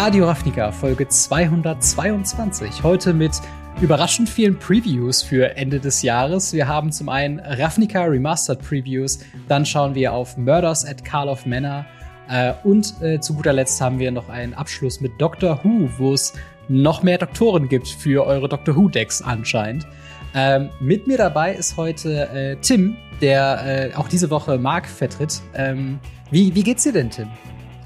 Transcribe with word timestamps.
Radio 0.00 0.26
Ravnica, 0.26 0.70
Folge 0.70 1.08
222. 1.08 2.84
Heute 2.84 3.12
mit 3.12 3.32
überraschend 3.80 4.28
vielen 4.28 4.56
Previews 4.56 5.24
für 5.24 5.56
Ende 5.56 5.80
des 5.80 6.02
Jahres. 6.02 6.52
Wir 6.52 6.68
haben 6.68 6.92
zum 6.92 7.08
einen 7.08 7.40
Ravnica 7.40 8.04
Remastered 8.04 8.62
Previews, 8.62 9.18
dann 9.48 9.66
schauen 9.66 9.96
wir 9.96 10.12
auf 10.12 10.36
Murders 10.36 10.86
at 10.86 11.04
Karlov 11.04 11.46
Manor 11.46 11.84
äh, 12.28 12.52
und 12.62 12.94
äh, 13.02 13.18
zu 13.18 13.34
guter 13.34 13.52
Letzt 13.52 13.80
haben 13.80 13.98
wir 13.98 14.12
noch 14.12 14.28
einen 14.28 14.54
Abschluss 14.54 15.00
mit 15.00 15.20
Doctor 15.20 15.58
Who, 15.64 15.90
wo 15.98 16.14
es 16.14 16.32
noch 16.68 17.02
mehr 17.02 17.18
Doktoren 17.18 17.68
gibt 17.68 17.88
für 17.88 18.24
eure 18.24 18.48
Doctor 18.48 18.76
Who 18.76 18.88
Decks 18.88 19.20
anscheinend. 19.20 19.84
Ähm, 20.32 20.70
mit 20.78 21.08
mir 21.08 21.18
dabei 21.18 21.54
ist 21.54 21.76
heute 21.76 22.28
äh, 22.28 22.56
Tim, 22.60 22.96
der 23.20 23.90
äh, 23.90 23.94
auch 23.96 24.06
diese 24.06 24.30
Woche 24.30 24.58
Mark 24.58 24.86
vertritt. 24.86 25.42
Ähm, 25.54 25.98
wie, 26.30 26.54
wie 26.54 26.62
geht's 26.62 26.84
dir 26.84 26.92
denn, 26.92 27.10
Tim? 27.10 27.26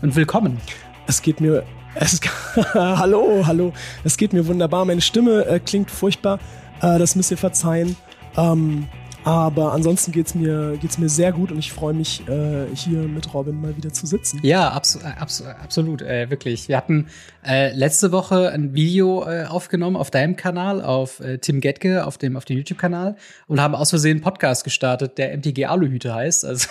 Und 0.02 0.14
willkommen. 0.14 0.58
Es 1.06 1.22
geht 1.22 1.40
mir. 1.40 1.64
Es, 1.94 2.20
hallo, 2.74 3.42
hallo. 3.46 3.72
Es 4.04 4.16
geht 4.16 4.32
mir 4.32 4.46
wunderbar. 4.46 4.84
Meine 4.84 5.00
Stimme 5.00 5.44
äh, 5.46 5.60
klingt 5.60 5.90
furchtbar. 5.90 6.38
Äh, 6.80 6.98
das 6.98 7.16
müsst 7.16 7.30
ihr 7.30 7.38
verzeihen. 7.38 7.96
Ähm, 8.36 8.88
aber 9.24 9.72
ansonsten 9.72 10.10
geht's 10.10 10.34
mir, 10.34 10.76
geht's 10.80 10.98
mir 10.98 11.08
sehr 11.08 11.32
gut 11.32 11.52
und 11.52 11.58
ich 11.58 11.72
freue 11.72 11.94
mich, 11.94 12.26
äh, 12.28 12.66
hier 12.74 12.98
mit 13.02 13.32
Robin 13.32 13.60
mal 13.60 13.76
wieder 13.76 13.92
zu 13.92 14.04
sitzen. 14.04 14.40
Ja, 14.42 14.70
abso 14.70 14.98
abso 15.00 15.44
absolut, 15.44 16.02
äh, 16.02 16.28
wirklich. 16.28 16.66
Wir 16.68 16.76
hatten 16.76 17.06
äh, 17.46 17.72
letzte 17.72 18.10
Woche 18.10 18.50
ein 18.50 18.74
Video 18.74 19.24
äh, 19.24 19.44
aufgenommen 19.44 19.96
auf 19.96 20.10
deinem 20.10 20.34
Kanal, 20.34 20.82
auf 20.82 21.20
äh, 21.20 21.38
Tim 21.38 21.60
Getke, 21.60 22.04
auf 22.04 22.18
dem, 22.18 22.36
auf 22.36 22.46
dem 22.46 22.56
YouTube-Kanal 22.56 23.16
und 23.46 23.60
haben 23.60 23.76
aus 23.76 23.90
Versehen 23.90 24.16
einen 24.16 24.22
Podcast 24.22 24.64
gestartet, 24.64 25.18
der 25.18 25.36
MTG 25.36 25.66
Aluhüte 25.66 26.12
heißt. 26.12 26.44
Also, 26.44 26.68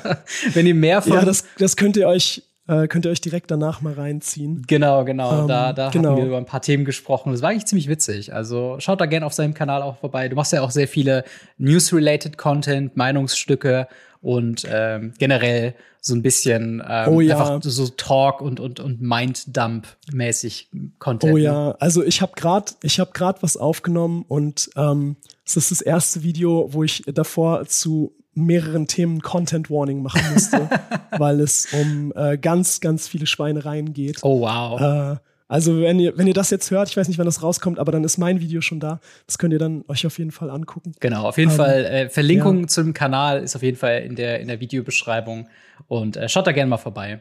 wenn 0.54 0.66
ihr 0.66 0.74
mehr 0.74 1.02
von. 1.02 1.12
Ja, 1.12 1.24
das, 1.24 1.44
das 1.58 1.76
könnt 1.76 1.96
ihr 1.96 2.08
euch 2.08 2.42
äh, 2.68 2.86
könnt 2.86 3.04
ihr 3.06 3.10
euch 3.10 3.20
direkt 3.20 3.50
danach 3.50 3.80
mal 3.80 3.94
reinziehen. 3.94 4.62
Genau, 4.66 5.04
genau. 5.04 5.42
Ähm, 5.42 5.48
da 5.48 5.72
da 5.72 5.90
genau. 5.90 6.10
haben 6.10 6.16
wir 6.18 6.26
über 6.26 6.38
ein 6.38 6.46
paar 6.46 6.62
Themen 6.62 6.84
gesprochen. 6.84 7.32
Das 7.32 7.42
war 7.42 7.50
eigentlich 7.50 7.66
ziemlich 7.66 7.88
witzig. 7.88 8.32
Also 8.32 8.76
schaut 8.78 9.00
da 9.00 9.06
gerne 9.06 9.26
auf 9.26 9.32
seinem 9.32 9.54
Kanal 9.54 9.82
auch 9.82 9.98
vorbei. 9.98 10.28
Du 10.28 10.36
machst 10.36 10.52
ja 10.52 10.62
auch 10.62 10.70
sehr 10.70 10.88
viele 10.88 11.24
News-related 11.58 12.38
Content, 12.38 12.96
Meinungsstücke 12.96 13.88
und 14.20 14.64
ähm, 14.70 15.12
generell 15.18 15.74
so 16.00 16.14
ein 16.14 16.22
bisschen 16.22 16.82
ähm, 16.88 17.08
oh, 17.08 17.20
ja. 17.20 17.38
einfach 17.38 17.62
so 17.62 17.88
Talk 17.88 18.40
und 18.40 18.60
und 18.60 18.80
und 18.80 19.00
Minddump 19.00 19.86
mäßig 20.12 20.68
Content. 20.98 21.32
Oh 21.32 21.36
ja, 21.36 21.72
also 21.78 22.02
ich 22.02 22.22
habe 22.22 22.32
gerade 22.36 22.72
ich 22.82 23.00
habe 23.00 23.10
gerade 23.12 23.42
was 23.42 23.56
aufgenommen 23.56 24.24
und 24.26 24.70
ähm, 24.76 25.16
es 25.44 25.56
ist 25.56 25.70
das 25.70 25.80
erste 25.80 26.22
Video, 26.22 26.68
wo 26.72 26.84
ich 26.84 27.04
davor 27.06 27.66
zu 27.66 28.14
mehreren 28.34 28.86
Themen 28.86 29.20
Content 29.20 29.70
Warning 29.70 30.02
machen 30.02 30.22
musste, 30.32 30.68
weil 31.18 31.40
es 31.40 31.68
um 31.72 32.12
äh, 32.16 32.38
ganz, 32.38 32.80
ganz 32.80 33.08
viele 33.08 33.26
Schweinereien 33.26 33.92
geht. 33.92 34.20
Oh 34.22 34.40
wow. 34.40 34.80
Äh, 34.80 35.20
also 35.48 35.82
wenn 35.82 36.00
ihr, 36.00 36.16
wenn 36.16 36.26
ihr 36.26 36.32
das 36.32 36.48
jetzt 36.48 36.70
hört, 36.70 36.88
ich 36.88 36.96
weiß 36.96 37.08
nicht, 37.08 37.18
wann 37.18 37.26
das 37.26 37.42
rauskommt, 37.42 37.78
aber 37.78 37.92
dann 37.92 38.04
ist 38.04 38.16
mein 38.16 38.40
Video 38.40 38.62
schon 38.62 38.80
da. 38.80 39.00
Das 39.26 39.36
könnt 39.36 39.52
ihr 39.52 39.58
dann 39.58 39.84
euch 39.86 40.06
auf 40.06 40.18
jeden 40.18 40.30
Fall 40.30 40.48
angucken. 40.48 40.92
Genau, 41.00 41.28
auf 41.28 41.36
jeden 41.36 41.50
ähm, 41.50 41.56
Fall. 41.58 41.84
Äh, 41.84 42.08
Verlinkung 42.08 42.62
ja. 42.62 42.66
zum 42.68 42.94
Kanal 42.94 43.42
ist 43.42 43.54
auf 43.54 43.62
jeden 43.62 43.76
Fall 43.76 43.98
in 43.98 44.16
der, 44.16 44.40
in 44.40 44.48
der 44.48 44.60
Videobeschreibung. 44.60 45.48
Und 45.88 46.16
äh, 46.16 46.30
schaut 46.30 46.46
da 46.46 46.52
gerne 46.52 46.70
mal 46.70 46.78
vorbei. 46.78 47.20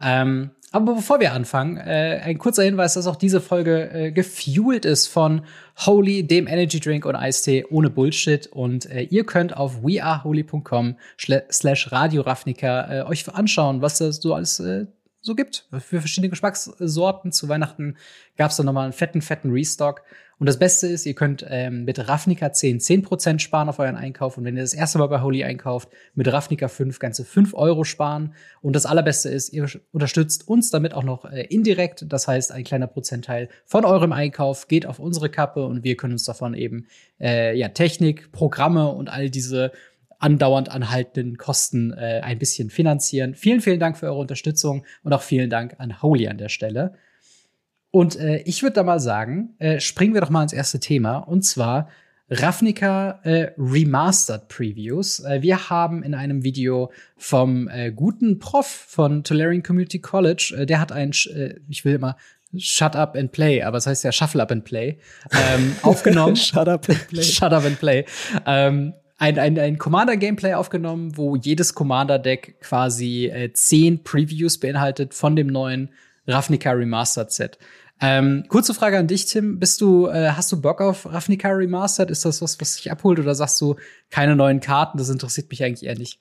Ähm, 0.00 0.50
aber 0.70 0.94
bevor 0.96 1.18
wir 1.18 1.32
anfangen, 1.32 1.78
äh, 1.78 2.20
ein 2.22 2.36
kurzer 2.36 2.62
Hinweis, 2.62 2.94
dass 2.94 3.06
auch 3.06 3.16
diese 3.16 3.40
Folge 3.40 3.90
äh, 3.90 4.12
gefuelt 4.12 4.84
ist 4.84 5.06
von 5.06 5.42
Holy, 5.86 6.26
dem 6.26 6.46
Energy 6.46 6.78
Drink 6.78 7.06
und 7.06 7.16
Eistee 7.16 7.64
ohne 7.70 7.88
Bullshit. 7.88 8.46
Und 8.48 8.86
äh, 8.86 9.02
ihr 9.02 9.24
könnt 9.24 9.56
auf 9.56 9.82
weareholy.com 9.82 10.96
slash 11.18 11.90
Radio 11.90 12.22
Ravnica 12.22 13.00
äh, 13.00 13.02
euch 13.04 13.26
anschauen, 13.32 13.80
was 13.80 13.98
da 13.98 14.12
so 14.12 14.34
alles 14.34 14.60
äh, 14.60 14.86
so 15.20 15.34
gibt. 15.34 15.66
Für 15.70 16.00
verschiedene 16.00 16.30
Geschmackssorten. 16.30 17.32
Zu 17.32 17.48
Weihnachten 17.48 17.96
gab 18.36 18.50
es 18.50 18.56
da 18.56 18.62
nochmal 18.62 18.84
einen 18.84 18.92
fetten, 18.92 19.22
fetten 19.22 19.50
Restock. 19.50 20.02
Und 20.38 20.46
das 20.46 20.58
Beste 20.58 20.86
ist, 20.86 21.04
ihr 21.04 21.14
könnt 21.14 21.44
ähm, 21.48 21.84
mit 21.84 22.08
Ravnica 22.08 22.52
10 22.52 22.78
10% 22.78 23.40
sparen 23.40 23.68
auf 23.68 23.80
euren 23.80 23.96
Einkauf. 23.96 24.38
Und 24.38 24.44
wenn 24.44 24.56
ihr 24.56 24.62
das 24.62 24.72
erste 24.74 24.98
Mal 24.98 25.08
bei 25.08 25.20
Holy 25.20 25.42
einkauft, 25.42 25.88
mit 26.14 26.32
Ravnica 26.32 26.68
5 26.68 26.98
ganze 27.00 27.24
5 27.24 27.54
Euro 27.54 27.82
sparen. 27.82 28.34
Und 28.62 28.76
das 28.76 28.86
Allerbeste 28.86 29.28
ist, 29.30 29.52
ihr 29.52 29.68
unterstützt 29.90 30.46
uns 30.46 30.70
damit 30.70 30.94
auch 30.94 31.02
noch 31.02 31.24
äh, 31.24 31.42
indirekt. 31.42 32.04
Das 32.08 32.28
heißt, 32.28 32.52
ein 32.52 32.62
kleiner 32.62 32.86
Prozentteil 32.86 33.48
von 33.64 33.84
eurem 33.84 34.12
Einkauf 34.12 34.68
geht 34.68 34.86
auf 34.86 35.00
unsere 35.00 35.28
Kappe 35.28 35.66
und 35.66 35.82
wir 35.82 35.96
können 35.96 36.12
uns 36.12 36.24
davon 36.24 36.54
eben 36.54 36.86
äh, 37.20 37.56
ja, 37.56 37.68
Technik, 37.68 38.30
Programme 38.30 38.88
und 38.88 39.08
all 39.08 39.30
diese 39.30 39.72
andauernd 40.18 40.70
anhaltenden 40.70 41.36
Kosten 41.36 41.92
äh, 41.92 42.20
ein 42.22 42.38
bisschen 42.38 42.70
finanzieren. 42.70 43.34
Vielen, 43.34 43.60
vielen 43.60 43.80
Dank 43.80 43.96
für 43.96 44.06
eure 44.06 44.18
Unterstützung 44.18 44.84
und 45.02 45.12
auch 45.12 45.22
vielen 45.22 45.50
Dank 45.50 45.76
an 45.78 46.02
Holy 46.02 46.28
an 46.28 46.38
der 46.38 46.48
Stelle. 46.48 46.94
Und 47.90 48.16
äh, 48.16 48.38
ich 48.38 48.62
würde 48.62 48.74
da 48.74 48.82
mal 48.82 49.00
sagen, 49.00 49.54
äh, 49.58 49.80
springen 49.80 50.14
wir 50.14 50.20
doch 50.20 50.30
mal 50.30 50.42
ins 50.42 50.52
erste 50.52 50.80
Thema 50.80 51.18
und 51.18 51.42
zwar 51.42 51.88
Ravnica 52.30 53.20
äh, 53.22 53.52
Remastered 53.56 54.48
Previews. 54.48 55.20
Äh, 55.20 55.40
wir 55.40 55.70
haben 55.70 56.02
in 56.02 56.14
einem 56.14 56.44
Video 56.44 56.92
vom 57.16 57.68
äh, 57.68 57.90
guten 57.90 58.38
Prof 58.38 58.66
von 58.66 59.24
Tolarian 59.24 59.62
Community 59.62 60.00
College, 60.00 60.54
äh, 60.58 60.66
der 60.66 60.80
hat 60.80 60.92
ein, 60.92 61.12
äh, 61.34 61.54
ich 61.68 61.84
will 61.84 61.94
immer 61.94 62.16
Shut 62.56 62.96
Up 62.96 63.14
and 63.16 63.32
Play, 63.32 63.62
aber 63.62 63.78
es 63.78 63.84
das 63.84 63.90
heißt 63.90 64.04
ja 64.04 64.12
Shuffle 64.12 64.42
Up 64.42 64.50
and 64.50 64.64
Play, 64.64 64.98
ähm, 65.32 65.74
aufgenommen. 65.82 66.36
Shut 66.36 66.68
Up 66.68 66.88
and 66.88 67.08
Play. 67.08 67.22
Shut 67.22 67.52
Up 67.52 67.64
and 67.64 67.78
Play. 67.78 68.04
Ähm, 68.46 68.94
ein, 69.18 69.38
ein, 69.38 69.58
ein 69.58 69.78
Commander-Gameplay 69.78 70.54
aufgenommen, 70.54 71.16
wo 71.16 71.36
jedes 71.36 71.74
Commander-Deck 71.74 72.60
quasi 72.60 73.26
äh, 73.26 73.52
zehn 73.52 74.02
Previews 74.04 74.58
beinhaltet 74.58 75.12
von 75.12 75.34
dem 75.36 75.48
neuen 75.48 75.90
Ravnica 76.26 76.70
Remastered 76.70 77.32
Set. 77.32 77.58
Ähm, 78.00 78.44
kurze 78.48 78.74
Frage 78.74 78.96
an 78.96 79.08
dich, 79.08 79.26
Tim. 79.26 79.58
Bist 79.58 79.80
du, 79.80 80.06
äh, 80.06 80.30
hast 80.30 80.52
du 80.52 80.60
Bock 80.60 80.80
auf 80.80 81.04
Ravnica 81.12 81.48
Remastered? 81.48 82.10
Ist 82.10 82.24
das 82.24 82.40
was, 82.40 82.60
was 82.60 82.76
dich 82.76 82.92
abholt 82.92 83.18
oder 83.18 83.34
sagst 83.34 83.60
du 83.60 83.74
keine 84.08 84.36
neuen 84.36 84.60
Karten? 84.60 84.98
Das 84.98 85.08
interessiert 85.08 85.50
mich 85.50 85.64
eigentlich 85.64 85.88
eher 85.88 85.98
nicht. 85.98 86.20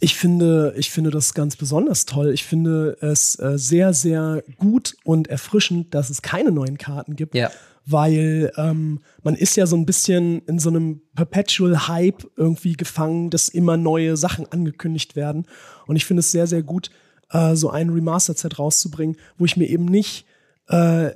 Ich 0.00 0.16
finde, 0.16 0.74
ich 0.76 0.90
finde 0.90 1.10
das 1.10 1.34
ganz 1.34 1.56
besonders 1.56 2.06
toll. 2.06 2.32
Ich 2.32 2.44
finde 2.44 2.96
es 3.00 3.38
äh, 3.38 3.58
sehr, 3.58 3.92
sehr 3.92 4.42
gut 4.56 4.96
und 5.04 5.28
erfrischend, 5.28 5.94
dass 5.94 6.10
es 6.10 6.22
keine 6.22 6.50
neuen 6.50 6.78
Karten 6.78 7.14
gibt. 7.14 7.34
Ja. 7.34 7.50
Weil 7.90 8.52
ähm, 8.56 9.00
man 9.22 9.34
ist 9.34 9.56
ja 9.56 9.66
so 9.66 9.76
ein 9.76 9.86
bisschen 9.86 10.40
in 10.46 10.58
so 10.58 10.70
einem 10.70 11.02
Perpetual 11.14 11.88
Hype 11.88 12.24
irgendwie 12.36 12.74
gefangen, 12.74 13.30
dass 13.30 13.48
immer 13.48 13.76
neue 13.76 14.16
Sachen 14.16 14.46
angekündigt 14.50 15.16
werden. 15.16 15.46
Und 15.86 15.96
ich 15.96 16.04
finde 16.04 16.20
es 16.20 16.30
sehr, 16.30 16.46
sehr 16.46 16.62
gut, 16.62 16.90
äh, 17.30 17.54
so 17.54 17.70
ein 17.70 17.90
Remastered-Set 17.90 18.58
rauszubringen, 18.58 19.16
wo 19.38 19.44
ich 19.44 19.56
mir 19.56 19.68
eben 19.68 19.86
nicht 19.86 20.26
äh, 20.68 21.10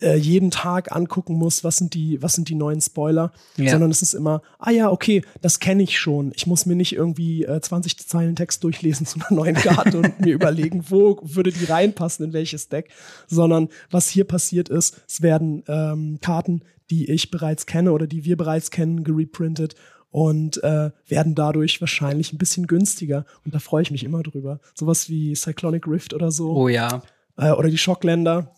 äh, 0.00 0.16
jeden 0.16 0.50
Tag 0.50 0.94
angucken 0.94 1.34
muss, 1.34 1.62
was 1.62 1.76
sind 1.76 1.94
die, 1.94 2.22
was 2.22 2.34
sind 2.34 2.48
die 2.48 2.54
neuen 2.54 2.80
Spoiler, 2.80 3.32
ja. 3.56 3.70
sondern 3.70 3.90
es 3.90 4.02
ist 4.02 4.14
immer, 4.14 4.42
ah 4.58 4.70
ja, 4.70 4.90
okay, 4.90 5.22
das 5.40 5.60
kenne 5.60 5.82
ich 5.82 5.98
schon. 5.98 6.32
Ich 6.34 6.46
muss 6.46 6.66
mir 6.66 6.74
nicht 6.74 6.94
irgendwie 6.94 7.44
äh, 7.44 7.60
20 7.60 7.98
Zeilen 8.08 8.36
Text 8.36 8.64
durchlesen 8.64 9.06
zu 9.06 9.20
einer 9.20 9.40
neuen 9.40 9.54
Karte 9.54 9.98
und 9.98 10.20
mir 10.20 10.34
überlegen, 10.34 10.84
wo 10.88 11.20
würde 11.22 11.52
die 11.52 11.64
reinpassen 11.64 12.26
in 12.26 12.32
welches 12.32 12.68
Deck, 12.68 12.90
sondern 13.26 13.68
was 13.90 14.08
hier 14.08 14.24
passiert 14.24 14.68
ist, 14.68 15.02
es 15.06 15.22
werden 15.22 15.62
ähm, 15.68 16.18
Karten, 16.20 16.62
die 16.90 17.10
ich 17.10 17.30
bereits 17.30 17.66
kenne 17.66 17.92
oder 17.92 18.06
die 18.06 18.24
wir 18.24 18.36
bereits 18.36 18.70
kennen, 18.70 19.04
gereprintet 19.04 19.74
und 20.10 20.62
äh, 20.64 20.90
werden 21.06 21.34
dadurch 21.34 21.80
wahrscheinlich 21.80 22.32
ein 22.32 22.38
bisschen 22.38 22.66
günstiger. 22.66 23.26
Und 23.44 23.54
da 23.54 23.58
freue 23.58 23.82
ich 23.82 23.90
mich 23.90 24.04
immer 24.04 24.22
drüber. 24.22 24.60
Sowas 24.74 25.10
wie 25.10 25.34
Cyclonic 25.34 25.86
Rift 25.86 26.14
oder 26.14 26.30
so. 26.30 26.56
Oh 26.56 26.68
ja. 26.68 27.02
Äh, 27.36 27.50
oder 27.50 27.68
die 27.68 27.78
Shockländer 27.78 28.54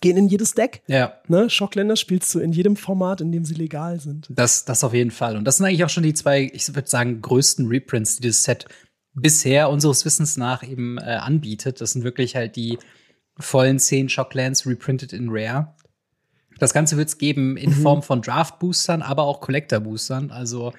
gehen 0.00 0.16
in 0.16 0.28
jedes 0.28 0.54
Deck. 0.54 0.82
Ja. 0.86 1.14
Ne? 1.28 1.50
Schockländer 1.50 1.96
spielst 1.96 2.34
du 2.34 2.40
in 2.40 2.52
jedem 2.52 2.76
Format, 2.76 3.20
in 3.20 3.32
dem 3.32 3.44
sie 3.44 3.54
legal 3.54 4.00
sind. 4.00 4.28
Das, 4.30 4.64
das 4.64 4.84
auf 4.84 4.94
jeden 4.94 5.10
Fall. 5.10 5.36
Und 5.36 5.44
das 5.44 5.58
sind 5.58 5.66
eigentlich 5.66 5.84
auch 5.84 5.90
schon 5.90 6.02
die 6.02 6.14
zwei, 6.14 6.50
ich 6.52 6.74
würde 6.74 6.88
sagen, 6.88 7.20
größten 7.20 7.66
Reprints, 7.68 8.18
die 8.18 8.28
das 8.28 8.44
Set 8.44 8.66
bisher 9.14 9.68
unseres 9.70 10.04
Wissens 10.04 10.36
nach 10.36 10.62
eben 10.62 10.98
äh, 10.98 11.02
anbietet. 11.02 11.80
Das 11.80 11.92
sind 11.92 12.04
wirklich 12.04 12.36
halt 12.36 12.56
die 12.56 12.78
vollen 13.38 13.78
zehn 13.78 14.08
Shocklands 14.08 14.66
reprinted 14.66 15.12
in 15.12 15.28
Rare. 15.30 15.74
Das 16.58 16.72
Ganze 16.72 16.96
wird 16.96 17.08
es 17.08 17.18
geben 17.18 17.56
in 17.56 17.70
mhm. 17.70 17.82
Form 17.82 18.02
von 18.02 18.22
Draft-Boostern, 18.22 19.02
aber 19.02 19.24
auch 19.24 19.40
Collector-Boostern. 19.40 20.30
Also 20.30 20.72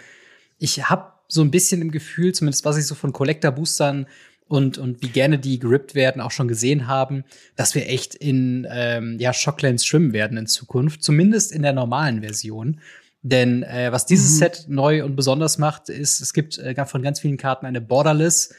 ich 0.57 0.89
habe 0.89 1.11
so 1.27 1.41
ein 1.41 1.51
bisschen 1.51 1.81
im 1.81 1.91
Gefühl, 1.91 2.33
zumindest 2.33 2.63
was 2.65 2.77
ich 2.77 2.85
so 2.85 2.95
von 2.95 3.11
Collector-Boostern 3.11 4.07
und, 4.47 4.77
und 4.77 5.01
wie 5.01 5.09
gerne 5.09 5.39
die 5.39 5.59
gerippt 5.59 5.95
werden, 5.95 6.21
auch 6.21 6.31
schon 6.31 6.47
gesehen 6.47 6.87
haben, 6.87 7.23
dass 7.55 7.75
wir 7.75 7.89
echt 7.89 8.15
in 8.15 8.67
ähm, 8.69 9.17
ja, 9.19 9.33
Shocklands 9.33 9.85
schwimmen 9.85 10.13
werden 10.13 10.37
in 10.37 10.47
Zukunft, 10.47 11.03
zumindest 11.03 11.51
in 11.51 11.61
der 11.61 11.73
normalen 11.73 12.21
Version. 12.21 12.79
Denn 13.21 13.63
äh, 13.63 13.91
was 13.91 14.05
dieses 14.05 14.33
mhm. 14.33 14.37
Set 14.37 14.65
neu 14.67 15.03
und 15.03 15.15
besonders 15.15 15.57
macht, 15.57 15.89
ist, 15.89 16.19
es 16.19 16.33
gibt 16.33 16.57
äh, 16.57 16.85
von 16.85 17.01
ganz 17.01 17.21
vielen 17.21 17.37
Karten 17.37 17.65
eine 17.65 17.81
Borderless 17.81 18.53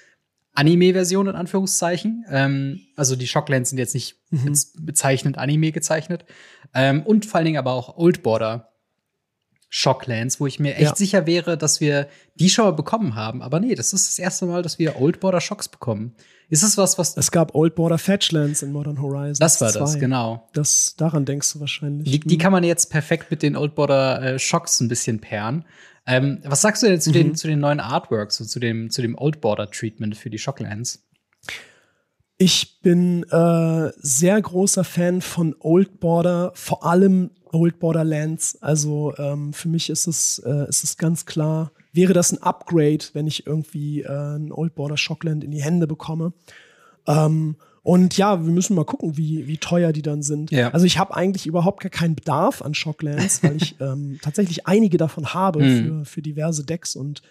Anime-Version 0.54 1.26
in 1.26 1.34
Anführungszeichen. 1.34 2.24
Ähm, 2.30 2.80
also 2.96 3.16
die 3.16 3.26
Shocklands 3.26 3.70
sind 3.70 3.78
jetzt 3.78 3.94
nicht 3.94 4.16
mhm. 4.30 4.56
bezeichnend 4.80 5.36
Anime 5.36 5.72
gezeichnet. 5.72 6.24
Ähm, 6.72 7.02
und 7.02 7.26
vor 7.26 7.36
allen 7.36 7.46
Dingen 7.46 7.58
aber 7.58 7.72
auch 7.72 7.96
Old 7.96 8.22
Border 8.22 8.73
Shocklands, 9.76 10.38
wo 10.38 10.46
ich 10.46 10.60
mir 10.60 10.76
echt 10.76 10.82
ja. 10.82 10.94
sicher 10.94 11.26
wäre, 11.26 11.58
dass 11.58 11.80
wir 11.80 12.06
die 12.36 12.48
schon 12.48 12.64
mal 12.64 12.70
bekommen 12.70 13.16
haben. 13.16 13.42
Aber 13.42 13.58
nee, 13.58 13.74
das 13.74 13.92
ist 13.92 14.06
das 14.06 14.20
erste 14.20 14.46
Mal, 14.46 14.62
dass 14.62 14.78
wir 14.78 15.00
Old 15.00 15.18
Border 15.18 15.40
Shocks 15.40 15.66
bekommen. 15.68 16.14
Ist 16.48 16.62
es 16.62 16.78
was, 16.78 16.96
was. 16.96 17.16
Es 17.16 17.32
gab 17.32 17.56
Old 17.56 17.74
Border 17.74 17.98
Fetchlands 17.98 18.62
in 18.62 18.70
Modern 18.70 19.02
Horizons. 19.02 19.40
Das 19.40 19.60
war 19.60 19.72
2. 19.72 19.80
das, 19.80 19.98
genau. 19.98 20.48
Das, 20.52 20.94
daran 20.96 21.24
denkst 21.24 21.54
du 21.54 21.60
wahrscheinlich. 21.60 22.08
Die, 22.08 22.20
die 22.20 22.38
kann 22.38 22.52
man 22.52 22.62
jetzt 22.62 22.88
perfekt 22.88 23.32
mit 23.32 23.42
den 23.42 23.56
Old 23.56 23.74
Border 23.74 24.22
äh, 24.22 24.38
Shocks 24.38 24.78
ein 24.78 24.86
bisschen 24.86 25.20
pairen. 25.20 25.64
Ähm, 26.06 26.38
was 26.44 26.60
sagst 26.60 26.84
du 26.84 26.86
denn 26.86 27.00
zu, 27.00 27.10
mhm. 27.10 27.14
den, 27.14 27.34
zu 27.34 27.48
den 27.48 27.58
neuen 27.58 27.80
Artworks 27.80 28.40
und 28.40 28.46
zu 28.46 28.60
dem, 28.60 28.90
zu 28.90 29.02
dem 29.02 29.18
Old 29.18 29.40
Border 29.40 29.68
Treatment 29.68 30.16
für 30.16 30.30
die 30.30 30.38
Shocklands? 30.38 31.04
Ich 32.38 32.80
bin 32.80 33.24
äh, 33.24 33.90
sehr 33.96 34.40
großer 34.40 34.84
Fan 34.84 35.20
von 35.20 35.56
Old 35.58 35.98
Border, 35.98 36.52
vor 36.54 36.86
allem 36.86 37.32
Old 37.54 37.78
Borderlands. 37.78 38.58
Also 38.60 39.14
ähm, 39.18 39.52
für 39.52 39.68
mich 39.68 39.90
ist 39.90 40.06
es, 40.06 40.38
äh, 40.40 40.68
ist 40.68 40.84
es 40.84 40.96
ganz 40.96 41.26
klar, 41.26 41.70
wäre 41.92 42.12
das 42.12 42.32
ein 42.32 42.42
Upgrade, 42.42 43.04
wenn 43.12 43.26
ich 43.26 43.46
irgendwie 43.46 44.02
äh, 44.02 44.36
ein 44.36 44.52
Old 44.52 44.74
Border 44.74 44.96
Shockland 44.96 45.44
in 45.44 45.50
die 45.50 45.62
Hände 45.62 45.86
bekomme. 45.86 46.32
Ähm, 47.06 47.56
und 47.82 48.16
ja, 48.16 48.42
wir 48.44 48.50
müssen 48.50 48.74
mal 48.74 48.84
gucken, 48.84 49.18
wie, 49.18 49.46
wie 49.46 49.58
teuer 49.58 49.92
die 49.92 50.00
dann 50.00 50.22
sind. 50.22 50.50
Ja. 50.50 50.70
Also 50.70 50.86
ich 50.86 50.98
habe 50.98 51.14
eigentlich 51.14 51.46
überhaupt 51.46 51.82
gar 51.82 51.90
keinen 51.90 52.14
Bedarf 52.14 52.62
an 52.62 52.74
Shocklands, 52.74 53.42
weil 53.42 53.56
ich 53.56 53.76
ähm, 53.80 54.18
tatsächlich 54.22 54.66
einige 54.66 54.96
davon 54.96 55.34
habe 55.34 55.62
mhm. 55.62 55.84
für, 55.84 56.04
für 56.06 56.22
diverse 56.22 56.64
Decks 56.64 56.96
und, 56.96 57.22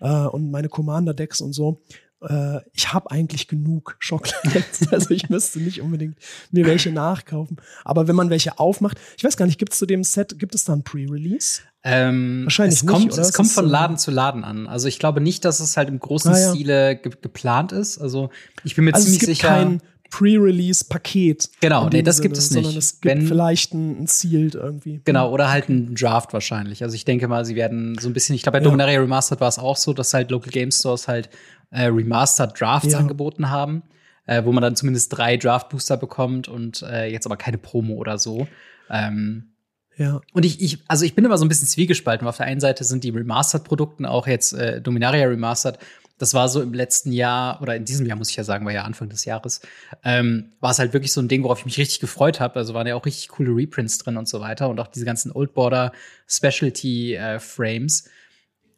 äh, 0.00 0.08
und 0.08 0.50
meine 0.50 0.68
Commander-Decks 0.68 1.40
und 1.40 1.54
so 1.54 1.80
äh, 2.28 2.60
ich 2.72 2.92
habe 2.92 3.10
eigentlich 3.10 3.48
genug 3.48 3.96
Schocklands. 3.98 4.88
also 4.92 5.10
ich 5.10 5.28
müsste 5.28 5.60
nicht 5.60 5.80
unbedingt 5.80 6.16
mir 6.50 6.66
welche 6.66 6.90
nachkaufen. 6.90 7.56
Aber 7.84 8.08
wenn 8.08 8.16
man 8.16 8.30
welche 8.30 8.58
aufmacht, 8.58 8.98
ich 9.16 9.24
weiß 9.24 9.36
gar 9.36 9.46
nicht, 9.46 9.58
gibt 9.58 9.72
es 9.72 9.78
zu 9.78 9.86
dem 9.86 10.04
Set, 10.04 10.38
gibt 10.38 10.54
es 10.54 10.64
da 10.64 10.72
ein 10.72 10.82
Pre-Release? 10.82 11.60
Ähm, 11.82 12.44
Wahrscheinlich 12.44 12.76
es 12.76 12.82
nicht, 12.82 12.92
kommt, 12.92 13.18
Es 13.18 13.32
kommt 13.32 13.50
von 13.50 13.68
Laden 13.68 13.98
zu 13.98 14.10
Laden 14.10 14.42
an. 14.42 14.66
Also 14.66 14.88
ich 14.88 14.98
glaube 14.98 15.20
nicht, 15.20 15.44
dass 15.44 15.60
es 15.60 15.76
halt 15.76 15.88
im 15.88 16.00
großen 16.00 16.32
ah, 16.32 16.38
ja. 16.38 16.50
Stile 16.54 16.96
ge 16.96 17.12
geplant 17.20 17.72
ist. 17.72 17.98
Also 17.98 18.30
ich 18.64 18.74
bin 18.74 18.86
mir 18.86 18.94
also 18.94 19.04
ziemlich 19.04 19.22
es 19.22 19.28
gibt 19.28 19.36
sicher. 19.36 19.48
Kein 19.48 19.80
Pre-Release-Paket. 20.14 21.50
Genau, 21.60 21.88
nee, 21.88 22.02
das 22.02 22.16
Sinne, 22.16 22.28
gibt 22.28 22.38
es 22.38 22.50
nicht. 22.52 22.62
Sondern 22.62 22.78
es 22.78 23.00
gibt 23.00 23.16
Wenn, 23.16 23.26
vielleicht 23.26 23.74
ein, 23.74 24.02
ein 24.02 24.06
Sealed 24.06 24.54
irgendwie. 24.54 25.00
Genau, 25.04 25.32
oder 25.32 25.50
halt 25.50 25.68
ein 25.68 25.96
Draft 25.96 26.32
wahrscheinlich. 26.32 26.84
Also 26.84 26.94
ich 26.94 27.04
denke 27.04 27.26
mal, 27.26 27.44
sie 27.44 27.56
werden 27.56 27.98
so 27.98 28.08
ein 28.08 28.12
bisschen, 28.12 28.36
ich 28.36 28.42
glaube, 28.42 28.58
bei 28.58 28.62
ja. 28.62 28.64
Dominaria 28.64 29.00
Remastered 29.00 29.40
war 29.40 29.48
es 29.48 29.58
auch 29.58 29.76
so, 29.76 29.92
dass 29.92 30.14
halt 30.14 30.30
Local 30.30 30.52
Game 30.52 30.70
Stores 30.70 31.08
halt 31.08 31.30
äh, 31.74 31.86
Remastered 31.86 32.58
Drafts 32.58 32.92
ja. 32.92 32.98
angeboten 32.98 33.50
haben, 33.50 33.82
äh, 34.26 34.44
wo 34.44 34.52
man 34.52 34.62
dann 34.62 34.76
zumindest 34.76 35.16
drei 35.16 35.36
Draft 35.36 35.68
Booster 35.68 35.96
bekommt 35.96 36.48
und 36.48 36.82
äh, 36.82 37.10
jetzt 37.10 37.26
aber 37.26 37.36
keine 37.36 37.58
Promo 37.58 37.94
oder 37.94 38.18
so. 38.18 38.46
Ähm, 38.88 39.50
ja. 39.96 40.20
Und 40.32 40.44
ich, 40.44 40.60
ich, 40.60 40.78
also 40.88 41.04
ich 41.04 41.14
bin 41.14 41.24
immer 41.24 41.38
so 41.38 41.44
ein 41.44 41.48
bisschen 41.48 41.68
zwiegespalten. 41.68 42.26
Auf 42.26 42.36
der 42.36 42.46
einen 42.46 42.60
Seite 42.60 42.84
sind 42.84 43.04
die 43.04 43.10
Remastered-Produkten 43.10 44.06
auch 44.06 44.26
jetzt 44.26 44.52
äh, 44.52 44.80
Dominaria 44.80 45.26
Remastered. 45.26 45.78
Das 46.18 46.32
war 46.32 46.48
so 46.48 46.62
im 46.62 46.72
letzten 46.72 47.10
Jahr 47.10 47.60
oder 47.60 47.74
in 47.74 47.84
diesem 47.84 48.06
Jahr 48.06 48.16
muss 48.16 48.30
ich 48.30 48.36
ja 48.36 48.44
sagen, 48.44 48.64
war 48.64 48.72
ja 48.72 48.84
Anfang 48.84 49.08
des 49.08 49.24
Jahres, 49.24 49.60
ähm, 50.04 50.52
war 50.60 50.70
es 50.70 50.78
halt 50.78 50.92
wirklich 50.92 51.12
so 51.12 51.20
ein 51.20 51.26
Ding, 51.26 51.42
worauf 51.42 51.58
ich 51.58 51.64
mich 51.64 51.78
richtig 51.78 51.98
gefreut 51.98 52.38
habe. 52.38 52.56
Also 52.56 52.72
waren 52.72 52.86
ja 52.86 52.94
auch 52.94 53.04
richtig 53.04 53.28
coole 53.28 53.50
Reprints 53.50 53.98
drin 53.98 54.16
und 54.16 54.28
so 54.28 54.40
weiter 54.40 54.68
und 54.68 54.78
auch 54.78 54.86
diese 54.86 55.04
ganzen 55.04 55.32
Old 55.32 55.54
Border 55.54 55.92
Specialty 56.28 57.16
äh, 57.16 57.40
Frames. 57.40 58.08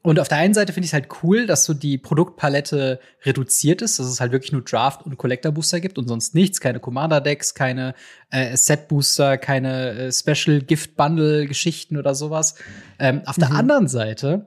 Und 0.07 0.21
auf 0.21 0.29
der 0.29 0.39
einen 0.39 0.55
Seite 0.55 0.73
finde 0.73 0.85
ich 0.85 0.91
es 0.91 0.93
halt 0.93 1.09
cool, 1.25 1.47
dass 1.47 1.65
so 1.65 1.75
die 1.75 1.99
Produktpalette 1.99 3.01
reduziert 3.25 3.83
ist, 3.83 3.99
dass 3.99 4.07
es 4.07 4.21
halt 4.21 4.31
wirklich 4.31 4.53
nur 4.53 4.63
Draft 4.63 5.05
und 5.05 5.17
Collector 5.17 5.51
Booster 5.51 5.81
gibt 5.81 5.99
und 5.99 6.07
sonst 6.07 6.33
nichts, 6.33 6.61
keine 6.61 6.79
Commander 6.79 7.21
Decks, 7.21 7.55
keine 7.55 7.93
äh, 8.31 8.57
Set 8.57 8.87
Booster, 8.87 9.37
keine 9.37 9.91
äh, 9.99 10.13
Special 10.13 10.61
Gift 10.61 10.95
Bundle 10.95 11.49
Geschichten 11.49 11.97
oder 11.97 12.15
sowas. 12.15 12.55
Ähm, 13.01 13.23
auf 13.27 13.37
mhm. 13.37 13.41
der 13.41 13.51
anderen 13.51 13.89
Seite 13.89 14.47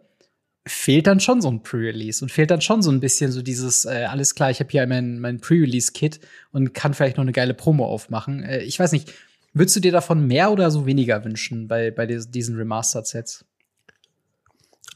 fehlt 0.66 1.08
dann 1.08 1.20
schon 1.20 1.42
so 1.42 1.52
ein 1.52 1.62
Pre-Release 1.62 2.24
und 2.24 2.32
fehlt 2.32 2.52
dann 2.52 2.62
schon 2.62 2.82
so 2.82 2.90
ein 2.90 3.02
bisschen 3.02 3.34
so 3.34 3.42
dieses 3.42 3.84
äh, 3.84 4.06
alles 4.10 4.36
klar, 4.36 4.52
ich 4.52 4.62
habe 4.62 4.70
hier 4.70 4.88
mein, 4.88 5.20
mein 5.20 5.42
Pre-Release 5.42 5.92
Kit 5.92 6.22
und 6.54 6.74
kann 6.74 6.94
vielleicht 6.94 7.18
noch 7.18 7.24
eine 7.24 7.34
geile 7.34 7.54
Promo 7.54 7.86
aufmachen. 7.86 8.44
Äh, 8.44 8.60
ich 8.60 8.80
weiß 8.80 8.94
nicht, 8.94 9.12
würdest 9.52 9.76
du 9.76 9.82
dir 9.82 9.92
davon 9.92 10.26
mehr 10.26 10.54
oder 10.54 10.72
so 10.72 10.86
weniger 10.86 11.26
wünschen 11.26 11.68
bei 11.68 11.92
bei 11.92 12.06
diesen 12.06 12.56
Remastered 12.56 13.08
Sets? 13.08 13.44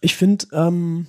Ich 0.03 0.15
finde, 0.15 0.45
ähm, 0.51 1.07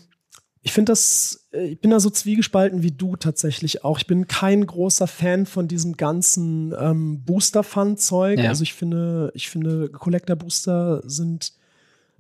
ich 0.63 0.73
finde 0.73 0.93
das, 0.93 1.49
äh, 1.53 1.67
ich 1.67 1.81
bin 1.81 1.91
da 1.91 1.99
so 1.99 2.11
zwiegespalten 2.11 2.83
wie 2.83 2.93
du 2.93 3.17
tatsächlich 3.17 3.85
auch. 3.85 3.99
Ich 3.99 4.07
bin 4.07 4.29
kein 4.29 4.65
großer 4.65 5.09
Fan 5.09 5.47
von 5.47 5.67
diesem 5.69 5.97
ganzen 5.97 6.73
ähm, 6.79 7.25
Booster-Fun-Zeug. 7.25 8.39
Ja. 8.39 8.49
Also 8.49 8.63
ich 8.63 8.73
finde, 8.73 9.33
ich 9.35 9.51
finde, 9.51 9.91
Collector-Booster 9.91 11.03
sind 11.05 11.53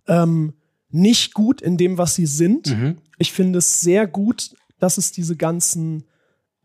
ähm, 0.08 0.54
nicht 0.90 1.32
gut 1.32 1.62
in 1.62 1.76
dem, 1.76 1.96
was 1.96 2.16
sie 2.16 2.26
sind. 2.26 2.76
Mhm. 2.76 2.98
Ich 3.18 3.32
finde 3.32 3.60
es 3.60 3.80
sehr 3.80 4.06
gut, 4.08 4.50
dass 4.80 4.98
es 4.98 5.12
diese 5.12 5.36
ganzen 5.36 6.04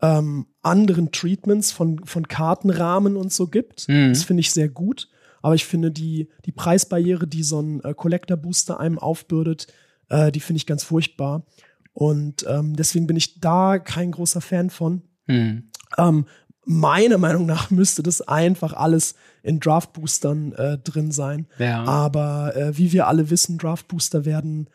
ähm, 0.02 0.46
anderen 0.62 1.12
Treatments 1.12 1.70
von, 1.70 2.04
von 2.04 2.26
Kartenrahmen 2.26 3.16
und 3.16 3.32
so 3.32 3.46
gibt. 3.46 3.88
Mhm. 3.88 4.08
Das 4.08 4.24
finde 4.24 4.40
ich 4.40 4.50
sehr 4.50 4.68
gut. 4.68 5.08
Aber 5.40 5.54
ich 5.54 5.64
finde 5.64 5.92
die, 5.92 6.28
die 6.44 6.52
Preisbarriere, 6.52 7.28
die 7.28 7.44
so 7.44 7.60
ein 7.60 7.82
äh, 7.84 7.94
Collector-Booster 7.94 8.80
einem 8.80 8.98
aufbürdet, 8.98 9.68
äh, 10.10 10.30
die 10.30 10.40
finde 10.40 10.58
ich 10.58 10.66
ganz 10.66 10.84
furchtbar. 10.84 11.44
Und 11.92 12.44
ähm, 12.48 12.76
deswegen 12.76 13.06
bin 13.06 13.16
ich 13.16 13.40
da 13.40 13.78
kein 13.78 14.12
großer 14.12 14.40
Fan 14.40 14.70
von. 14.70 15.02
Hm. 15.26 15.70
Ähm, 15.98 16.26
meiner 16.64 17.18
Meinung 17.18 17.46
nach 17.46 17.70
müsste 17.70 18.02
das 18.02 18.20
einfach 18.20 18.72
alles 18.74 19.14
in 19.42 19.60
Draft-Boostern 19.60 20.52
äh, 20.52 20.78
drin 20.78 21.10
sein. 21.12 21.46
Ja. 21.58 21.84
Aber 21.84 22.54
äh, 22.56 22.76
wie 22.76 22.92
wir 22.92 23.06
alle 23.06 23.30
wissen, 23.30 23.58
Draft-Booster 23.58 24.24
werden 24.24 24.68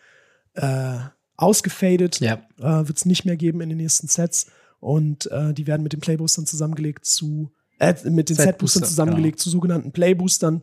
äh, 0.54 0.98
ausgefadet. 1.38 2.20
Ja. 2.20 2.42
Äh, 2.60 2.88
Wird 2.88 2.98
es 2.98 3.06
nicht 3.06 3.26
mehr 3.26 3.38
geben 3.38 3.62
in 3.62 3.70
den 3.70 3.78
nächsten 3.78 4.08
Sets. 4.08 4.48
Und 4.80 5.32
äh, 5.32 5.54
die 5.54 5.68
werden 5.68 5.84
mit 5.84 5.94
den 5.94 6.00
Playboostern 6.00 6.46
zusammengelegt 6.46 7.06
zu, 7.06 7.52
äh, 7.80 7.96
mit 8.10 8.30
den 8.30 8.36
Set-Boostern 8.36 8.84
zusammengelegt 8.84 9.38
genau. 9.38 9.44
zu 9.44 9.50
sogenannten 9.50 9.92
Playboostern, 9.92 10.62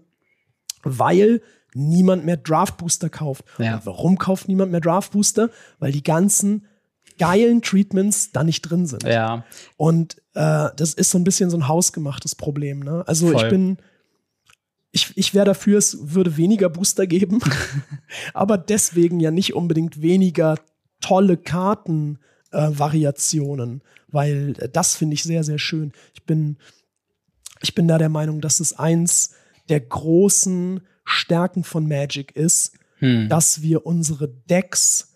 weil 0.83 1.43
niemand 1.75 2.25
mehr 2.25 2.37
Draft 2.37 2.77
Booster 2.77 3.09
kauft. 3.09 3.45
Ja. 3.59 3.81
Warum 3.85 4.19
kauft 4.19 4.49
niemand 4.49 4.73
mehr 4.73 4.81
Draft 4.81 5.13
Booster? 5.13 5.51
Weil 5.79 5.93
die 5.93 6.03
ganzen 6.03 6.67
geilen 7.19 7.61
Treatments 7.63 8.33
da 8.33 8.43
nicht 8.45 8.61
drin 8.63 8.87
sind. 8.87 9.05
Ja. 9.05 9.45
Und 9.77 10.17
äh, 10.35 10.69
das 10.77 10.95
ist 10.95 11.11
so 11.11 11.19
ein 11.19 11.25
bisschen 11.25 11.51
so 11.51 11.57
ein 11.57 11.67
hausgemachtes 11.69 12.35
Problem. 12.35 12.81
Ne? 12.81 13.05
Also 13.07 13.29
Voll. 13.29 13.43
ich 13.43 13.49
bin, 13.49 13.79
ich, 14.93 15.17
ich 15.17 15.35
wäre 15.35 15.47
dafür, 15.47 15.79
es 15.79 16.15
würde 16.15 16.37
weniger 16.37 16.69
Booster 16.69 17.07
geben, 17.07 17.39
aber 18.35 18.59
deswegen 18.59 19.21
ja 19.21 19.31
nicht 19.31 19.55
unbedingt 19.55 20.03
weniger 20.03 20.57
tolle 21.01 21.37
Kartenvariationen, 21.37 23.77
äh, 23.77 23.81
weil 24.08 24.55
äh, 24.58 24.69
das 24.69 24.96
finde 24.96 25.15
ich 25.15 25.23
sehr, 25.23 25.44
sehr 25.44 25.58
schön. 25.58 25.93
Ich 26.15 26.25
bin, 26.25 26.56
ich 27.61 27.75
bin 27.75 27.87
da 27.89 27.99
der 27.99 28.08
Meinung, 28.08 28.41
dass 28.41 28.61
es 28.61 28.79
eins 28.79 29.35
der 29.69 29.81
großen 29.81 30.81
Stärken 31.05 31.65
von 31.65 31.87
Magic 31.89 32.32
ist, 32.37 32.79
hm. 32.99 33.29
dass 33.29 33.63
wir 33.63 33.87
unsere 33.87 34.29
Decks, 34.29 35.15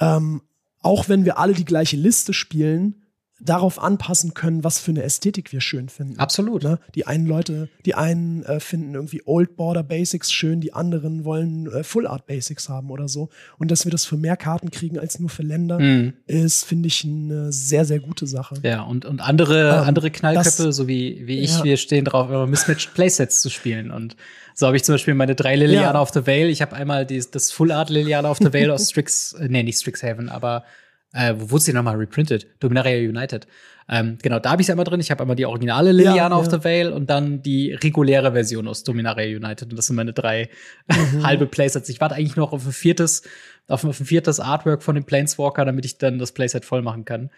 ähm, 0.00 0.42
auch 0.80 1.08
wenn 1.08 1.24
wir 1.24 1.38
alle 1.38 1.52
die 1.52 1.64
gleiche 1.64 1.96
Liste 1.96 2.32
spielen, 2.32 3.02
darauf 3.40 3.82
anpassen 3.82 4.34
können, 4.34 4.64
was 4.64 4.78
für 4.78 4.90
eine 4.90 5.02
Ästhetik 5.02 5.52
wir 5.52 5.60
schön 5.60 5.88
finden. 5.88 6.18
Absolut. 6.18 6.62
Ne? 6.62 6.78
Die 6.94 7.06
einen 7.06 7.26
Leute, 7.26 7.68
die 7.86 7.94
einen 7.94 8.42
äh, 8.44 8.60
finden 8.60 8.94
irgendwie 8.94 9.22
Old 9.24 9.56
Border 9.56 9.82
Basics 9.82 10.30
schön, 10.30 10.60
die 10.60 10.74
anderen 10.74 11.24
wollen 11.24 11.66
äh, 11.72 11.82
Full 11.82 12.06
Art 12.06 12.26
Basics 12.26 12.68
haben 12.68 12.90
oder 12.90 13.08
so. 13.08 13.30
Und 13.58 13.70
dass 13.70 13.84
wir 13.84 13.90
das 13.90 14.04
für 14.04 14.16
mehr 14.16 14.36
Karten 14.36 14.70
kriegen 14.70 14.98
als 14.98 15.18
nur 15.18 15.30
für 15.30 15.42
Länder, 15.42 15.78
mhm. 15.78 16.12
ist, 16.26 16.64
finde 16.64 16.88
ich, 16.88 17.04
eine 17.04 17.52
sehr, 17.52 17.84
sehr 17.84 18.00
gute 18.00 18.26
Sache. 18.26 18.56
Ja, 18.62 18.82
und, 18.82 19.04
und 19.06 19.20
andere, 19.20 19.70
ähm, 19.70 19.88
andere 19.88 20.10
Knallköpfe, 20.10 20.64
das, 20.64 20.76
so 20.76 20.86
wie, 20.86 21.26
wie 21.26 21.38
ich, 21.38 21.58
ja. 21.58 21.64
wir 21.64 21.76
stehen 21.76 22.04
drauf, 22.04 22.28
immer 22.28 22.46
Mismatched 22.46 22.92
Playsets 22.94 23.40
zu 23.40 23.48
spielen. 23.48 23.90
Und 23.90 24.16
so 24.54 24.66
habe 24.66 24.76
ich 24.76 24.84
zum 24.84 24.94
Beispiel 24.94 25.14
meine 25.14 25.34
drei 25.34 25.56
Liliana 25.56 25.94
ja. 25.94 26.00
of 26.02 26.10
the 26.10 26.26
Vale. 26.26 26.48
Ich 26.48 26.60
habe 26.60 26.76
einmal 26.76 27.06
die, 27.06 27.22
das 27.30 27.50
Full 27.52 27.72
Art 27.72 27.88
Liliana 27.88 28.30
of 28.30 28.38
the 28.38 28.52
Vale 28.52 28.72
aus 28.72 28.88
Strix, 28.90 29.32
äh, 29.32 29.48
nee, 29.48 29.62
nicht 29.62 29.80
Strixhaven, 29.80 30.28
aber 30.28 30.64
äh, 31.12 31.34
wo 31.36 31.50
wurde 31.52 31.64
sie 31.64 31.72
nochmal 31.72 31.96
reprintet? 31.96 32.46
Dominaria 32.60 33.08
United. 33.08 33.46
Ähm, 33.88 34.18
genau, 34.22 34.38
da 34.38 34.52
habe 34.52 34.62
ich 34.62 34.68
es 34.68 34.70
einmal 34.70 34.84
drin. 34.84 35.00
Ich 35.00 35.10
habe 35.10 35.22
einmal 35.22 35.34
die 35.34 35.46
originale 35.46 35.90
Liliana 35.90 36.36
ja, 36.36 36.40
of 36.40 36.46
the 36.50 36.62
Vale 36.62 36.94
und 36.94 37.10
dann 37.10 37.42
die 37.42 37.72
reguläre 37.72 38.32
Version 38.32 38.68
aus 38.68 38.84
Dominaria 38.84 39.36
United. 39.36 39.70
Und 39.70 39.76
das 39.76 39.86
sind 39.86 39.96
meine 39.96 40.12
drei 40.12 40.48
mhm. 40.86 41.22
halbe 41.26 41.46
Playsets. 41.46 41.88
Ich 41.88 42.00
warte 42.00 42.14
eigentlich 42.14 42.36
noch 42.36 42.52
auf 42.52 42.64
ein 42.64 42.72
viertes, 42.72 43.22
auf, 43.66 43.84
auf 43.84 43.98
ein 43.98 44.06
viertes 44.06 44.38
Artwork 44.38 44.84
von 44.84 44.94
dem 44.94 45.04
Planeswalker, 45.04 45.64
damit 45.64 45.84
ich 45.84 45.98
dann 45.98 46.20
das 46.20 46.30
Playset 46.30 46.64
voll 46.64 46.82
machen 46.82 47.04
kann. 47.04 47.30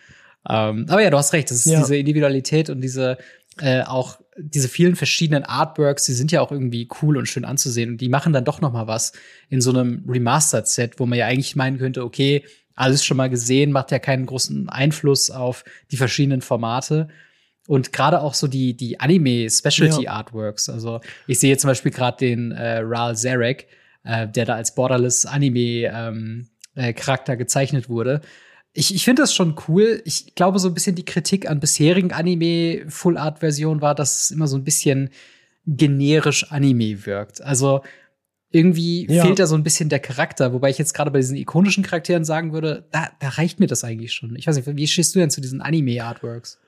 Ähm, 0.46 0.86
aber 0.88 1.02
ja, 1.02 1.08
du 1.08 1.16
hast 1.16 1.32
recht. 1.32 1.50
Das 1.50 1.58
ist 1.64 1.72
ja. 1.72 1.78
diese 1.78 1.96
Individualität 1.96 2.68
und 2.68 2.82
diese 2.82 3.16
äh, 3.60 3.82
auch 3.82 4.18
diese 4.36 4.68
vielen 4.68 4.96
verschiedenen 4.96 5.44
Artworks, 5.44 6.04
die 6.06 6.14
sind 6.14 6.32
ja 6.32 6.40
auch 6.40 6.52
irgendwie 6.52 6.88
cool 7.02 7.18
und 7.18 7.26
schön 7.26 7.44
anzusehen 7.44 7.90
und 7.90 8.00
die 8.00 8.08
machen 8.08 8.32
dann 8.32 8.44
doch 8.46 8.62
noch 8.62 8.72
mal 8.72 8.86
was 8.86 9.12
in 9.50 9.60
so 9.60 9.70
einem 9.70 10.04
Remastered 10.08 10.66
Set, 10.66 10.98
wo 10.98 11.06
man 11.06 11.18
ja 11.18 11.26
eigentlich 11.26 11.54
meinen 11.54 11.78
könnte, 11.78 12.02
okay, 12.02 12.44
alles 12.74 13.04
schon 13.04 13.16
mal 13.16 13.30
gesehen, 13.30 13.72
macht 13.72 13.90
ja 13.90 13.98
keinen 13.98 14.26
großen 14.26 14.68
Einfluss 14.68 15.30
auf 15.30 15.64
die 15.90 15.96
verschiedenen 15.96 16.42
Formate. 16.42 17.08
Und 17.68 17.92
gerade 17.92 18.20
auch 18.20 18.34
so 18.34 18.48
die, 18.48 18.76
die 18.76 18.98
Anime-Specialty-Artworks. 18.98 20.68
Also 20.68 21.00
ich 21.26 21.38
sehe 21.38 21.56
zum 21.56 21.68
Beispiel 21.68 21.92
gerade 21.92 22.16
den 22.18 22.50
äh, 22.50 22.80
Ral 22.82 23.16
Zarek, 23.16 23.68
äh, 24.04 24.26
der 24.26 24.46
da 24.46 24.56
als 24.56 24.74
Borderless 24.74 25.26
Anime 25.26 25.90
ähm, 25.92 26.48
äh, 26.74 26.92
gezeichnet 26.92 27.88
wurde. 27.88 28.20
Ich, 28.72 28.94
ich 28.94 29.04
finde 29.04 29.22
das 29.22 29.34
schon 29.34 29.54
cool. 29.68 30.02
Ich 30.04 30.34
glaube, 30.34 30.58
so 30.58 30.68
ein 30.68 30.74
bisschen 30.74 30.96
die 30.96 31.04
Kritik 31.04 31.48
an 31.48 31.60
bisherigen 31.60 32.12
Anime 32.12 32.84
Full 32.88 33.16
Art 33.16 33.40
Versionen 33.40 33.80
war, 33.80 33.94
dass 33.94 34.22
es 34.22 34.30
immer 34.30 34.48
so 34.48 34.56
ein 34.56 34.64
bisschen 34.64 35.10
generisch 35.66 36.50
Anime 36.50 37.06
wirkt. 37.06 37.42
Also 37.42 37.82
irgendwie 38.52 39.06
ja. 39.10 39.24
fehlt 39.24 39.38
da 39.38 39.46
so 39.46 39.54
ein 39.54 39.64
bisschen 39.64 39.88
der 39.88 39.98
Charakter, 39.98 40.52
wobei 40.52 40.70
ich 40.70 40.78
jetzt 40.78 40.92
gerade 40.92 41.10
bei 41.10 41.18
diesen 41.18 41.36
ikonischen 41.36 41.82
Charakteren 41.82 42.24
sagen 42.24 42.52
würde, 42.52 42.86
da, 42.92 43.08
da 43.18 43.30
reicht 43.30 43.60
mir 43.60 43.66
das 43.66 43.82
eigentlich 43.82 44.12
schon. 44.12 44.36
Ich 44.36 44.46
weiß 44.46 44.56
nicht, 44.56 44.76
wie 44.76 44.86
stehst 44.86 45.14
du 45.14 45.18
denn 45.18 45.30
zu 45.30 45.40
diesen 45.40 45.62
Anime-Artworks? 45.62 46.58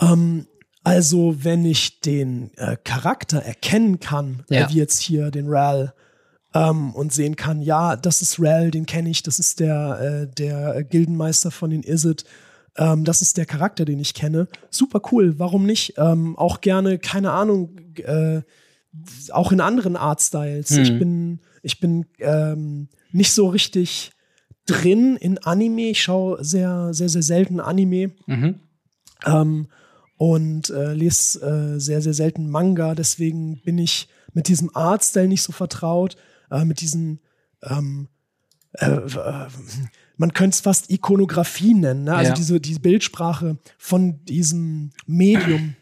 Ähm, 0.00 0.46
also, 0.82 1.44
wenn 1.44 1.64
ich 1.64 2.00
den 2.00 2.50
äh, 2.56 2.76
Charakter 2.82 3.38
erkennen 3.40 4.00
kann, 4.00 4.44
ja. 4.48 4.66
äh, 4.66 4.70
wie 4.70 4.78
jetzt 4.78 5.00
hier 5.00 5.30
den 5.30 5.48
Ral, 5.48 5.94
ähm, 6.54 6.94
und 6.94 7.12
sehen 7.12 7.36
kann, 7.36 7.62
ja, 7.62 7.96
das 7.96 8.22
ist 8.22 8.40
Ral, 8.40 8.70
den 8.70 8.86
kenne 8.86 9.10
ich, 9.10 9.22
das 9.22 9.38
ist 9.38 9.60
der, 9.60 10.26
äh, 10.28 10.34
der 10.34 10.84
Gildenmeister 10.84 11.50
von 11.50 11.70
den 11.70 11.82
Izzet, 11.82 12.24
ähm, 12.76 13.04
das 13.04 13.22
ist 13.22 13.36
der 13.36 13.46
Charakter, 13.46 13.84
den 13.84 14.00
ich 14.00 14.14
kenne. 14.14 14.48
Super 14.70 15.00
cool, 15.12 15.38
warum 15.38 15.66
nicht? 15.66 15.94
Ähm, 15.98 16.36
auch 16.38 16.60
gerne, 16.60 16.98
keine 16.98 17.32
Ahnung, 17.32 17.78
äh, 17.96 18.42
auch 19.30 19.52
in 19.52 19.60
anderen 19.60 19.96
Artstyles. 19.96 20.70
Mhm. 20.70 20.82
Ich 20.82 20.98
bin, 20.98 21.40
ich 21.62 21.80
bin 21.80 22.06
ähm, 22.18 22.88
nicht 23.12 23.32
so 23.32 23.48
richtig 23.48 24.12
drin 24.66 25.16
in 25.16 25.38
Anime. 25.38 25.90
Ich 25.90 26.02
schaue 26.02 26.42
sehr, 26.44 26.92
sehr, 26.92 27.08
sehr 27.08 27.22
selten 27.22 27.60
Anime. 27.60 28.12
Mhm. 28.26 28.60
Ähm, 29.24 29.68
und 30.16 30.70
äh, 30.70 30.94
lese 30.94 31.40
äh, 31.40 31.80
sehr, 31.80 32.00
sehr 32.00 32.14
selten 32.14 32.48
Manga. 32.48 32.94
Deswegen 32.94 33.60
bin 33.62 33.78
ich 33.78 34.08
mit 34.34 34.48
diesem 34.48 34.74
Artstyle 34.74 35.28
nicht 35.28 35.42
so 35.42 35.52
vertraut. 35.52 36.16
Äh, 36.50 36.64
mit 36.64 36.80
diesen 36.80 37.20
ähm, 37.62 38.08
äh, 38.74 38.86
äh, 38.86 39.48
man 40.16 40.32
könnte 40.32 40.54
es 40.54 40.60
fast 40.60 40.90
Ikonografie 40.90 41.74
nennen, 41.74 42.04
ne? 42.04 42.14
also 42.14 42.30
ja. 42.30 42.34
diese, 42.34 42.60
diese 42.60 42.80
Bildsprache 42.80 43.58
von 43.78 44.24
diesem 44.24 44.92
Medium 45.06 45.74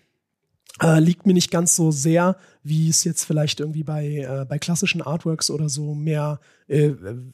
äh, 0.82 1.00
liegt 1.00 1.26
mir 1.26 1.34
nicht 1.34 1.50
ganz 1.50 1.76
so 1.76 1.90
sehr, 1.90 2.36
wie 2.62 2.88
es 2.88 3.04
jetzt 3.04 3.24
vielleicht 3.24 3.60
irgendwie 3.60 3.84
bei, 3.84 4.06
äh, 4.06 4.46
bei 4.48 4.58
klassischen 4.58 5.02
Artworks 5.02 5.50
oder 5.50 5.68
so 5.68 5.94
mehr 5.94 6.40
äh, 6.68 6.92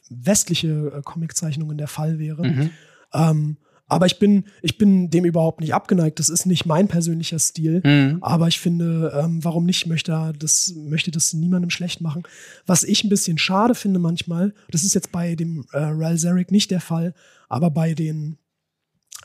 westliche 0.09 0.91
äh, 0.95 1.01
Comiczeichnungen 1.03 1.77
der 1.77 1.87
Fall 1.87 2.19
wäre. 2.19 2.45
Mhm. 2.45 2.69
Ähm, 3.13 3.57
aber 3.89 4.05
ich 4.05 4.19
bin, 4.19 4.45
ich 4.61 4.77
bin 4.77 5.09
dem 5.09 5.23
überhaupt 5.23 5.61
nicht 5.61 5.73
abgeneigt. 5.73 6.19
Das 6.19 6.27
ist 6.27 6.45
nicht 6.45 6.65
mein 6.65 6.89
persönlicher 6.89 7.39
Stil. 7.39 7.81
Mhm. 7.85 8.17
Aber 8.21 8.49
ich 8.49 8.59
finde, 8.59 9.13
ähm, 9.17 9.43
warum 9.43 9.65
nicht, 9.65 9.87
möchte 9.87 10.33
das, 10.37 10.73
möchte 10.75 11.09
das 11.11 11.33
niemandem 11.33 11.69
schlecht 11.69 12.01
machen. 12.01 12.23
Was 12.65 12.83
ich 12.83 13.03
ein 13.03 13.09
bisschen 13.09 13.37
schade 13.37 13.75
finde 13.75 13.99
manchmal, 13.99 14.53
das 14.69 14.83
ist 14.83 14.93
jetzt 14.93 15.13
bei 15.13 15.35
dem 15.35 15.65
äh, 15.71 15.77
Ral 15.79 16.17
Zarek 16.17 16.51
nicht 16.51 16.69
der 16.69 16.81
Fall, 16.81 17.13
aber 17.47 17.69
bei 17.69 17.93
den 17.93 18.37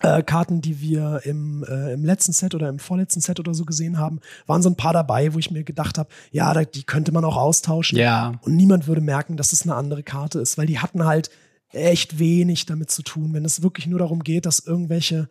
äh, 0.02 0.22
Karten, 0.22 0.60
die 0.60 0.80
wir 0.80 1.20
im, 1.24 1.64
äh, 1.64 1.92
im 1.92 2.04
letzten 2.04 2.32
Set 2.32 2.54
oder 2.54 2.68
im 2.68 2.78
vorletzten 2.78 3.20
Set 3.20 3.40
oder 3.40 3.54
so 3.54 3.64
gesehen 3.64 3.98
haben, 3.98 4.20
waren 4.46 4.62
so 4.62 4.68
ein 4.68 4.76
paar 4.76 4.92
dabei, 4.92 5.32
wo 5.32 5.38
ich 5.38 5.50
mir 5.50 5.64
gedacht 5.64 5.98
habe, 5.98 6.10
ja, 6.30 6.52
da, 6.52 6.64
die 6.64 6.82
könnte 6.82 7.12
man 7.12 7.24
auch 7.24 7.36
austauschen. 7.36 7.98
Ja. 7.98 8.34
Und 8.42 8.56
niemand 8.56 8.86
würde 8.86 9.00
merken, 9.00 9.36
dass 9.36 9.52
es 9.52 9.62
eine 9.62 9.74
andere 9.74 10.02
Karte 10.02 10.40
ist, 10.40 10.58
weil 10.58 10.66
die 10.66 10.80
hatten 10.80 11.04
halt 11.04 11.30
echt 11.70 12.18
wenig 12.18 12.66
damit 12.66 12.90
zu 12.90 13.02
tun, 13.02 13.32
wenn 13.32 13.44
es 13.44 13.62
wirklich 13.62 13.86
nur 13.86 14.00
darum 14.00 14.24
geht, 14.24 14.44
dass 14.46 14.58
irgendwelche 14.60 15.28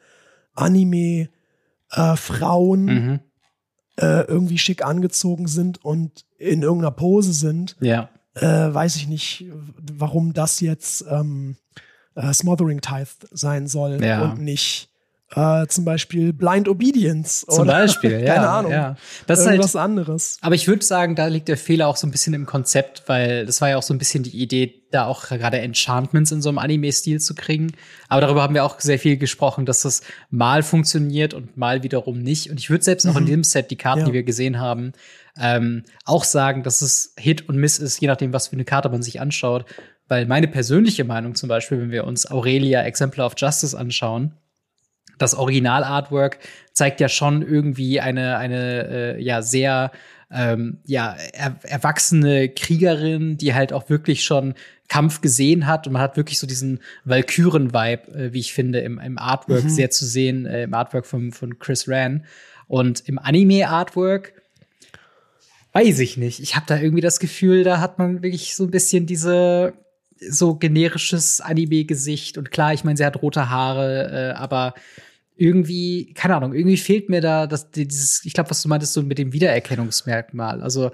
Anime-Frauen 0.56 1.30
äh, 2.88 2.92
mhm. 2.94 3.20
äh, 3.98 4.22
irgendwie 4.22 4.58
schick 4.58 4.86
angezogen 4.86 5.48
sind 5.48 5.84
und 5.84 6.26
in 6.38 6.62
irgendeiner 6.62 6.92
Pose 6.92 7.34
sind. 7.34 7.76
Ja. 7.80 8.10
Äh, 8.34 8.74
weiß 8.74 8.96
ich 8.96 9.10
nicht, 9.10 9.46
warum 9.98 10.34
das 10.34 10.62
jetzt 10.62 11.06
ähm, 11.10 11.58
äh, 12.16 12.34
Smothering 12.34 12.82
Tithe 12.82 13.28
sein 13.32 13.68
soll 13.68 14.04
ja. 14.04 14.22
und 14.24 14.42
nicht 14.42 14.92
äh, 15.34 15.66
zum 15.68 15.86
Beispiel 15.86 16.34
Blind 16.34 16.68
Obedience. 16.68 17.46
Zum 17.48 17.64
oder, 17.64 17.74
Beispiel, 17.74 18.20
ja. 18.26 18.36
Keine 18.36 18.50
Ahnung. 18.50 18.72
Ja. 18.72 18.98
Das 19.28 19.40
ist 19.40 19.46
Irgendwas 19.46 19.76
halt, 19.76 19.84
anderes. 19.86 20.38
Aber 20.42 20.56
ich 20.56 20.68
würde 20.68 20.84
sagen, 20.84 21.16
da 21.16 21.28
liegt 21.28 21.48
der 21.48 21.58
Fehler 21.58 21.88
auch 21.88 21.96
so 21.96 22.06
ein 22.06 22.12
bisschen 22.12 22.34
im 22.34 22.46
Konzept, 22.46 23.04
weil 23.08 23.46
das 23.46 23.62
war 23.62 23.70
ja 23.70 23.78
auch 23.78 23.84
so 23.84 23.94
ein 23.94 23.98
bisschen 23.98 24.24
die 24.24 24.38
Idee, 24.42 24.82
da 24.92 25.06
auch 25.06 25.30
gerade 25.30 25.60
Enchantments 25.60 26.34
in 26.34 26.42
so 26.42 26.50
einem 26.50 26.58
Anime-Stil 26.58 27.22
zu 27.22 27.34
kriegen. 27.34 27.72
Aber 28.10 28.20
darüber 28.20 28.42
haben 28.42 28.54
wir 28.54 28.66
auch 28.66 28.80
sehr 28.82 29.00
viel 29.00 29.16
gesprochen, 29.16 29.66
dass 29.66 29.84
das 29.84 30.02
mal 30.30 30.64
funktioniert 30.64 31.34
und 31.34 31.56
mal 31.56 31.82
wiederum 31.82 32.20
nicht. 32.20 32.50
Und 32.50 32.60
ich 32.60 32.70
würde 32.70 32.84
selbst 32.84 33.06
mhm. 33.06 33.12
auch 33.12 33.16
in 33.18 33.24
mhm. 33.24 33.28
diesem 33.28 33.44
Set 33.46 33.72
die 33.72 33.78
Karten, 33.78 34.02
ja. 34.02 34.06
die 34.08 34.14
wir 34.14 34.24
gesehen 34.24 34.60
haben, 34.60 34.92
ähm, 35.40 35.84
auch 36.04 36.26
sagen, 36.26 36.64
dass 36.64 36.82
es 36.82 37.14
Hit 37.18 37.48
und 37.48 37.56
Miss 37.56 37.80
ist, 37.80 38.02
je 38.02 38.08
nachdem, 38.08 38.34
was 38.34 38.50
für 38.50 38.54
eine 38.54 38.66
Karte 38.66 38.90
man 38.90 39.02
sich 39.02 39.22
anschaut. 39.22 39.66
Weil 40.12 40.26
meine 40.26 40.50
persönliche 40.50 41.06
Meinung 41.06 41.36
zum 41.36 41.48
Beispiel, 41.48 41.80
wenn 41.80 41.92
wir 41.92 42.04
uns 42.04 42.30
Aurelia 42.30 42.82
Exemplar 42.82 43.28
of 43.28 43.36
Justice 43.38 43.80
anschauen, 43.80 44.34
das 45.18 45.36
Original-Artwork 45.36 46.40
zeigt 46.74 47.00
ja 47.00 47.08
schon 47.08 47.42
irgendwie 47.42 48.02
eine, 48.02 48.36
eine 48.36 48.90
äh, 48.90 49.24
ja, 49.24 49.42
sehr 49.42 49.94
ähm, 50.30 50.80
ja, 50.86 51.16
er, 51.32 51.56
erwachsene 51.64 52.50
Kriegerin, 52.50 53.38
die 53.38 53.54
halt 53.54 53.72
auch 53.72 53.90
wirklich 53.90 54.26
schon 54.26 54.56
Kampf 54.90 55.22
gesehen 55.22 55.66
hat 55.66 55.88
und 55.88 55.94
man 55.94 56.02
hat 56.02 56.18
wirklich 56.18 56.40
so 56.40 56.46
diesen 56.46 56.82
Valkyren-Vibe, 57.06 58.14
äh, 58.14 58.34
wie 58.34 58.42
ich 58.42 58.52
finde, 58.52 58.82
im, 58.82 59.00
im 59.00 59.18
Artwork 59.18 59.64
mhm. 59.64 59.70
sehr 59.70 59.92
zu 59.92 60.06
sehen, 60.06 60.46
äh, 60.46 60.64
im 60.64 60.74
Artwork 60.74 61.06
von, 61.06 61.32
von 61.32 61.58
Chris 61.58 61.88
Ran. 61.88 62.26
Und 62.68 63.08
im 63.08 63.18
Anime-Artwork 63.18 64.34
weiß 65.72 66.00
ich 66.00 66.18
nicht. 66.18 66.42
Ich 66.42 66.58
habe 66.58 66.66
da 66.68 66.78
irgendwie 66.78 67.00
das 67.00 67.22
Gefühl, 67.22 67.64
da 67.64 67.80
hat 67.80 67.98
man 67.98 68.22
wirklich 68.24 68.58
so 68.58 68.66
ein 68.66 68.72
bisschen 68.72 69.06
diese 69.06 69.74
so 70.30 70.56
generisches 70.56 71.42
Anime-Gesicht. 71.42 72.38
Und 72.38 72.52
klar, 72.52 72.74
ich 72.74 72.84
meine, 72.84 72.98
sie 72.98 73.06
hat 73.06 73.22
rote 73.22 73.50
Haare, 73.50 74.34
äh, 74.34 74.38
aber 74.38 74.74
irgendwie, 75.36 76.14
keine 76.14 76.36
Ahnung, 76.36 76.54
irgendwie 76.54 76.78
fehlt 76.78 77.10
mir 77.10 77.22
da 77.22 77.48
das, 77.48 77.72
dieses, 77.72 78.24
ich 78.26 78.34
glaube, 78.34 78.50
was 78.52 78.62
du 78.62 78.70
meintest, 78.70 78.94
so 78.94 79.02
mit 79.02 79.18
dem 79.18 79.34
Wiedererkennungsmerkmal. 79.34 80.62
Also, 80.62 80.92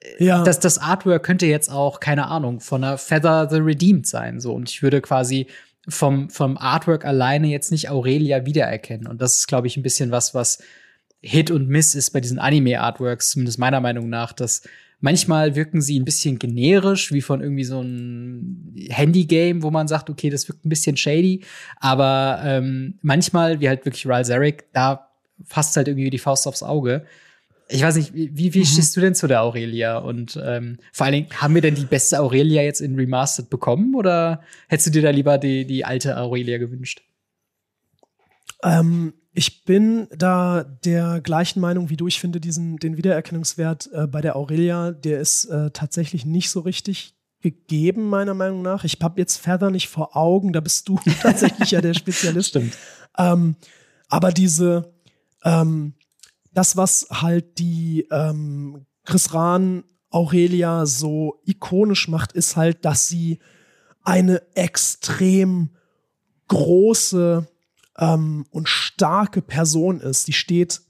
äh, 0.00 0.24
ja. 0.24 0.44
das, 0.44 0.60
das 0.60 0.78
Artwork 0.78 1.22
könnte 1.22 1.46
jetzt 1.46 1.70
auch, 1.70 2.00
keine 2.00 2.26
Ahnung, 2.26 2.60
von 2.60 2.84
einer 2.84 2.98
Feather 2.98 3.48
the 3.48 3.56
Redeemed 3.56 4.06
sein. 4.06 4.40
So. 4.40 4.52
Und 4.52 4.68
ich 4.68 4.82
würde 4.82 5.00
quasi 5.00 5.46
vom, 5.88 6.28
vom 6.30 6.58
Artwork 6.58 7.04
alleine 7.04 7.46
jetzt 7.48 7.70
nicht 7.70 7.88
Aurelia 7.88 8.44
wiedererkennen. 8.44 9.06
Und 9.06 9.22
das 9.22 9.38
ist, 9.38 9.46
glaube 9.46 9.66
ich, 9.66 9.76
ein 9.76 9.82
bisschen 9.82 10.10
was, 10.10 10.34
was 10.34 10.58
Hit 11.22 11.50
und 11.50 11.68
Miss 11.68 11.94
ist 11.94 12.10
bei 12.10 12.20
diesen 12.20 12.38
Anime-Artworks, 12.38 13.30
zumindest 13.30 13.58
meiner 13.58 13.80
Meinung 13.80 14.08
nach, 14.08 14.32
dass 14.32 14.62
Manchmal 15.00 15.54
wirken 15.54 15.82
sie 15.82 15.98
ein 16.00 16.04
bisschen 16.04 16.38
generisch, 16.38 17.12
wie 17.12 17.20
von 17.20 17.42
irgendwie 17.42 17.64
so 17.64 17.80
einem 17.80 18.74
Handy-Game, 18.88 19.62
wo 19.62 19.70
man 19.70 19.88
sagt, 19.88 20.08
okay, 20.08 20.30
das 20.30 20.48
wirkt 20.48 20.64
ein 20.64 20.70
bisschen 20.70 20.96
shady. 20.96 21.44
Aber 21.78 22.40
ähm, 22.42 22.98
manchmal, 23.02 23.60
wie 23.60 23.68
halt 23.68 23.84
wirklich 23.84 24.06
Ral 24.06 24.24
Zarek, 24.24 24.72
da 24.72 25.10
fasst 25.44 25.76
halt 25.76 25.88
irgendwie 25.88 26.10
die 26.10 26.18
Faust 26.18 26.46
aufs 26.46 26.62
Auge. 26.62 27.04
Ich 27.68 27.82
weiß 27.82 27.96
nicht, 27.96 28.14
wie, 28.14 28.54
wie 28.54 28.58
mhm. 28.60 28.64
stehst 28.64 28.96
du 28.96 29.00
denn 29.00 29.14
zu 29.14 29.26
der 29.26 29.42
Aurelia? 29.42 29.98
Und 29.98 30.40
ähm, 30.42 30.78
vor 30.92 31.06
allen 31.06 31.14
Dingen, 31.14 31.28
haben 31.34 31.54
wir 31.54 31.62
denn 31.62 31.74
die 31.74 31.84
beste 31.84 32.20
Aurelia 32.20 32.62
jetzt 32.62 32.80
in 32.80 32.94
Remastered 32.94 33.50
bekommen 33.50 33.94
oder 33.94 34.40
hättest 34.68 34.88
du 34.88 34.90
dir 34.92 35.02
da 35.02 35.10
lieber 35.10 35.36
die, 35.36 35.66
die 35.66 35.84
alte 35.84 36.16
Aurelia 36.16 36.58
gewünscht? 36.58 37.02
Ähm, 38.62 39.12
ich 39.36 39.64
bin 39.64 40.08
da 40.16 40.64
der 40.64 41.20
gleichen 41.20 41.60
Meinung 41.60 41.90
wie 41.90 41.98
du. 41.98 42.06
Ich 42.06 42.20
finde 42.20 42.40
diesen, 42.40 42.78
den 42.78 42.96
Wiedererkennungswert 42.96 43.90
äh, 43.92 44.06
bei 44.06 44.22
der 44.22 44.34
Aurelia, 44.34 44.92
der 44.92 45.20
ist 45.20 45.44
äh, 45.44 45.70
tatsächlich 45.72 46.24
nicht 46.24 46.48
so 46.48 46.60
richtig 46.60 47.14
gegeben, 47.42 48.08
meiner 48.08 48.32
Meinung 48.32 48.62
nach. 48.62 48.84
Ich 48.84 48.96
habe 49.02 49.20
jetzt 49.20 49.36
Feather 49.36 49.70
nicht 49.70 49.88
vor 49.88 50.16
Augen, 50.16 50.54
da 50.54 50.60
bist 50.60 50.88
du 50.88 50.98
tatsächlich 51.20 51.70
ja 51.70 51.82
der 51.82 51.92
Spezialist. 51.92 52.48
Stimmt. 52.48 52.78
Ähm, 53.18 53.56
aber 54.08 54.32
diese, 54.32 54.94
ähm, 55.44 55.92
das, 56.54 56.78
was 56.78 57.06
halt 57.10 57.58
die 57.58 58.08
ähm, 58.10 58.86
Chris 59.04 59.34
Rahn 59.34 59.84
Aurelia 60.08 60.86
so 60.86 61.42
ikonisch 61.44 62.08
macht, 62.08 62.32
ist 62.32 62.56
halt, 62.56 62.86
dass 62.86 63.06
sie 63.08 63.38
eine 64.02 64.40
extrem 64.54 65.76
große 66.48 67.46
ähm, 67.98 68.46
und 68.50 68.68
starke 68.68 69.42
Person 69.42 70.00
ist. 70.00 70.28
Die 70.28 70.32
steht, 70.32 70.82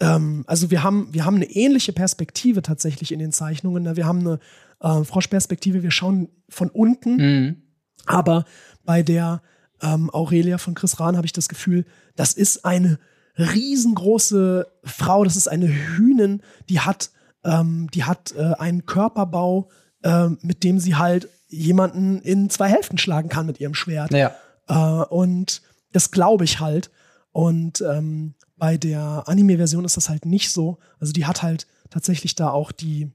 ähm, 0.00 0.44
also 0.46 0.70
wir 0.70 0.82
haben, 0.82 1.08
wir 1.12 1.24
haben 1.24 1.36
eine 1.36 1.50
ähnliche 1.50 1.92
Perspektive 1.92 2.62
tatsächlich 2.62 3.12
in 3.12 3.18
den 3.18 3.32
Zeichnungen. 3.32 3.82
Ne? 3.82 3.96
Wir 3.96 4.06
haben 4.06 4.20
eine 4.20 4.38
äh, 4.80 5.04
Froschperspektive, 5.04 5.82
wir 5.82 5.90
schauen 5.90 6.28
von 6.48 6.68
unten, 6.70 7.16
mhm. 7.16 7.62
aber 8.06 8.44
bei 8.84 9.02
der 9.02 9.42
ähm, 9.82 10.10
Aurelia 10.10 10.58
von 10.58 10.74
Chris 10.74 11.00
Rahn 11.00 11.16
habe 11.16 11.26
ich 11.26 11.32
das 11.32 11.48
Gefühl, 11.48 11.84
das 12.16 12.32
ist 12.32 12.64
eine 12.64 12.98
riesengroße 13.38 14.66
Frau, 14.84 15.24
das 15.24 15.36
ist 15.36 15.48
eine 15.48 15.68
Hühnin, 15.68 16.42
die 16.68 16.80
hat, 16.80 17.10
ähm, 17.44 17.88
die 17.92 18.04
hat 18.04 18.32
äh, 18.36 18.54
einen 18.58 18.86
Körperbau, 18.86 19.70
äh, 20.02 20.28
mit 20.40 20.62
dem 20.62 20.78
sie 20.78 20.94
halt 20.94 21.28
jemanden 21.48 22.20
in 22.20 22.50
zwei 22.50 22.68
Hälften 22.68 22.98
schlagen 22.98 23.28
kann 23.28 23.46
mit 23.46 23.60
ihrem 23.60 23.74
Schwert. 23.74 24.12
Ja. 24.12 24.34
Äh, 24.68 25.04
und 25.06 25.62
das 25.94 26.10
glaube 26.10 26.44
ich 26.44 26.60
halt. 26.60 26.90
Und 27.32 27.80
ähm, 27.80 28.34
bei 28.56 28.76
der 28.76 29.24
Anime-Version 29.26 29.84
ist 29.84 29.96
das 29.96 30.08
halt 30.08 30.26
nicht 30.26 30.50
so. 30.50 30.78
Also 31.00 31.12
die 31.12 31.24
hat 31.24 31.42
halt 31.42 31.66
tatsächlich 31.90 32.34
da 32.34 32.50
auch 32.50 32.72
die, 32.72 33.10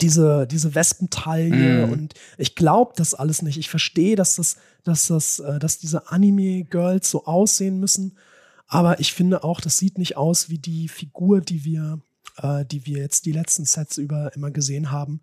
diese, 0.00 0.46
diese 0.46 0.74
Wespentaille 0.74 1.86
mhm. 1.86 1.92
und 1.92 2.14
ich 2.36 2.54
glaube 2.54 2.92
das 2.96 3.14
alles 3.14 3.42
nicht. 3.42 3.58
Ich 3.58 3.70
verstehe, 3.70 4.16
dass 4.16 4.36
das, 4.36 4.56
dass 4.82 5.06
das, 5.06 5.38
äh, 5.38 5.58
dass 5.58 5.78
diese 5.78 6.10
Anime-Girls 6.10 7.10
so 7.10 7.24
aussehen 7.26 7.78
müssen. 7.78 8.16
Aber 8.66 8.98
ich 8.98 9.12
finde 9.12 9.44
auch, 9.44 9.60
das 9.60 9.76
sieht 9.76 9.98
nicht 9.98 10.16
aus 10.16 10.48
wie 10.48 10.58
die 10.58 10.88
Figur, 10.88 11.40
die 11.40 11.64
wir, 11.64 12.00
äh, 12.38 12.64
die 12.64 12.86
wir 12.86 12.98
jetzt 12.98 13.26
die 13.26 13.32
letzten 13.32 13.64
Sets 13.64 13.98
über 13.98 14.34
immer 14.34 14.50
gesehen 14.50 14.90
haben. 14.90 15.20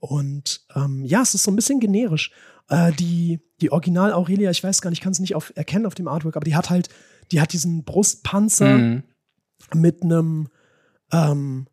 Und 0.00 0.62
ähm, 0.74 1.04
ja, 1.04 1.22
es 1.22 1.34
ist 1.34 1.44
so 1.44 1.50
ein 1.50 1.56
bisschen 1.56 1.80
generisch. 1.80 2.32
Äh, 2.68 2.92
die, 2.92 3.40
die 3.60 3.72
Original 3.72 4.12
Aurelia, 4.12 4.50
ich 4.50 4.62
weiß 4.62 4.80
gar 4.80 4.90
nicht, 4.90 4.98
ich 4.98 5.02
kann 5.02 5.12
es 5.12 5.18
nicht 5.18 5.34
auf, 5.34 5.52
erkennen 5.56 5.86
auf 5.86 5.94
dem 5.94 6.08
Artwork, 6.08 6.36
aber 6.36 6.44
die 6.44 6.56
hat 6.56 6.70
halt, 6.70 6.88
die 7.32 7.40
hat 7.40 7.52
diesen 7.52 7.84
Brustpanzer 7.84 8.78
mhm. 8.78 9.02
mit 9.74 10.02
einem 10.02 10.48
ähm, 11.12 11.66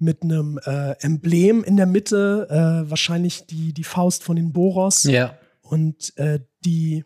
mit 0.00 0.22
einem 0.22 0.58
äh, 0.64 0.92
Emblem 1.00 1.62
in 1.62 1.76
der 1.76 1.86
Mitte, 1.86 2.48
äh, 2.50 2.90
wahrscheinlich 2.90 3.46
die, 3.46 3.74
die 3.74 3.84
Faust 3.84 4.24
von 4.24 4.34
den 4.34 4.52
Boros. 4.52 5.04
Ja. 5.04 5.36
Und 5.60 6.16
äh, 6.16 6.40
die, 6.64 7.04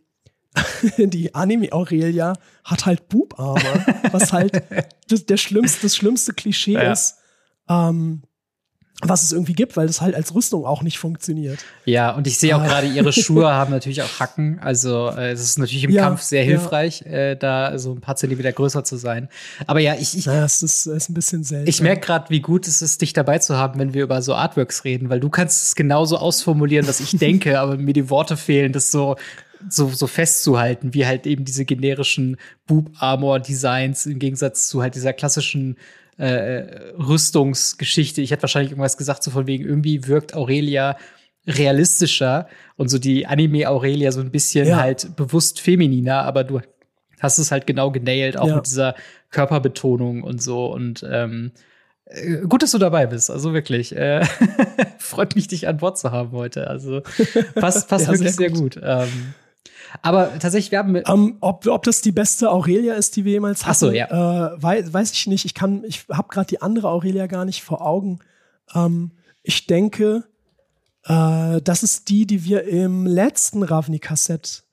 die 0.98 1.34
Anime 1.34 1.72
Aurelia 1.72 2.34
hat 2.62 2.86
halt 2.86 3.08
Bubarme, 3.08 3.84
was 4.12 4.32
halt 4.32 4.62
das, 5.08 5.26
der 5.26 5.36
schlimmste, 5.36 5.82
das 5.82 5.96
schlimmste 5.96 6.32
Klischee 6.32 6.74
ja. 6.74 6.92
ist. 6.92 7.16
Ähm, 7.68 8.22
was 9.02 9.22
es 9.22 9.32
irgendwie 9.32 9.54
gibt, 9.54 9.76
weil 9.76 9.86
das 9.86 10.00
halt 10.00 10.14
als 10.14 10.34
Rüstung 10.34 10.64
auch 10.64 10.82
nicht 10.82 10.98
funktioniert. 10.98 11.58
Ja, 11.84 12.12
und 12.12 12.26
ich 12.26 12.38
sehe 12.38 12.56
auch 12.56 12.60
ah. 12.60 12.66
gerade, 12.66 12.86
ihre 12.86 13.12
Schuhe 13.12 13.52
haben 13.52 13.72
natürlich 13.72 14.02
auch 14.02 14.20
Hacken. 14.20 14.60
Also 14.60 15.08
äh, 15.08 15.32
es 15.32 15.42
ist 15.42 15.58
natürlich 15.58 15.84
im 15.84 15.90
ja, 15.90 16.04
Kampf 16.04 16.22
sehr 16.22 16.44
hilfreich, 16.44 17.02
ja. 17.04 17.12
äh, 17.12 17.36
da 17.36 17.76
so 17.78 17.92
ein 17.92 18.00
paar 18.00 18.16
Zentimeter 18.16 18.52
größer 18.52 18.84
zu 18.84 18.96
sein. 18.96 19.28
Aber 19.66 19.80
ja, 19.80 19.94
ich. 19.94 20.16
ich 20.16 20.26
ja, 20.26 20.44
es 20.44 20.62
ist, 20.62 20.86
ist 20.86 21.10
ein 21.10 21.14
bisschen 21.14 21.42
selten. 21.42 21.68
Ich 21.68 21.82
merke 21.82 22.06
gerade, 22.06 22.30
wie 22.30 22.40
gut 22.40 22.68
es 22.68 22.82
ist, 22.82 23.02
dich 23.02 23.12
dabei 23.12 23.38
zu 23.38 23.56
haben, 23.56 23.78
wenn 23.80 23.94
wir 23.94 24.04
über 24.04 24.22
so 24.22 24.34
Artworks 24.34 24.84
reden, 24.84 25.10
weil 25.10 25.20
du 25.20 25.28
kannst 25.28 25.64
es 25.64 25.74
genauso 25.74 26.16
ausformulieren, 26.16 26.86
was 26.86 27.00
ich 27.00 27.10
denke, 27.18 27.58
aber 27.60 27.76
mir 27.76 27.94
die 27.94 28.10
Worte 28.10 28.36
fehlen, 28.36 28.72
das 28.72 28.90
so 28.90 29.16
so, 29.68 29.88
so 29.88 30.06
festzuhalten, 30.06 30.92
wie 30.92 31.06
halt 31.06 31.26
eben 31.26 31.46
diese 31.46 31.64
generischen 31.64 32.36
Boob-Armor-Designs 32.66 34.04
im 34.04 34.18
Gegensatz 34.18 34.68
zu 34.68 34.82
halt 34.82 34.94
dieser 34.94 35.14
klassischen 35.14 35.78
äh, 36.16 36.92
Rüstungsgeschichte. 36.98 38.20
Ich 38.20 38.30
hätte 38.30 38.42
wahrscheinlich 38.42 38.72
irgendwas 38.72 38.96
gesagt, 38.96 39.22
so 39.22 39.30
von 39.30 39.46
wegen, 39.46 39.64
irgendwie 39.64 40.06
wirkt 40.06 40.34
Aurelia 40.34 40.96
realistischer 41.46 42.48
und 42.76 42.88
so 42.88 42.98
die 42.98 43.26
Anime 43.26 43.68
Aurelia 43.68 44.12
so 44.12 44.20
ein 44.20 44.30
bisschen 44.30 44.68
ja. 44.68 44.76
halt 44.78 45.14
bewusst 45.16 45.60
femininer, 45.60 46.22
aber 46.22 46.44
du 46.44 46.60
hast 47.20 47.38
es 47.38 47.50
halt 47.50 47.66
genau 47.66 47.90
genailt, 47.90 48.36
auch 48.36 48.48
ja. 48.48 48.56
mit 48.56 48.66
dieser 48.66 48.94
Körperbetonung 49.30 50.22
und 50.22 50.42
so. 50.42 50.66
Und 50.72 51.04
ähm, 51.10 51.52
äh, 52.06 52.38
gut, 52.48 52.62
dass 52.62 52.70
du 52.72 52.78
dabei 52.78 53.06
bist. 53.06 53.30
Also 53.30 53.52
wirklich. 53.52 53.94
Äh, 53.96 54.24
freut 54.98 55.34
mich, 55.34 55.48
dich 55.48 55.68
an 55.68 55.78
Bord 55.78 55.98
zu 55.98 56.12
haben 56.12 56.32
heute. 56.32 56.68
Also 56.68 57.02
passt, 57.54 57.88
passt 57.88 58.06
ja, 58.06 58.12
wirklich 58.12 58.32
sehr 58.36 58.50
gut. 58.50 58.74
Sehr 58.74 58.82
gut. 58.82 59.08
Ähm, 59.08 59.34
aber 60.02 60.38
tatsächlich, 60.38 60.70
wir 60.70 60.78
haben. 60.78 60.96
Um, 60.96 61.02
ähm, 61.06 61.36
ob, 61.40 61.66
ob 61.66 61.82
das 61.84 62.00
die 62.00 62.12
beste 62.12 62.50
Aurelia 62.50 62.94
ist, 62.94 63.16
die 63.16 63.24
wir 63.24 63.32
jemals 63.32 63.64
hatten, 63.64 63.70
Ach 63.70 63.74
so, 63.74 63.90
ja. 63.90 64.54
Äh, 64.54 64.62
weiß, 64.62 64.92
weiß 64.92 65.12
ich 65.12 65.26
nicht. 65.26 65.44
Ich 65.44 65.54
kann, 65.54 65.84
ich 65.84 66.06
habe 66.10 66.28
gerade 66.28 66.46
die 66.46 66.62
andere 66.62 66.88
Aurelia 66.88 67.26
gar 67.26 67.44
nicht 67.44 67.62
vor 67.62 67.82
Augen. 67.82 68.18
Ähm, 68.74 69.12
ich 69.42 69.66
denke, 69.66 70.24
äh, 71.04 71.60
das 71.62 71.82
ist 71.82 72.08
die, 72.08 72.26
die 72.26 72.44
wir 72.44 72.64
im 72.64 73.06
letzten 73.06 73.62
Ravnica-Set 73.62 74.63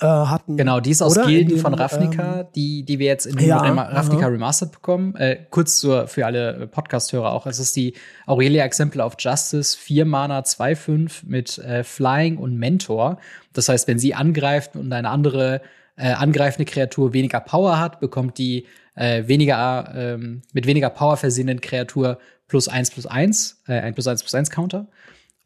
äh, 0.00 0.06
hatten. 0.06 0.56
Genau, 0.56 0.80
die 0.80 0.90
ist 0.90 1.02
aus? 1.02 1.14
Gilden 1.14 1.58
von 1.58 1.74
Ravnica, 1.74 2.40
ähm, 2.40 2.46
die, 2.54 2.84
die 2.84 2.98
wir 2.98 3.06
jetzt 3.06 3.26
in 3.26 3.38
ja, 3.38 3.58
Ravnica 3.58 4.22
aha. 4.22 4.28
Remastered 4.28 4.72
bekommen. 4.72 5.14
Äh, 5.16 5.46
kurz 5.50 5.78
zur, 5.78 6.08
für 6.08 6.26
alle 6.26 6.66
Podcast-Hörer 6.66 7.32
auch. 7.32 7.46
Es 7.46 7.58
ist 7.58 7.76
die 7.76 7.94
Aurelia 8.26 8.64
Exemplar 8.64 9.06
of 9.06 9.14
Justice, 9.18 9.76
4 9.78 10.04
Mana, 10.04 10.40
2-5 10.40 11.22
mit 11.26 11.58
äh, 11.58 11.84
Flying 11.84 12.38
und 12.38 12.56
Mentor. 12.56 13.18
Das 13.52 13.68
heißt, 13.68 13.86
wenn 13.88 13.98
sie 13.98 14.14
angreift 14.14 14.76
und 14.76 14.92
eine 14.92 15.10
andere 15.10 15.60
äh, 15.96 16.12
angreifende 16.12 16.70
Kreatur 16.70 17.12
weniger 17.12 17.40
Power 17.40 17.78
hat, 17.78 18.00
bekommt 18.00 18.38
die 18.38 18.66
äh, 18.94 19.26
weniger, 19.26 19.92
ähm, 19.94 20.42
mit 20.52 20.66
weniger 20.66 20.90
Power 20.90 21.16
versehenen 21.16 21.60
Kreatur 21.60 22.18
plus 22.48 22.68
1 22.68 22.90
plus 22.90 23.06
1, 23.06 23.62
äh, 23.68 23.74
ein 23.74 23.94
plus 23.94 24.06
1 24.06 24.22
plus 24.22 24.34
1 24.34 24.50
Counter. 24.50 24.86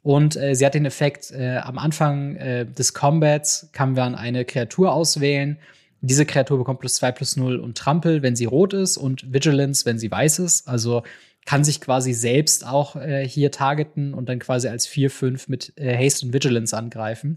Und 0.02 0.36
äh, 0.36 0.54
sie 0.54 0.66
hat 0.66 0.74
den 0.74 0.84
Effekt, 0.84 1.30
äh, 1.30 1.58
am 1.58 1.78
Anfang 1.78 2.36
äh, 2.36 2.66
des 2.66 2.92
Combats 2.92 3.68
kann 3.72 3.92
man 3.92 4.14
eine 4.14 4.44
Kreatur 4.44 4.92
auswählen. 4.92 5.58
Diese 6.00 6.26
Kreatur 6.26 6.58
bekommt 6.58 6.80
plus 6.80 6.96
2 6.96 7.12
plus 7.12 7.36
0 7.36 7.60
und 7.60 7.78
Trampel, 7.78 8.22
wenn 8.22 8.34
sie 8.34 8.46
rot 8.46 8.74
ist 8.74 8.96
und 8.96 9.32
Vigilance, 9.32 9.86
wenn 9.86 9.98
sie 9.98 10.10
weiß 10.10 10.40
ist. 10.40 10.68
Also 10.68 11.04
kann 11.44 11.64
sich 11.64 11.80
quasi 11.80 12.12
selbst 12.12 12.66
auch 12.66 12.96
äh, 12.96 13.26
hier 13.26 13.50
targeten 13.50 14.14
und 14.14 14.28
dann 14.28 14.38
quasi 14.38 14.68
als 14.68 14.88
4-5 14.88 15.44
mit 15.48 15.72
äh, 15.76 15.96
Haste 15.96 16.26
und 16.26 16.32
Vigilance 16.32 16.76
angreifen. 16.76 17.36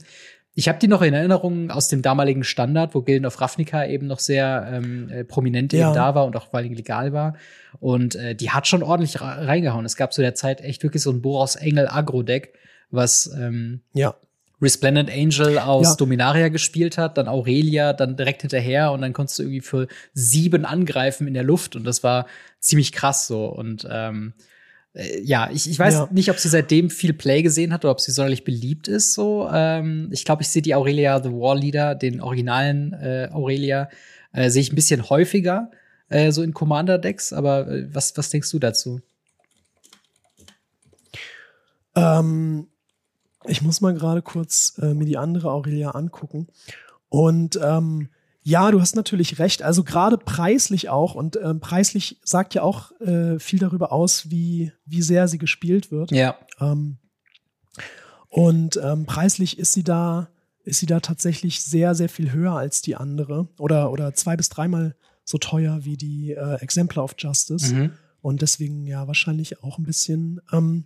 Ich 0.57 0.69
habe 0.69 0.79
die 0.79 0.87
noch 0.87 1.01
in 1.01 1.13
Erinnerung 1.13 1.69
aus 1.69 1.89
dem 1.89 2.01
damaligen 2.01 2.45
Standard, 2.45 2.95
wo 2.95 3.01
Gilden 3.01 3.25
of 3.25 3.41
Ravnica 3.41 3.85
eben 3.85 4.07
noch 4.07 4.19
sehr 4.19 4.67
ähm, 4.71 5.09
äh, 5.09 5.25
prominent 5.25 5.73
ja. 5.73 5.87
eben 5.87 5.95
da 5.95 6.15
war 6.15 6.25
und 6.25 6.35
auch 6.37 6.47
vor 6.47 6.59
allem 6.59 6.73
legal 6.73 7.11
war. 7.11 7.35
Und 7.81 8.15
äh, 8.15 8.35
die 8.35 8.51
hat 8.51 8.65
schon 8.65 8.81
ordentlich 8.81 9.19
reingehauen. 9.19 9.85
Es 9.85 9.97
gab 9.97 10.13
zu 10.13 10.21
der 10.21 10.33
Zeit 10.33 10.61
echt 10.61 10.81
wirklich 10.81 11.03
so 11.03 11.11
ein 11.11 11.21
Boros 11.21 11.57
Engel 11.57 11.89
Agro-Deck, 11.89 12.53
was 12.89 13.29
ähm, 13.37 13.81
ja. 13.93 14.15
Resplendent 14.61 15.11
Angel 15.11 15.59
aus 15.59 15.89
ja. 15.89 15.95
Dominaria 15.95 16.47
gespielt 16.47 16.97
hat, 16.97 17.17
dann 17.17 17.27
Aurelia, 17.27 17.91
dann 17.91 18.15
direkt 18.15 18.41
hinterher 18.41 18.93
und 18.93 19.01
dann 19.01 19.11
konntest 19.11 19.39
du 19.39 19.43
irgendwie 19.43 19.59
für 19.59 19.87
sieben 20.13 20.63
angreifen 20.63 21.27
in 21.27 21.33
der 21.33 21.43
Luft 21.43 21.75
und 21.75 21.83
das 21.83 22.01
war 22.01 22.27
ziemlich 22.61 22.93
krass 22.93 23.27
so. 23.27 23.47
Und 23.47 23.85
ähm, 23.91 24.33
äh, 24.37 24.54
ja, 25.23 25.49
ich, 25.51 25.69
ich 25.69 25.77
weiß 25.77 25.93
ja. 25.93 26.09
nicht, 26.11 26.29
ob 26.29 26.39
sie 26.39 26.47
seitdem 26.47 26.89
viel 26.89 27.13
Play 27.13 27.41
gesehen 27.41 27.73
hat 27.73 27.83
oder 27.83 27.91
ob 27.91 27.99
sie 27.99 28.11
sonderlich 28.11 28.43
beliebt 28.43 28.87
ist. 28.87 29.13
So, 29.13 29.49
ähm, 29.51 30.09
ich 30.11 30.23
glaube, 30.23 30.43
ich 30.43 30.49
sehe 30.49 30.61
die 30.61 30.73
Aurelia 30.73 31.21
the 31.21 31.31
War 31.31 31.55
Leader, 31.55 31.95
den 31.95 32.21
originalen 32.21 32.93
äh, 32.93 33.29
Aurelia, 33.31 33.89
äh, 34.31 34.49
sehe 34.49 34.61
ich 34.61 34.71
ein 34.71 34.75
bisschen 34.75 35.09
häufiger 35.09 35.69
äh, 36.09 36.31
so 36.31 36.43
in 36.43 36.53
Commander 36.53 36.97
Decks. 36.97 37.33
Aber 37.33 37.67
äh, 37.67 37.93
was 37.93 38.15
was 38.17 38.29
denkst 38.29 38.49
du 38.51 38.59
dazu? 38.59 39.01
Ähm, 41.95 42.67
ich 43.45 43.61
muss 43.61 43.81
mal 43.81 43.93
gerade 43.93 44.21
kurz 44.21 44.79
äh, 44.81 44.93
mir 44.93 45.05
die 45.05 45.17
andere 45.17 45.51
Aurelia 45.51 45.91
angucken 45.91 46.47
und 47.09 47.59
ähm, 47.61 48.09
ja, 48.47 48.69
du 48.69 48.79
hast 48.79 48.95
natürlich 48.95 49.39
recht. 49.39 49.63
Also 49.63 49.83
gerade 49.83 50.19
preislich 50.19 50.87
auch 50.87 51.15
und 51.15 51.35
ähm, 51.43 51.59
preislich 51.59 52.19
sagt 52.23 52.53
ja 52.53 52.61
auch 52.61 52.91
äh, 53.01 53.39
viel 53.39 53.57
darüber 53.57 53.91
aus, 53.91 54.29
wie 54.29 54.71
wie 54.85 55.01
sehr 55.01 55.27
sie 55.27 55.39
gespielt 55.39 55.89
wird. 55.89 56.11
Ja. 56.11 56.37
Ähm, 56.59 56.97
und 58.29 58.79
ähm, 58.83 59.07
preislich 59.07 59.57
ist 59.57 59.73
sie 59.73 59.83
da 59.83 60.29
ist 60.63 60.79
sie 60.79 60.85
da 60.85 60.99
tatsächlich 60.99 61.63
sehr 61.63 61.95
sehr 61.95 62.07
viel 62.07 62.31
höher 62.33 62.51
als 62.51 62.83
die 62.83 62.95
andere 62.95 63.47
oder 63.57 63.91
oder 63.91 64.13
zwei 64.13 64.37
bis 64.37 64.49
dreimal 64.49 64.95
so 65.23 65.39
teuer 65.39 65.79
wie 65.83 65.97
die 65.97 66.33
äh, 66.33 66.61
Exemplar 66.61 67.03
of 67.03 67.15
Justice 67.17 67.73
mhm. 67.73 67.93
und 68.21 68.43
deswegen 68.43 68.85
ja 68.85 69.07
wahrscheinlich 69.07 69.63
auch 69.63 69.79
ein 69.79 69.85
bisschen 69.85 70.39
ähm, 70.51 70.85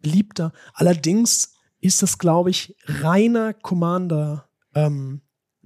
beliebter. 0.00 0.54
Allerdings 0.72 1.52
ist 1.78 2.02
das 2.02 2.16
glaube 2.16 2.48
ich 2.48 2.74
reiner 2.86 3.52
Commander 3.52 4.48
ähm, 4.74 5.20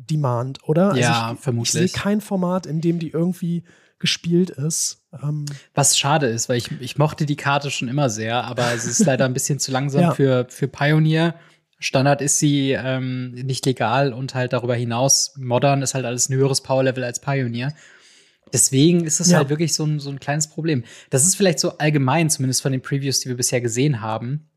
Demand, 0.09 0.67
oder? 0.69 0.89
Also 0.91 1.01
ja, 1.01 1.33
ich, 1.35 1.41
vermutlich. 1.41 1.85
Ich 1.85 1.93
sehe 1.93 2.01
kein 2.01 2.21
Format, 2.21 2.67
in 2.67 2.81
dem 2.81 2.99
die 2.99 3.11
irgendwie 3.11 3.65
gespielt 3.99 4.51
ist. 4.51 5.05
Ähm 5.23 5.45
Was 5.75 5.99
schade 5.99 6.27
ist, 6.27 6.49
weil 6.49 6.57
ich, 6.57 6.71
ich 6.81 6.99
mochte 6.99 7.27
die 7.27 7.37
Karte 7.37 7.71
schon 7.71 7.89
immer 7.89 8.11
sehr, 8.11 8.45
aber 8.45 8.77
sie 8.79 8.91
ist 8.91 9.05
leider 9.05 9.27
ein 9.27 9.35
bisschen 9.35 9.59
zu 9.59 9.71
langsam 9.71 10.01
ja. 10.03 10.11
für, 10.13 10.47
für 10.49 10.69
Pioneer. 10.69 11.35
Standard 11.79 12.21
ist 12.21 12.39
sie 12.39 12.73
ähm, 12.73 13.31
nicht 13.33 13.65
legal 13.65 14.13
und 14.13 14.35
halt 14.35 14.53
darüber 14.53 14.75
hinaus, 14.75 15.35
modern 15.37 15.83
ist 15.83 15.95
halt 15.95 16.05
alles 16.05 16.29
ein 16.29 16.37
höheres 16.37 16.63
Power-Level 16.63 17.05
als 17.05 17.21
Pioneer. 17.21 17.75
Deswegen 18.53 19.05
ist 19.05 19.21
es 19.21 19.31
ja. 19.31 19.39
halt 19.39 19.49
wirklich 19.49 19.75
so 19.75 19.85
ein, 19.85 20.01
so 20.01 20.11
ein 20.11 20.21
kleines 20.21 20.49
Problem. 20.49 20.85
Das 21.11 21.25
ist 21.25 21.37
vielleicht 21.37 21.59
so 21.59 21.79
allgemein, 21.79 22.29
zumindest 22.31 22.63
von 22.63 22.73
den 22.73 22.83
Previews, 22.83 23.21
die 23.21 23.29
wir 23.29 23.37
bisher 23.37 23.61
gesehen 23.61 24.01
haben, 24.01 24.51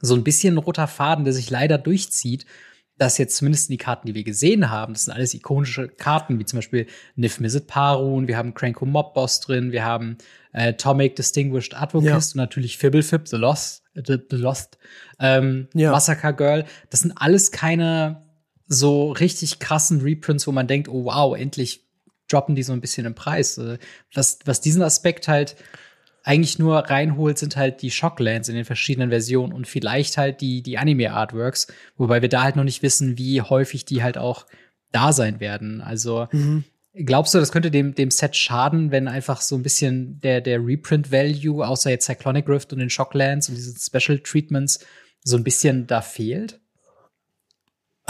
so 0.00 0.14
ein 0.14 0.24
bisschen 0.24 0.54
ein 0.54 0.58
roter 0.58 0.86
Faden, 0.86 1.24
der 1.24 1.32
sich 1.32 1.48
leider 1.48 1.78
durchzieht 1.78 2.44
dass 2.96 3.18
jetzt 3.18 3.36
zumindest 3.36 3.70
die 3.70 3.76
Karten, 3.76 4.06
die 4.06 4.14
wir 4.14 4.24
gesehen 4.24 4.70
haben, 4.70 4.92
das 4.92 5.04
sind 5.04 5.14
alles 5.14 5.34
ikonische 5.34 5.88
Karten, 5.88 6.38
wie 6.38 6.44
zum 6.44 6.58
Beispiel 6.58 6.86
Nif 7.16 7.40
Mizzet 7.40 7.66
Parun, 7.66 8.28
wir 8.28 8.36
haben 8.36 8.54
Cranko 8.54 8.86
Mob 8.86 9.14
Boss 9.14 9.40
drin, 9.40 9.72
wir 9.72 9.84
haben 9.84 10.16
äh, 10.52 10.74
Tomic 10.74 11.16
Distinguished 11.16 11.74
Advocist 11.74 12.34
ja. 12.34 12.40
und 12.40 12.44
natürlich 12.44 12.78
Fibblefib, 12.78 13.26
The 13.26 13.36
Lost, 13.36 13.82
The, 13.94 14.18
The 14.30 14.36
Lost, 14.36 14.78
ähm, 15.18 15.68
ja. 15.74 15.90
Massacre 15.90 16.34
Girl. 16.34 16.64
Das 16.90 17.00
sind 17.00 17.12
alles 17.16 17.50
keine 17.50 18.22
so 18.66 19.12
richtig 19.12 19.58
krassen 19.58 20.00
Reprints, 20.00 20.46
wo 20.46 20.52
man 20.52 20.66
denkt, 20.66 20.88
oh 20.88 21.04
wow, 21.04 21.36
endlich 21.36 21.84
droppen 22.28 22.54
die 22.54 22.62
so 22.62 22.72
ein 22.72 22.80
bisschen 22.80 23.06
im 23.06 23.14
Preis. 23.14 23.58
Äh, 23.58 23.78
was, 24.14 24.38
was 24.44 24.60
diesen 24.60 24.82
Aspekt 24.82 25.28
halt 25.28 25.56
eigentlich 26.24 26.58
nur 26.58 26.78
reinholt, 26.78 27.38
sind 27.38 27.56
halt 27.56 27.82
die 27.82 27.90
Shocklands 27.90 28.48
in 28.48 28.54
den 28.54 28.64
verschiedenen 28.64 29.10
Versionen 29.10 29.52
und 29.52 29.68
vielleicht 29.68 30.16
halt 30.16 30.40
die, 30.40 30.62
die 30.62 30.78
Anime-Artworks, 30.78 31.68
wobei 31.96 32.22
wir 32.22 32.30
da 32.30 32.42
halt 32.42 32.56
noch 32.56 32.64
nicht 32.64 32.82
wissen, 32.82 33.18
wie 33.18 33.42
häufig 33.42 33.84
die 33.84 34.02
halt 34.02 34.18
auch 34.18 34.46
da 34.90 35.12
sein 35.12 35.38
werden. 35.38 35.80
Also, 35.80 36.26
mhm. 36.32 36.64
Glaubst 36.96 37.34
du, 37.34 37.38
das 37.38 37.50
könnte 37.50 37.72
dem, 37.72 37.96
dem 37.96 38.12
Set 38.12 38.36
schaden, 38.36 38.92
wenn 38.92 39.08
einfach 39.08 39.40
so 39.40 39.56
ein 39.56 39.64
bisschen 39.64 40.20
der, 40.20 40.40
der 40.40 40.64
Reprint-Value, 40.64 41.66
außer 41.66 41.90
jetzt 41.90 42.06
Cyclonic 42.06 42.48
Rift 42.48 42.72
und 42.72 42.78
den 42.78 42.88
Shocklands 42.88 43.48
und 43.48 43.56
diese 43.56 43.74
Special 43.76 44.20
Treatments, 44.20 44.78
so 45.24 45.36
ein 45.36 45.42
bisschen 45.42 45.88
da 45.88 46.02
fehlt? 46.02 46.60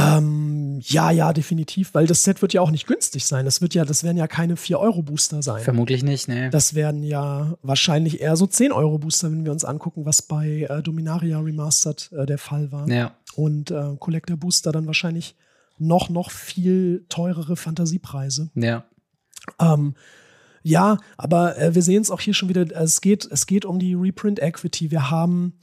Ähm, 0.04 0.80
ja, 0.82 1.10
ja, 1.10 1.32
definitiv, 1.32 1.94
weil 1.94 2.06
das 2.06 2.24
Set 2.24 2.42
wird 2.42 2.52
ja 2.52 2.60
auch 2.60 2.70
nicht 2.70 2.86
günstig 2.86 3.26
sein. 3.26 3.44
Das 3.44 3.60
wird 3.60 3.74
ja, 3.74 3.84
das 3.84 4.04
werden 4.04 4.16
ja 4.16 4.26
keine 4.26 4.54
4-Euro-Booster 4.54 5.42
sein. 5.42 5.62
Vermutlich 5.62 6.02
nicht, 6.02 6.28
ne. 6.28 6.50
Das 6.50 6.74
werden 6.74 7.02
ja 7.02 7.56
wahrscheinlich 7.62 8.20
eher 8.20 8.36
so 8.36 8.46
10-Euro-Booster, 8.46 9.30
wenn 9.30 9.44
wir 9.44 9.52
uns 9.52 9.64
angucken, 9.64 10.04
was 10.04 10.22
bei 10.22 10.66
äh, 10.68 10.82
Dominaria 10.82 11.38
Remastered 11.38 12.10
äh, 12.12 12.26
der 12.26 12.38
Fall 12.38 12.72
war. 12.72 12.88
Ja. 12.88 13.12
Und 13.36 13.70
äh, 13.70 13.96
Collector 13.98 14.36
Booster 14.36 14.72
dann 14.72 14.86
wahrscheinlich 14.86 15.36
noch, 15.78 16.08
noch 16.08 16.30
viel 16.30 17.04
teurere 17.08 17.56
Fantasiepreise. 17.56 18.50
Ja. 18.54 18.84
Ähm, 19.60 19.94
ja, 20.62 20.96
aber 21.18 21.58
äh, 21.58 21.74
wir 21.74 21.82
sehen 21.82 22.02
es 22.02 22.10
auch 22.10 22.20
hier 22.20 22.34
schon 22.34 22.48
wieder, 22.48 22.64
es 22.80 23.00
geht, 23.00 23.28
es 23.30 23.46
geht 23.46 23.64
um 23.64 23.78
die 23.78 23.94
Reprint 23.94 24.40
Equity. 24.40 24.90
Wir 24.90 25.10
haben, 25.10 25.58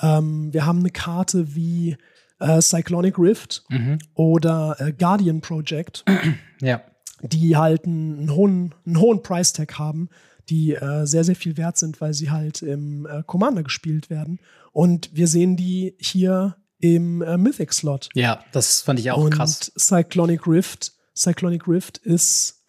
ähm, 0.00 0.52
wir 0.52 0.64
haben 0.64 0.78
eine 0.78 0.90
Karte 0.90 1.54
wie 1.56 1.96
äh, 2.44 2.60
Cyclonic 2.60 3.18
Rift 3.18 3.64
Mhm. 3.68 3.98
oder 4.14 4.76
äh, 4.78 4.92
Guardian 4.92 5.40
Project, 5.40 6.04
Ja. 6.60 6.82
die 7.22 7.56
halt 7.56 7.84
einen 7.86 8.30
hohen, 8.34 8.74
einen 8.86 9.00
hohen 9.00 9.22
Price-Tag 9.22 9.78
haben, 9.78 10.08
die 10.50 10.74
äh, 10.74 11.06
sehr, 11.06 11.24
sehr 11.24 11.36
viel 11.36 11.56
wert 11.56 11.78
sind, 11.78 12.00
weil 12.00 12.12
sie 12.14 12.30
halt 12.30 12.62
im 12.62 13.06
äh, 13.06 13.22
Commander 13.26 13.62
gespielt 13.62 14.10
werden. 14.10 14.38
Und 14.72 15.10
wir 15.14 15.26
sehen 15.26 15.56
die 15.56 15.94
hier 15.98 16.56
im 16.80 17.22
äh, 17.22 17.36
Mythic-Slot. 17.38 18.10
Ja, 18.14 18.44
das 18.52 18.82
fand 18.82 18.98
ich 19.00 19.10
auch 19.10 19.24
und 19.24 19.30
krass. 19.30 19.72
Cyclonic 19.78 20.46
Rift, 20.46 20.92
Cyclonic 21.16 21.66
Rift 21.66 21.96
ist 21.98 22.62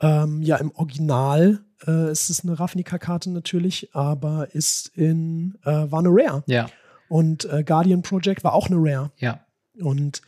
ähm, 0.00 0.40
ja 0.42 0.56
im 0.56 0.70
Original, 0.76 1.60
äh, 1.86 1.90
es 1.90 2.30
ist 2.30 2.44
eine 2.44 2.58
Ravnica-Karte 2.58 3.30
natürlich, 3.30 3.94
aber 3.94 4.54
ist 4.54 4.88
in, 4.96 5.58
äh, 5.64 5.70
war 5.90 5.98
eine 5.98 6.08
Rare. 6.10 6.44
Ja, 6.46 6.70
Und 7.08 7.44
äh, 7.46 7.64
Guardian 7.64 8.02
Project 8.02 8.44
war 8.44 8.52
auch 8.54 8.66
eine 8.68 8.76
Rare. 8.78 9.10
ja. 9.18 9.40
Und 9.80 10.22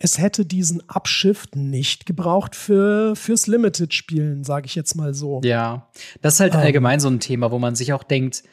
es 0.00 0.18
hätte 0.18 0.44
diesen 0.46 0.80
Upshift 0.88 1.56
nicht 1.56 2.06
gebraucht 2.06 2.54
für, 2.54 3.16
fürs 3.16 3.46
Limited-Spielen, 3.48 4.44
sage 4.44 4.66
ich 4.66 4.74
jetzt 4.76 4.94
mal 4.94 5.12
so. 5.12 5.40
Ja, 5.44 5.88
das 6.22 6.34
ist 6.34 6.40
halt 6.40 6.54
Ähm. 6.54 6.60
allgemein 6.60 7.00
so 7.00 7.08
ein 7.08 7.18
Thema, 7.18 7.50
wo 7.50 7.58
man 7.58 7.74
sich 7.74 7.92
auch 7.92 8.02
denkt, 8.04 8.44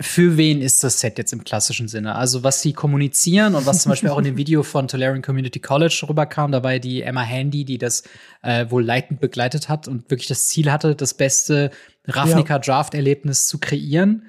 für 0.00 0.36
wen 0.36 0.60
ist 0.60 0.82
das 0.84 1.00
Set 1.00 1.18
jetzt 1.18 1.32
im 1.32 1.44
klassischen 1.44 1.86
Sinne? 1.88 2.16
Also 2.16 2.42
was 2.42 2.60
sie 2.60 2.72
kommunizieren 2.72 3.54
und 3.54 3.64
was 3.64 3.82
zum 3.82 3.90
Beispiel 3.90 4.08
auch 4.10 4.18
in 4.18 4.24
dem 4.24 4.36
Video 4.38 4.62
von 4.62 4.88
Tolarian 4.88 5.22
Community 5.22 5.60
College 5.60 6.04
rüberkam, 6.08 6.50
dabei 6.52 6.78
die 6.78 7.02
Emma 7.02 7.22
Handy, 7.22 7.64
die 7.64 7.78
das 7.78 8.02
äh, 8.42 8.66
wohl 8.70 8.84
leitend 8.84 9.20
begleitet 9.20 9.68
hat 9.68 9.86
und 9.88 10.10
wirklich 10.10 10.28
das 10.28 10.48
Ziel 10.48 10.70
hatte, 10.72 10.94
das 10.96 11.14
beste 11.14 11.70
Ravnica-Draft-Erlebnis 12.06 13.46
zu 13.46 13.58
kreieren. 13.58 14.24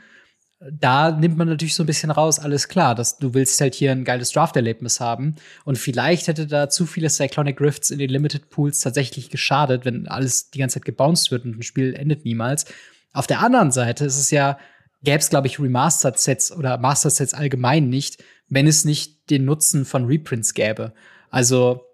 Da 0.60 1.12
nimmt 1.12 1.38
man 1.38 1.50
natürlich 1.50 1.76
so 1.76 1.84
ein 1.84 1.88
bisschen 1.88 2.12
raus, 2.12 2.40
alles 2.40 2.70
klar, 2.70 2.96
dass 2.96 3.18
du 3.18 3.34
willst 3.34 3.60
halt 3.60 3.76
hier 3.76 3.92
ein 3.92 4.06
geiles 4.06 4.32
Draft-Erlebnis 4.32 5.00
haben. 5.00 5.36
Und 5.66 5.78
vielleicht 5.78 6.28
hätte 6.28 6.48
da 6.48 6.70
zu 6.70 6.86
viele 6.86 7.10
Cyclonic 7.10 7.60
Rifts 7.60 7.92
in 7.92 8.00
den 8.00 8.10
Limited 8.10 8.50
Pools 8.50 8.80
tatsächlich 8.80 9.30
geschadet, 9.30 9.84
wenn 9.84 10.08
alles 10.08 10.50
die 10.52 10.60
ganze 10.60 10.76
Zeit 10.76 10.86
gebounced 10.86 11.30
wird 11.30 11.46
und 11.46 11.58
ein 11.58 11.64
Spiel 11.64 11.94
endet 11.94 12.24
niemals. 12.24 12.66
Auf 13.14 13.28
der 13.28 13.42
anderen 13.42 13.72
Seite 13.72 14.06
ist 14.06 14.18
es 14.18 14.32
ja, 14.32 14.58
gäbe 15.04 15.20
es, 15.20 15.30
glaube 15.30 15.48
ich, 15.48 15.60
Remastered-Sets 15.60 16.54
oder 16.54 16.78
Master-Sets 16.78 17.34
allgemein 17.34 17.90
nicht, 17.90 18.24
wenn 18.50 18.68
es 18.68 18.86
nicht 18.86 19.30
den 19.30 19.46
Nutzen 19.46 19.86
von 19.86 20.06
Reprints 20.06 20.54
gäbe. 20.54 20.94
Also, 21.30 21.86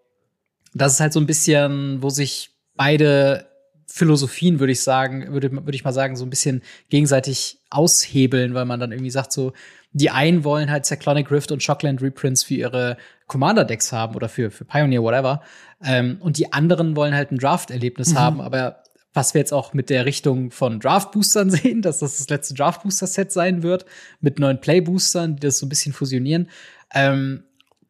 das 0.73 0.93
ist 0.93 0.99
halt 0.99 1.13
so 1.13 1.19
ein 1.19 1.27
bisschen, 1.27 2.01
wo 2.01 2.09
sich 2.09 2.51
beide 2.75 3.50
Philosophien, 3.91 4.59
würde 4.59 4.73
ich 4.73 4.81
sagen, 4.81 5.33
würde, 5.33 5.51
würde 5.51 5.75
ich 5.75 5.83
mal 5.83 5.91
sagen, 5.91 6.15
so 6.15 6.25
ein 6.25 6.29
bisschen 6.29 6.61
gegenseitig 6.89 7.59
aushebeln, 7.69 8.53
weil 8.53 8.65
man 8.65 8.79
dann 8.79 8.91
irgendwie 8.91 9.11
sagt, 9.11 9.31
so, 9.33 9.53
die 9.93 10.09
einen 10.09 10.43
wollen 10.43 10.71
halt 10.71 10.85
Cyclonic 10.85 11.29
Rift 11.31 11.51
und 11.51 11.61
Shockland 11.61 12.01
Reprints 12.01 12.43
für 12.43 12.53
ihre 12.53 12.97
Commander-Decks 13.27 13.91
haben 13.91 14.15
oder 14.15 14.29
für, 14.29 14.49
für 14.51 14.65
Pioneer, 14.65 15.03
whatever. 15.03 15.41
Ähm, 15.83 16.17
und 16.21 16.37
die 16.37 16.53
anderen 16.53 16.95
wollen 16.95 17.13
halt 17.13 17.31
ein 17.31 17.37
Draft-Erlebnis 17.37 18.15
haben, 18.15 18.39
aber 18.39 18.83
was 19.13 19.33
wir 19.33 19.39
jetzt 19.39 19.51
auch 19.51 19.73
mit 19.73 19.89
der 19.89 20.05
Richtung 20.05 20.51
von 20.51 20.79
Draft-Boostern 20.79 21.49
sehen, 21.49 21.81
dass 21.81 21.99
das 21.99 22.17
das 22.17 22.29
letzte 22.29 22.53
Draft-Booster-Set 22.53 23.31
sein 23.31 23.63
wird, 23.63 23.85
mit 24.21 24.39
neuen 24.39 24.61
Play-Boostern, 24.61 25.35
die 25.35 25.41
das 25.41 25.57
so 25.57 25.65
ein 25.65 25.69
bisschen 25.69 25.93
fusionieren, 25.93 26.49
ähm, 26.93 27.43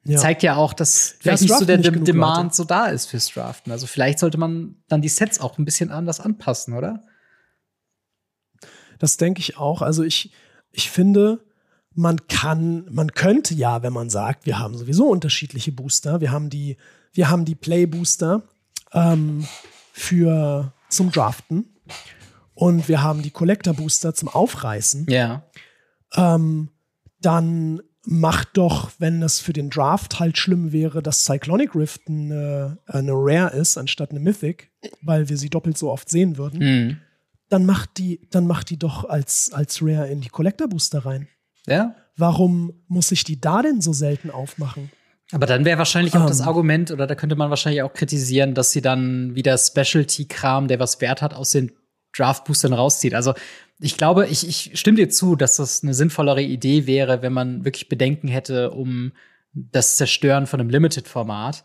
Ja. 0.04 0.18
zeigt 0.18 0.42
ja 0.42 0.56
auch, 0.56 0.74
dass 0.74 1.16
vielleicht 1.20 1.44
nicht 1.44 1.56
so 1.56 1.66
der 1.66 1.78
nicht 1.78 2.08
Demand 2.08 2.44
Leute. 2.44 2.56
so 2.56 2.64
da 2.64 2.88
ist 2.88 3.06
fürs 3.06 3.28
Draften. 3.28 3.72
Also 3.72 3.86
vielleicht 3.86 4.20
sollte 4.20 4.38
man 4.38 4.76
dann 4.88 5.02
die 5.02 5.10
Sets 5.10 5.40
auch 5.40 5.58
ein 5.58 5.66
bisschen 5.66 5.92
anders 5.92 6.20
anpassen, 6.20 6.74
oder? 6.74 7.04
Das 8.98 9.18
denke 9.18 9.42
ich 9.42 9.58
auch. 9.58 9.82
Also 9.82 10.04
ich, 10.04 10.32
ich 10.72 10.90
finde, 10.90 11.44
man 11.94 12.28
kann, 12.28 12.86
man 12.90 13.12
könnte 13.12 13.54
ja, 13.54 13.84
wenn 13.84 13.94
man 13.94 14.10
sagt, 14.10 14.46
wir 14.46 14.58
haben 14.58 14.76
sowieso 14.76 15.08
unterschiedliche 15.08 15.72
Booster, 15.72 16.20
wir 16.20 16.32
haben 16.32 16.50
die, 16.50 16.78
wir 17.14 17.30
haben 17.30 17.46
die 17.46 17.56
Play-Booster 17.56 18.42
ähm, 18.94 19.48
für 19.92 20.74
zum 20.90 21.12
Draften 21.12 21.66
und 22.56 22.88
wir 22.88 23.04
haben 23.04 23.22
die 23.22 23.32
Collector-Booster 23.32 24.14
zum 24.14 24.30
Aufreißen. 24.30 25.06
Ja. 25.10 25.44
ähm, 26.16 26.70
dann 27.20 27.82
macht 28.06 28.58
doch, 28.58 28.92
wenn 28.98 29.22
das 29.22 29.40
für 29.40 29.54
den 29.54 29.70
Draft 29.70 30.20
halt 30.20 30.38
schlimm 30.38 30.72
wäre, 30.72 31.04
dass 31.04 31.24
Cyclonic 31.26 31.76
Rift 31.76 32.02
eine, 32.08 32.80
eine 32.88 33.12
Rare 33.14 33.56
ist, 33.56 33.78
anstatt 33.78 34.12
eine 34.12 34.20
Mythic, 34.20 34.72
weil 35.02 35.30
wir 35.30 35.38
sie 35.38 35.50
doppelt 35.50 35.78
so 35.78 35.92
oft 35.92 36.10
sehen 36.10 36.38
würden, 36.38 36.60
Mhm. 36.60 36.98
dann 37.50 37.66
macht 37.66 37.98
die, 37.98 38.28
dann 38.32 38.48
macht 38.48 38.70
die 38.72 38.78
doch 38.78 39.08
als, 39.08 39.52
als 39.54 39.82
Rare 39.82 40.08
in 40.10 40.22
die 40.22 40.30
Collector 40.30 40.68
Booster 40.68 41.06
rein. 41.06 41.28
Ja. 41.68 41.96
Warum 42.18 42.74
muss 42.88 43.12
ich 43.12 43.24
die 43.24 43.40
da 43.40 43.62
denn 43.62 43.82
so 43.82 43.94
selten 43.94 44.32
aufmachen? 44.32 44.92
Aber 45.32 45.46
dann 45.46 45.64
wäre 45.64 45.78
wahrscheinlich 45.78 46.16
auch 46.18 46.26
das 46.26 46.42
Ähm. 46.42 46.48
Argument, 46.48 46.92
oder 46.92 47.08
da 47.08 47.16
könnte 47.16 47.36
man 47.36 47.50
wahrscheinlich 47.50 47.84
auch 47.84 47.94
kritisieren, 47.94 48.54
dass 48.54 48.72
sie 48.72 48.82
dann 48.82 49.34
wieder 49.36 49.58
Specialty-Kram, 49.58 50.68
der 50.68 50.80
was 50.80 51.00
Wert 51.02 51.22
hat, 51.22 51.34
aus 51.34 51.52
den 51.52 51.72
Draft-Boostern 52.18 52.74
rauszieht. 52.74 53.14
Also 53.14 53.34
ich 53.82 53.98
glaube, 53.98 54.28
ich, 54.28 54.48
ich 54.48 54.80
stimme 54.80 54.98
dir 54.98 55.10
zu, 55.10 55.36
dass 55.36 55.58
das 55.58 55.84
eine 55.84 55.94
sinnvollere 55.94 56.41
Idee 56.41 56.86
wäre, 56.86 57.22
wenn 57.22 57.34
man 57.34 57.65
wirklich 57.65 57.89
Bedenken 57.89 58.28
hätte 58.28 58.72
um 58.72 59.12
das 59.54 59.98
Zerstören 59.98 60.48
von 60.48 60.60
einem 60.60 60.70
Limited-Format. 60.70 61.63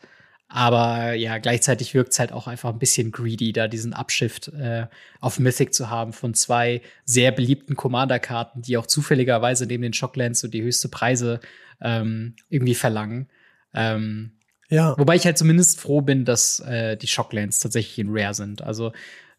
Aber 0.49 1.13
ja, 1.13 1.39
gleichzeitig 1.39 1.93
wirkt 1.93 2.13
es 2.13 2.19
halt 2.19 2.33
auch 2.33 2.47
einfach 2.47 2.71
ein 2.71 2.79
bisschen 2.79 3.11
greedy, 3.11 3.53
da 3.53 3.69
diesen 3.69 3.93
Upshift 3.93 4.49
äh, 4.49 4.87
auf 5.21 5.39
Mythic 5.39 5.75
zu 5.75 5.91
haben 5.91 6.13
von 6.13 6.35
zwei 6.35 6.83
sehr 7.05 7.33
beliebten 7.33 7.75
Commander-Karten, 7.75 8.63
die 8.63 8.77
auch 8.77 8.87
zufälligerweise 8.87 9.67
neben 9.67 9.83
den 9.83 9.93
Shocklands 9.93 10.41
so 10.41 10.49
die 10.49 10.63
höchste 10.63 10.89
Preise 10.89 11.41
ähm, 11.81 12.37
irgendwie 12.49 12.77
verlangen. 12.77 13.29
Ähm, 13.75 14.33
Ja, 14.69 14.97
wobei 14.99 15.17
ich 15.17 15.27
halt 15.27 15.37
zumindest 15.37 15.81
froh 15.81 16.01
bin, 16.01 16.25
dass 16.25 16.61
äh, 16.61 16.97
die 16.97 17.09
Shocklands 17.09 17.59
tatsächlich 17.59 17.99
in 17.99 18.09
Rare 18.11 18.35
sind. 18.35 18.63
Also 18.63 18.93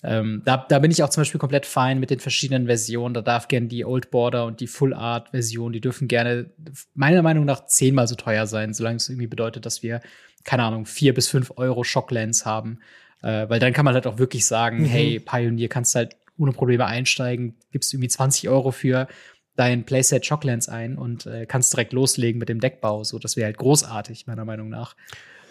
ähm, 0.04 0.42
da, 0.46 0.58
da 0.70 0.80
bin 0.80 0.92
ich 0.92 1.02
auch 1.04 1.10
zum 1.10 1.22
Beispiel 1.22 1.40
komplett 1.40 1.66
fein 1.66 2.00
mit 2.00 2.10
den 2.12 2.20
verschiedenen 2.20 2.68
Versionen. 2.68 3.14
Da 3.14 3.22
darf 3.22 3.48
gerne 3.48 3.68
die 3.68 3.84
Old 3.84 4.12
Border 4.12 4.46
und 4.46 4.60
die 4.60 4.68
Full 4.68 4.94
Art 4.94 5.30
Version, 5.30 5.74
die 5.74 5.82
dürfen 5.82 6.08
gerne 6.08 6.52
meiner 6.94 7.22
Meinung 7.24 7.46
nach 7.46 7.66
zehnmal 7.66 8.08
so 8.08 8.16
teuer 8.16 8.46
sein, 8.48 8.74
solange 8.74 8.98
es 8.98 9.10
irgendwie 9.10 9.28
bedeutet, 9.28 9.66
dass 9.66 9.82
wir, 9.82 10.02
keine 10.44 10.64
Ahnung, 10.64 10.86
vier 10.86 11.14
bis 11.14 11.28
fünf 11.28 11.52
Euro 11.58 11.84
Shocklands 11.84 12.46
haben. 12.46 12.80
Äh, 13.24 13.50
weil 13.50 13.60
dann 13.60 13.74
kann 13.74 13.86
man 13.86 13.96
halt 13.96 14.06
auch 14.06 14.20
wirklich 14.20 14.46
sagen, 14.46 14.82
Mhm. 14.84 14.86
hey, 14.86 15.20
Pioneer 15.20 15.70
kannst 15.70 15.96
halt 15.96 16.16
ohne 16.38 16.52
Probleme 16.52 16.86
einsteigen, 16.86 17.56
gibst 17.72 17.92
irgendwie 17.94 18.10
20 18.10 18.48
Euro 18.50 18.70
für 18.72 19.08
dein 19.56 19.86
Playset 19.86 20.24
Shocklands 20.24 20.70
ein 20.70 21.00
und 21.00 21.26
äh, 21.26 21.48
kannst 21.48 21.74
direkt 21.74 21.92
loslegen 21.94 22.38
mit 22.38 22.48
dem 22.50 22.60
Deckbau. 22.60 23.04
So, 23.04 23.18
das 23.18 23.36
wäre 23.36 23.48
halt 23.48 23.58
großartig, 23.58 24.28
meiner 24.28 24.46
Meinung 24.46 24.70
nach. 24.70 24.96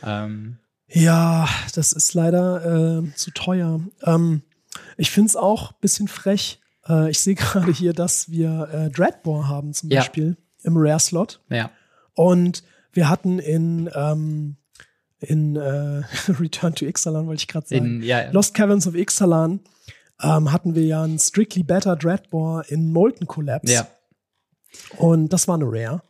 Ähm, 0.05 0.59
Ja, 0.89 1.49
das 1.75 1.93
ist 1.93 2.15
leider 2.15 3.01
äh, 3.03 3.15
zu 3.15 3.31
teuer. 3.33 3.81
Ähm, 4.05 4.43
ich 4.97 5.11
finde 5.11 5.29
es 5.31 5.37
auch 5.37 5.73
ein 5.73 5.77
bisschen 5.81 6.09
frech. 6.09 6.61
Äh, 6.89 7.11
ich 7.11 7.21
sehe 7.21 7.35
gerade 7.37 7.73
hier, 7.73 7.93
dass 7.93 8.31
wir 8.31 8.69
äh, 8.73 8.91
Dreadbore 8.91 9.49
haben 9.49 9.73
zum 9.73 9.91
Ja. 9.91 10.01
Beispiel 10.01 10.37
im 10.63 10.75
Rare-Slot. 10.77 11.41
ja. 11.51 11.71
Und 12.15 12.63
wir 12.93 13.11
hatten 13.11 13.39
in, 13.39 13.91
ähm, 13.95 14.57
in 15.19 15.55
äh, 15.57 16.03
Return 16.41 16.75
to 16.75 16.87
Ixalan, 16.87 17.27
wollte 17.27 17.41
ich 17.43 17.49
gerade 17.49 17.67
sagen, 17.67 17.85
In, 17.99 18.03
ja, 18.03 18.23
ja. 18.25 18.31
Lost 18.31 18.55
Caverns 18.55 18.87
of 18.87 18.95
Ixalan, 18.95 19.61
ähm, 20.23 20.51
hatten 20.51 20.75
wir 20.75 20.83
ja 20.85 21.03
einen 21.03 21.19
Strictly 21.19 21.63
Better 21.63 21.95
Dreadbore 21.95 22.65
in 22.69 22.91
Molten 22.93 23.27
Collapse. 23.27 23.71
ja. 23.73 23.87
Und 24.97 25.29
das 25.31 25.47
war 25.47 25.57
eine 25.57 25.67
Rare. 25.67 26.03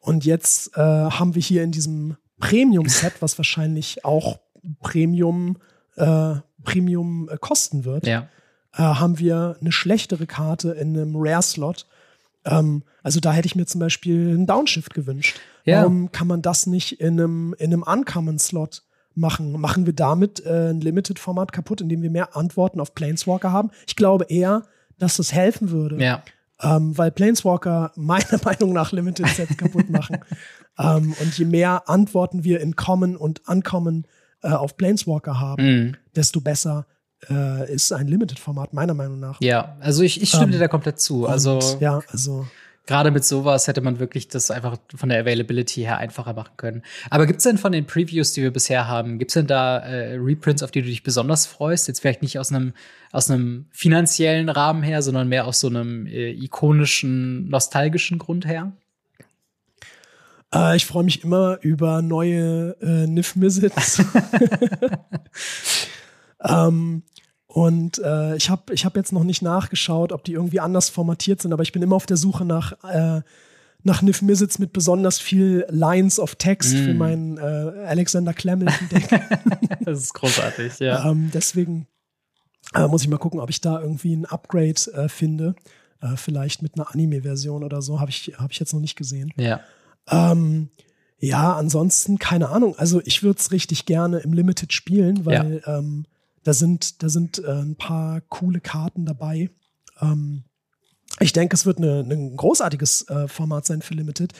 Und 0.00 0.24
jetzt 0.24 0.76
äh, 0.76 0.80
haben 0.80 1.34
wir 1.36 1.42
hier 1.42 1.62
in 1.62 1.70
diesem 1.72 2.16
Premium-Set, 2.48 3.14
was 3.20 3.38
wahrscheinlich 3.38 4.04
auch 4.04 4.38
Premium, 4.80 5.56
äh, 5.96 6.34
Premium 6.62 7.28
äh, 7.30 7.36
kosten 7.38 7.84
wird, 7.84 8.06
Ja. 8.06 8.28
äh, 8.74 8.82
haben 8.82 9.18
wir 9.18 9.56
eine 9.60 9.72
schlechtere 9.72 10.26
Karte 10.26 10.70
in 10.72 10.96
einem 10.96 11.14
Rare-Slot. 11.16 11.86
Ähm, 12.44 12.82
also 13.02 13.20
da 13.20 13.32
hätte 13.32 13.46
ich 13.46 13.56
mir 13.56 13.66
zum 13.66 13.80
Beispiel 13.80 14.30
einen 14.30 14.46
Downshift 14.46 14.94
gewünscht. 14.94 15.38
Ja. 15.64 15.80
Warum 15.82 16.12
kann 16.12 16.26
man 16.26 16.42
das 16.42 16.66
nicht 16.66 17.00
in 17.00 17.20
einem, 17.20 17.54
in 17.58 17.72
einem 17.72 17.82
Uncommon-Slot 17.82 18.82
machen. 19.16 19.52
Machen 19.60 19.86
wir 19.86 19.92
damit 19.92 20.44
äh, 20.44 20.70
ein 20.70 20.80
Limited-Format 20.80 21.52
kaputt, 21.52 21.80
indem 21.80 22.02
wir 22.02 22.10
mehr 22.10 22.36
Antworten 22.36 22.80
auf 22.80 22.94
Planeswalker 22.94 23.52
haben? 23.52 23.70
Ich 23.86 23.96
glaube 23.96 24.26
eher, 24.28 24.64
dass 24.98 25.16
das 25.16 25.32
helfen 25.32 25.70
würde. 25.70 26.02
Ja. 26.02 26.22
Ähm, 26.64 26.96
weil 26.96 27.10
Planeswalker 27.10 27.92
meiner 27.96 28.24
Meinung 28.44 28.72
nach 28.72 28.90
Limited 28.92 29.28
Sets 29.28 29.56
kaputt 29.56 29.90
machen. 29.90 30.18
ähm, 30.78 31.14
und 31.20 31.36
je 31.38 31.44
mehr 31.44 31.88
Antworten 31.88 32.42
wir 32.44 32.60
in 32.60 32.74
Common 32.76 33.16
und 33.16 33.42
Uncommon 33.46 34.06
äh, 34.42 34.48
auf 34.48 34.76
Planeswalker 34.76 35.38
haben, 35.40 35.62
Mhm. 35.64 35.96
desto 36.16 36.40
besser 36.40 36.86
äh, 37.30 37.72
ist 37.72 37.92
ein 37.92 38.06
Limited-Format, 38.08 38.72
meiner 38.72 38.94
Meinung 38.94 39.18
nach. 39.20 39.40
Ja, 39.40 39.76
also 39.80 40.02
ich, 40.02 40.20
ich 40.22 40.28
stimme 40.28 40.44
Ähm, 40.46 40.50
dir 40.52 40.58
da 40.58 40.68
komplett 40.68 41.00
zu. 41.00 41.26
Also 41.26 41.54
Und, 41.54 41.80
ja, 41.80 42.00
also 42.10 42.46
gerade 42.86 43.10
mit 43.10 43.24
sowas 43.24 43.66
hätte 43.66 43.80
man 43.80 43.98
wirklich 43.98 44.28
das 44.28 44.50
einfach 44.50 44.76
von 44.94 45.08
der 45.08 45.20
Availability 45.20 45.82
her 45.82 45.98
einfacher 45.98 46.34
machen 46.34 46.52
können. 46.56 46.82
Aber 47.10 47.26
gibt's 47.26 47.44
denn 47.44 47.58
von 47.58 47.72
den 47.72 47.86
Previews, 47.86 48.32
die 48.32 48.42
wir 48.42 48.52
bisher 48.52 48.88
haben, 48.88 49.18
gibt's 49.18 49.34
denn 49.34 49.46
da 49.46 49.78
äh, 49.78 50.16
Reprints, 50.16 50.62
auf 50.62 50.70
die 50.70 50.82
du 50.82 50.88
dich 50.88 51.02
besonders 51.02 51.46
freust? 51.46 51.88
Jetzt 51.88 52.00
vielleicht 52.00 52.22
nicht 52.22 52.38
aus 52.38 52.52
einem 52.52 52.74
aus 53.12 53.30
einem 53.30 53.66
finanziellen 53.70 54.48
Rahmen 54.48 54.82
her, 54.82 55.00
sondern 55.00 55.28
mehr 55.28 55.46
aus 55.46 55.60
so 55.60 55.68
einem 55.68 56.06
äh, 56.06 56.32
ikonischen, 56.32 57.48
nostalgischen 57.48 58.18
Grund 58.18 58.44
her? 58.44 58.72
Äh, 60.52 60.76
ich 60.76 60.84
freue 60.84 61.04
mich 61.04 61.22
immer 61.22 61.58
über 61.62 62.02
neue 62.02 62.76
äh, 62.82 63.06
Niff-Misits. 63.06 64.02
ähm, 66.44 67.04
und 67.54 67.98
äh, 68.00 68.34
ich 68.34 68.50
habe 68.50 68.74
ich 68.74 68.84
hab 68.84 68.96
jetzt 68.96 69.12
noch 69.12 69.22
nicht 69.22 69.40
nachgeschaut, 69.40 70.10
ob 70.10 70.24
die 70.24 70.32
irgendwie 70.32 70.58
anders 70.58 70.88
formatiert 70.88 71.40
sind, 71.40 71.52
aber 71.52 71.62
ich 71.62 71.70
bin 71.70 71.82
immer 71.82 71.94
auf 71.94 72.04
der 72.04 72.16
Suche 72.16 72.44
nach, 72.44 72.72
äh, 72.82 73.22
nach 73.84 74.02
Niff-Misits 74.02 74.58
mit 74.58 74.72
besonders 74.72 75.20
viel 75.20 75.64
Lines 75.70 76.18
of 76.18 76.34
Text 76.34 76.74
für 76.74 76.94
Mm. 76.94 76.98
mein 76.98 77.38
äh, 77.38 77.40
Alexander 77.86 78.34
Clemmelton-Deck. 78.34 79.08
Das 79.84 80.00
ist 80.00 80.14
großartig, 80.14 80.80
ja. 80.80 81.08
ähm, 81.08 81.30
deswegen 81.32 81.86
äh, 82.74 82.88
muss 82.88 83.02
ich 83.02 83.08
mal 83.08 83.18
gucken, 83.18 83.38
ob 83.38 83.50
ich 83.50 83.60
da 83.60 83.80
irgendwie 83.80 84.16
ein 84.16 84.24
Upgrade 84.26 84.80
äh, 84.92 85.08
finde. 85.08 85.54
Äh, 86.00 86.16
vielleicht 86.16 86.60
mit 86.60 86.74
einer 86.74 86.90
Anime-Version 86.92 87.62
oder 87.62 87.82
so, 87.82 88.00
habe 88.00 88.10
ich, 88.10 88.32
hab 88.36 88.50
ich 88.50 88.58
jetzt 88.58 88.72
noch 88.72 88.80
nicht 88.80 88.96
gesehen. 88.96 89.32
ja. 89.36 89.60
Ähm, 90.10 90.70
ja, 91.20 91.54
ansonsten 91.54 92.18
keine 92.18 92.48
Ahnung. 92.48 92.74
Also 92.78 93.00
ich 93.04 93.22
würde 93.22 93.38
es 93.38 93.52
richtig 93.52 93.86
gerne 93.86 94.18
im 94.18 94.32
Limited 94.32 94.72
spielen, 94.72 95.24
weil 95.24 95.62
ähm, 95.66 96.04
da 96.44 96.52
sind, 96.52 97.02
da 97.02 97.08
sind 97.08 97.38
äh, 97.38 97.50
ein 97.62 97.76
paar 97.76 98.20
coole 98.22 98.60
Karten 98.60 99.04
dabei. 99.06 99.50
Ähm, 100.00 100.44
ich 101.20 101.32
denke, 101.32 101.54
es 101.54 101.66
wird 101.66 101.78
ein 101.78 102.36
großartiges 102.36 103.08
äh, 103.08 103.28
Format 103.28 103.66
sein 103.66 103.82
für 103.82 103.94
Limited. 103.94 104.32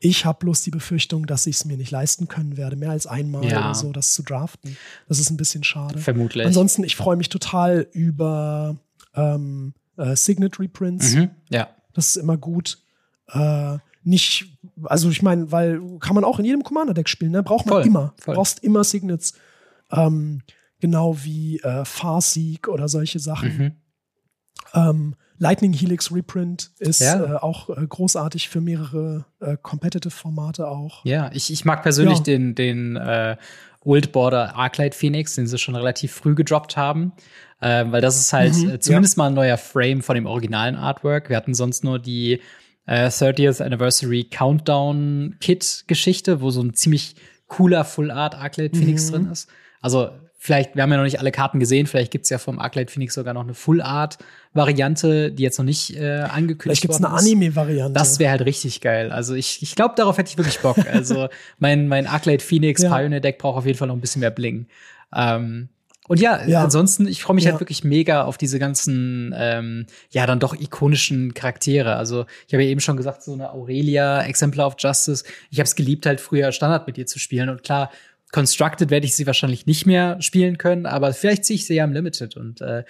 Ich 0.00 0.24
habe 0.26 0.38
bloß 0.40 0.62
die 0.62 0.70
Befürchtung, 0.70 1.26
dass 1.26 1.46
ich 1.46 1.56
es 1.56 1.64
mir 1.64 1.76
nicht 1.76 1.90
leisten 1.90 2.28
können 2.28 2.56
werde, 2.56 2.76
mehr 2.76 2.90
als 2.90 3.06
einmal 3.06 3.44
Ja. 3.44 3.58
oder 3.60 3.74
so 3.74 3.92
das 3.92 4.12
zu 4.12 4.22
draften. 4.22 4.76
Das 5.08 5.18
ist 5.18 5.30
ein 5.30 5.36
bisschen 5.36 5.64
schade. 5.64 5.98
Vermutlich. 5.98 6.44
Ansonsten, 6.46 6.84
ich 6.84 6.96
freue 6.96 7.16
mich 7.16 7.28
total 7.30 7.86
über 7.92 8.76
ähm, 9.14 9.74
äh, 9.96 10.14
Signet 10.16 10.58
Reprints. 10.58 11.14
Mhm. 11.14 11.30
Ja. 11.50 11.68
Das 11.94 12.08
ist 12.08 12.16
immer 12.16 12.36
gut. 12.36 12.78
Äh, 13.28 13.78
nicht, 14.02 14.46
also 14.82 15.08
ich 15.08 15.22
meine, 15.22 15.50
weil 15.52 15.80
kann 16.00 16.14
man 16.14 16.24
auch 16.24 16.38
in 16.38 16.44
jedem 16.44 16.62
Commander-Deck 16.64 17.08
spielen, 17.08 17.32
ne? 17.32 17.42
Braucht 17.42 17.64
man 17.66 17.76
Voll, 17.76 17.86
immer. 17.86 18.14
voll. 18.18 18.34
Brauchst 18.34 18.62
immer 18.62 18.84
Signets. 18.84 19.32
Ähm, 19.90 20.42
genau 20.84 21.16
wie 21.24 21.60
äh, 21.60 21.84
Farseek 21.86 22.68
oder 22.68 22.88
solche 22.88 23.18
Sachen. 23.18 23.56
Mhm. 23.56 23.72
Ähm, 24.74 25.14
Lightning 25.38 25.72
Helix 25.72 26.12
Reprint 26.12 26.70
ist 26.78 27.00
Ja. 27.00 27.22
äh, 27.24 27.36
auch 27.38 27.70
äh, 27.70 27.86
großartig 27.86 28.48
für 28.50 28.60
mehrere 28.60 29.24
äh, 29.40 29.56
Competitive-Formate 29.60 30.68
auch. 30.68 31.04
Ja, 31.06 31.30
ich, 31.32 31.50
ich 31.50 31.64
mag 31.64 31.82
persönlich 31.82 32.18
Ja. 32.18 32.24
den, 32.24 32.54
den 32.54 32.96
äh, 32.96 33.36
Old 33.80 34.12
Border 34.12 34.54
Arclight 34.56 34.94
Phoenix, 34.94 35.34
den 35.34 35.46
sie 35.46 35.58
schon 35.58 35.74
relativ 35.74 36.12
früh 36.12 36.34
gedroppt 36.34 36.76
haben. 36.76 37.12
Ähm, 37.62 37.92
weil 37.92 38.02
das 38.02 38.18
ist 38.20 38.32
halt 38.34 38.54
Mhm, 38.54 38.70
äh, 38.70 38.78
zumindest 38.78 39.16
mal 39.16 39.28
ein 39.28 39.34
neuer 39.34 39.56
Frame 39.56 40.02
von 40.02 40.14
dem 40.16 40.26
originalen 40.26 40.76
Artwork. 40.76 41.30
Wir 41.30 41.36
hatten 41.36 41.54
sonst 41.54 41.82
nur 41.82 41.98
die 41.98 42.40
äh, 42.86 43.06
30th 43.08 43.62
Anniversary 43.62 44.24
Countdown 44.24 45.36
Kit 45.40 45.84
Geschichte, 45.86 46.42
wo 46.42 46.50
so 46.50 46.62
ein 46.62 46.74
ziemlich 46.74 47.16
cooler 47.46 47.84
Full 47.84 48.10
Art 48.10 48.34
Arclight 48.34 48.76
Phoenix 48.76 49.06
Mhm. 49.08 49.14
drin 49.14 49.26
ist. 49.32 49.48
Also 49.80 50.10
vielleicht, 50.44 50.76
wir 50.76 50.82
haben 50.82 50.90
ja 50.90 50.98
noch 50.98 51.04
nicht 51.04 51.20
alle 51.20 51.32
Karten 51.32 51.58
gesehen, 51.58 51.86
vielleicht 51.86 52.10
gibt's 52.10 52.28
ja 52.28 52.36
vom 52.36 52.58
Arclight 52.58 52.90
Phoenix 52.90 53.14
sogar 53.14 53.32
noch 53.32 53.44
eine 53.44 53.54
Full 53.54 53.80
Art 53.80 54.18
Variante, 54.52 55.32
die 55.32 55.42
jetzt 55.42 55.56
noch 55.58 55.64
nicht 55.64 55.96
äh, 55.96 56.18
angekündigt 56.20 56.62
Vielleicht 56.64 56.82
gibt 56.82 56.92
es 56.92 57.00
worden 57.00 57.12
eine 57.12 57.16
ist. 57.20 57.26
Anime-Variante. 57.26 57.92
Das 57.98 58.18
wäre 58.18 58.30
halt 58.32 58.44
richtig 58.44 58.82
geil. 58.82 59.10
Also 59.10 59.34
ich, 59.34 59.62
ich 59.62 59.74
glaube, 59.74 59.94
darauf 59.96 60.18
hätte 60.18 60.28
ich 60.30 60.36
wirklich 60.36 60.60
Bock. 60.60 60.76
Also 60.92 61.28
mein, 61.58 61.88
mein 61.88 62.06
Arclight 62.06 62.42
Phoenix 62.42 62.82
Ja. 62.82 62.94
Pioneer 62.94 63.20
Deck 63.20 63.38
braucht 63.38 63.56
auf 63.56 63.64
jeden 63.66 63.78
Fall 63.78 63.88
noch 63.88 63.94
ein 63.96 64.02
bisschen 64.02 64.20
mehr 64.20 64.30
Bling. 64.30 64.66
Ähm, 65.16 65.70
und 66.06 66.20
ja, 66.20 66.44
Ja. 66.46 66.62
ansonsten, 66.62 67.08
ich 67.08 67.22
freue 67.22 67.34
mich 67.36 67.44
Ja. 67.44 67.52
halt 67.52 67.60
wirklich 67.62 67.82
mega 67.82 68.24
auf 68.24 68.36
diese 68.36 68.58
ganzen, 68.58 69.34
ähm, 69.38 69.86
ja, 70.10 70.26
dann 70.26 70.40
doch 70.40 70.54
ikonischen 70.54 71.32
Charaktere. 71.32 71.96
Also 71.96 72.26
ich 72.46 72.52
habe 72.52 72.62
ja 72.62 72.68
eben 72.68 72.80
schon 72.80 72.98
gesagt, 72.98 73.22
so 73.22 73.32
eine 73.32 73.50
Aurelia, 73.50 74.22
Exemplar 74.24 74.66
of 74.66 74.74
Justice. 74.78 75.24
Ich 75.50 75.58
habe 75.58 75.64
es 75.64 75.74
geliebt, 75.74 76.04
halt 76.04 76.20
früher 76.20 76.52
Standard 76.52 76.86
mit 76.86 76.98
ihr 76.98 77.06
zu 77.06 77.18
spielen. 77.18 77.48
Und 77.48 77.62
klar, 77.62 77.90
Constructed 78.34 78.90
werde 78.90 79.06
ich 79.06 79.14
sie 79.14 79.28
wahrscheinlich 79.28 79.64
nicht 79.64 79.86
mehr 79.86 80.20
spielen 80.20 80.58
können, 80.58 80.86
aber 80.86 81.12
vielleicht 81.12 81.44
ziehe 81.44 81.54
ich 81.54 81.66
sie 81.66 81.74
ja 81.74 81.84
im 81.84 81.92
Limited 81.92 82.36
und 82.36 82.60
äh, 82.62 82.82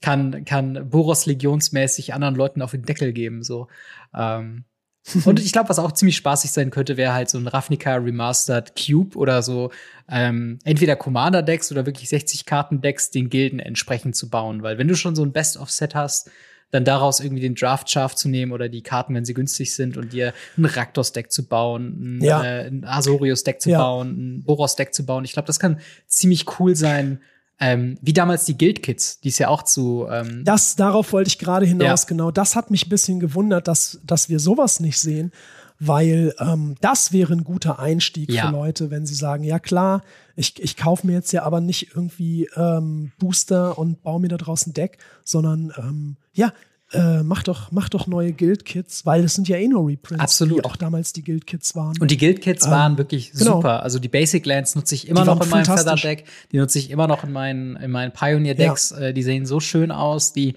kann, 0.00 0.44
kann 0.44 0.90
Boros 0.90 1.24
legionsmäßig 1.24 2.14
anderen 2.14 2.34
Leuten 2.34 2.62
auf 2.62 2.72
den 2.72 2.82
Deckel 2.82 3.12
geben. 3.12 3.44
So. 3.44 3.68
Ähm, 4.12 4.64
und 5.24 5.38
ich 5.38 5.52
glaube, 5.52 5.68
was 5.68 5.78
auch 5.78 5.92
ziemlich 5.92 6.16
spaßig 6.16 6.50
sein 6.50 6.70
könnte, 6.70 6.96
wäre 6.96 7.12
halt 7.12 7.30
so 7.30 7.38
ein 7.38 7.46
Ravnica 7.46 7.94
Remastered 7.94 8.72
Cube 8.74 9.16
oder 9.16 9.40
so 9.42 9.70
ähm, 10.10 10.58
entweder 10.64 10.96
Commander-Decks 10.96 11.70
oder 11.70 11.86
wirklich 11.86 12.08
60-Karten-Decks 12.08 13.12
den 13.12 13.30
Gilden 13.30 13.60
entsprechend 13.60 14.16
zu 14.16 14.28
bauen. 14.28 14.64
Weil 14.64 14.78
wenn 14.78 14.88
du 14.88 14.96
schon 14.96 15.14
so 15.14 15.22
ein 15.22 15.32
Best-of-Set 15.32 15.94
hast, 15.94 16.28
dann 16.70 16.84
daraus 16.84 17.20
irgendwie 17.20 17.40
den 17.42 17.54
Draft-Shaft 17.54 18.18
zu 18.18 18.28
nehmen 18.28 18.52
oder 18.52 18.68
die 18.68 18.82
Karten, 18.82 19.14
wenn 19.14 19.24
sie 19.24 19.34
günstig 19.34 19.74
sind 19.74 19.96
und 19.96 20.12
dir 20.12 20.34
ein 20.58 20.64
Raktos-Deck 20.66 21.32
zu 21.32 21.46
bauen, 21.46 22.18
ein, 22.18 22.24
Ja. 22.24 22.44
äh, 22.44 22.66
ein 22.66 22.84
Azorius-Deck 22.84 23.60
zu 23.62 23.70
Ja. 23.70 23.78
bauen, 23.78 24.10
ein 24.38 24.42
Boros-Deck 24.44 24.92
zu 24.92 25.06
bauen. 25.06 25.24
Ich 25.24 25.32
glaube, 25.32 25.46
das 25.46 25.58
kann 25.58 25.80
ziemlich 26.06 26.44
cool 26.60 26.76
sein, 26.76 27.20
ähm, 27.60 27.98
wie 28.02 28.12
damals 28.12 28.44
die 28.44 28.56
Guild-Kits, 28.56 29.20
die 29.20 29.30
es 29.30 29.38
ja 29.38 29.48
auch 29.48 29.62
zu 29.62 30.06
ähm, 30.10 30.44
Das, 30.44 30.76
darauf 30.76 31.12
wollte 31.12 31.28
ich 31.28 31.38
gerade 31.38 31.66
hinaus, 31.66 32.02
Ja. 32.02 32.08
genau. 32.08 32.30
Das 32.30 32.54
hat 32.54 32.70
mich 32.70 32.86
ein 32.86 32.90
bisschen 32.90 33.18
gewundert, 33.18 33.66
dass, 33.66 33.98
dass 34.04 34.28
wir 34.28 34.38
sowas 34.38 34.78
nicht 34.78 34.98
sehen, 35.00 35.32
weil 35.80 36.34
ähm, 36.38 36.76
das 36.80 37.12
wäre 37.12 37.32
ein 37.32 37.44
guter 37.44 37.78
Einstieg 37.78 38.30
Ja. 38.32 38.46
für 38.46 38.52
Leute, 38.52 38.90
wenn 38.90 39.06
sie 39.06 39.14
sagen, 39.14 39.42
ja 39.42 39.58
klar, 39.58 40.02
ich, 40.38 40.62
ich 40.62 40.76
kaufe 40.76 41.06
mir 41.06 41.14
jetzt 41.14 41.32
ja 41.32 41.42
aber 41.42 41.60
nicht 41.60 41.88
irgendwie 41.94 42.48
ähm, 42.54 43.10
Booster 43.18 43.76
und 43.76 44.02
baue 44.02 44.20
mir 44.20 44.28
da 44.28 44.36
draußen 44.36 44.72
Deck, 44.72 44.98
sondern 45.24 45.72
ähm, 45.76 46.16
ja, 46.32 46.52
äh, 46.92 47.22
mach 47.22 47.42
doch, 47.42 47.72
mach 47.72 47.88
doch 47.88 48.06
neue 48.06 48.32
Guild-Kits, 48.32 49.04
weil 49.04 49.22
das 49.22 49.34
sind 49.34 49.48
ja 49.48 49.56
eh 49.56 49.66
nur 49.68 49.88
Reprints, 49.88 50.22
Absolut. 50.22 50.58
die 50.58 50.64
auch 50.64 50.76
damals 50.76 51.12
die 51.12 51.22
Guild-Kits 51.24 51.74
waren. 51.74 51.94
Und 52.00 52.10
die 52.10 52.16
Guild-Kits 52.16 52.64
Ähm, 52.64 52.70
waren 52.70 52.98
wirklich 52.98 53.32
genau. 53.32 53.56
super. 53.56 53.82
Also 53.82 53.98
die 53.98 54.08
Basic 54.08 54.46
Lands 54.46 54.74
nutze 54.74 54.94
ich 54.94 55.08
immer 55.08 55.22
Die 55.22 55.26
noch 55.26 55.42
in 55.42 55.50
meinem 55.50 55.64
fantastisch. 55.66 56.00
Feather-Deck. 56.02 56.24
Die 56.52 56.56
nutze 56.58 56.78
ich 56.78 56.90
immer 56.90 57.08
noch 57.08 57.24
in 57.24 57.32
meinen, 57.32 57.76
in 57.76 57.90
meinen 57.90 58.12
Pioneer-Decks. 58.12 58.92
Äh, 58.92 59.12
die 59.12 59.22
sehen 59.24 59.44
so 59.44 59.60
schön 59.60 59.90
aus. 59.90 60.32
Die 60.32 60.54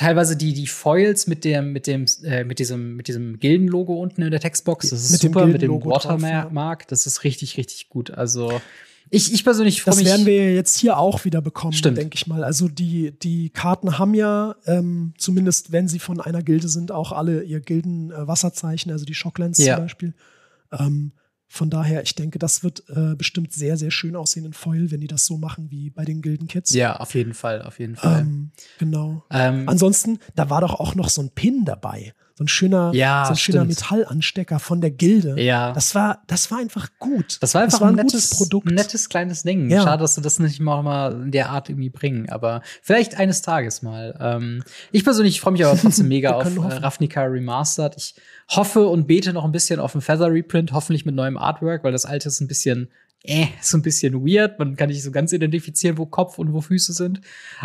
teilweise 0.00 0.36
die, 0.36 0.52
die 0.54 0.66
Foils 0.66 1.26
mit 1.26 1.44
dem, 1.44 1.72
mit 1.72 1.86
dem, 1.86 2.06
äh, 2.24 2.42
mit 2.44 2.58
diesem, 2.58 2.96
mit 2.96 3.06
diesem 3.08 3.38
Gilden-Logo 3.38 3.94
unten 4.00 4.22
in 4.22 4.30
der 4.30 4.40
Textbox. 4.40 4.90
Das 4.90 5.02
ist 5.04 5.12
Mit 5.12 5.22
dem 5.22 5.32
super. 5.32 5.40
Mit 5.46 5.54
dem 5.56 5.70
Gilden-Logo 5.70 5.90
drauf, 5.90 6.04
Watermark. 6.22 6.88
Das 6.88 7.06
ist 7.06 7.22
richtig, 7.24 7.56
richtig 7.58 7.88
gut. 7.90 8.10
Also 8.10 8.60
ich, 9.10 9.32
ich 9.32 9.44
persönlich 9.44 9.82
freue 9.82 9.92
Das 9.92 9.98
mich. 9.98 10.06
werden 10.06 10.24
wir 10.26 10.54
jetzt 10.54 10.76
hier 10.78 10.96
auch 10.96 11.24
wieder 11.24 11.42
bekommen, 11.42 11.76
denke 11.82 12.14
ich 12.14 12.26
mal. 12.26 12.44
Also 12.44 12.68
die, 12.68 13.12
die 13.22 13.50
Karten 13.50 13.98
haben 13.98 14.14
ja, 14.14 14.54
ähm, 14.66 15.12
zumindest 15.18 15.72
wenn 15.72 15.88
sie 15.88 15.98
von 15.98 16.20
einer 16.20 16.42
Gilde 16.42 16.68
sind, 16.68 16.92
auch 16.92 17.12
alle 17.12 17.42
ihr 17.42 17.60
Gilden-Wasserzeichen, 17.60 18.90
also 18.92 19.04
die 19.04 19.14
Shocklands 19.14 19.58
Ja. 19.58 19.76
zum 19.76 19.84
Beispiel. 19.84 20.14
Ähm, 20.72 21.12
von 21.52 21.68
daher, 21.68 22.04
ich 22.04 22.14
denke, 22.14 22.38
das 22.38 22.62
wird 22.62 22.84
äh, 22.90 23.16
bestimmt 23.16 23.52
sehr, 23.52 23.76
sehr 23.76 23.90
schön 23.90 24.14
aussehen 24.14 24.44
in 24.44 24.52
Foil, 24.52 24.92
wenn 24.92 25.00
die 25.00 25.08
das 25.08 25.26
so 25.26 25.36
machen 25.36 25.68
wie 25.68 25.90
bei 25.90 26.04
den 26.04 26.22
Gilden-Kits. 26.22 26.72
ja, 26.72 26.94
auf 27.00 27.12
jeden 27.14 27.34
Fall, 27.34 27.62
auf 27.62 27.80
jeden 27.80 27.96
Fall. 27.96 28.20
Ähm, 28.20 28.52
genau. 28.78 29.24
Ähm, 29.30 29.68
Ansonsten, 29.68 30.20
da 30.36 30.48
war 30.48 30.60
doch 30.60 30.74
auch 30.74 30.94
noch 30.94 31.08
so 31.08 31.20
ein 31.20 31.30
Pin 31.30 31.64
dabei. 31.64 32.14
So 32.40 32.44
ein 32.44 32.48
schöner, 32.48 32.90
Ja, 32.94 33.24
so 33.26 33.32
ein 33.32 33.36
schöner 33.36 33.66
stimmt. 33.66 33.68
Metallanstecker 33.68 34.58
von 34.60 34.80
der 34.80 34.90
Gilde. 34.90 35.38
Ja. 35.38 35.74
Das 35.74 35.94
war, 35.94 36.22
das 36.26 36.50
war 36.50 36.58
einfach 36.58 36.88
gut. 36.98 37.36
Das 37.42 37.52
war 37.52 37.60
einfach 37.60 37.82
war 37.82 37.88
ein, 37.88 37.98
ein 37.98 38.06
nettes, 38.06 38.30
gutes 38.30 38.38
Produkt. 38.38 38.66
ein 38.66 38.76
nettes 38.76 39.10
kleines 39.10 39.42
Ding. 39.42 39.68
Ja. 39.68 39.82
Schade, 39.82 40.00
dass 40.00 40.14
sie 40.14 40.22
das 40.22 40.38
nicht 40.38 40.58
mal, 40.58 40.82
mal 40.82 41.12
in 41.12 41.32
der 41.32 41.50
Art 41.50 41.68
irgendwie 41.68 41.90
bringen. 41.90 42.30
Aber 42.30 42.62
vielleicht 42.80 43.18
eines 43.18 43.42
Tages 43.42 43.82
mal. 43.82 44.16
Ähm, 44.18 44.64
ich 44.90 45.04
persönlich 45.04 45.38
freue 45.38 45.52
mich 45.52 45.66
aber 45.66 45.78
trotzdem 45.82 46.08
mega 46.08 46.30
auf 46.30 46.46
äh. 46.46 46.58
Ravnica 46.58 47.24
Remastered. 47.24 47.94
Ich 47.98 48.14
hoffe 48.48 48.88
und 48.88 49.06
bete 49.06 49.34
noch 49.34 49.44
ein 49.44 49.52
bisschen 49.52 49.78
auf 49.78 49.94
ein 49.94 50.00
Feather 50.00 50.32
Reprint, 50.32 50.72
hoffentlich 50.72 51.04
mit 51.04 51.14
neuem 51.14 51.36
Artwork, 51.36 51.84
weil 51.84 51.92
das 51.92 52.06
alte 52.06 52.28
ist 52.28 52.40
ein 52.40 52.48
bisschen 52.48 52.88
äh, 53.22 53.48
ist 53.60 53.68
so 53.68 53.76
ein 53.76 53.82
bisschen 53.82 54.14
weird. 54.26 54.58
Man 54.58 54.76
kann 54.76 54.88
nicht 54.88 55.02
so 55.02 55.10
ganz 55.10 55.34
identifizieren, 55.34 55.98
wo 55.98 56.06
Kopf 56.06 56.38
und 56.38 56.54
wo 56.54 56.62
Füße 56.62 56.94
sind. 56.94 57.20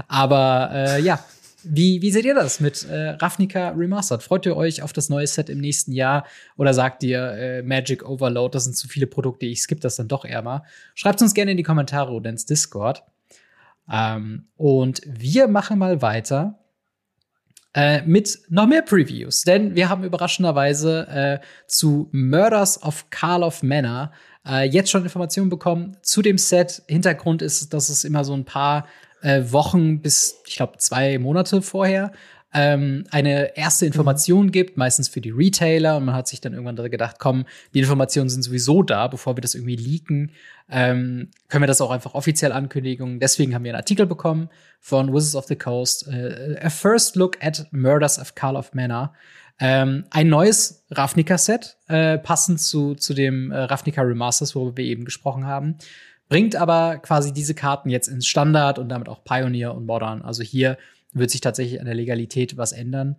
Aber 0.10 0.70
äh, 0.74 1.02
ja, 1.02 1.24
wie, 1.68 2.02
wie 2.02 2.12
seht 2.12 2.26
ihr 2.26 2.36
das 2.36 2.60
mit 2.60 2.88
äh, 2.90 3.10
Ravnica 3.12 3.70
Remastered? 3.70 4.24
Freut 4.24 4.46
ihr 4.46 4.56
euch 4.56 4.82
auf 4.82 4.94
das 4.94 5.10
neue 5.10 5.28
Set 5.28 5.50
im 5.50 5.60
nächsten 5.60 5.92
Jahr? 5.92 6.26
Oder 6.58 6.74
sagt 6.74 7.04
ihr 7.04 7.32
äh, 7.32 7.62
Magic 7.62 8.08
Overload, 8.08 8.54
das 8.54 8.66
sind 8.66 8.76
zu 8.76 8.88
viele 8.88 9.08
Produkte, 9.08 9.46
ich 9.46 9.62
skippe 9.62 9.82
das 9.82 9.96
dann 9.96 10.08
doch 10.08 10.26
eher 10.26 10.42
mal? 10.42 10.64
Schreibt 10.94 11.22
uns 11.22 11.34
gerne 11.34 11.52
in 11.52 11.58
die 11.58 11.64
Kommentare 11.64 12.12
oder 12.12 12.30
ins 12.30 12.46
Discord. 12.46 13.04
Ähm, 13.92 14.48
und 14.56 15.02
wir 15.06 15.48
machen 15.48 15.80
mal 15.80 16.02
weiter 16.02 16.60
äh, 17.74 18.02
mit 18.04 18.40
noch 18.50 18.68
mehr 18.68 18.82
Previews, 18.82 19.42
denn 19.42 19.76
wir 19.76 19.90
haben 19.90 20.04
überraschenderweise 20.04 21.08
äh, 21.08 21.40
zu 21.68 22.10
Murders 22.12 22.82
of 22.82 23.10
Karlov 23.10 23.64
Manor 23.64 24.12
äh, 24.48 24.68
jetzt 24.68 24.90
schon 24.90 25.04
Informationen 25.04 25.50
bekommen 25.50 25.98
zu 26.02 26.22
dem 26.22 26.38
Set. 26.38 26.84
Hintergrund 26.88 27.42
ist, 27.42 27.74
dass 27.74 27.90
es 27.90 28.04
immer 28.04 28.24
so 28.24 28.34
ein 28.34 28.46
paar 28.46 28.88
äh, 29.26 29.52
Wochen 29.52 30.02
bis, 30.02 30.42
ich 30.46 30.58
glaube, 30.58 30.78
zwei 30.78 31.18
Monate 31.18 31.62
vorher 31.62 32.12
ähm, 32.54 33.04
eine 33.12 33.58
erste 33.58 33.86
Information 33.86 34.46
mhm. 34.46 34.52
gibt, 34.52 34.78
meistens 34.78 35.10
für 35.10 35.20
die 35.20 35.32
Retailer. 35.32 35.98
Und 35.98 36.06
man 36.06 36.16
hat 36.16 36.28
sich 36.28 36.40
dann 36.40 36.54
irgendwann 36.54 36.76
gedacht, 36.90 37.18
komm, 37.20 37.46
die 37.74 37.80
Informationen 37.80 38.30
sind 38.30 38.44
sowieso 38.44 38.84
da, 38.84 39.08
bevor 39.08 39.36
wir 39.36 39.42
das 39.42 39.56
irgendwie 39.56 39.76
leaken, 39.76 40.32
ähm, 40.70 41.32
können 41.50 41.64
wir 41.64 41.68
das 41.68 41.82
auch 41.82 41.92
einfach 41.92 42.14
offiziell 42.14 42.52
ankündigen. 42.52 43.20
Deswegen 43.20 43.54
haben 43.54 43.64
wir 43.64 43.72
einen 43.72 43.80
Artikel 43.80 44.06
bekommen 44.06 44.50
von 44.80 45.14
Wizards 45.14 45.36
of 45.36 45.46
the 45.46 45.56
Coast, 45.56 46.08
äh, 46.08 46.58
A 46.62 46.70
First 46.70 47.16
Look 47.16 47.44
at 47.44 47.68
Murders 47.72 48.20
of 48.20 48.36
Karl 48.36 48.56
of 48.56 48.74
Manor. 48.74 49.14
Ähm, 49.60 50.06
ein 50.12 50.30
neues 50.30 50.86
Ravnica-Set, 50.92 51.78
äh, 51.88 52.18
passend 52.20 52.62
zu, 52.62 52.96
zu 52.96 53.14
dem 53.14 53.52
äh, 53.52 53.58
Ravnica 53.58 54.02
Remasters, 54.02 54.56
worüber 54.56 54.78
wir 54.78 54.86
eben 54.86 55.04
gesprochen 55.04 55.46
haben. 55.46 55.78
Bringt 56.28 56.56
aber 56.56 56.98
quasi 56.98 57.34
diese 57.34 57.54
Karten 57.54 57.90
jetzt 57.90 58.08
ins 58.08 58.26
Standard 58.26 58.80
und 58.80 58.90
damit 58.90 59.10
auch 59.10 59.24
Pioneer 59.24 59.76
und 59.76 59.86
Modern. 59.86 60.22
Also 60.22 60.44
hier 60.44 60.78
wird 61.14 61.32
sich 61.32 61.42
tatsächlich 61.42 61.80
an 61.80 61.86
der 61.86 61.96
Legalität 61.96 62.58
was 62.58 62.72
ändern. 62.72 63.18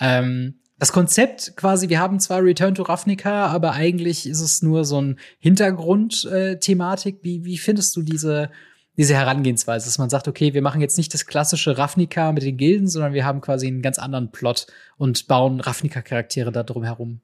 Ähm, 0.00 0.54
das 0.78 0.92
Konzept 0.92 1.56
quasi, 1.56 1.88
wir 1.88 1.98
haben 1.98 2.20
zwar 2.20 2.42
Return 2.42 2.74
to 2.74 2.84
Ravnica, 2.84 3.46
aber 3.46 3.72
eigentlich 3.72 4.28
ist 4.28 4.40
es 4.40 4.62
nur 4.62 4.84
so 4.84 5.00
ein 5.00 5.18
Hintergrundthematik. 5.40 7.16
Äh, 7.16 7.24
wie, 7.24 7.44
wie 7.44 7.58
findest 7.58 7.96
du 7.96 8.02
diese, 8.02 8.50
diese 8.96 9.14
Herangehensweise, 9.14 9.86
dass 9.86 9.98
man 9.98 10.10
sagt, 10.10 10.28
okay, 10.28 10.54
wir 10.54 10.62
machen 10.62 10.80
jetzt 10.80 10.96
nicht 10.96 11.12
das 11.12 11.26
klassische 11.26 11.78
Ravnica 11.78 12.30
mit 12.30 12.44
den 12.44 12.56
Gilden, 12.56 12.86
sondern 12.86 13.12
wir 13.12 13.24
haben 13.24 13.40
quasi 13.40 13.66
einen 13.66 13.82
ganz 13.82 13.98
anderen 13.98 14.30
Plot 14.30 14.68
und 14.96 15.26
bauen 15.26 15.60
Ravnica-Charaktere 15.60 16.52
da 16.52 16.62
drum 16.62 16.84
herum? 16.84 17.20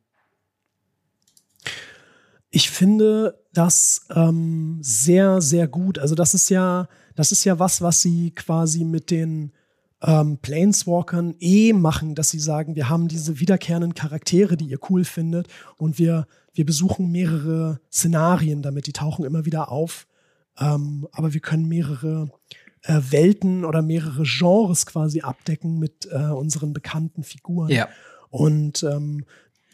Ich 2.50 2.70
finde 2.70 3.43
das 3.54 4.06
ähm, 4.14 4.78
sehr, 4.82 5.40
sehr 5.40 5.68
gut. 5.68 5.98
Also 5.98 6.14
das 6.14 6.34
ist 6.34 6.48
ja, 6.50 6.88
das 7.14 7.32
ist 7.32 7.44
ja 7.44 7.58
was, 7.58 7.82
was 7.82 8.02
sie 8.02 8.32
quasi 8.32 8.84
mit 8.84 9.10
den 9.10 9.52
ähm, 10.02 10.38
Planeswalkern 10.38 11.34
eh 11.40 11.72
machen, 11.72 12.14
dass 12.14 12.30
sie 12.30 12.40
sagen, 12.40 12.76
wir 12.76 12.88
haben 12.88 13.08
diese 13.08 13.40
wiederkehrenden 13.40 13.94
Charaktere, 13.94 14.56
die 14.56 14.66
ihr 14.66 14.78
cool 14.90 15.04
findet 15.04 15.48
und 15.76 15.98
wir, 15.98 16.26
wir 16.52 16.66
besuchen 16.66 17.10
mehrere 17.10 17.80
Szenarien 17.90 18.62
damit, 18.62 18.86
die 18.86 18.92
tauchen 18.92 19.24
immer 19.24 19.44
wieder 19.44 19.70
auf. 19.70 20.06
Ähm, 20.58 21.08
aber 21.12 21.32
wir 21.32 21.40
können 21.40 21.66
mehrere 21.66 22.30
äh, 22.82 23.00
Welten 23.10 23.64
oder 23.64 23.82
mehrere 23.82 24.24
Genres 24.24 24.86
quasi 24.86 25.22
abdecken 25.22 25.78
mit 25.78 26.06
äh, 26.10 26.26
unseren 26.26 26.72
bekannten 26.72 27.22
Figuren. 27.22 27.70
Ja. 27.70 27.88
Und 28.30 28.82
ähm, 28.82 29.24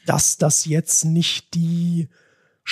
dass 0.06 0.38
das 0.38 0.64
jetzt 0.64 1.04
nicht 1.04 1.54
die 1.54 2.08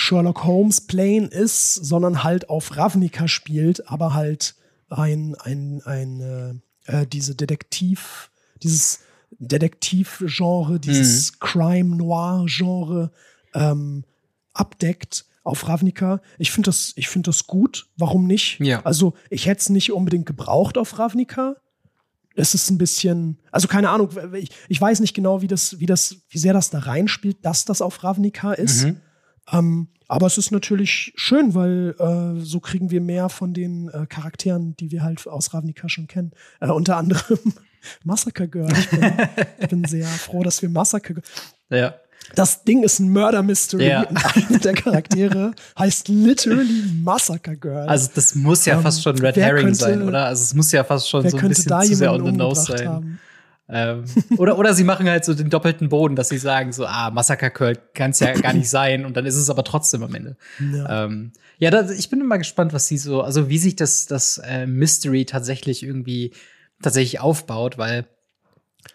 Sherlock 0.01 0.45
Holmes 0.45 0.79
Plane 0.79 1.27
ist, 1.27 1.73
sondern 1.73 2.23
halt 2.23 2.49
auf 2.49 2.77
Ravnica 2.77 3.27
spielt, 3.27 3.89
aber 3.89 4.13
halt 4.13 4.55
ein, 4.87 5.35
ein, 5.41 5.81
ein, 5.83 6.61
äh, 6.85 7.01
äh, 7.01 7.05
diese 7.05 7.35
Detektiv, 7.35 8.31
dieses 8.63 9.01
Detektivgenre, 9.39 10.79
dieses 10.79 11.33
mhm. 11.33 11.35
Crime-Noir-Genre 11.41 13.11
ähm, 13.53 14.05
abdeckt 14.53 15.25
auf 15.43 15.67
Ravnica. 15.67 16.21
Ich 16.37 16.51
finde 16.51 16.69
das, 16.69 16.93
ich 16.95 17.09
finde 17.09 17.27
das 17.27 17.45
gut. 17.45 17.89
Warum 17.97 18.25
nicht? 18.25 18.57
Ja. 18.61 18.81
Also 18.85 19.15
ich 19.29 19.47
hätte 19.47 19.59
es 19.59 19.69
nicht 19.69 19.91
unbedingt 19.91 20.25
gebraucht 20.25 20.77
auf 20.77 20.97
Ravnica. 20.97 21.57
Es 22.35 22.53
ist 22.53 22.69
ein 22.69 22.77
bisschen, 22.77 23.37
also 23.51 23.67
keine 23.67 23.89
Ahnung, 23.89 24.11
ich, 24.33 24.51
ich 24.69 24.79
weiß 24.79 25.01
nicht 25.01 25.13
genau, 25.13 25.41
wie 25.41 25.47
das, 25.47 25.77
wie 25.81 25.87
das, 25.87 26.15
wie 26.29 26.37
sehr 26.37 26.53
das 26.53 26.69
da 26.69 26.79
reinspielt, 26.79 27.43
dass 27.43 27.65
das 27.65 27.81
auf 27.81 28.01
Ravnica 28.01 28.53
ist. 28.53 28.85
Mhm. 28.85 29.01
Ähm, 29.51 29.87
aber 30.07 30.25
es 30.25 30.37
ist 30.37 30.51
natürlich 30.51 31.13
schön, 31.15 31.53
weil 31.53 31.95
äh, 31.99 32.43
so 32.43 32.59
kriegen 32.59 32.89
wir 32.89 32.99
mehr 32.99 33.29
von 33.29 33.53
den 33.53 33.89
äh, 33.89 34.07
Charakteren, 34.07 34.75
die 34.77 34.91
wir 34.91 35.03
halt 35.03 35.27
aus 35.27 35.53
Ravnica 35.53 35.87
schon 35.87 36.07
kennen. 36.07 36.31
Äh, 36.59 36.69
unter 36.69 36.97
anderem 36.97 37.37
Massacre 38.03 38.47
Girl. 38.47 38.71
Ich 38.71 38.89
bin, 38.89 39.13
ich 39.59 39.67
bin 39.67 39.83
sehr 39.85 40.07
froh, 40.07 40.43
dass 40.43 40.61
wir 40.61 40.69
Massacre 40.69 41.13
Girl. 41.13 41.23
Ja. 41.69 41.93
Das 42.35 42.63
Ding 42.63 42.83
ist 42.83 42.99
ein 42.99 43.11
Murder 43.11 43.43
Mystery 43.43 43.87
ja. 43.87 44.01
und 44.09 44.17
einer 44.17 44.59
der 44.59 44.73
Charaktere 44.73 45.51
heißt 45.77 46.07
literally 46.07 46.83
Massacre 47.03 47.55
Girl. 47.55 47.87
Also 47.87 48.09
das 48.13 48.35
muss 48.35 48.65
ja 48.65 48.75
ähm, 48.75 48.81
fast 48.81 49.03
schon 49.03 49.17
Red 49.19 49.35
Herring 49.35 49.65
könnte, 49.65 49.79
sein, 49.79 50.01
oder? 50.01 50.25
Also 50.25 50.43
es 50.43 50.53
muss 50.53 50.71
ja 50.71 50.83
fast 50.83 51.09
schon 51.09 51.27
so 51.29 51.37
ein 51.37 51.47
bisschen 51.47 51.81
zu 51.81 51.95
sehr 51.95 52.13
on 52.13 52.25
the 52.25 52.31
nose 52.31 52.63
sein. 52.63 52.87
Haben. 52.87 53.19
Ähm, 53.71 54.03
oder, 54.37 54.57
oder 54.57 54.73
sie 54.73 54.83
machen 54.83 55.07
halt 55.07 55.23
so 55.23 55.33
den 55.33 55.49
doppelten 55.49 55.89
Boden, 55.89 56.15
dass 56.15 56.29
sie 56.29 56.39
sagen 56.39 56.71
so, 56.71 56.85
ah, 56.85 57.11
Massacre 57.11 57.51
Curl 57.51 57.77
kann 57.93 58.11
es 58.11 58.19
ja 58.19 58.33
gar 58.33 58.53
nicht 58.53 58.69
sein 58.69 59.05
und 59.05 59.15
dann 59.15 59.25
ist 59.25 59.35
es 59.35 59.49
aber 59.49 59.63
trotzdem 59.63 60.03
am 60.03 60.13
Ende. 60.15 60.37
Ja, 60.59 61.05
ähm, 61.05 61.33
ja 61.59 61.69
das, 61.69 61.91
ich 61.91 62.09
bin 62.09 62.19
immer 62.19 62.37
gespannt, 62.37 62.73
was 62.73 62.87
sie 62.87 62.97
so, 62.97 63.21
also 63.21 63.49
wie 63.49 63.59
sich 63.59 63.75
das, 63.75 64.07
das 64.07 64.39
äh, 64.39 64.65
Mystery 64.65 65.25
tatsächlich 65.25 65.83
irgendwie 65.83 66.33
tatsächlich 66.81 67.19
aufbaut, 67.19 67.77
weil 67.77 68.07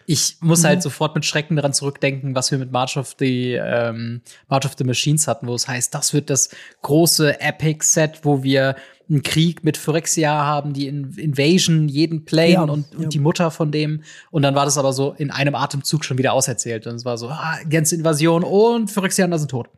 ich 0.05 0.37
muss 0.41 0.61
mhm. 0.61 0.67
halt 0.67 0.83
sofort 0.83 1.15
mit 1.15 1.25
Schrecken 1.25 1.55
daran 1.55 1.73
zurückdenken, 1.73 2.35
was 2.35 2.51
wir 2.51 2.57
mit 2.57 2.71
March 2.71 2.97
of 2.97 3.15
the 3.19 3.53
ähm, 3.53 4.21
March 4.47 4.65
of 4.65 4.73
the 4.77 4.83
Machines 4.83 5.27
hatten, 5.27 5.47
wo 5.47 5.55
es 5.55 5.67
heißt, 5.67 5.93
das 5.93 6.13
wird 6.13 6.29
das 6.29 6.49
große 6.81 7.39
Epic 7.39 7.85
Set, 7.85 8.19
wo 8.23 8.43
wir 8.43 8.75
einen 9.09 9.21
Krieg 9.21 9.63
mit 9.63 9.77
Phyrexia 9.77 10.31
haben, 10.31 10.73
die 10.73 10.87
in 10.87 11.13
Invasion, 11.13 11.87
jeden 11.87 12.25
Plane 12.25 12.53
ja, 12.53 12.61
und, 12.63 12.69
und 12.95 13.01
ja. 13.03 13.07
die 13.07 13.19
Mutter 13.19 13.51
von 13.51 13.71
dem. 13.71 14.01
Und 14.31 14.41
dann 14.41 14.55
war 14.55 14.65
das 14.65 14.77
aber 14.77 14.93
so 14.93 15.13
in 15.17 15.29
einem 15.29 15.53
Atemzug 15.53 16.03
schon 16.03 16.17
wieder 16.17 16.33
auserzählt. 16.33 16.87
Und 16.87 16.95
es 16.95 17.05
war 17.05 17.17
so, 17.17 17.29
ah, 17.29 17.59
ganze 17.69 17.95
Invasion 17.95 18.43
und 18.43 18.89
Phyrexianer 18.89 19.37
sind 19.37 19.51
tot. 19.51 19.69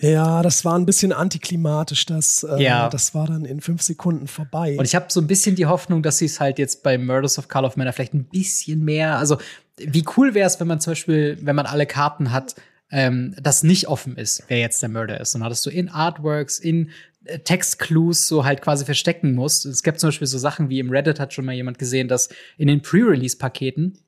Ja, 0.00 0.42
das 0.42 0.64
war 0.64 0.78
ein 0.78 0.86
bisschen 0.86 1.12
antiklimatisch. 1.12 2.06
Das, 2.06 2.44
äh, 2.44 2.62
ja. 2.62 2.88
das 2.88 3.14
war 3.14 3.26
dann 3.26 3.44
in 3.44 3.60
fünf 3.60 3.82
Sekunden 3.82 4.28
vorbei. 4.28 4.76
Und 4.78 4.84
ich 4.84 4.94
habe 4.94 5.06
so 5.08 5.20
ein 5.20 5.26
bisschen 5.26 5.56
die 5.56 5.66
Hoffnung, 5.66 6.02
dass 6.02 6.18
sie 6.18 6.26
es 6.26 6.40
halt 6.40 6.58
jetzt 6.58 6.82
bei 6.82 6.98
Murders 6.98 7.38
of 7.38 7.48
Call 7.48 7.64
of 7.64 7.76
Manor 7.76 7.92
vielleicht 7.92 8.14
ein 8.14 8.24
bisschen 8.24 8.84
mehr. 8.84 9.18
Also, 9.18 9.38
wie 9.78 10.04
cool 10.16 10.34
wäre 10.34 10.46
es, 10.46 10.60
wenn 10.60 10.68
man 10.68 10.80
zum 10.80 10.92
Beispiel, 10.92 11.38
wenn 11.42 11.56
man 11.56 11.66
alle 11.66 11.86
Karten 11.86 12.30
hat, 12.32 12.54
ähm, 12.90 13.34
das 13.40 13.62
nicht 13.62 13.88
offen 13.88 14.16
ist, 14.16 14.44
wer 14.48 14.58
jetzt 14.58 14.82
der 14.82 14.88
Mörder 14.88 15.20
ist. 15.20 15.34
Dann 15.34 15.44
hattest 15.44 15.66
du 15.66 15.70
in 15.70 15.88
Artworks, 15.88 16.58
in 16.58 16.90
äh, 17.24 17.38
Textclues 17.40 18.28
so 18.28 18.44
halt 18.44 18.62
quasi 18.62 18.84
verstecken 18.84 19.34
musst. 19.34 19.66
Es 19.66 19.82
gibt 19.82 20.00
zum 20.00 20.08
Beispiel 20.08 20.26
so 20.26 20.38
Sachen 20.38 20.68
wie 20.68 20.78
im 20.78 20.90
Reddit 20.90 21.20
hat 21.20 21.34
schon 21.34 21.44
mal 21.44 21.54
jemand 21.54 21.78
gesehen, 21.78 22.08
dass 22.08 22.28
in 22.56 22.68
den 22.68 22.80
Pre-Release-Paketen, 22.82 23.98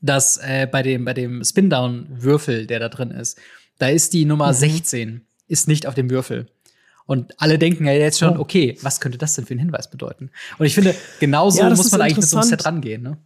dass 0.00 0.38
äh, 0.38 0.66
bei 0.70 0.82
dem, 0.82 1.04
bei 1.04 1.14
dem 1.14 1.44
Spin-Down-Würfel, 1.44 2.66
der 2.66 2.78
da 2.78 2.88
drin 2.88 3.10
ist, 3.10 3.38
da 3.78 3.88
ist 3.88 4.12
die 4.12 4.24
Nummer 4.24 4.48
mhm. 4.48 4.56
16, 4.56 5.26
ist 5.46 5.68
nicht 5.68 5.86
auf 5.86 5.94
dem 5.94 6.10
Würfel. 6.10 6.48
Und 7.06 7.40
alle 7.40 7.58
denken 7.58 7.86
ja 7.86 7.92
jetzt 7.92 8.18
schon, 8.18 8.36
oh. 8.36 8.42
okay, 8.42 8.76
was 8.82 9.00
könnte 9.00 9.16
das 9.16 9.34
denn 9.34 9.46
für 9.46 9.52
einen 9.52 9.60
Hinweis 9.60 9.88
bedeuten? 9.88 10.30
Und 10.58 10.66
ich 10.66 10.74
finde, 10.74 10.94
genauso 11.20 11.60
ja, 11.60 11.70
muss 11.70 11.90
man 11.90 12.02
eigentlich 12.02 12.18
mit 12.18 12.28
so 12.28 12.36
einem 12.36 12.48
Set 12.48 12.66
rangehen, 12.66 13.02
ne? 13.02 13.18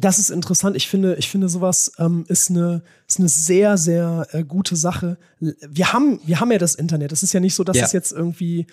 das 0.00 0.18
ist 0.18 0.30
interessant. 0.30 0.76
Ich 0.76 0.88
finde, 0.88 1.14
ich 1.16 1.28
finde, 1.28 1.48
sowas 1.48 1.92
ähm, 1.98 2.24
ist, 2.28 2.50
eine, 2.50 2.82
ist 3.06 3.20
eine 3.20 3.28
sehr, 3.28 3.78
sehr 3.78 4.26
äh, 4.32 4.42
gute 4.42 4.76
Sache. 4.76 5.18
Wir 5.38 5.92
haben, 5.92 6.20
wir 6.24 6.40
haben 6.40 6.50
ja 6.50 6.58
das 6.58 6.74
Internet. 6.74 7.12
Es 7.12 7.22
ist 7.22 7.32
ja 7.32 7.40
nicht 7.40 7.54
so, 7.54 7.62
dass 7.62 7.76
ja. 7.76 7.84
es 7.84 7.92
jetzt 7.92 8.12
irgendwie 8.12 8.66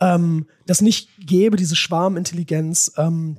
ähm, 0.00 0.46
das 0.66 0.80
nicht 0.80 1.10
gäbe, 1.18 1.56
diese 1.56 1.76
Schwarmintelligenz. 1.76 2.92
Ähm, 2.96 3.38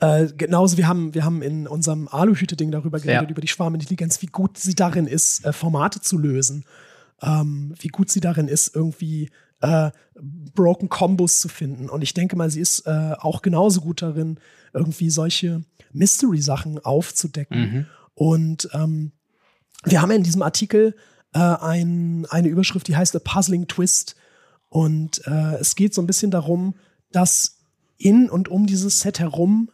äh, 0.00 0.28
genauso, 0.36 0.76
wir 0.76 0.88
haben, 0.88 1.14
wir 1.14 1.24
haben 1.24 1.42
in 1.42 1.66
unserem 1.66 2.08
Aluhüte-Ding 2.08 2.70
darüber 2.70 2.98
geredet, 2.98 3.22
ja. 3.22 3.30
über 3.30 3.40
die 3.40 3.48
Schwarmintelligenz, 3.48 4.22
wie 4.22 4.26
gut 4.26 4.58
sie 4.58 4.74
darin 4.74 5.06
ist, 5.06 5.44
äh, 5.44 5.52
Formate 5.52 6.00
zu 6.00 6.18
lösen. 6.18 6.64
Ähm, 7.22 7.74
wie 7.78 7.88
gut 7.88 8.10
sie 8.10 8.20
darin 8.20 8.48
ist, 8.48 8.74
irgendwie 8.74 9.30
äh, 9.60 9.90
Broken 10.54 10.88
Combos 10.88 11.40
zu 11.40 11.48
finden. 11.48 11.88
Und 11.88 12.02
ich 12.02 12.14
denke 12.14 12.36
mal, 12.36 12.50
sie 12.50 12.60
ist 12.60 12.80
äh, 12.86 13.14
auch 13.18 13.42
genauso 13.42 13.80
gut 13.80 14.02
darin, 14.02 14.38
irgendwie 14.72 15.08
solche 15.08 15.62
Mystery-Sachen 15.92 16.84
aufzudecken. 16.84 17.60
Mhm. 17.60 17.86
Und 18.14 18.68
ähm, 18.72 19.12
wir 19.84 20.02
haben 20.02 20.10
in 20.10 20.22
diesem 20.22 20.42
Artikel 20.42 20.96
äh, 21.32 21.38
ein, 21.38 22.26
eine 22.28 22.48
Überschrift, 22.48 22.88
die 22.88 22.96
heißt 22.96 23.14
A 23.14 23.20
Puzzling 23.20 23.68
Twist. 23.68 24.16
Und 24.68 25.26
äh, 25.26 25.56
es 25.60 25.76
geht 25.76 25.94
so 25.94 26.02
ein 26.02 26.06
bisschen 26.06 26.30
darum, 26.30 26.74
dass 27.12 27.58
in 27.98 28.28
und 28.28 28.48
um 28.48 28.66
dieses 28.66 29.00
Set 29.00 29.20
herum 29.20 29.70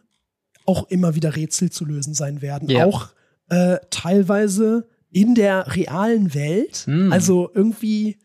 auch 0.65 0.89
immer 0.89 1.15
wieder 1.15 1.35
Rätsel 1.35 1.71
zu 1.71 1.85
lösen 1.85 2.13
sein 2.13 2.41
werden. 2.41 2.69
Ja. 2.69 2.85
Auch 2.85 3.09
äh, 3.49 3.77
teilweise 3.89 4.87
in 5.11 5.35
der 5.35 5.75
realen 5.75 6.33
Welt. 6.33 6.85
Mhm. 6.87 7.11
Also 7.11 7.49
irgendwie 7.53 8.17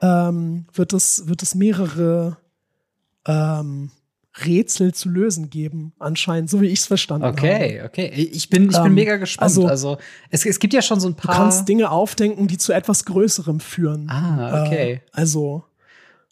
ähm, 0.00 0.66
wird 0.72 0.92
es, 0.92 1.26
wird 1.26 1.42
es 1.42 1.54
mehrere 1.54 2.38
ähm, 3.26 3.90
Rätsel 4.44 4.92
zu 4.92 5.08
lösen 5.08 5.48
geben, 5.48 5.94
anscheinend, 5.98 6.50
so 6.50 6.60
wie 6.60 6.66
ich 6.66 6.80
es 6.80 6.86
verstanden 6.86 7.26
okay, 7.26 7.78
habe. 7.78 7.88
Okay, 7.88 8.08
okay. 8.08 8.28
Ich 8.32 8.50
bin, 8.50 8.64
ich 8.64 8.76
bin 8.76 8.86
ähm, 8.86 8.94
mega 8.94 9.16
gespannt. 9.16 9.44
Also, 9.44 9.66
also 9.66 9.98
es, 10.30 10.44
es 10.44 10.58
gibt 10.58 10.74
ja 10.74 10.82
schon 10.82 11.00
so 11.00 11.08
ein 11.08 11.14
paar. 11.14 11.34
Du 11.34 11.40
kannst 11.40 11.68
Dinge 11.68 11.90
aufdenken, 11.90 12.46
die 12.46 12.58
zu 12.58 12.72
etwas 12.72 13.04
Größerem 13.06 13.60
führen. 13.60 14.10
Ah, 14.10 14.66
okay. 14.66 14.92
Äh, 14.92 15.00
also, 15.12 15.64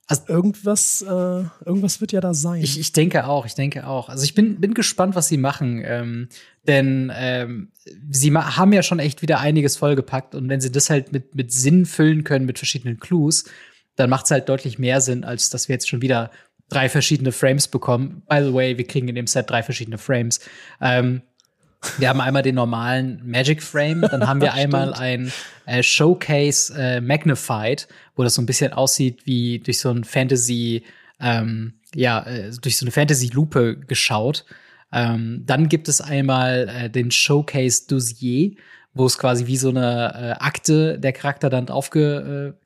also 0.06 0.22
irgendwas, 0.28 1.02
äh, 1.02 1.44
irgendwas 1.64 2.00
wird 2.00 2.12
ja 2.12 2.20
da 2.20 2.34
sein. 2.34 2.62
Ich, 2.62 2.78
ich 2.78 2.92
denke 2.92 3.26
auch, 3.26 3.46
ich 3.46 3.54
denke 3.54 3.86
auch. 3.86 4.08
Also 4.08 4.24
ich 4.24 4.34
bin, 4.34 4.60
bin 4.60 4.74
gespannt, 4.74 5.14
was 5.14 5.28
sie 5.28 5.38
machen. 5.38 5.82
Ähm, 5.84 6.28
denn 6.66 7.10
ähm, 7.14 7.70
sie 8.10 8.34
haben 8.34 8.72
ja 8.72 8.82
schon 8.82 8.98
echt 8.98 9.22
wieder 9.22 9.40
einiges 9.40 9.76
vollgepackt 9.76 10.34
und 10.34 10.48
wenn 10.48 10.60
sie 10.60 10.70
das 10.70 10.90
halt 10.90 11.12
mit, 11.12 11.34
mit 11.34 11.52
Sinn 11.52 11.86
füllen 11.86 12.24
können, 12.24 12.44
mit 12.44 12.58
verschiedenen 12.58 13.00
Clues, 13.00 13.44
dann 13.96 14.10
macht 14.10 14.26
es 14.26 14.30
halt 14.30 14.48
deutlich 14.48 14.78
mehr 14.78 15.00
Sinn, 15.00 15.24
als 15.24 15.50
dass 15.50 15.68
wir 15.68 15.74
jetzt 15.74 15.88
schon 15.88 16.02
wieder 16.02 16.30
drei 16.68 16.88
verschiedene 16.88 17.32
Frames 17.32 17.68
bekommen. 17.68 18.22
By 18.28 18.42
the 18.42 18.52
way, 18.52 18.76
wir 18.76 18.86
kriegen 18.86 19.08
in 19.08 19.14
dem 19.14 19.26
Set 19.26 19.48
drei 19.48 19.62
verschiedene 19.62 19.98
Frames. 19.98 20.40
Ähm, 20.80 21.22
wir 21.98 22.08
haben 22.08 22.20
einmal 22.20 22.42
den 22.42 22.54
normalen 22.54 23.20
Magic 23.24 23.62
Frame, 23.62 24.02
dann 24.02 24.26
haben 24.26 24.40
wir 24.40 24.54
einmal 24.54 24.94
ein 24.94 25.32
äh, 25.66 25.82
Showcase 25.82 26.74
äh, 26.76 27.00
Magnified, 27.00 27.88
wo 28.16 28.22
das 28.22 28.34
so 28.34 28.42
ein 28.42 28.46
bisschen 28.46 28.72
aussieht 28.72 29.26
wie 29.26 29.58
durch 29.58 29.78
so 29.78 29.90
ein 29.90 30.04
Fantasy, 30.04 30.84
ähm, 31.20 31.74
ja, 31.94 32.22
äh, 32.26 32.50
durch 32.60 32.76
so 32.76 32.84
eine 32.84 32.92
Fantasy-Lupe 32.92 33.76
geschaut. 33.76 34.44
Ähm, 34.92 35.42
dann 35.46 35.68
gibt 35.68 35.88
es 35.88 36.00
einmal 36.00 36.68
äh, 36.68 36.90
den 36.90 37.10
Showcase 37.10 37.86
Dossier, 37.88 38.52
wo 38.94 39.06
es 39.06 39.18
quasi 39.18 39.46
wie 39.46 39.56
so 39.56 39.70
eine 39.70 40.36
äh, 40.38 40.44
Akte 40.44 40.98
der 40.98 41.12
Charakter 41.12 41.50
dann 41.50 41.68
aufge, 41.68 42.54
äh, 42.54 42.64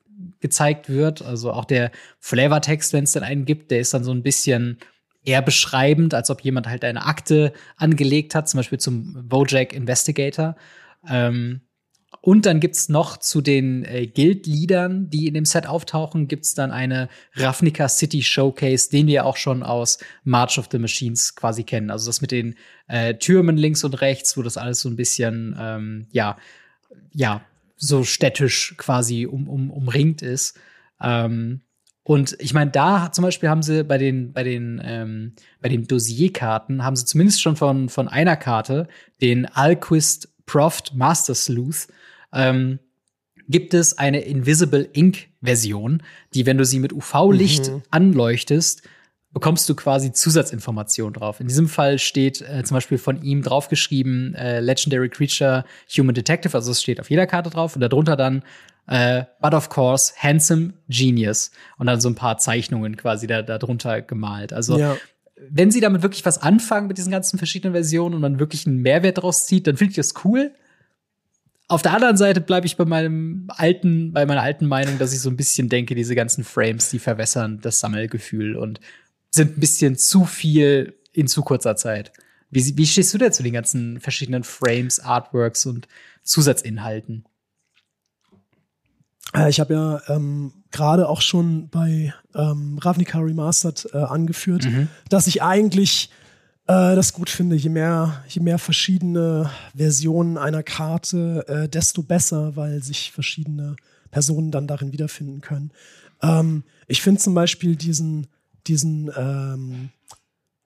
wird. 0.87 1.21
Also 1.21 1.51
auch 1.51 1.65
der 1.65 1.91
Flavortext, 2.19 2.93
wenn 2.93 3.05
es 3.05 3.13
denn 3.13 3.23
einen 3.23 3.45
gibt, 3.45 3.71
der 3.71 3.79
ist 3.79 3.93
dann 3.93 4.03
so 4.03 4.11
ein 4.11 4.23
bisschen 4.23 4.77
eher 5.23 5.41
beschreibend, 5.41 6.13
als 6.13 6.29
ob 6.29 6.41
jemand 6.41 6.67
halt 6.67 6.83
eine 6.83 7.05
Akte 7.05 7.53
angelegt 7.75 8.35
hat, 8.35 8.49
zum 8.49 8.59
Beispiel 8.59 8.79
zum 8.79 9.27
Bojack 9.27 9.73
Investigator. 9.73 10.55
Ähm, 11.07 11.61
und 12.21 12.45
dann 12.45 12.59
gibt's 12.59 12.89
noch 12.89 13.17
zu 13.17 13.39
den 13.39 13.85
äh, 13.85 14.07
Guild-Liedern, 14.07 15.09
die 15.09 15.27
in 15.27 15.33
dem 15.35 15.45
Set 15.45 15.67
auftauchen, 15.67 16.27
gibt's 16.27 16.53
dann 16.53 16.71
eine 16.71 17.07
Ravnica 17.35 17.87
City 17.87 18.21
Showcase, 18.21 18.89
den 18.89 19.07
wir 19.07 19.25
auch 19.25 19.37
schon 19.37 19.63
aus 19.63 19.99
March 20.23 20.57
of 20.57 20.67
the 20.71 20.79
Machines 20.79 21.35
quasi 21.35 21.63
kennen. 21.63 21.89
Also 21.89 22.07
das 22.07 22.21
mit 22.21 22.31
den 22.31 22.55
äh, 22.87 23.13
Türmen 23.15 23.55
links 23.55 23.83
und 23.83 24.01
rechts, 24.01 24.35
wo 24.35 24.41
das 24.41 24.57
alles 24.57 24.81
so 24.81 24.89
ein 24.89 24.97
bisschen, 24.97 25.55
ähm, 25.59 26.07
ja, 26.11 26.37
ja, 27.13 27.41
so 27.77 28.03
städtisch 28.03 28.75
quasi 28.77 29.25
um, 29.25 29.47
um, 29.47 29.71
umringt 29.71 30.21
ist. 30.21 30.59
Ähm, 31.01 31.61
und 32.09 32.35
ich 32.39 32.55
meine, 32.55 32.71
da 32.71 33.11
zum 33.11 33.21
Beispiel 33.21 33.49
haben 33.49 33.61
sie 33.61 33.83
bei 33.83 33.99
den, 33.99 34.33
bei 34.33 34.41
den, 34.41 34.81
ähm, 34.83 35.33
bei 35.61 35.69
den 35.69 35.85
Dossierkarten, 35.85 36.83
haben 36.83 36.95
sie 36.95 37.05
zumindest 37.05 37.39
schon 37.39 37.55
von, 37.55 37.87
von 37.87 38.07
einer 38.07 38.35
Karte, 38.35 38.87
den 39.21 39.45
Alquist 39.45 40.27
Proft 40.47 40.95
Master 40.95 41.35
Sleuth, 41.35 41.87
ähm, 42.33 42.79
gibt 43.47 43.75
es 43.75 43.99
eine 43.99 44.21
Invisible 44.21 44.89
Ink 44.91 45.27
Version, 45.43 46.01
die, 46.33 46.47
wenn 46.47 46.57
du 46.57 46.65
sie 46.65 46.79
mit 46.79 46.93
UV-Licht 46.93 47.71
mhm. 47.71 47.83
anleuchtest, 47.91 48.81
bekommst 49.31 49.69
du 49.69 49.75
quasi 49.75 50.11
Zusatzinformationen 50.11 51.13
drauf. 51.13 51.39
In 51.39 51.47
diesem 51.47 51.67
Fall 51.67 51.99
steht 51.99 52.41
äh, 52.41 52.63
zum 52.63 52.73
Beispiel 52.73 52.97
von 52.97 53.21
ihm 53.21 53.43
draufgeschrieben 53.43 54.33
äh, 54.33 54.61
Legendary 54.61 55.09
Creature 55.09 55.63
Human 55.95 56.15
Detective, 56.15 56.55
also 56.55 56.71
es 56.71 56.81
steht 56.81 56.99
auf 56.99 57.11
jeder 57.11 57.27
Karte 57.27 57.51
drauf 57.51 57.75
und 57.75 57.81
darunter 57.81 58.15
dann 58.15 58.41
äh, 58.89 59.25
but 59.39 59.53
of 59.53 59.69
course 59.69 60.13
Handsome 60.17 60.73
Genius 60.89 61.51
und 61.77 61.85
dann 61.85 62.01
so 62.01 62.09
ein 62.09 62.15
paar 62.15 62.39
Zeichnungen 62.39 62.97
quasi 62.97 63.27
da 63.27 63.43
darunter 63.43 64.01
gemalt. 64.01 64.51
Also 64.51 64.79
ja. 64.79 64.97
wenn 65.49 65.69
sie 65.69 65.79
damit 65.79 66.01
wirklich 66.01 66.25
was 66.25 66.41
anfangen 66.41 66.87
mit 66.87 66.97
diesen 66.97 67.11
ganzen 67.11 67.37
verschiedenen 67.37 67.73
Versionen 67.73 68.15
und 68.15 68.21
man 68.21 68.39
wirklich 68.39 68.65
einen 68.65 68.81
Mehrwert 68.81 69.19
draus 69.19 69.45
zieht, 69.45 69.67
dann 69.67 69.77
finde 69.77 69.91
ich 69.91 69.97
das 69.97 70.25
cool. 70.25 70.51
Auf 71.67 71.83
der 71.83 71.93
anderen 71.93 72.17
Seite 72.17 72.41
bleibe 72.41 72.65
ich 72.65 72.77
bei 72.77 72.85
meinem 72.85 73.45
alten, 73.49 74.11
bei 74.11 74.25
meiner 74.25 74.41
alten 74.41 74.65
Meinung, 74.65 74.97
dass 74.97 75.13
ich 75.13 75.21
so 75.21 75.29
ein 75.29 75.37
bisschen 75.37 75.69
denke, 75.69 75.93
diese 75.93 76.15
ganzen 76.15 76.43
Frames, 76.43 76.89
die 76.89 76.97
verwässern 76.97 77.59
das 77.61 77.79
Sammelgefühl 77.79 78.55
und 78.55 78.79
sind 79.29 79.55
ein 79.55 79.59
bisschen 79.59 79.95
zu 79.97 80.25
viel 80.25 80.97
in 81.13 81.27
zu 81.27 81.43
kurzer 81.43 81.75
Zeit. 81.75 82.11
Wie, 82.49 82.75
wie 82.75 82.87
stehst 82.87 83.13
du 83.13 83.19
denn 83.19 83.31
zu 83.31 83.43
den 83.43 83.53
ganzen 83.53 83.99
verschiedenen 83.99 84.43
Frames, 84.43 84.99
Artworks 84.99 85.67
und 85.67 85.87
Zusatzinhalten? 86.23 87.25
Äh, 89.33 89.49
ich 89.49 89.59
habe 89.59 89.73
ja 89.73 90.01
ähm, 90.07 90.53
gerade 90.71 91.07
auch 91.07 91.21
schon 91.21 91.69
bei 91.69 92.13
ähm, 92.35 92.77
Ravnica 92.79 93.19
Remastered 93.19 93.89
äh, 93.93 93.97
angeführt, 93.97 94.65
mhm. 94.65 94.87
dass 95.09 95.27
ich 95.27 95.41
eigentlich 95.41 96.09
äh, 96.67 96.95
das 96.95 97.13
gut 97.13 97.29
finde. 97.29 97.55
Je 97.55 97.69
mehr, 97.69 98.23
je 98.27 98.41
mehr 98.41 98.59
verschiedene 98.59 99.49
Versionen 99.75 100.37
einer 100.37 100.63
Karte, 100.63 101.45
äh, 101.47 101.69
desto 101.69 102.03
besser, 102.03 102.55
weil 102.55 102.83
sich 102.83 103.11
verschiedene 103.11 103.75
Personen 104.11 104.51
dann 104.51 104.67
darin 104.67 104.91
wiederfinden 104.91 105.41
können. 105.41 105.71
Ähm, 106.21 106.63
ich 106.87 107.01
finde 107.01 107.21
zum 107.21 107.33
Beispiel 107.33 107.75
diesen 107.75 108.27
diesen 108.67 109.11
ähm, 109.15 109.89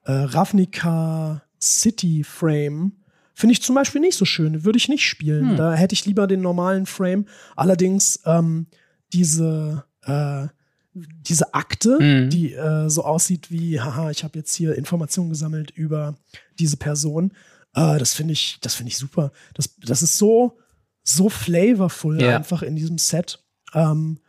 äh, 0.03 0.11
Ravnica 0.11 1.41
City 1.59 2.23
Frame 2.23 2.91
finde 3.33 3.53
ich 3.53 3.61
zum 3.61 3.75
Beispiel 3.75 4.01
nicht 4.01 4.17
so 4.17 4.25
schön. 4.25 4.63
Würde 4.63 4.77
ich 4.77 4.89
nicht 4.89 5.05
spielen. 5.05 5.51
Hm. 5.51 5.57
Da 5.57 5.73
hätte 5.73 5.93
ich 5.93 6.05
lieber 6.05 6.27
den 6.27 6.41
normalen 6.41 6.85
Frame. 6.85 7.25
Allerdings 7.55 8.19
ähm, 8.25 8.67
diese 9.11 9.85
äh, 10.03 10.47
diese 10.93 11.53
Akte, 11.53 11.97
mhm. 11.99 12.29
die 12.29 12.53
äh, 12.53 12.89
so 12.89 13.03
aussieht 13.03 13.49
wie, 13.49 13.79
haha, 13.79 14.11
ich 14.11 14.23
habe 14.23 14.37
jetzt 14.37 14.53
hier 14.53 14.75
Informationen 14.75 15.29
gesammelt 15.29 15.71
über 15.71 16.15
diese 16.59 16.77
Person. 16.77 17.33
Äh, 17.73 17.97
das 17.97 18.13
finde 18.13 18.33
ich, 18.33 18.59
das 18.61 18.75
finde 18.75 18.91
ich 18.91 18.97
super. 18.97 19.31
Das, 19.55 19.75
das 19.79 20.03
ist 20.03 20.17
so, 20.17 20.57
so 21.03 21.29
flavorful 21.29 22.21
ja. 22.21 22.35
einfach 22.35 22.61
in 22.61 22.75
diesem 22.75 22.97
Set. 22.97 23.39
Ähm, 23.73 24.19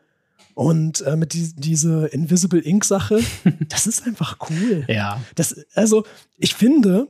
und 0.55 1.03
äh, 1.03 1.17
mit 1.17 1.35
die, 1.35 1.53
diese 1.55 2.07
Invisible 2.07 2.65
Ink 2.65 2.85
Sache, 2.85 3.21
das 3.69 3.87
ist 3.87 4.07
einfach 4.07 4.39
cool. 4.49 4.85
Ja. 4.89 5.21
Das, 5.35 5.67
also, 5.75 6.07
ich 6.39 6.55
finde, 6.55 7.09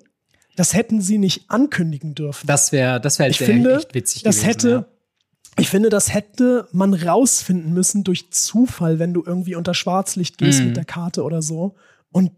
das 0.56 0.74
hätten 0.74 1.00
sie 1.00 1.18
nicht 1.18 1.50
ankündigen 1.50 2.14
dürfen. 2.14 2.46
Das 2.46 2.72
wäre, 2.72 3.00
das 3.00 3.18
wäre 3.18 3.30
ich 3.30 3.38
finde, 3.38 3.76
echt 3.76 3.94
witzig 3.94 4.22
das 4.22 4.36
gewesen. 4.36 4.48
Hätte, 4.48 4.68
ja. 4.70 4.86
Ich 5.56 5.68
finde, 5.68 5.88
das 5.88 6.12
hätte 6.12 6.68
man 6.72 6.94
rausfinden 6.94 7.72
müssen 7.72 8.02
durch 8.02 8.32
Zufall, 8.32 8.98
wenn 8.98 9.14
du 9.14 9.22
irgendwie 9.24 9.54
unter 9.54 9.74
Schwarzlicht 9.74 10.38
gehst 10.38 10.60
mm. 10.60 10.66
mit 10.66 10.76
der 10.76 10.84
Karte 10.84 11.22
oder 11.22 11.42
so. 11.42 11.76
Und 12.10 12.32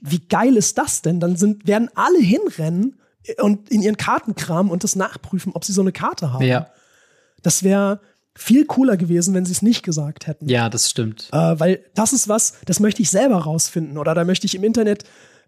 wie 0.00 0.20
geil 0.20 0.56
ist 0.56 0.78
das 0.78 1.02
denn? 1.02 1.18
Dann 1.18 1.36
sind, 1.36 1.66
werden 1.66 1.90
alle 1.96 2.20
hinrennen 2.20 3.00
und 3.40 3.70
in 3.70 3.82
ihren 3.82 3.96
Kartenkram 3.96 4.70
und 4.70 4.84
das 4.84 4.94
nachprüfen, 4.94 5.52
ob 5.54 5.64
sie 5.64 5.72
so 5.72 5.80
eine 5.80 5.92
Karte 5.92 6.32
haben. 6.32 6.44
Ja. 6.44 6.70
Das 7.42 7.64
wäre, 7.64 8.00
viel 8.36 8.66
cooler 8.66 8.96
gewesen, 8.96 9.34
wenn 9.34 9.44
sie 9.44 9.52
es 9.52 9.62
nicht 9.62 9.82
gesagt 9.82 10.26
hätten. 10.26 10.48
Ja, 10.48 10.68
das 10.68 10.90
stimmt. 10.90 11.28
Äh, 11.32 11.58
weil 11.60 11.84
das 11.94 12.12
ist 12.12 12.28
was, 12.28 12.54
das 12.66 12.80
möchte 12.80 13.02
ich 13.02 13.10
selber 13.10 13.36
rausfinden. 13.36 13.96
Oder 13.96 14.14
da 14.14 14.24
möchte 14.24 14.46
ich 14.46 14.54
im 14.54 14.64
Internet 14.64 15.04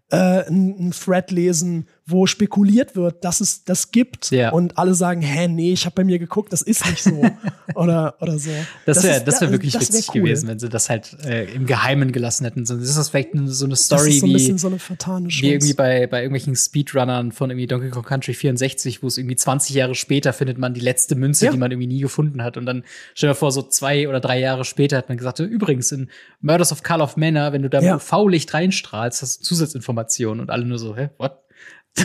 äh, 0.09 0.15
einen 0.15 0.91
Thread 0.91 1.31
lesen, 1.31 1.87
wo 2.09 2.25
spekuliert 2.25 2.95
wird, 2.95 3.25
dass 3.25 3.41
es 3.41 3.65
das 3.65 3.91
gibt 3.91 4.31
ja. 4.31 4.51
und 4.51 4.77
alle 4.77 4.95
sagen, 4.95 5.21
hä, 5.21 5.49
nee, 5.49 5.73
ich 5.73 5.85
habe 5.85 5.95
bei 5.95 6.03
mir 6.05 6.19
geguckt, 6.19 6.53
das 6.53 6.61
ist 6.61 6.85
nicht 6.89 7.03
so 7.03 7.21
oder 7.75 8.15
oder 8.21 8.39
so. 8.39 8.49
Das 8.85 9.03
wäre 9.03 9.21
das 9.21 9.41
wäre 9.41 9.51
wär 9.51 9.51
wirklich 9.51 9.73
das 9.73 9.89
wär 9.89 9.99
witzig 9.99 10.15
cool. 10.15 10.21
gewesen, 10.21 10.47
wenn 10.47 10.57
sie 10.57 10.69
das 10.69 10.89
halt 10.89 11.17
äh, 11.25 11.51
im 11.53 11.65
Geheimen 11.65 12.13
gelassen 12.13 12.45
hätten. 12.45 12.65
So, 12.65 12.77
ist 12.77 12.97
das 12.97 13.09
vielleicht 13.09 13.31
so 13.33 13.65
eine 13.65 13.75
Story 13.75 14.11
das 14.11 14.19
so 14.19 14.25
ein 14.25 14.33
wie, 14.33 14.57
so 14.57 14.67
eine 14.67 14.77
wie 14.79 15.49
irgendwie 15.51 15.73
bei 15.73 16.07
bei 16.07 16.21
irgendwelchen 16.21 16.55
Speedrunnern 16.55 17.33
von 17.33 17.49
irgendwie 17.49 17.67
Donkey 17.67 17.89
Kong 17.89 18.03
Country 18.03 18.33
64, 18.33 19.03
wo 19.03 19.07
es 19.07 19.17
irgendwie 19.17 19.35
20 19.35 19.75
Jahre 19.75 19.93
später 19.93 20.31
findet 20.31 20.57
man 20.57 20.73
die 20.73 20.79
letzte 20.79 21.15
Münze, 21.15 21.45
ja. 21.45 21.51
die 21.51 21.57
man 21.57 21.71
irgendwie 21.71 21.87
nie 21.87 21.99
gefunden 21.99 22.41
hat 22.41 22.55
und 22.55 22.65
dann 22.65 22.85
stell 23.15 23.29
dir 23.29 23.35
vor, 23.35 23.51
so 23.51 23.63
zwei 23.63 24.07
oder 24.07 24.21
drei 24.21 24.39
Jahre 24.39 24.63
später 24.63 24.95
hat 24.95 25.09
man 25.09 25.17
gesagt, 25.17 25.39
übrigens 25.39 25.91
in 25.91 26.09
Murders 26.39 26.71
of 26.71 26.83
Call 26.83 27.01
of 27.01 27.17
Manor, 27.17 27.51
wenn 27.51 27.63
du 27.63 27.69
da 27.69 27.81
ja. 27.81 27.95
UV-Licht 27.95 28.53
reinstrahlst, 28.53 29.21
hast 29.21 29.41
du 29.41 29.43
Zusatzinformationen 29.43 30.39
und 30.41 30.49
alle 30.49 30.65
nur 30.65 30.79
so, 30.79 30.95
hä, 30.95 31.09
what? 31.17 31.46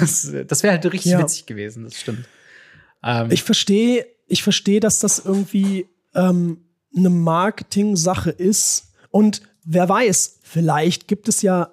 Das, 0.01 0.32
das 0.47 0.62
wäre 0.62 0.74
halt 0.74 0.93
richtig 0.93 1.12
ja. 1.12 1.20
witzig 1.20 1.47
gewesen, 1.47 1.84
das 1.84 2.01
stimmt. 2.01 2.26
Ähm, 3.03 3.30
ich 3.30 3.43
verstehe, 3.43 4.07
ich 4.26 4.43
verstehe, 4.43 4.80
dass 4.80 4.99
das 4.99 5.18
irgendwie 5.24 5.86
ähm, 6.14 6.59
eine 6.97 7.11
Marketing-Sache 7.11 8.30
ist. 8.30 8.93
Und 9.11 9.43
wer 9.64 9.88
weiß, 9.88 10.38
vielleicht 10.43 11.09
gibt 11.09 11.28
es 11.28 11.43
ja 11.43 11.70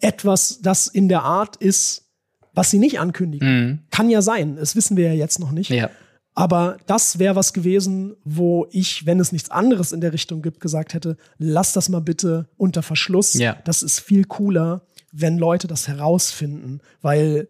etwas, 0.00 0.60
das 0.62 0.86
in 0.86 1.08
der 1.08 1.22
Art 1.22 1.56
ist, 1.56 2.06
was 2.54 2.70
sie 2.70 2.78
nicht 2.78 2.98
ankündigen. 2.98 3.48
Mhm. 3.48 3.78
Kann 3.90 4.10
ja 4.10 4.22
sein, 4.22 4.56
das 4.56 4.76
wissen 4.76 4.96
wir 4.96 5.08
ja 5.08 5.14
jetzt 5.14 5.38
noch 5.38 5.52
nicht. 5.52 5.70
Ja. 5.70 5.90
Aber 6.34 6.78
das 6.86 7.18
wäre 7.18 7.36
was 7.36 7.52
gewesen, 7.52 8.16
wo 8.24 8.66
ich, 8.70 9.04
wenn 9.04 9.20
es 9.20 9.32
nichts 9.32 9.50
anderes 9.50 9.92
in 9.92 10.00
der 10.00 10.12
Richtung 10.12 10.42
gibt, 10.42 10.60
gesagt 10.60 10.94
hätte, 10.94 11.16
lass 11.38 11.72
das 11.72 11.88
mal 11.88 12.00
bitte 12.00 12.48
unter 12.56 12.82
Verschluss. 12.82 13.34
Ja. 13.34 13.58
Das 13.64 13.82
ist 13.82 14.00
viel 14.00 14.24
cooler 14.24 14.86
wenn 15.12 15.38
Leute 15.38 15.66
das 15.66 15.88
herausfinden, 15.88 16.80
weil 17.02 17.48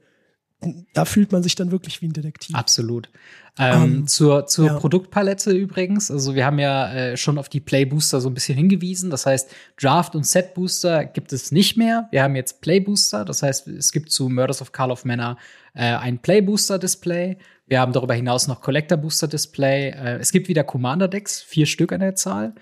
da 0.93 1.07
fühlt 1.07 1.33
man 1.33 1.43
sich 1.43 1.55
dann 1.55 1.71
wirklich 1.71 2.03
wie 2.03 2.07
ein 2.07 2.13
Detektiv. 2.13 2.55
Absolut. 2.55 3.09
Ähm, 3.59 3.83
ähm, 3.83 4.07
zur 4.07 4.47
zur 4.47 4.67
ja. 4.67 4.79
Produktpalette 4.79 5.53
übrigens, 5.53 6.11
also 6.11 6.35
wir 6.35 6.45
haben 6.45 6.59
ja 6.59 6.93
äh, 6.93 7.17
schon 7.17 7.39
auf 7.39 7.49
die 7.49 7.61
Play 7.61 7.85
Booster 7.85 8.21
so 8.21 8.29
ein 8.29 8.35
bisschen 8.35 8.57
hingewiesen. 8.57 9.11
Das 9.11 9.27
heißt, 9.27 9.51
Draft 9.81 10.15
und 10.15 10.27
Set 10.27 10.55
Booster 10.55 11.05
gibt 11.05 11.33
es 11.33 11.51
nicht 11.51 11.77
mehr. 11.77 12.09
Wir 12.11 12.23
haben 12.23 12.37
jetzt 12.37 12.61
Play 12.61 12.81
Booster. 12.81 13.25
Das 13.25 13.43
heißt, 13.43 13.69
es 13.69 13.91
gibt 13.91 14.11
zu 14.13 14.29
Murders 14.29 14.61
of 14.61 14.73
Carl 14.73 14.91
of 14.91 15.05
Manor 15.05 15.37
äh, 15.75 15.95
ein 15.95 16.19
Play 16.19 16.43
Booster 16.43 16.79
Display. 16.79 17.39
Wir 17.67 17.81
haben 17.81 17.93
darüber 17.93 18.15
hinaus 18.15 18.47
noch 18.47 18.61
Collector 18.61 18.99
Booster 18.99 19.29
Display. 19.29 19.91
Äh, 19.91 20.19
es 20.19 20.31
gibt 20.31 20.49
wieder 20.49 20.65
Commander 20.65 21.09
Decks, 21.09 21.41
vier 21.41 21.67
Stück 21.67 21.93
an 21.93 22.01
der 22.01 22.17
Zahl. 22.17 22.55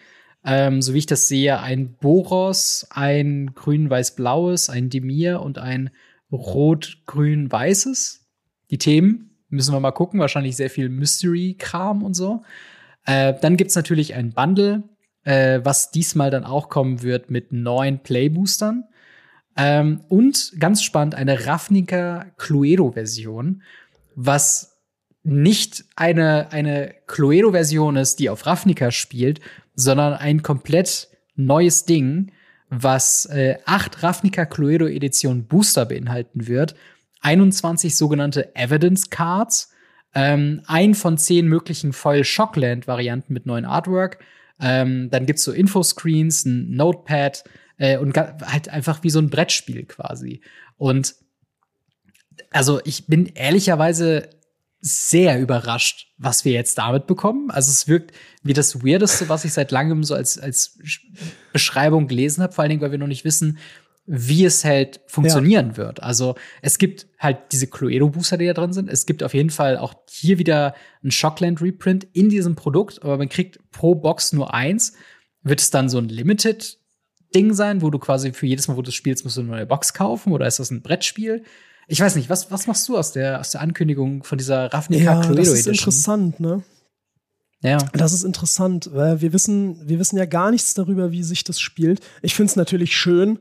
Ähm, 0.51 0.80
so 0.80 0.94
wie 0.94 0.99
ich 0.99 1.07
das 1.07 1.28
sehe, 1.28 1.61
ein 1.61 1.92
Boros, 2.01 2.86
ein 2.88 3.53
grün-weiß-blaues, 3.55 4.70
ein 4.70 4.88
Demir 4.88 5.42
und 5.42 5.59
ein 5.59 5.90
rot-grün-weißes. 6.32 8.26
Die 8.70 8.78
Themen 8.78 9.36
müssen 9.51 9.74
wir 9.74 9.80
mal 9.80 9.92
gucken. 9.92 10.20
Wahrscheinlich 10.20 10.57
sehr 10.57 10.70
viel 10.70 10.88
Mystery-Kram 10.88 12.03
und 12.03 12.14
so. 12.14 12.44
Äh, 13.05 13.34
dann 13.38 13.59
gibt's 13.59 13.76
natürlich 13.76 14.14
ein 14.14 14.32
Bundle, 14.32 14.84
äh, 15.24 15.61
was 15.64 15.90
diesmal 15.90 16.30
dann 16.30 16.44
auch 16.44 16.70
kommen 16.70 17.03
wird 17.03 17.30
mit 17.30 17.53
neun 17.53 17.99
Playboostern. 17.99 18.84
Ähm, 19.55 20.01
und 20.09 20.55
ganz 20.59 20.82
spannend, 20.82 21.14
eine 21.14 21.46
Ravnica 21.46 22.24
Cluedo-Version, 22.38 23.62
was 24.14 24.78
nicht 25.24 25.84
eine, 25.94 26.53
eine 26.53 26.94
Cluedo-Version 27.07 27.96
ist, 27.96 28.18
die 28.18 28.30
auf 28.30 28.46
Ravnica 28.46 28.90
spielt, 28.90 29.40
sondern 29.79 30.14
ein 30.14 30.43
komplett 30.43 31.09
neues 31.37 31.85
Ding, 31.85 32.33
was 32.68 33.26
äh, 33.26 33.59
acht 33.64 34.03
Ravnica 34.03 34.45
Cluedo 34.45 34.89
Edition 34.89 35.45
Booster 35.45 35.87
beinhalten 35.87 36.49
wird, 36.49 36.74
21 37.20 37.97
sogenannte 37.97 38.57
Evidence 38.57 39.09
Cards, 39.09 39.70
ähm, 40.14 40.62
ein 40.66 40.95
von 40.95 41.16
zehn 41.16 41.47
möglichen 41.47 41.93
Foil 41.93 42.24
Shockland 42.24 42.89
Varianten 42.89 43.33
mit 43.33 43.47
neuen 43.47 43.64
Artwork. 43.64 44.18
Ähm, 44.61 45.11
dann 45.11 45.26
gibt's 45.26 45.45
so 45.45 45.53
Infoscreens, 45.53 46.45
ein 46.45 46.72
Notepad 46.72 47.45
äh, 47.76 47.99
und 47.99 48.16
halt 48.16 48.68
einfach 48.68 49.05
wie 49.05 49.11
so 49.11 49.20
ein 49.20 49.31
Brettspiel 49.31 49.85
quasi. 49.85 50.41
Und 50.76 51.14
also 52.51 52.81
ich 52.85 53.07
bin 53.07 53.26
ehrlicherweise 53.26 54.29
sehr 54.81 55.41
überrascht, 55.41 56.12
was 56.18 56.45
wir 56.45 56.53
jetzt 56.53 56.79
damit 56.79 57.07
bekommen. 57.07 57.51
Also 57.51 57.70
es 57.70 57.89
wirkt 57.89 58.12
wie 58.43 58.53
das 58.53 58.85
Weirdeste, 58.85 59.29
was 59.29 59.45
ich 59.45 59.53
seit 59.53 59.72
langem 59.72 60.05
so 60.05 60.14
als, 60.14 60.39
als 60.39 60.79
Beschreibung 61.53 62.07
gelesen 62.07 62.43
habe, 62.43 62.53
vor 62.53 62.62
allen 62.62 62.70
Dingen, 62.70 62.81
weil 62.81 62.93
wir 62.93 62.99
noch 62.99 63.07
nicht 63.07 63.24
wissen, 63.24 63.59
wie 64.11 64.45
es 64.45 64.64
halt 64.64 65.01
funktionieren 65.07 65.70
ja. 65.72 65.76
wird. 65.76 66.03
Also 66.03 66.35
es 66.62 66.79
gibt 66.79 67.09
halt 67.18 67.53
diese 67.53 67.66
Cluedo-Booster, 67.66 68.39
die 68.39 68.47
da 68.47 68.55
drin 68.55 68.72
sind. 68.72 68.89
Es 68.89 69.05
gibt 69.05 69.22
auf 69.22 69.35
jeden 69.35 69.51
Fall 69.51 69.76
auch 69.76 69.95
hier 70.09 70.39
wieder 70.39 70.74
ein 71.05 71.11
Shockland-Reprint 71.11 72.07
in 72.14 72.31
diesem 72.31 72.55
Produkt, 72.55 73.03
aber 73.03 73.18
man 73.18 73.29
kriegt 73.29 73.59
pro 73.70 73.95
Box 73.95 74.33
nur 74.33 74.55
eins. 74.55 74.95
Wird 75.43 75.61
es 75.61 75.70
dann 75.70 75.91
so 75.91 75.99
ein 75.99 76.09
Limited-Ding 76.09 77.53
sein, 77.53 77.83
wo 77.83 77.91
du 77.91 77.99
quasi 77.99 78.33
für 78.33 78.47
jedes 78.47 78.66
Mal, 78.66 78.79
wo 78.79 78.83
du 78.83 78.93
spielst, 78.93 79.24
musst 79.24 79.37
du 79.37 79.43
eine 79.43 79.51
neue 79.51 79.66
Box 79.66 79.93
kaufen? 79.93 80.33
Oder 80.33 80.47
ist 80.47 80.59
das 80.59 80.70
ein 80.70 80.83
Brettspiel? 80.83 81.45
Ich 81.91 82.01
weiß 82.01 82.16
nicht, 82.16 82.28
was, 82.28 82.51
was 82.51 82.66
machst 82.66 82.86
du 82.89 82.99
aus 82.99 83.12
der, 83.12 83.41
aus 83.41 83.51
der 83.51 83.62
Ankündigung 83.62 84.22
von 84.22 84.36
dieser 84.36 84.72
Ravnica 84.72 85.05
ja, 85.05 85.20
Cluedo 85.20 85.41
Edition? 85.41 85.55
Das 85.55 85.61
ist 85.61 85.66
interessant, 85.66 86.41
ne? 86.41 86.62
Ja. 87.62 87.78
Das 87.95 88.12
ist 88.12 88.24
interessant, 88.24 88.91
weil 88.93 89.20
wir 89.20 89.32
wissen, 89.32 89.89
wir 89.89 89.99
wissen 89.99 90.16
ja 90.18 90.26
gar 90.26 90.51
nichts 90.51 90.74
darüber, 90.74 91.11
wie 91.11 91.22
sich 91.22 91.43
das 91.45 91.59
spielt. 91.59 92.01
Ich 92.22 92.34
finde 92.34 92.51
es 92.51 92.57
natürlich 92.57 92.97
schön, 92.97 93.39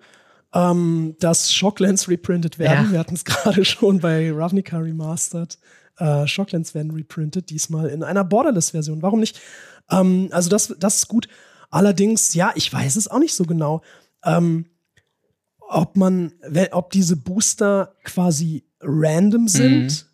ähm, 0.53 1.15
dass 1.19 1.53
Shocklands 1.53 2.07
reprintet 2.07 2.57
werden. 2.57 2.85
Ja. 2.85 2.91
Wir 2.93 2.99
hatten 2.99 3.15
es 3.15 3.25
gerade 3.25 3.65
schon 3.65 3.99
bei 3.99 4.31
Ravnica 4.31 4.77
Remastered. 4.77 5.59
Äh, 5.97 6.25
Shocklands 6.25 6.73
werden 6.73 6.91
reprintet, 6.91 7.49
diesmal 7.49 7.89
in 7.89 8.01
einer 8.01 8.23
Borderless-Version. 8.23 9.01
Warum 9.01 9.19
nicht? 9.19 9.39
Ähm, 9.91 10.29
also 10.31 10.49
das, 10.49 10.73
das 10.79 10.95
ist 10.95 11.07
gut. 11.09 11.27
Allerdings, 11.69 12.33
ja, 12.33 12.53
ich 12.55 12.71
weiß 12.71 12.95
es 12.95 13.09
auch 13.09 13.19
nicht 13.19 13.35
so 13.35 13.43
genau. 13.43 13.81
Ähm, 14.23 14.65
ob 15.67 15.97
man, 15.97 16.33
ob 16.71 16.91
diese 16.91 17.17
Booster 17.17 17.95
quasi 18.03 18.65
random 18.81 19.47
sind 19.47 20.07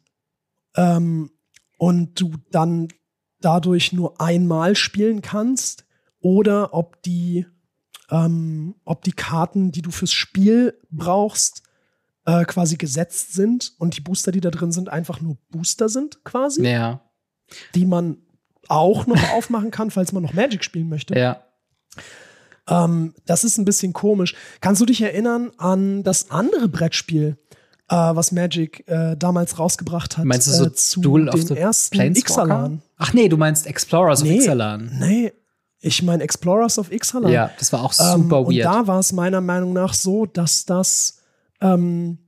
mhm. 0.76 0.84
ähm, 0.84 1.32
und 1.78 2.20
du 2.20 2.34
dann 2.52 2.88
dadurch 3.40 3.94
nur 3.94 4.20
einmal 4.20 4.76
spielen 4.76 5.22
kannst 5.22 5.86
oder 6.20 6.74
ob 6.74 7.02
die, 7.04 7.46
ähm, 8.10 8.76
ob 8.86 9.04
die 9.04 9.12
Karten, 9.12 9.72
die 9.72 9.82
du 9.82 9.92
fürs 9.92 10.14
Spiel 10.14 10.80
brauchst, 10.90 11.64
äh, 12.26 12.46
quasi 12.46 12.78
gesetzt 12.78 13.34
sind 13.34 13.74
und 13.78 13.98
die 13.98 14.02
Booster, 14.02 14.32
die 14.32 14.42
da 14.42 14.50
drin 14.50 14.72
sind, 14.72 14.90
einfach 14.90 15.20
nur 15.22 15.38
Booster 15.50 15.90
sind 15.90 16.24
quasi. 16.24 16.66
Ja. 16.66 17.02
Die 17.76 17.86
man 17.86 18.18
auch 18.70 19.06
noch 19.06 19.22
aufmachen 19.34 19.72
kann, 19.72 19.92
falls 19.92 20.14
man 20.14 20.24
noch 20.24 20.34
Magic 20.34 20.64
spielen 20.64 20.90
möchte. 20.90 21.18
Ja. 21.20 21.44
Ähm, 22.68 23.14
das 23.26 23.44
ist 23.44 23.58
ein 23.58 23.66
bisschen 23.66 23.94
komisch. 23.94 24.36
Kannst 24.62 24.82
du 24.82 24.86
dich 24.86 25.02
erinnern 25.02 25.52
an 25.58 26.04
das 26.04 26.32
andere 26.32 26.68
Brettspiel, 26.68 27.38
äh, 27.90 27.96
was 27.96 28.32
Magic 28.32 28.88
äh, 28.88 29.16
damals 29.18 29.60
rausgebracht 29.60 30.18
hat? 30.18 30.26
Meinst 30.26 30.48
du 30.48 30.52
so 30.52 30.66
äh, 30.66 30.74
zu 30.74 31.02
Duel 31.02 31.30
of 31.30 31.42
the 31.42 31.58
ersten 31.58 32.16
Ixalan? 32.16 32.82
Ach 32.98 33.14
nee, 33.14 33.28
du 33.28 33.38
meinst 33.38 33.68
Explorers 33.68 34.24
nee, 34.24 34.38
of 34.38 34.44
Ixalan. 34.44 34.98
Nee, 35.00 35.34
ich 35.82 36.02
meine 36.04 36.24
Explorers 36.24 36.80
of 36.80 36.92
Ixalan. 36.92 37.32
Ja, 37.32 37.52
das 37.60 37.74
war 37.74 37.84
auch 37.84 37.92
super 37.92 38.16
ähm, 38.16 38.32
weird. 38.32 38.48
Und 38.48 38.60
da 38.60 38.88
war 38.88 39.00
es 39.00 39.12
meiner 39.12 39.42
Meinung 39.42 39.74
nach 39.74 39.94
so, 39.94 40.26
dass 40.26 40.66
das 40.66 41.18
ähm, 41.60 42.20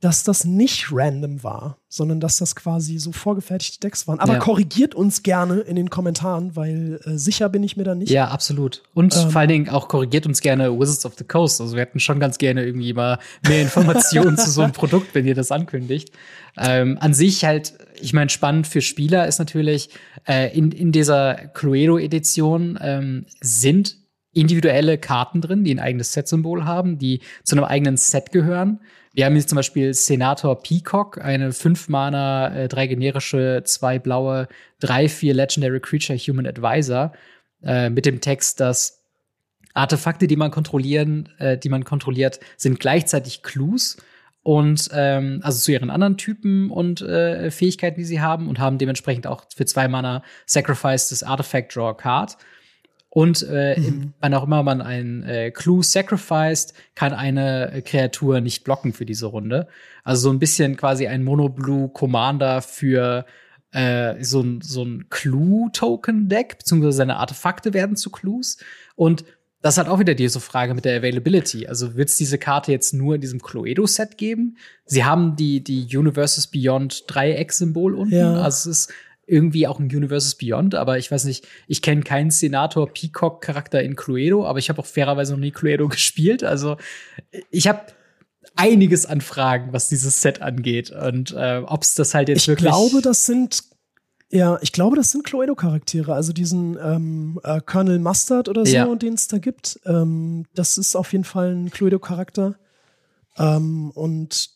dass 0.00 0.24
das 0.24 0.46
nicht 0.46 0.88
random 0.90 1.42
war, 1.42 1.76
sondern 1.88 2.20
dass 2.20 2.38
das 2.38 2.56
quasi 2.56 2.98
so 2.98 3.12
vorgefertigte 3.12 3.80
Decks 3.80 4.08
waren. 4.08 4.18
Aber 4.18 4.34
ja. 4.34 4.38
korrigiert 4.38 4.94
uns 4.94 5.22
gerne 5.22 5.60
in 5.60 5.76
den 5.76 5.90
Kommentaren, 5.90 6.56
weil 6.56 7.00
äh, 7.04 7.18
sicher 7.18 7.50
bin 7.50 7.62
ich 7.62 7.76
mir 7.76 7.84
da 7.84 7.94
nicht. 7.94 8.10
Ja, 8.10 8.28
absolut. 8.28 8.82
Und 8.94 9.14
ähm, 9.14 9.30
vor 9.30 9.40
allen 9.42 9.50
Dingen 9.50 9.68
auch 9.68 9.88
korrigiert 9.88 10.26
uns 10.26 10.40
gerne 10.40 10.78
Wizards 10.78 11.04
of 11.04 11.14
the 11.18 11.24
Coast. 11.24 11.60
Also 11.60 11.74
wir 11.74 11.82
hätten 11.82 12.00
schon 12.00 12.18
ganz 12.18 12.38
gerne 12.38 12.64
irgendwie 12.64 12.94
mal 12.94 13.18
mehr 13.46 13.60
Informationen 13.60 14.38
zu 14.38 14.50
so 14.50 14.62
einem 14.62 14.72
Produkt, 14.80 15.14
wenn 15.14 15.26
ihr 15.26 15.34
das 15.34 15.52
ankündigt. 15.52 16.12
Ähm, 16.56 16.96
an 17.00 17.12
sich 17.12 17.44
halt, 17.44 17.74
ich 18.00 18.14
meine, 18.14 18.30
spannend 18.30 18.66
für 18.66 18.80
Spieler 18.80 19.28
ist 19.28 19.38
natürlich, 19.38 19.90
äh, 20.26 20.56
in, 20.56 20.72
in 20.72 20.92
dieser 20.92 21.34
Cluedo-Edition 21.34 22.78
ähm, 22.80 23.26
sind 23.42 23.98
individuelle 24.32 24.96
Karten 24.96 25.40
drin, 25.40 25.64
die 25.64 25.74
ein 25.74 25.80
eigenes 25.80 26.12
Set-Symbol 26.12 26.64
haben, 26.64 26.98
die 26.98 27.20
zu 27.44 27.56
einem 27.56 27.64
eigenen 27.64 27.96
Set 27.96 28.32
gehören. 28.32 28.80
Wir 29.12 29.26
haben 29.26 29.34
hier 29.34 29.46
zum 29.46 29.56
Beispiel 29.56 29.92
Senator 29.92 30.62
Peacock, 30.62 31.20
eine 31.20 31.52
5 31.52 31.88
Mana, 31.88 32.54
äh, 32.54 32.68
drei 32.68 32.86
generische, 32.86 33.62
zwei 33.64 33.98
blaue, 33.98 34.46
drei, 34.78 35.08
vier 35.08 35.34
Legendary 35.34 35.80
Creature 35.80 36.16
Human 36.16 36.46
Advisor 36.46 37.12
äh, 37.62 37.90
mit 37.90 38.06
dem 38.06 38.20
Text, 38.20 38.60
dass 38.60 39.02
Artefakte, 39.74 40.28
die 40.28 40.36
man 40.36 40.52
kontrollieren, 40.52 41.28
äh, 41.38 41.58
die 41.58 41.68
man 41.68 41.84
kontrolliert, 41.84 42.38
sind 42.56 42.78
gleichzeitig 42.78 43.42
Clues 43.42 43.96
und 44.42 44.88
ähm, 44.92 45.40
also 45.42 45.58
zu 45.58 45.72
ihren 45.72 45.90
anderen 45.90 46.16
Typen 46.16 46.70
und 46.70 47.02
äh, 47.02 47.50
Fähigkeiten, 47.50 47.98
die 47.98 48.06
sie 48.06 48.20
haben 48.20 48.48
und 48.48 48.58
haben 48.58 48.78
dementsprechend 48.78 49.26
auch 49.26 49.44
für 49.54 49.66
zwei 49.66 49.88
Mana 49.88 50.22
Sacrifice 50.46 51.08
das 51.08 51.22
Artifact 51.22 51.74
Draw 51.74 51.94
Card. 51.96 52.36
Und 53.10 53.44
äh, 53.50 53.78
mhm. 53.78 54.12
wann 54.20 54.34
auch 54.34 54.44
immer 54.44 54.62
man 54.62 54.80
ein 54.80 55.24
äh, 55.24 55.50
Clue 55.50 55.82
sacrificed, 55.82 56.74
kann 56.94 57.12
eine 57.12 57.82
Kreatur 57.84 58.40
nicht 58.40 58.62
blocken 58.62 58.92
für 58.92 59.04
diese 59.04 59.26
Runde. 59.26 59.66
Also 60.04 60.22
so 60.22 60.30
ein 60.30 60.38
bisschen 60.38 60.76
quasi 60.76 61.08
ein 61.08 61.24
Mono-Blue 61.24 61.88
Commander 61.88 62.62
für 62.62 63.26
äh, 63.72 64.22
so 64.22 64.40
ein, 64.40 64.60
so 64.62 64.84
ein 64.84 65.06
Clue-Token-Deck, 65.10 66.58
beziehungsweise 66.58 66.98
seine 66.98 67.16
Artefakte 67.16 67.74
werden 67.74 67.96
zu 67.96 68.10
Clues. 68.10 68.58
Und 68.94 69.24
das 69.62 69.76
hat 69.76 69.88
auch 69.88 69.98
wieder 69.98 70.14
diese 70.14 70.40
Frage 70.40 70.74
mit 70.74 70.84
der 70.84 70.98
Availability. 70.98 71.66
Also 71.66 71.96
wird 71.96 72.08
es 72.08 72.16
diese 72.16 72.38
Karte 72.38 72.72
jetzt 72.72 72.94
nur 72.94 73.16
in 73.16 73.20
diesem 73.20 73.42
Cluedo-Set 73.42 74.16
geben? 74.16 74.56
Sie 74.86 75.04
haben 75.04 75.36
die, 75.36 75.62
die 75.62 75.86
Universes 75.96 76.46
Beyond 76.46 77.04
Dreieck-Symbol 77.08 77.94
unten. 77.94 78.14
Ja. 78.14 78.34
Also 78.40 78.70
es 78.70 78.86
ist 78.86 78.92
irgendwie 79.30 79.66
auch 79.66 79.78
ein 79.78 79.84
Universes 79.84 80.34
Beyond, 80.34 80.74
aber 80.74 80.98
ich 80.98 81.10
weiß 81.10 81.24
nicht, 81.24 81.46
ich 81.68 81.82
kenne 81.82 82.02
keinen 82.02 82.30
Senator 82.30 82.88
Peacock 82.92 83.40
Charakter 83.40 83.82
in 83.82 83.96
Cluedo, 83.96 84.46
aber 84.46 84.58
ich 84.58 84.68
habe 84.68 84.80
auch 84.80 84.86
fairerweise 84.86 85.32
noch 85.32 85.40
nie 85.40 85.52
Cluedo 85.52 85.88
gespielt. 85.88 86.42
Also 86.42 86.76
ich 87.50 87.68
habe 87.68 87.80
einiges 88.56 89.06
an 89.06 89.20
Fragen, 89.20 89.72
was 89.72 89.88
dieses 89.88 90.20
Set 90.20 90.42
angeht 90.42 90.90
und 90.90 91.32
äh, 91.32 91.62
ob 91.64 91.82
es 91.82 91.94
das 91.94 92.14
halt 92.14 92.28
jetzt 92.28 92.42
ich 92.42 92.48
wirklich. 92.48 92.68
Ich 92.68 92.74
glaube, 92.74 93.02
das 93.02 93.26
sind 93.26 93.62
ja, 94.32 94.58
ich 94.62 94.70
glaube, 94.70 94.94
das 94.94 95.10
sind 95.10 95.24
Cluedo-Charaktere, 95.24 96.14
also 96.14 96.32
diesen 96.32 96.78
ähm, 96.80 97.40
äh, 97.42 97.60
Colonel 97.60 97.98
Mustard 97.98 98.48
oder 98.48 98.64
so, 98.64 98.72
ja. 98.72 98.94
den 98.94 99.14
es 99.14 99.26
da 99.26 99.38
gibt. 99.38 99.80
Ähm, 99.86 100.46
das 100.54 100.78
ist 100.78 100.94
auf 100.94 101.12
jeden 101.12 101.24
Fall 101.24 101.52
ein 101.52 101.70
Cluedo-Charakter. 101.70 102.54
Ähm, 103.38 103.90
und 103.90 104.50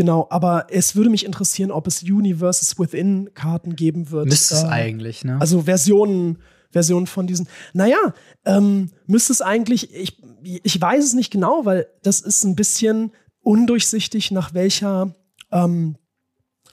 Genau, 0.00 0.26
aber 0.30 0.68
es 0.70 0.96
würde 0.96 1.10
mich 1.10 1.26
interessieren, 1.26 1.70
ob 1.70 1.86
es 1.86 2.02
Universes 2.02 2.78
Within 2.78 3.28
Karten 3.34 3.76
geben 3.76 4.10
wird. 4.10 4.28
Müsste 4.28 4.54
es 4.54 4.62
äh, 4.62 4.68
eigentlich, 4.68 5.26
ne? 5.26 5.38
Also 5.38 5.64
Versionen, 5.64 6.38
Versionen 6.70 7.06
von 7.06 7.26
diesen. 7.26 7.46
Naja, 7.74 7.98
ähm, 8.46 8.92
müsste 9.06 9.34
es 9.34 9.42
eigentlich, 9.42 9.94
ich, 9.94 10.16
ich 10.42 10.80
weiß 10.80 11.04
es 11.04 11.12
nicht 11.12 11.30
genau, 11.30 11.66
weil 11.66 11.86
das 12.02 12.22
ist 12.22 12.44
ein 12.44 12.56
bisschen 12.56 13.12
undurchsichtig, 13.42 14.30
nach 14.30 14.54
welcher 14.54 15.14
ähm, 15.52 15.98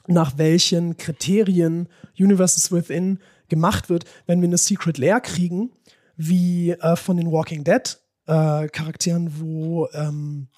nach 0.06 0.38
welchen 0.38 0.96
Kriterien 0.96 1.90
Universes 2.18 2.72
Within 2.72 3.18
gemacht 3.50 3.90
wird, 3.90 4.06
wenn 4.24 4.40
wir 4.40 4.48
eine 4.48 4.56
Secret 4.56 4.96
Lair 4.96 5.20
kriegen, 5.20 5.72
wie 6.16 6.70
äh, 6.70 6.96
von 6.96 7.18
den 7.18 7.30
Walking 7.30 7.62
Dead 7.62 7.98
äh, 8.24 8.68
Charakteren, 8.68 9.38
wo 9.38 9.86
ähm, 9.92 10.48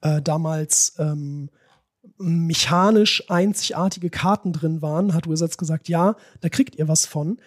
äh, 0.00 0.22
damals 0.22 0.94
ähm, 1.00 1.50
mechanisch 2.20 3.24
einzigartige 3.28 4.10
Karten 4.10 4.52
drin 4.52 4.82
waren, 4.82 5.14
hat 5.14 5.28
Wizards 5.28 5.58
gesagt, 5.58 5.88
ja, 5.88 6.16
da 6.40 6.48
kriegt 6.48 6.76
ihr 6.76 6.88
was 6.88 7.06
von. 7.06 7.38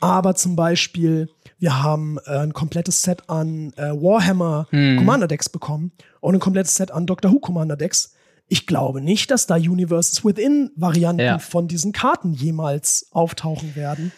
Aber 0.00 0.34
zum 0.34 0.56
Beispiel, 0.56 1.28
wir 1.58 1.82
haben 1.82 2.18
äh, 2.26 2.38
ein 2.38 2.52
komplettes 2.52 3.02
Set 3.02 3.30
an 3.30 3.72
äh, 3.76 3.92
Warhammer 3.92 4.66
hm. 4.70 4.96
Commander 4.96 5.28
Decks 5.28 5.48
bekommen 5.48 5.92
und 6.20 6.34
ein 6.34 6.40
komplettes 6.40 6.74
Set 6.74 6.90
an 6.90 7.06
Doctor 7.06 7.30
Who 7.30 7.38
Commander 7.38 7.76
Decks. 7.76 8.14
Ich 8.48 8.66
glaube 8.66 9.00
nicht, 9.00 9.30
dass 9.30 9.46
da 9.46 9.54
Universes 9.54 10.24
Within 10.24 10.72
Varianten 10.74 11.20
ja. 11.20 11.38
von 11.38 11.68
diesen 11.68 11.92
Karten 11.92 12.32
jemals 12.32 13.06
auftauchen 13.12 13.76
werden. 13.76 14.10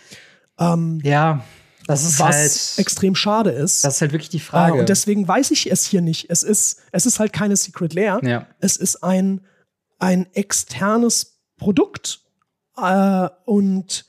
Ähm, 0.58 1.00
ja. 1.02 1.44
Das 1.86 2.02
ist 2.02 2.18
was 2.18 2.34
halt, 2.34 2.78
extrem 2.78 3.14
schade 3.14 3.50
ist. 3.50 3.84
Das 3.84 3.96
ist 3.96 4.00
halt 4.00 4.12
wirklich 4.12 4.30
die 4.30 4.40
Frage. 4.40 4.78
Äh, 4.78 4.80
und 4.80 4.88
deswegen 4.88 5.28
weiß 5.28 5.50
ich 5.50 5.70
es 5.70 5.84
hier 5.84 6.00
nicht. 6.00 6.30
Es 6.30 6.42
ist, 6.42 6.80
es 6.92 7.04
ist 7.04 7.18
halt 7.18 7.32
keine 7.32 7.56
Secret 7.56 7.92
Lair. 7.92 8.20
Ja. 8.22 8.46
Es 8.58 8.76
ist 8.76 9.04
ein, 9.04 9.42
ein 10.04 10.32
externes 10.34 11.40
Produkt. 11.56 12.20
Äh, 12.76 13.28
und 13.44 14.04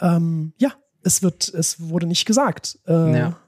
ähm, 0.00 0.52
ja, 0.58 0.72
es 1.02 1.22
wird, 1.22 1.48
es 1.48 1.88
wurde 1.88 2.06
nicht 2.06 2.26
gesagt. 2.26 2.78
Äh, 2.86 3.18
ja. 3.18 3.40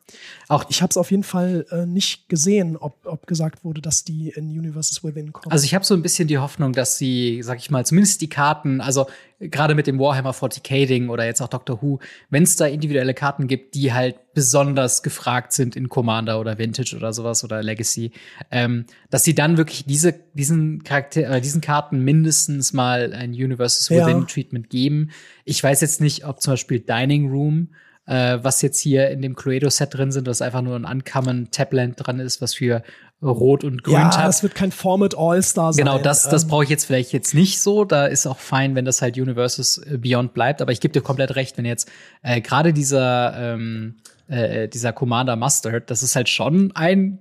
Auch 0.49 0.65
ich 0.69 0.81
habe 0.81 0.91
es 0.91 0.97
auf 0.97 1.11
jeden 1.11 1.23
Fall 1.23 1.67
äh, 1.71 1.85
nicht 1.85 2.29
gesehen, 2.29 2.77
ob, 2.77 3.05
ob 3.05 3.27
gesagt 3.27 3.65
wurde, 3.65 3.83
dass 3.83 4.05
die 4.05 4.31
in 4.31 4.49
Universes 4.49 5.05
Within 5.05 5.33
kommen. 5.33 5.53
Also 5.53 5.65
ich 5.65 5.75
habe 5.75 5.85
so 5.85 5.95
ein 5.95 6.03
bisschen 6.03 6.29
die 6.29 6.39
Hoffnung, 6.39 6.73
dass 6.73 6.97
sie, 6.99 7.43
sag 7.43 7.59
ich 7.59 7.71
mal, 7.71 7.85
zumindest 7.85 8.21
die 8.21 8.29
Karten, 8.29 8.81
also 8.81 9.07
gerade 9.41 9.75
mit 9.75 9.87
dem 9.87 9.99
Warhammer 9.99 10.33
40k 10.33 10.87
Ding 10.87 11.09
oder 11.11 11.25
jetzt 11.25 11.41
auch 11.41 11.49
Doctor 11.49 11.81
Who, 11.83 12.01
wenn 12.31 12.43
es 12.43 12.57
da 12.57 12.67
individuelle 12.67 13.15
Karten 13.15 13.47
gibt, 13.47 13.75
die 13.75 13.93
halt 13.93 14.17
besonders 14.35 15.03
gefragt 15.03 15.53
sind 15.53 15.77
in 15.77 15.89
Commander 15.89 16.41
oder 16.41 16.59
Vintage 16.59 16.97
oder 16.97 17.13
sowas 17.13 17.45
oder 17.45 17.63
Legacy, 17.63 18.13
ähm, 18.51 18.87
dass 19.11 19.25
sie 19.25 19.35
dann 19.35 19.57
wirklich 19.57 19.85
diese, 19.85 20.15
diesen 20.35 20.83
Charakter, 20.83 21.29
äh, 21.29 21.41
diesen 21.41 21.61
Karten 21.61 22.03
mindestens 22.03 22.73
mal 22.73 23.13
ein 23.13 23.31
Universes 23.31 23.91
Within 23.91 24.21
ja. 24.21 24.25
Treatment 24.25 24.71
geben. 24.71 25.11
Ich 25.45 25.63
weiß 25.63 25.81
jetzt 25.81 26.01
nicht, 26.01 26.25
ob 26.25 26.41
zum 26.41 26.55
Beispiel 26.55 26.81
Dining 26.81 27.31
Room 27.31 27.69
äh, 28.09 28.39
was 28.43 28.63
jetzt 28.63 28.81
hier 28.81 29.11
in 29.11 29.21
dem 29.21 29.37
Cluedo-Set 29.37 29.95
drin 29.95 30.11
sind, 30.11 30.27
was 30.27 30.41
einfach 30.41 30.63
nur 30.63 30.77
ein 30.77 30.87
Uncommon 30.87 31.51
Tabland 31.51 31.95
dran 31.99 32.21
ist, 32.21 32.41
was 32.41 32.55
für 32.55 32.83
Rot 33.21 33.65
und 33.65 33.83
Grün 33.83 33.95
Ja, 33.95 34.11
das 34.11 34.43
wird 34.43 34.55
kein 34.55 34.73
Format 34.73 35.15
All-Star 35.17 35.73
sein. 35.73 35.85
Genau, 35.85 35.99
das, 35.99 36.23
das 36.23 36.45
ähm. 36.45 36.51
brauche 36.51 36.65
ich 36.65 36.71
jetzt 36.71 36.87
vielleicht 36.87 37.13
jetzt 37.13 37.35
nicht 37.35 37.61
so. 37.61 37.85
Da 37.85 38.07
ist 38.07 38.27
auch 38.27 38.39
fein, 38.39 38.75
wenn 38.75 38.85
das 38.85 39.03
halt 39.03 39.19
Universes 39.19 39.79
äh, 39.79 39.99
Beyond 39.99 40.33
bleibt. 40.33 40.63
Aber 40.63 40.73
ich 40.73 40.81
gebe 40.81 40.93
dir 40.93 41.03
komplett 41.03 41.37
recht, 41.37 41.59
wenn 41.59 41.67
jetzt 41.67 41.91
äh, 42.23 42.41
gerade 42.41 42.73
dieser, 42.73 43.35
ähm, 43.37 43.97
äh, 44.29 44.69
dieser 44.69 44.93
Commander 44.93 45.37
Mustard, 45.37 45.91
das 45.91 46.03
ist 46.03 46.17
halt 46.17 46.29
schon 46.31 46.73
ein 46.75 47.19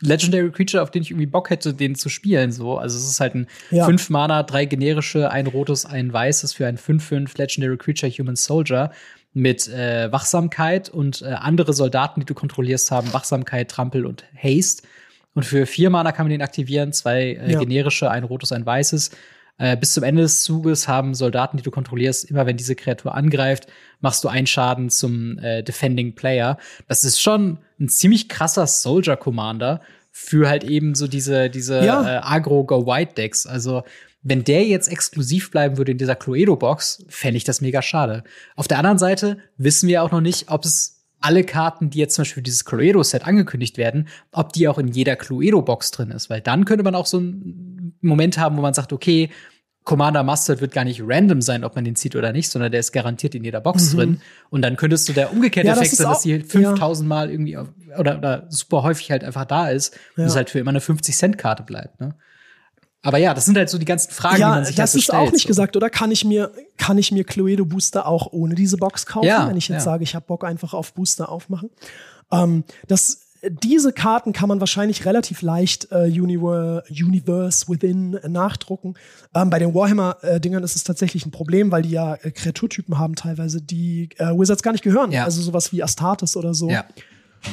Legendary 0.00 0.50
Creature, 0.50 0.82
auf 0.82 0.90
den 0.90 1.02
ich 1.02 1.10
irgendwie 1.10 1.26
Bock 1.26 1.50
hätte, 1.50 1.74
den 1.74 1.94
zu 1.94 2.08
spielen. 2.08 2.52
So, 2.52 2.78
also 2.78 2.96
es 2.96 3.04
ist 3.04 3.20
halt 3.20 3.34
ein 3.34 3.46
ja. 3.70 3.84
fünf 3.84 4.08
Mana, 4.10 4.42
drei 4.44 4.64
generische, 4.64 5.30
ein 5.30 5.46
rotes, 5.46 5.84
ein 5.84 6.12
weißes 6.12 6.54
für 6.54 6.66
ein 6.66 6.78
5-5 6.78 7.36
Legendary 7.36 7.76
Creature 7.76 8.10
Human 8.10 8.36
Soldier 8.36 8.90
mit 9.34 9.68
äh, 9.68 10.10
Wachsamkeit 10.12 10.88
und 10.88 11.22
äh, 11.22 11.26
andere 11.26 11.72
Soldaten, 11.72 12.20
die 12.20 12.26
du 12.26 12.34
kontrollierst, 12.34 12.90
haben 12.90 13.12
Wachsamkeit, 13.12 13.70
Trampel 13.70 14.06
und 14.06 14.24
Haste. 14.36 14.82
Und 15.34 15.44
für 15.44 15.66
vier 15.66 15.88
Mana 15.90 16.12
kann 16.12 16.26
man 16.26 16.30
den 16.30 16.42
aktivieren, 16.42 16.92
zwei 16.92 17.32
äh, 17.32 17.52
ja. 17.52 17.58
generische, 17.60 18.10
ein 18.10 18.24
rotes, 18.24 18.52
ein 18.52 18.66
weißes. 18.66 19.10
Äh, 19.58 19.76
bis 19.76 19.94
zum 19.94 20.02
Ende 20.02 20.22
des 20.22 20.42
Zuges 20.42 20.88
haben 20.88 21.14
Soldaten, 21.14 21.56
die 21.56 21.62
du 21.62 21.70
kontrollierst, 21.70 22.30
immer 22.30 22.46
wenn 22.46 22.56
diese 22.56 22.74
Kreatur 22.74 23.14
angreift, 23.14 23.66
machst 24.00 24.24
du 24.24 24.28
einen 24.28 24.46
Schaden 24.46 24.90
zum 24.90 25.38
äh, 25.38 25.62
Defending 25.62 26.14
Player. 26.14 26.58
Das 26.88 27.04
ist 27.04 27.20
schon 27.20 27.58
ein 27.80 27.88
ziemlich 27.88 28.28
krasser 28.28 28.66
Soldier 28.66 29.16
Commander 29.16 29.80
für 30.10 30.48
halt 30.48 30.64
eben 30.64 30.94
so 30.94 31.08
diese, 31.08 31.48
diese 31.48 31.84
ja. 31.84 32.16
äh, 32.16 32.20
Agro-Go-White-Decks. 32.22 33.46
Also 33.46 33.82
wenn 34.22 34.44
der 34.44 34.64
jetzt 34.64 34.88
exklusiv 34.88 35.50
bleiben 35.50 35.76
würde 35.76 35.92
in 35.92 35.98
dieser 35.98 36.14
Cluedo-Box, 36.14 37.04
fände 37.08 37.36
ich 37.36 37.44
das 37.44 37.60
mega 37.60 37.82
schade. 37.82 38.22
Auf 38.56 38.68
der 38.68 38.78
anderen 38.78 38.98
Seite 38.98 39.38
wissen 39.56 39.88
wir 39.88 40.02
auch 40.02 40.12
noch 40.12 40.20
nicht, 40.20 40.50
ob 40.50 40.64
es 40.64 41.02
alle 41.20 41.44
Karten, 41.44 41.90
die 41.90 41.98
jetzt 41.98 42.14
zum 42.14 42.22
Beispiel 42.22 42.40
für 42.40 42.42
dieses 42.42 42.64
Cluedo-Set 42.64 43.24
angekündigt 43.24 43.78
werden, 43.78 44.08
ob 44.32 44.52
die 44.52 44.68
auch 44.68 44.78
in 44.78 44.88
jeder 44.88 45.16
Cluedo-Box 45.16 45.92
drin 45.92 46.10
ist. 46.10 46.30
Weil 46.30 46.40
dann 46.40 46.64
könnte 46.64 46.84
man 46.84 46.94
auch 46.94 47.06
so 47.06 47.18
einen 47.18 47.96
Moment 48.00 48.38
haben, 48.38 48.56
wo 48.56 48.62
man 48.62 48.74
sagt, 48.74 48.92
okay, 48.92 49.30
Commander 49.84 50.22
Mustard 50.22 50.60
wird 50.60 50.72
gar 50.72 50.84
nicht 50.84 51.02
random 51.04 51.40
sein, 51.40 51.64
ob 51.64 51.74
man 51.74 51.84
den 51.84 51.96
zieht 51.96 52.14
oder 52.14 52.32
nicht, 52.32 52.48
sondern 52.48 52.70
der 52.70 52.80
ist 52.80 52.92
garantiert 52.92 53.34
in 53.34 53.42
jeder 53.42 53.60
Box 53.60 53.92
mhm. 53.92 53.96
drin. 53.96 54.20
Und 54.50 54.62
dann 54.62 54.76
könntest 54.76 55.08
du 55.08 55.12
der 55.12 55.32
umgekehrte 55.32 55.68
ja, 55.68 55.74
Effekt 55.74 55.96
sein, 55.96 56.06
dass 56.06 56.22
die 56.22 56.40
5000 56.40 57.04
ja. 57.04 57.08
Mal 57.08 57.30
irgendwie 57.30 57.56
oder, 57.98 58.18
oder 58.18 58.46
super 58.48 58.84
häufig 58.84 59.10
halt 59.10 59.24
einfach 59.24 59.44
da 59.44 59.70
ist 59.70 59.94
ja. 60.16 60.22
und 60.22 60.30
es 60.30 60.36
halt 60.36 60.50
für 60.50 60.60
immer 60.60 60.70
eine 60.70 60.78
50-Cent-Karte 60.78 61.64
bleibt. 61.64 62.00
Ne? 62.00 62.14
Aber 63.02 63.18
ja, 63.18 63.34
das 63.34 63.46
sind 63.46 63.56
halt 63.56 63.68
so 63.68 63.78
die 63.78 63.84
ganzen 63.84 64.12
Fragen, 64.12 64.40
ja, 64.40 64.50
die 64.50 64.54
man 64.56 64.64
sich 64.64 64.76
das 64.76 64.94
halt 64.94 65.04
so 65.04 65.12
ist 65.12 65.14
auch 65.14 65.32
nicht 65.32 65.42
so. 65.42 65.48
gesagt, 65.48 65.76
oder 65.76 65.90
kann 65.90 66.12
ich 66.12 66.24
mir 66.24 66.52
kann 66.76 66.98
ich 66.98 67.10
mir 67.10 67.24
Cluedo 67.24 67.64
Booster 67.64 68.06
auch 68.06 68.32
ohne 68.32 68.54
diese 68.54 68.76
Box 68.76 69.06
kaufen, 69.06 69.26
ja, 69.26 69.48
wenn 69.48 69.56
ich 69.56 69.68
jetzt 69.68 69.78
ja. 69.78 69.84
sage, 69.84 70.04
ich 70.04 70.14
habe 70.14 70.24
Bock 70.26 70.44
einfach 70.44 70.72
auf 70.72 70.94
Booster 70.94 71.28
aufmachen? 71.28 71.70
Ähm, 72.30 72.64
das 72.86 73.22
diese 73.48 73.92
Karten 73.92 74.32
kann 74.32 74.48
man 74.48 74.60
wahrscheinlich 74.60 75.04
relativ 75.04 75.42
leicht 75.42 75.90
äh, 75.90 76.04
Universe, 76.04 77.68
Within 77.68 78.18
nachdrucken. 78.28 78.94
Ähm, 79.34 79.50
bei 79.50 79.58
den 79.58 79.74
Warhammer-Dingern 79.74 80.62
ist 80.62 80.76
es 80.76 80.84
tatsächlich 80.84 81.26
ein 81.26 81.32
Problem, 81.32 81.72
weil 81.72 81.82
die 81.82 81.90
ja 81.90 82.14
äh, 82.14 82.30
Kreaturtypen 82.30 82.98
haben 82.98 83.16
teilweise, 83.16 83.60
die 83.60 84.10
äh, 84.18 84.26
Wizards 84.26 84.62
gar 84.62 84.70
nicht 84.70 84.84
gehören. 84.84 85.10
Ja. 85.10 85.24
Also 85.24 85.42
sowas 85.42 85.72
wie 85.72 85.82
Astartes 85.82 86.36
oder 86.36 86.54
so. 86.54 86.70
Ja. 86.70 86.84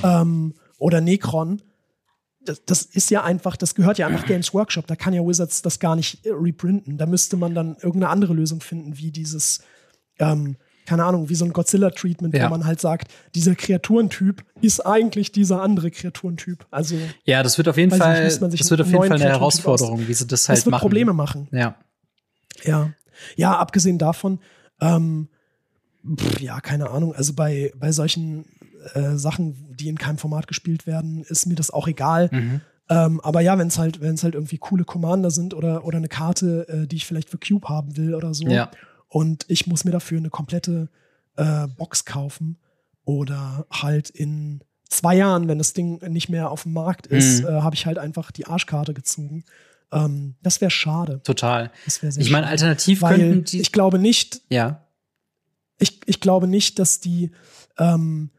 Ähm, 0.04 0.54
oder 0.78 1.02
Necron 1.02 1.60
das, 2.42 2.64
das 2.66 2.82
ist 2.84 3.12
ja 3.12 3.24
einfach, 3.24 3.58
das 3.58 3.76
gehört 3.76 3.98
ja 3.98 4.08
einfach 4.08 4.26
Games 4.26 4.54
Workshop. 4.54 4.88
Da 4.88 4.96
kann 4.96 5.14
ja 5.14 5.26
Wizards 5.26 5.62
das 5.62 5.80
gar 5.80 5.96
nicht 5.96 6.26
äh, 6.26 6.32
reprinten. 6.32 6.98
Da 6.98 7.06
müsste 7.06 7.38
man 7.38 7.54
dann 7.54 7.76
irgendeine 7.76 8.10
andere 8.10 8.34
Lösung 8.34 8.62
finden, 8.62 8.98
wie 8.98 9.12
dieses, 9.12 9.62
ähm, 10.20 10.56
keine 10.86 11.04
Ahnung, 11.04 11.30
wie 11.30 11.36
so 11.36 11.46
ein 11.46 11.54
Godzilla-Treatment, 11.54 12.34
ja. 12.34 12.46
wo 12.46 12.50
man 12.50 12.66
halt 12.66 12.80
sagt, 12.80 13.12
dieser 13.36 13.56
Kreaturentyp 13.56 14.44
ist 14.62 14.86
eigentlich 14.86 15.32
dieser 15.32 15.62
andere 15.62 15.92
Kreaturentyp. 15.92 16.66
Also 16.72 16.96
ja, 17.26 17.44
das 17.44 17.58
wird 17.58 17.68
auf 17.68 17.78
jeden 17.78 17.92
Fall, 17.92 18.24
nicht, 18.24 18.42
das 18.42 18.72
wird 18.72 18.82
auf 18.82 18.88
jeden 18.88 19.04
Fall 19.04 19.22
eine 19.22 19.30
Herausforderung, 19.30 20.08
wie 20.08 20.14
sie 20.14 20.26
das 20.26 20.48
halt 20.50 20.58
das 20.58 20.66
wird 20.66 20.72
machen. 20.72 20.82
Probleme 20.82 21.14
machen. 21.14 21.48
Ja, 21.52 21.76
ja, 22.64 22.92
ja. 23.36 23.58
Abgesehen 23.58 24.00
davon, 24.00 24.40
ähm, 24.82 25.28
pff, 26.18 26.40
ja, 26.40 26.60
keine 26.62 26.90
Ahnung. 26.90 27.14
Also 27.14 27.34
bei 27.34 27.72
bei 27.78 27.92
solchen 27.92 28.46
äh, 28.94 29.18
Sachen, 29.18 29.76
die 29.76 29.90
in 29.90 29.98
keinem 29.98 30.18
Format 30.18 30.48
gespielt 30.48 30.88
werden, 30.88 31.24
ist 31.24 31.46
mir 31.46 31.56
das 31.56 31.72
auch 31.72 31.88
egal. 31.88 32.30
Mhm. 32.32 32.62
Ähm, 32.90 33.22
aber 33.22 33.42
ja, 33.42 33.58
wenn 33.58 33.68
es 33.68 33.78
halt, 33.78 34.02
wenn 34.02 34.16
es 34.16 34.24
halt 34.24 34.34
irgendwie 34.34 34.58
coole 34.58 34.84
Commander 34.84 35.30
sind 35.30 35.54
oder, 35.54 35.86
oder 35.86 35.98
eine 35.98 36.08
Karte, 36.08 36.68
äh, 36.68 36.88
die 36.88 36.96
ich 36.96 37.06
vielleicht 37.06 37.30
für 37.30 37.38
Cube 37.38 37.70
haben 37.70 37.96
will 37.98 38.16
oder 38.16 38.34
so. 38.34 38.48
Ja. 38.48 38.72
Und 39.08 39.46
ich 39.48 39.68
muss 39.68 39.86
mir 39.86 39.92
dafür 39.92 40.18
eine 40.18 40.30
komplette 40.30 40.90
äh, 41.36 41.68
Box 41.78 42.06
kaufen 42.06 42.58
oder 43.06 43.66
halt 43.72 44.10
in 44.10 44.62
zwei 44.90 45.16
Jahren, 45.16 45.48
wenn 45.48 45.60
das 45.60 45.74
Ding 45.74 46.00
nicht 46.12 46.30
mehr 46.30 46.50
auf 46.50 46.64
dem 46.64 46.74
Markt 46.74 47.08
ist, 47.08 47.42
mhm. 47.42 47.50
äh, 47.50 47.62
habe 47.62 47.76
ich 47.76 47.86
halt 47.86 48.00
einfach 48.00 48.32
die 48.32 48.48
Arschkarte 48.48 48.94
gezogen. 48.94 49.44
Ähm, 49.92 50.36
das 50.42 50.62
wäre 50.62 50.72
schade. 50.72 51.22
Total. 51.24 51.72
Das 51.86 52.02
wäre 52.02 52.14
Ich 52.20 52.32
meine, 52.32 52.48
alternativ 52.48 53.02
Weil 53.02 53.18
könnten 53.18 53.44
die. 53.46 53.62
Ich 53.62 53.72
glaube 53.72 54.00
nicht. 54.00 54.42
Ja. 54.50 54.86
Ich, 55.78 56.02
ich 56.08 56.20
glaube 56.20 56.48
nicht, 56.48 56.80
dass 56.80 57.00
die 57.00 57.32
ähm, 57.78 58.32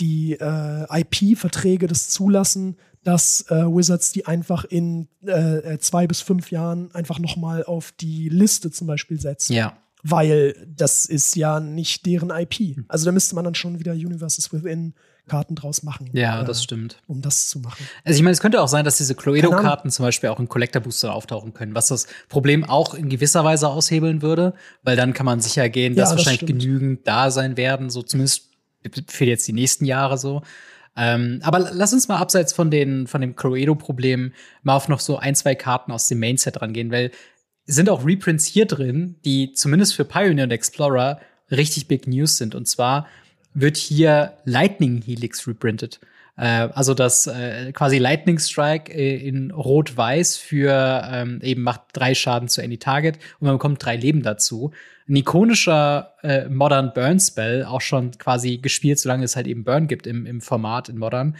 die 0.00 0.32
äh, 0.32 1.00
IP-Verträge 1.00 1.86
das 1.86 2.08
zulassen, 2.08 2.76
dass 3.02 3.46
äh, 3.50 3.64
Wizards 3.64 4.12
die 4.12 4.26
einfach 4.26 4.64
in 4.64 5.08
äh, 5.24 5.74
äh 5.74 5.78
zwei 5.78 6.06
bis 6.06 6.20
fünf 6.20 6.50
Jahren 6.50 6.92
einfach 6.92 7.18
noch 7.18 7.36
mal 7.36 7.64
auf 7.64 7.92
die 7.92 8.28
Liste 8.28 8.70
zum 8.70 8.86
Beispiel 8.86 9.20
setzen. 9.20 9.52
Ja. 9.52 9.76
Weil 10.02 10.54
das 10.68 11.06
ist 11.06 11.34
ja 11.36 11.60
nicht 11.60 12.06
deren 12.06 12.30
IP. 12.30 12.84
Also 12.88 13.06
da 13.06 13.12
müsste 13.12 13.34
man 13.34 13.44
dann 13.44 13.54
schon 13.54 13.78
wieder 13.78 13.92
Universes 13.92 14.52
Within 14.52 14.94
Karten 15.26 15.54
draus 15.54 15.82
machen. 15.82 16.10
Ja, 16.12 16.42
äh, 16.42 16.44
das 16.44 16.62
stimmt. 16.62 16.98
Um 17.06 17.20
das 17.20 17.48
zu 17.48 17.58
machen. 17.58 17.84
Also 18.04 18.16
ich 18.16 18.22
meine, 18.22 18.32
es 18.32 18.40
könnte 18.40 18.60
auch 18.60 18.68
sein, 18.68 18.84
dass 18.84 18.96
diese 18.96 19.14
Cluedo-Karten 19.14 19.90
zum 19.90 20.04
Beispiel 20.04 20.30
auch 20.30 20.38
in 20.38 20.48
Collector 20.48 20.82
Booster 20.82 21.12
auftauchen 21.12 21.52
können, 21.54 21.74
was 21.74 21.88
das 21.88 22.06
Problem 22.28 22.64
auch 22.64 22.94
in 22.94 23.08
gewisser 23.08 23.44
Weise 23.44 23.68
aushebeln 23.68 24.22
würde, 24.22 24.54
weil 24.82 24.96
dann 24.96 25.12
kann 25.12 25.26
man 25.26 25.40
sicher 25.40 25.68
gehen, 25.68 25.94
dass 25.94 26.10
ja, 26.10 26.16
das 26.16 26.18
wahrscheinlich 26.18 26.42
stimmt. 26.42 26.62
genügend 26.62 27.08
da 27.08 27.30
sein 27.30 27.56
werden, 27.56 27.90
so 27.90 28.02
zumindest 28.02 28.50
für 29.08 29.24
jetzt 29.24 29.46
die 29.48 29.52
nächsten 29.52 29.84
Jahre 29.84 30.18
so. 30.18 30.42
Ähm, 30.96 31.40
aber 31.42 31.58
lass 31.72 31.92
uns 31.92 32.08
mal 32.08 32.16
abseits 32.16 32.52
von, 32.52 32.70
den, 32.70 33.06
von 33.06 33.20
dem 33.20 33.36
Cluedo-Problem 33.36 34.32
mal 34.62 34.76
auf 34.76 34.88
noch 34.88 35.00
so 35.00 35.18
ein, 35.18 35.34
zwei 35.34 35.54
Karten 35.54 35.92
aus 35.92 36.08
dem 36.08 36.20
Mainset 36.20 36.62
rangehen, 36.62 36.90
weil 36.90 37.10
sind 37.66 37.90
auch 37.90 38.06
Reprints 38.06 38.46
hier 38.46 38.64
drin, 38.64 39.16
die 39.24 39.52
zumindest 39.52 39.94
für 39.94 40.04
Pioneer 40.04 40.44
und 40.44 40.52
Explorer 40.52 41.20
richtig 41.50 41.88
Big 41.88 42.06
News 42.06 42.38
sind. 42.38 42.54
Und 42.54 42.66
zwar 42.66 43.06
wird 43.54 43.76
hier 43.76 44.34
Lightning 44.44 45.02
Helix 45.02 45.46
reprintet. 45.46 46.00
Äh, 46.36 46.68
also 46.72 46.94
das 46.94 47.26
äh, 47.26 47.72
quasi 47.72 47.98
Lightning 47.98 48.38
Strike 48.38 48.92
äh, 48.92 49.16
in 49.16 49.50
Rot-Weiß 49.50 50.36
für 50.36 51.02
ähm, 51.10 51.40
eben 51.42 51.62
macht 51.62 51.82
drei 51.92 52.14
Schaden 52.14 52.48
zu 52.48 52.62
Any 52.62 52.78
Target 52.78 53.16
und 53.40 53.46
man 53.46 53.54
bekommt 53.56 53.84
drei 53.84 53.96
Leben 53.96 54.22
dazu. 54.22 54.72
Ein 55.08 55.16
ikonischer 55.16 56.14
äh, 56.22 56.48
Modern 56.48 56.92
Burn 56.92 57.20
Spell, 57.20 57.64
auch 57.64 57.80
schon 57.80 58.12
quasi 58.18 58.58
gespielt, 58.58 58.98
solange 58.98 59.24
es 59.24 59.36
halt 59.36 59.46
eben 59.46 59.64
Burn 59.64 59.86
gibt 59.86 60.06
im, 60.06 60.26
im 60.26 60.40
Format 60.40 60.88
in 60.88 60.98
Modern. 60.98 61.36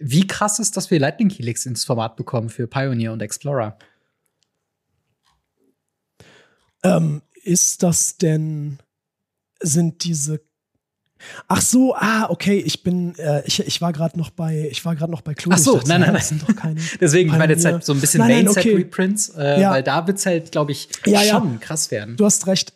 Wie 0.00 0.26
krass 0.26 0.58
ist, 0.60 0.76
dass 0.76 0.90
wir 0.90 1.00
Lightning 1.00 1.28
Helix 1.28 1.66
ins 1.66 1.84
Format 1.84 2.16
bekommen 2.16 2.48
für 2.48 2.68
Pioneer 2.68 3.12
und 3.12 3.20
Explorer? 3.20 3.76
Ähm, 6.84 7.22
ist 7.42 7.82
das 7.82 8.16
denn, 8.16 8.78
sind 9.60 10.04
diese 10.04 10.40
Ach 11.46 11.60
so, 11.60 11.94
ah, 11.94 12.26
okay, 12.30 12.58
ich 12.58 12.82
bin, 12.82 13.16
äh, 13.18 13.42
ich, 13.46 13.60
ich 13.60 13.80
war 13.80 13.92
gerade 13.92 14.18
noch 14.18 14.30
bei, 14.30 14.68
ich 14.70 14.84
war 14.84 14.94
gerade 14.96 15.10
noch 15.10 15.20
bei 15.20 15.34
Clue. 15.34 15.52
Ach 15.54 15.58
so, 15.58 15.80
nein, 15.86 16.00
nein, 16.00 16.12
nein. 16.12 16.22
sind 16.22 16.42
doch 16.42 16.54
keine 16.54 16.80
Deswegen, 17.00 17.30
ich 17.30 17.38
meine 17.38 17.52
jetzt 17.52 17.64
halt 17.64 17.84
so 17.84 17.92
ein 17.92 18.00
bisschen 18.00 18.20
Main-Set-Reprints, 18.20 19.30
okay. 19.30 19.56
äh, 19.56 19.60
ja. 19.60 19.70
weil 19.70 19.82
da 19.82 20.06
wird's 20.06 20.26
halt, 20.26 20.52
glaube 20.52 20.72
ich, 20.72 20.88
ja, 21.06 21.22
schon 21.22 21.52
ja. 21.52 21.58
krass 21.60 21.90
werden. 21.90 22.16
Du 22.16 22.24
hast 22.24 22.46
recht. 22.46 22.72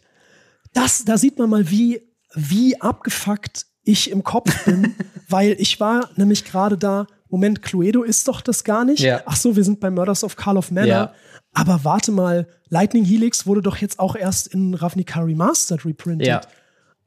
Das, 0.73 1.05
da 1.05 1.19
sieht 1.19 1.39
man 1.39 1.51
mal, 1.51 1.71
wie, 1.71 2.03
wie 2.35 2.81
abgefuckt 2.81 3.67
ich 3.85 4.11
im 4.11 4.25
Kopf 4.25 4.65
bin, 4.65 4.95
weil 5.29 5.57
ich 5.59 5.81
war 5.81 6.09
nämlich 6.17 6.45
gerade 6.45 6.79
da, 6.79 7.07
Moment, 7.29 7.63
Cluedo 7.63 8.03
ist 8.03 8.29
doch 8.29 8.41
das 8.43 8.63
gar 8.63 8.85
nicht. 8.85 9.01
Ja. 9.01 9.23
Ach 9.25 9.37
so, 9.37 9.57
wir 9.57 9.65
sind 9.65 9.81
bei 9.81 9.91
Murders 9.91 10.23
of 10.23 10.37
Carl 10.37 10.59
of 10.59 10.71
Manor. 10.71 10.87
Ja. 10.87 11.15
Aber 11.55 11.83
warte 11.83 12.13
mal, 12.13 12.47
Lightning 12.69 13.05
Helix 13.05 13.47
wurde 13.47 13.63
doch 13.63 13.77
jetzt 13.77 13.99
auch 13.99 14.17
erst 14.17 14.49
in 14.49 14.75
Ravnica 14.75 15.21
Remastered 15.21 15.85
reprintet. 15.85 16.27
Ja. 16.27 16.41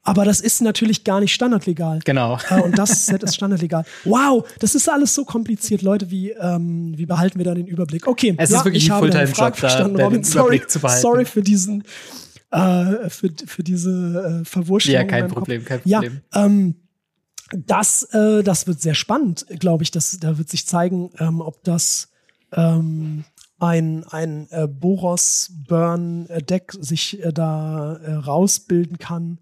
Aber 0.06 0.24
das 0.24 0.40
ist 0.40 0.62
natürlich 0.62 1.04
gar 1.04 1.20
nicht 1.20 1.34
standardlegal. 1.34 2.00
Genau. 2.06 2.38
Und 2.64 2.78
das 2.78 3.08
Set 3.08 3.24
ist 3.24 3.36
standardlegal. 3.36 3.84
Wow, 4.06 4.48
das 4.60 4.76
ist 4.76 4.88
alles 4.88 5.14
so 5.14 5.26
kompliziert, 5.26 5.82
Leute. 5.82 6.12
Wie, 6.12 6.30
ähm, 6.30 6.94
wie 6.96 7.08
behalten 7.08 7.40
wir 7.40 7.46
da 7.46 7.56
den 7.56 7.68
Überblick? 7.68 8.08
Okay, 8.08 8.36
es 8.38 8.52
ja, 8.52 8.60
ist 8.60 8.66
wirklich 8.66 8.86
ich 8.86 8.94
ein 8.94 9.00
Fulltime-Job, 9.00 9.58
da 9.60 9.86
Robin, 10.06 10.24
sorry, 10.24 10.66
zu 10.66 10.80
behalten. 10.80 11.02
Sorry 11.02 11.26
für 11.26 11.42
diesen, 11.42 11.84
äh, 12.52 13.10
für, 13.10 13.32
für 13.48 13.64
diese 13.64 14.42
äh, 14.42 14.46
Verwurschung. 14.46 14.94
Ja, 14.94 15.04
kein 15.04 15.28
Problem, 15.28 15.66
kein 15.66 15.82
Problem. 15.82 16.22
Ja, 16.34 16.46
ähm, 16.46 16.76
das, 17.52 18.04
äh, 18.12 18.44
das 18.44 18.68
wird 18.68 18.82
sehr 18.82 18.96
spannend, 18.96 19.46
glaube 19.60 19.84
ich. 19.84 19.92
Das, 19.92 20.18
da 20.20 20.38
wird 20.38 20.50
sich 20.50 20.68
zeigen, 20.68 21.12
ähm, 21.20 21.40
ob 21.42 21.64
das 21.64 22.10
ähm, 22.54 23.26
ein, 23.60 24.04
ein 24.06 24.48
äh, 24.52 24.68
Boros-Burn-Deck 24.68 26.74
sich 26.80 27.24
äh, 27.24 27.34
da 27.34 27.96
äh, 27.96 28.14
rausbilden 28.14 29.00
kann. 29.00 29.40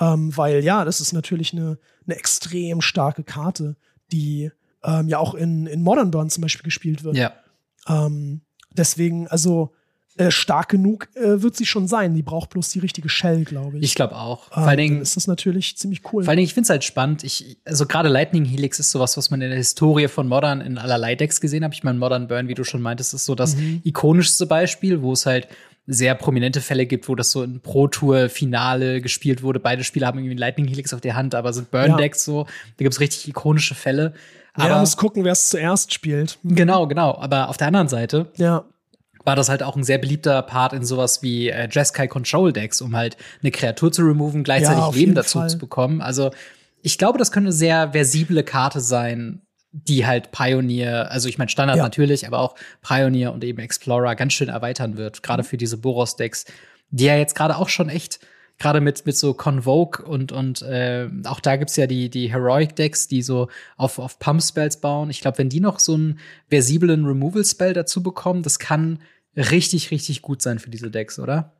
Ähm, 0.00 0.36
weil 0.36 0.62
ja, 0.62 0.84
das 0.84 1.00
ist 1.00 1.12
natürlich 1.12 1.52
eine, 1.52 1.78
eine 2.06 2.16
extrem 2.16 2.80
starke 2.80 3.24
Karte, 3.24 3.76
die 4.12 4.50
ähm, 4.84 5.08
ja 5.08 5.18
auch 5.18 5.34
in, 5.34 5.66
in 5.66 5.82
Modern 5.82 6.10
Burn 6.10 6.30
zum 6.30 6.42
Beispiel 6.42 6.64
gespielt 6.64 7.02
wird. 7.04 7.16
Ja. 7.16 7.32
Ähm, 7.88 8.42
deswegen, 8.70 9.26
also 9.28 9.72
äh, 10.18 10.30
stark 10.30 10.70
genug 10.70 11.08
äh, 11.14 11.42
wird 11.42 11.56
sie 11.56 11.66
schon 11.66 11.88
sein. 11.88 12.14
Die 12.14 12.22
braucht 12.22 12.50
bloß 12.50 12.70
die 12.70 12.78
richtige 12.78 13.08
Shell, 13.08 13.44
glaube 13.44 13.76
ich. 13.78 13.84
Ich 13.84 13.94
glaube 13.94 14.16
auch. 14.16 14.50
Vor 14.50 14.58
allen 14.58 14.78
Dingen 14.78 15.00
ist 15.02 15.16
das 15.16 15.26
natürlich 15.26 15.76
ziemlich 15.76 16.00
cool. 16.10 16.24
Vor 16.24 16.30
allen 16.30 16.38
Dingen, 16.38 16.46
ich 16.46 16.54
finde 16.54 16.66
es 16.66 16.70
halt 16.70 16.84
spannend. 16.84 17.22
Ich, 17.22 17.58
also 17.66 17.84
gerade 17.86 18.08
Lightning 18.08 18.46
Helix 18.46 18.78
ist 18.78 18.90
sowas, 18.90 19.18
was 19.18 19.30
man 19.30 19.42
in 19.42 19.50
der 19.50 19.58
Historie 19.58 20.08
von 20.08 20.26
Modern 20.26 20.62
in 20.62 20.78
allerlei 20.78 21.16
Decks 21.16 21.40
gesehen 21.40 21.64
hat. 21.64 21.74
Ich 21.74 21.84
meine, 21.84 21.98
Modern 21.98 22.28
Burn, 22.28 22.48
wie 22.48 22.54
du 22.54 22.64
schon 22.64 22.80
meintest, 22.80 23.12
ist 23.12 23.26
so 23.26 23.34
das 23.34 23.56
mhm. 23.56 23.82
ikonischste 23.84 24.46
Beispiel, 24.46 25.02
wo 25.02 25.12
es 25.12 25.26
halt 25.26 25.48
sehr 25.86 26.14
prominente 26.14 26.60
Fälle 26.60 26.86
gibt, 26.86 27.08
wo 27.08 27.14
das 27.14 27.30
so 27.30 27.42
in 27.42 27.60
Pro-Tour-Finale 27.60 29.00
gespielt 29.00 29.42
wurde. 29.42 29.60
Beide 29.60 29.84
Spieler 29.84 30.08
haben 30.08 30.18
irgendwie 30.18 30.36
Lightning 30.36 30.66
Helix 30.66 30.92
auf 30.92 31.00
der 31.00 31.14
Hand, 31.14 31.34
aber 31.34 31.52
sind 31.52 31.70
Burn-Decks 31.70 32.26
ja. 32.26 32.32
so. 32.32 32.44
Da 32.44 32.82
gibt's 32.84 33.00
richtig 33.00 33.28
ikonische 33.28 33.74
Fälle. 33.74 34.12
Aber 34.54 34.68
ja, 34.68 34.80
muss 34.80 34.96
gucken, 34.96 35.24
wer 35.24 35.32
es 35.32 35.48
zuerst 35.48 35.92
spielt. 35.92 36.38
Genau, 36.42 36.86
genau. 36.86 37.16
Aber 37.18 37.48
auf 37.48 37.56
der 37.56 37.68
anderen 37.68 37.88
Seite 37.88 38.26
ja 38.36 38.64
war 39.26 39.34
das 39.34 39.48
halt 39.48 39.62
auch 39.62 39.76
ein 39.76 39.82
sehr 39.82 39.98
beliebter 39.98 40.40
Part 40.42 40.72
in 40.72 40.84
sowas 40.84 41.20
wie 41.20 41.48
äh, 41.48 41.68
Jeskai 41.70 42.06
Control 42.06 42.52
Decks, 42.52 42.80
um 42.80 42.96
halt 42.96 43.16
eine 43.42 43.50
Kreatur 43.50 43.90
zu 43.90 44.02
removen, 44.02 44.44
gleichzeitig 44.44 44.84
ja, 44.84 44.90
Leben 44.90 45.14
dazu 45.16 45.40
Fall. 45.40 45.50
zu 45.50 45.58
bekommen. 45.58 46.00
Also 46.00 46.30
ich 46.80 46.96
glaube, 46.96 47.18
das 47.18 47.32
könnte 47.32 47.48
eine 47.48 47.52
sehr 47.52 47.90
versible 47.90 48.44
Karte 48.44 48.80
sein, 48.80 49.42
die 49.84 50.06
halt 50.06 50.32
Pioneer, 50.32 51.10
also 51.10 51.28
ich 51.28 51.38
meine 51.38 51.50
Standard 51.50 51.76
ja. 51.76 51.82
natürlich, 51.82 52.26
aber 52.26 52.38
auch 52.38 52.54
Pioneer 52.82 53.32
und 53.32 53.44
eben 53.44 53.58
Explorer 53.58 54.14
ganz 54.14 54.32
schön 54.32 54.48
erweitern 54.48 54.96
wird, 54.96 55.22
gerade 55.22 55.44
für 55.44 55.56
diese 55.58 55.76
Boros-Decks, 55.76 56.46
die 56.90 57.04
ja 57.04 57.16
jetzt 57.16 57.34
gerade 57.34 57.56
auch 57.56 57.68
schon 57.68 57.88
echt 57.88 58.20
gerade 58.58 58.80
mit 58.80 59.04
mit 59.04 59.16
so 59.18 59.34
Convoke 59.34 60.02
und 60.02 60.32
und 60.32 60.62
äh, 60.62 61.10
auch 61.24 61.40
da 61.40 61.56
gibt's 61.56 61.76
ja 61.76 61.86
die 61.86 62.08
die 62.08 62.32
Heroic 62.32 62.74
Decks, 62.74 63.06
die 63.06 63.20
so 63.20 63.48
auf 63.76 63.98
auf 63.98 64.18
Pump 64.18 64.42
Spells 64.42 64.80
bauen. 64.80 65.10
Ich 65.10 65.20
glaube, 65.20 65.38
wenn 65.38 65.50
die 65.50 65.60
noch 65.60 65.78
so 65.78 65.92
einen 65.92 66.20
versiblen 66.48 67.04
Removal 67.04 67.44
Spell 67.44 67.74
dazu 67.74 68.02
bekommen, 68.02 68.42
das 68.42 68.58
kann 68.58 69.00
richtig, 69.36 69.90
richtig 69.90 70.22
gut 70.22 70.40
sein 70.40 70.58
für 70.58 70.70
diese 70.70 70.90
Decks, 70.90 71.18
oder? 71.18 71.52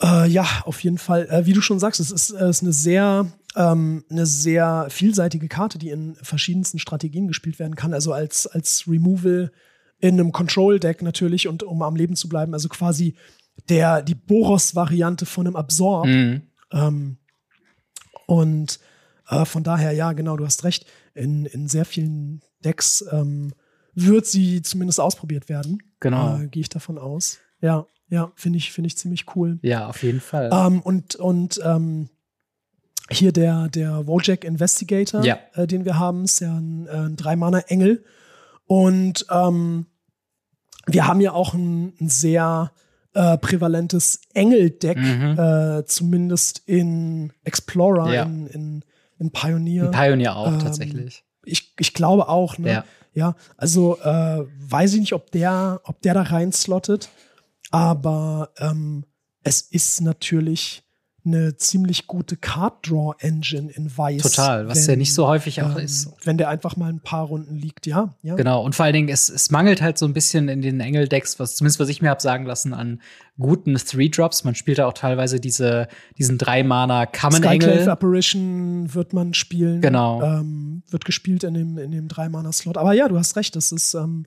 Äh, 0.00 0.28
ja, 0.28 0.46
auf 0.64 0.80
jeden 0.80 0.98
Fall. 0.98 1.26
Äh, 1.28 1.46
wie 1.46 1.52
du 1.52 1.60
schon 1.60 1.80
sagst, 1.80 1.98
es 1.98 2.12
ist, 2.12 2.30
äh, 2.30 2.48
ist 2.48 2.62
eine 2.62 2.72
sehr 2.72 3.32
ähm, 3.56 4.04
eine 4.10 4.26
sehr 4.26 4.86
vielseitige 4.90 5.48
Karte, 5.48 5.78
die 5.78 5.90
in 5.90 6.16
verschiedensten 6.16 6.78
Strategien 6.78 7.28
gespielt 7.28 7.58
werden 7.58 7.76
kann. 7.76 7.94
Also 7.94 8.12
als, 8.12 8.46
als 8.46 8.84
Removal 8.88 9.52
in 9.98 10.14
einem 10.14 10.32
Control-Deck 10.32 11.02
natürlich 11.02 11.48
und 11.48 11.62
um 11.62 11.82
am 11.82 11.96
Leben 11.96 12.16
zu 12.16 12.28
bleiben. 12.28 12.52
Also 12.52 12.68
quasi 12.68 13.14
der, 13.68 14.02
die 14.02 14.14
Boros-Variante 14.14 15.26
von 15.26 15.46
einem 15.46 15.56
Absorb. 15.56 16.06
Mhm. 16.06 16.42
Ähm, 16.72 17.16
und 18.26 18.80
äh, 19.28 19.44
von 19.44 19.62
daher, 19.62 19.92
ja, 19.92 20.12
genau, 20.12 20.36
du 20.36 20.44
hast 20.44 20.64
recht. 20.64 20.86
In, 21.14 21.46
in 21.46 21.68
sehr 21.68 21.84
vielen 21.84 22.42
Decks 22.64 23.04
ähm, 23.12 23.52
wird 23.94 24.26
sie 24.26 24.62
zumindest 24.62 25.00
ausprobiert 25.00 25.48
werden. 25.48 25.82
Genau. 26.00 26.40
Äh, 26.40 26.48
Gehe 26.48 26.62
ich 26.62 26.68
davon 26.68 26.98
aus. 26.98 27.38
Ja, 27.60 27.86
ja, 28.08 28.32
finde 28.34 28.58
ich, 28.58 28.72
finde 28.72 28.88
ich 28.88 28.98
ziemlich 28.98 29.34
cool. 29.34 29.58
Ja, 29.62 29.88
auf 29.88 30.02
jeden 30.02 30.20
Fall. 30.20 30.50
Ähm, 30.52 30.80
und 30.82 31.14
und 31.16 31.60
ähm, 31.64 32.10
hier 33.10 33.32
der, 33.32 33.68
der 33.68 34.06
Wojak 34.06 34.44
Investigator, 34.44 35.24
ja. 35.24 35.38
äh, 35.54 35.66
den 35.66 35.84
wir 35.84 35.98
haben, 35.98 36.24
ist 36.24 36.40
ja 36.40 36.54
ein, 36.54 36.86
äh, 36.86 36.90
ein 36.90 37.16
Drei-Mana-Engel. 37.16 38.04
Und 38.66 39.26
ähm, 39.30 39.86
wir 40.86 41.06
haben 41.06 41.20
ja 41.20 41.32
auch 41.32 41.54
ein, 41.54 41.92
ein 42.00 42.08
sehr 42.08 42.72
äh, 43.12 43.38
prävalentes 43.38 44.20
Engel-Deck, 44.32 44.98
mhm. 44.98 45.38
äh, 45.38 45.84
zumindest 45.86 46.62
in 46.66 47.32
Explorer, 47.44 48.12
ja. 48.12 48.22
in, 48.24 48.46
in, 48.46 48.84
in 49.18 49.30
Pioneer. 49.30 49.86
In 49.86 49.90
Pioneer 49.90 50.36
auch, 50.36 50.52
ähm, 50.52 50.58
tatsächlich. 50.60 51.24
Ich, 51.44 51.74
ich 51.78 51.94
glaube 51.94 52.28
auch, 52.28 52.58
ne? 52.58 52.70
Ja. 52.70 52.84
Ja, 53.16 53.36
also 53.56 53.96
äh, 54.00 54.44
weiß 54.68 54.94
ich 54.94 55.00
nicht, 55.00 55.12
ob 55.12 55.30
der, 55.30 55.80
ob 55.84 56.02
der 56.02 56.14
da 56.14 56.22
reinslottet, 56.22 57.10
aber 57.70 58.50
ähm, 58.58 59.04
es 59.44 59.60
ist 59.60 60.00
natürlich 60.00 60.83
eine 61.26 61.56
ziemlich 61.56 62.06
gute 62.06 62.36
Card-Draw-Engine 62.36 63.70
in 63.72 63.96
Weiß. 63.96 64.22
Total, 64.22 64.68
was 64.68 64.86
wenn, 64.86 64.94
ja 64.94 64.96
nicht 64.96 65.14
so 65.14 65.26
häufig 65.26 65.62
auch 65.62 65.76
ähm, 65.76 65.84
ist. 65.84 66.10
Wenn 66.22 66.36
der 66.36 66.50
einfach 66.50 66.76
mal 66.76 66.90
ein 66.92 67.00
paar 67.00 67.24
Runden 67.24 67.56
liegt, 67.56 67.86
ja. 67.86 68.14
ja. 68.22 68.34
Genau, 68.34 68.62
und 68.62 68.74
vor 68.74 68.84
allen 68.84 68.92
Dingen, 68.92 69.08
es, 69.08 69.30
es 69.30 69.50
mangelt 69.50 69.80
halt 69.80 69.96
so 69.96 70.06
ein 70.06 70.12
bisschen 70.12 70.48
in 70.48 70.60
den 70.60 70.80
Engel-Decks, 70.80 71.40
was 71.40 71.56
zumindest 71.56 71.80
was 71.80 71.88
ich 71.88 72.02
mir 72.02 72.10
habe 72.10 72.20
sagen 72.20 72.44
lassen, 72.44 72.74
an 72.74 73.00
guten 73.38 73.74
Three-Drops. 73.74 74.44
Man 74.44 74.54
spielt 74.54 74.78
da 74.78 74.86
auch 74.86 74.92
teilweise 74.92 75.40
diese, 75.40 75.88
diesen 76.18 76.36
drei-Mana 76.36 77.06
Common-Engel. 77.06 77.88
Apparition 77.88 78.94
wird 78.94 79.12
man 79.14 79.32
spielen. 79.32 79.80
Genau. 79.80 80.22
Ähm, 80.22 80.82
wird 80.90 81.04
gespielt 81.04 81.42
in 81.44 81.54
dem, 81.54 81.78
in 81.78 81.90
dem 81.90 82.08
drei-Mana-Slot. 82.08 82.76
Aber 82.76 82.92
ja, 82.92 83.08
du 83.08 83.18
hast 83.18 83.36
recht, 83.36 83.56
das 83.56 83.72
ist, 83.72 83.94
ähm, 83.94 84.26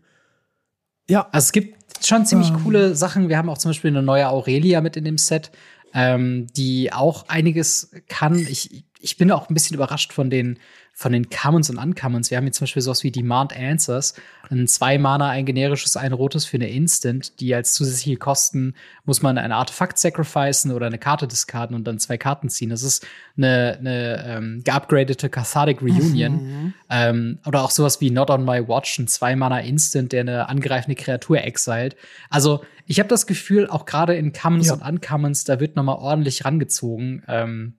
ja. 1.09 1.27
Also 1.31 1.45
es 1.45 1.51
gibt 1.51 2.05
schon 2.05 2.25
ziemlich 2.25 2.49
ähm, 2.49 2.63
coole 2.63 2.95
Sachen. 2.95 3.29
Wir 3.29 3.37
haben 3.37 3.49
auch 3.49 3.57
zum 3.57 3.69
Beispiel 3.69 3.91
eine 3.91 4.03
neue 4.03 4.27
Aurelia 4.29 4.81
mit 4.81 4.97
in 4.97 5.05
dem 5.05 5.17
Set 5.17 5.51
ähm, 5.93 6.47
die 6.55 6.91
auch 6.93 7.27
einiges 7.29 7.91
kann. 8.07 8.39
Ich, 8.49 8.83
ich 8.99 9.17
bin 9.17 9.31
auch 9.31 9.49
ein 9.49 9.53
bisschen 9.53 9.75
überrascht 9.75 10.13
von 10.13 10.29
den, 10.29 10.59
von 10.97 11.11
den 11.11 11.29
Commons 11.29 11.69
und 11.69 11.77
Uncommons. 11.77 12.31
Wir 12.31 12.37
haben 12.37 12.45
hier 12.45 12.53
zum 12.53 12.65
Beispiel 12.65 12.81
sowas 12.81 13.03
wie 13.03 13.11
Demand 13.11 13.55
Answers. 13.55 14.15
Ein 14.49 14.65
zwei 14.67 14.97
Mana, 14.97 15.29
ein 15.29 15.45
generisches, 15.45 15.95
ein 15.95 16.11
rotes 16.11 16.45
für 16.45 16.57
eine 16.57 16.71
Instant, 16.71 17.39
die 17.39 17.53
als 17.53 17.75
zusätzliche 17.75 18.17
Kosten 18.17 18.73
muss 19.05 19.21
man 19.21 19.37
ein 19.37 19.51
Artefakt 19.51 19.99
sacrificen 19.99 20.71
oder 20.71 20.87
eine 20.87 20.97
Karte 20.97 21.27
discarden 21.27 21.75
und 21.75 21.83
dann 21.85 21.99
zwei 21.99 22.17
Karten 22.17 22.49
ziehen. 22.49 22.71
Das 22.71 22.81
ist 22.81 23.05
eine, 23.37 23.77
eine 23.77 24.25
ähm, 24.27 24.63
geupgradete 24.63 25.29
Cathartic 25.29 25.83
Reunion. 25.83 26.33
Mhm. 26.33 26.73
Ähm, 26.89 27.39
oder 27.45 27.61
auch 27.61 27.69
sowas 27.69 28.01
wie 28.01 28.09
Not 28.09 28.31
on 28.31 28.43
My 28.43 28.67
Watch, 28.67 28.97
ein 28.97 29.07
zwei 29.07 29.35
Mana 29.35 29.59
Instant, 29.59 30.13
der 30.13 30.21
eine 30.21 30.49
angreifende 30.49 30.95
Kreatur 30.95 31.43
exiled. 31.43 31.95
Also 32.31 32.65
ich 32.87 32.97
habe 32.97 33.07
das 33.07 33.27
Gefühl, 33.27 33.69
auch 33.69 33.85
gerade 33.85 34.15
in 34.15 34.33
Commons 34.33 34.69
ja. 34.69 34.73
und 34.73 34.81
Uncommons, 34.81 35.43
da 35.43 35.59
wird 35.59 35.75
noch 35.75 35.83
mal 35.83 35.93
ordentlich 35.93 36.43
rangezogen. 36.43 37.21
Ähm, 37.27 37.75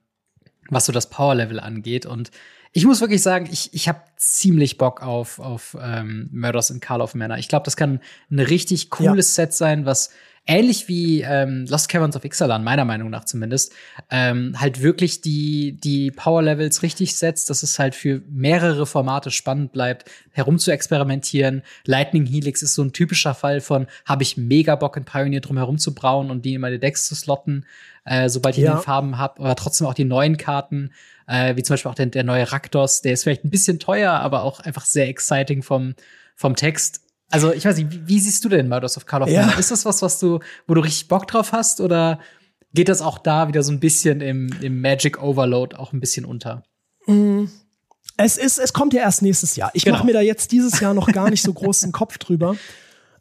was 0.71 0.87
so 0.87 0.93
das 0.93 1.09
Power-Level 1.09 1.61
angeht. 1.61 2.07
Und 2.07 2.31
ich 2.73 2.85
muss 2.85 3.01
wirklich 3.01 3.23
sagen, 3.23 3.49
ich, 3.51 3.73
ich 3.73 3.89
habe 3.89 4.01
ziemlich 4.17 4.79
Bock 4.79 5.03
auf, 5.03 5.39
auf 5.39 5.77
ähm, 5.81 6.29
Murders 6.33 6.71
in 6.71 6.81
Carl 6.81 7.01
of 7.01 7.15
Manor. 7.15 7.39
Ich 7.39 7.49
glaube, 7.49 7.65
das 7.65 7.77
kann 7.77 8.01
ein 8.31 8.41
richtig 8.41 8.91
cooles 8.91 9.37
ja. 9.37 9.45
Set 9.45 9.55
sein, 9.55 9.87
was 9.87 10.11
ähnlich 10.49 10.89
wie 10.89 11.21
ähm, 11.21 11.67
Lost 11.69 11.89
Caverns 11.91 12.17
of 12.17 12.25
Ixalan, 12.25 12.65
meiner 12.65 12.87
Meinung 12.87 13.11
nach 13.11 13.25
zumindest, 13.25 13.73
ähm, 14.11 14.59
halt 14.59 14.83
wirklich 14.83 15.21
die, 15.21 15.79
die 15.79 16.11
Power 16.11 16.43
Levels 16.43 16.83
richtig 16.83 17.17
setzt, 17.17 17.51
dass 17.51 17.63
es 17.63 17.79
halt 17.79 17.95
für 17.95 18.23
mehrere 18.31 18.87
Formate 18.87 19.31
spannend 19.31 19.73
bleibt, 19.73 20.11
herum 20.33 20.59
zu 20.59 20.71
experimentieren. 20.71 21.63
Lightning 21.85 22.25
Helix 22.25 22.63
ist 22.63 22.75
so 22.75 22.83
ein 22.83 22.95
typischer 22.95 23.35
Fall 23.35 23.61
von, 23.61 23.87
habe 24.07 24.23
ich 24.23 24.39
mega 24.39 24.75
Bock 24.75 24.97
in 24.97 25.05
Pioneer 25.05 25.43
drum 25.43 25.59
herum 25.59 25.79
zu 25.79 25.95
brauen 25.95 26.31
und 26.31 26.45
die 26.45 26.55
in 26.55 26.63
meine 26.63 26.79
Decks 26.79 27.07
zu 27.07 27.15
slotten, 27.15 27.67
äh, 28.07 28.31
sobald 28.31 28.57
ich 28.57 28.65
ja. 28.65 28.77
die 28.77 28.83
Farben 28.83 29.19
habe, 29.19 29.41
aber 29.41 29.55
trotzdem 29.55 29.87
auch 29.87 29.95
die 29.95 30.05
neuen 30.05 30.39
Karten, 30.39 30.93
äh, 31.29 31.55
wie 31.55 31.63
zum 31.63 31.75
Beispiel 31.75 31.91
auch 31.91 31.95
der, 31.95 32.07
der 32.07 32.25
neue 32.25 32.51
Raktos, 32.51 33.03
der 33.03 33.13
ist 33.13 33.23
vielleicht 33.23 33.45
ein 33.45 33.51
bisschen 33.51 33.79
teuer, 33.79 34.13
aber 34.13 34.43
auch 34.43 34.61
einfach 34.61 34.85
sehr 34.85 35.09
exciting 35.09 35.63
vom, 35.63 35.95
vom 36.35 36.57
Text 36.57 37.03
also, 37.31 37.53
ich 37.53 37.65
weiß 37.65 37.77
nicht, 37.77 37.93
wie, 37.93 38.09
wie 38.09 38.21
siehst 38.21 38.45
du 38.45 38.49
denn 38.49 38.69
Murders 38.69 38.97
of 38.97 39.05
Call 39.05 39.23
of 39.23 39.29
ja. 39.29 39.51
Ist 39.59 39.71
das 39.71 39.85
was, 39.85 40.01
was 40.01 40.19
du, 40.19 40.41
wo 40.67 40.75
du 40.75 40.81
richtig 40.81 41.09
Bock 41.09 41.27
drauf 41.27 41.53
hast 41.53 41.81
oder 41.81 42.21
geht 42.73 42.89
das 42.89 43.03
auch 43.03 43.19
da 43.19 43.49
wieder 43.49 43.63
so 43.63 43.73
ein 43.73 43.81
bisschen 43.81 44.21
im, 44.21 44.51
im 44.63 44.81
Magic 44.81 45.23
Overload 45.23 45.77
auch 45.77 45.93
ein 45.93 46.01
bisschen 46.01 46.25
unter? 46.25 46.63
Mm. 47.07 47.45
Es 48.17 48.37
ist, 48.37 48.59
es 48.59 48.73
kommt 48.73 48.95
ja 48.95 49.03
erst 49.03 49.23
nächstes 49.23 49.57
Jahr. 49.57 49.71
Ich 49.75 49.85
genau. 49.85 49.99
mache 49.99 50.07
mir 50.07 50.13
da 50.15 50.21
jetzt 50.21 50.51
dieses 50.51 50.81
Jahr 50.81 50.95
noch 50.95 51.13
gar 51.13 51.31
nicht 51.31 51.43
so 51.43 51.53
großen 51.53 51.93
Kopf 51.93 52.19
drüber. 52.19 52.57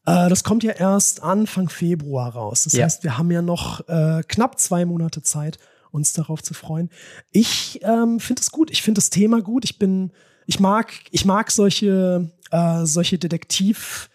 Äh, 0.05 0.29
das 0.29 0.43
kommt 0.43 0.63
ja 0.63 0.71
erst 0.71 1.21
Anfang 1.21 1.69
Februar 1.69 2.33
raus. 2.33 2.63
Das 2.63 2.73
ja. 2.73 2.85
heißt, 2.85 3.03
wir 3.03 3.17
haben 3.17 3.29
ja 3.29 3.41
noch 3.41 3.87
äh, 3.89 4.23
knapp 4.27 4.57
zwei 4.57 4.85
Monate 4.85 5.21
Zeit, 5.21 5.59
uns 5.97 6.13
darauf 6.13 6.41
zu 6.41 6.53
freuen. 6.53 6.89
Ich 7.31 7.81
ähm, 7.83 8.21
finde 8.21 8.41
es 8.41 8.51
gut. 8.51 8.71
Ich 8.71 8.81
finde 8.81 8.99
das 8.99 9.09
Thema 9.09 9.41
gut. 9.41 9.65
Ich 9.65 9.77
bin, 9.77 10.11
ich 10.45 10.61
mag, 10.61 10.93
ich 11.11 11.25
mag 11.25 11.51
solche 11.51 12.31
äh, 12.51 12.85
solche 12.85 13.17
Detektiv- 13.17 14.09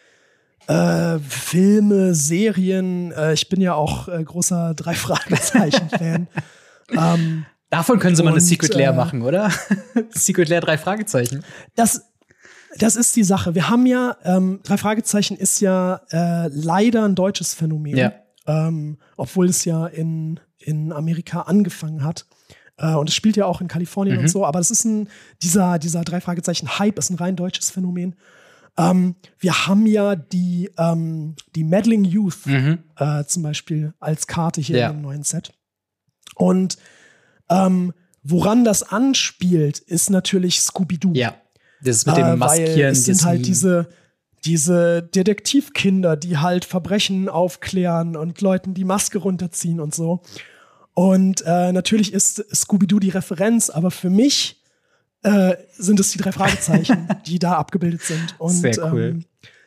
äh, 0.68 1.18
Filme, 1.18 2.14
Serien. 2.14 3.12
Äh, 3.12 3.34
ich 3.34 3.48
bin 3.48 3.60
ja 3.60 3.74
auch 3.74 4.08
äh, 4.08 4.22
großer 4.22 4.74
drei 4.74 4.94
Fragezeichen 4.94 5.88
Fan. 5.90 6.28
ähm, 6.90 7.46
Davon 7.68 7.98
können 7.98 8.14
sie 8.14 8.22
und, 8.22 8.26
mal 8.26 8.32
eine 8.32 8.40
Secret 8.40 8.74
Lair 8.74 8.90
äh, 8.90 8.96
machen, 8.96 9.22
oder? 9.22 9.50
Secret 10.10 10.48
Lair 10.48 10.60
drei 10.60 10.78
Fragezeichen. 10.78 11.44
Das 11.74 12.02
das 12.78 12.96
ist 12.96 13.14
die 13.16 13.24
Sache. 13.24 13.54
Wir 13.54 13.68
haben 13.68 13.86
ja 13.86 14.16
ähm, 14.24 14.60
drei 14.62 14.78
Fragezeichen 14.78 15.36
ist 15.36 15.60
ja 15.60 16.00
äh, 16.10 16.48
leider 16.48 17.04
ein 17.04 17.14
deutsches 17.14 17.52
Phänomen, 17.52 17.96
ja. 17.96 18.12
ähm, 18.46 18.98
obwohl 19.16 19.48
es 19.48 19.66
ja 19.66 19.86
in 19.86 20.40
in 20.62 20.92
Amerika 20.92 21.42
angefangen 21.42 22.04
hat. 22.04 22.26
Äh, 22.76 22.94
und 22.94 23.08
es 23.08 23.14
spielt 23.14 23.36
ja 23.36 23.46
auch 23.46 23.60
in 23.60 23.68
Kalifornien 23.68 24.16
mhm. 24.16 24.22
und 24.22 24.28
so, 24.28 24.44
aber 24.46 24.58
es 24.58 24.70
ist 24.70 24.84
ein, 24.84 25.08
dieser, 25.42 25.78
dieser 25.78 26.02
drei 26.02 26.20
Fragezeichen 26.20 26.78
Hype 26.78 26.98
ist 26.98 27.10
ein 27.10 27.16
rein 27.16 27.36
deutsches 27.36 27.70
Phänomen. 27.70 28.16
Ähm, 28.78 29.16
wir 29.38 29.66
haben 29.66 29.86
ja 29.86 30.16
die, 30.16 30.70
ähm, 30.78 31.34
die 31.54 31.64
Meddling 31.64 32.04
Youth 32.04 32.46
mhm. 32.46 32.78
äh, 32.96 33.24
zum 33.24 33.42
Beispiel 33.42 33.92
als 34.00 34.26
Karte 34.26 34.60
hier 34.60 34.78
ja. 34.78 34.90
im 34.90 35.02
neuen 35.02 35.24
Set. 35.24 35.52
Und 36.34 36.78
ähm, 37.50 37.92
woran 38.22 38.64
das 38.64 38.82
anspielt, 38.82 39.78
ist 39.78 40.08
natürlich 40.08 40.60
Scooby-Doo. 40.60 41.12
Ja, 41.14 41.34
das 41.82 41.98
ist 41.98 42.06
mit 42.06 42.16
dem 42.16 42.38
Maskieren. 42.38 42.78
Äh, 42.78 42.88
es 42.88 43.04
sind 43.04 43.24
halt 43.24 43.46
diese, 43.46 43.90
diese 44.44 45.02
Detektivkinder, 45.02 46.16
die 46.16 46.38
halt 46.38 46.64
Verbrechen 46.64 47.28
aufklären 47.28 48.16
und 48.16 48.40
Leuten 48.40 48.72
die 48.72 48.84
Maske 48.84 49.18
runterziehen 49.18 49.80
und 49.80 49.94
so. 49.94 50.22
Und 50.94 51.42
äh, 51.46 51.72
natürlich 51.72 52.12
ist 52.12 52.44
Scooby-Doo 52.54 52.98
die 52.98 53.10
Referenz, 53.10 53.70
aber 53.70 53.90
für 53.90 54.10
mich 54.10 54.62
äh, 55.22 55.56
sind 55.72 56.00
es 56.00 56.12
die 56.12 56.18
drei 56.18 56.32
Fragezeichen, 56.32 57.08
die 57.26 57.38
da 57.38 57.54
abgebildet 57.54 58.02
sind. 58.02 58.34
Und 58.38 58.50
Sehr 58.50 58.92
cool. 58.92 59.02
Ähm, 59.02 59.24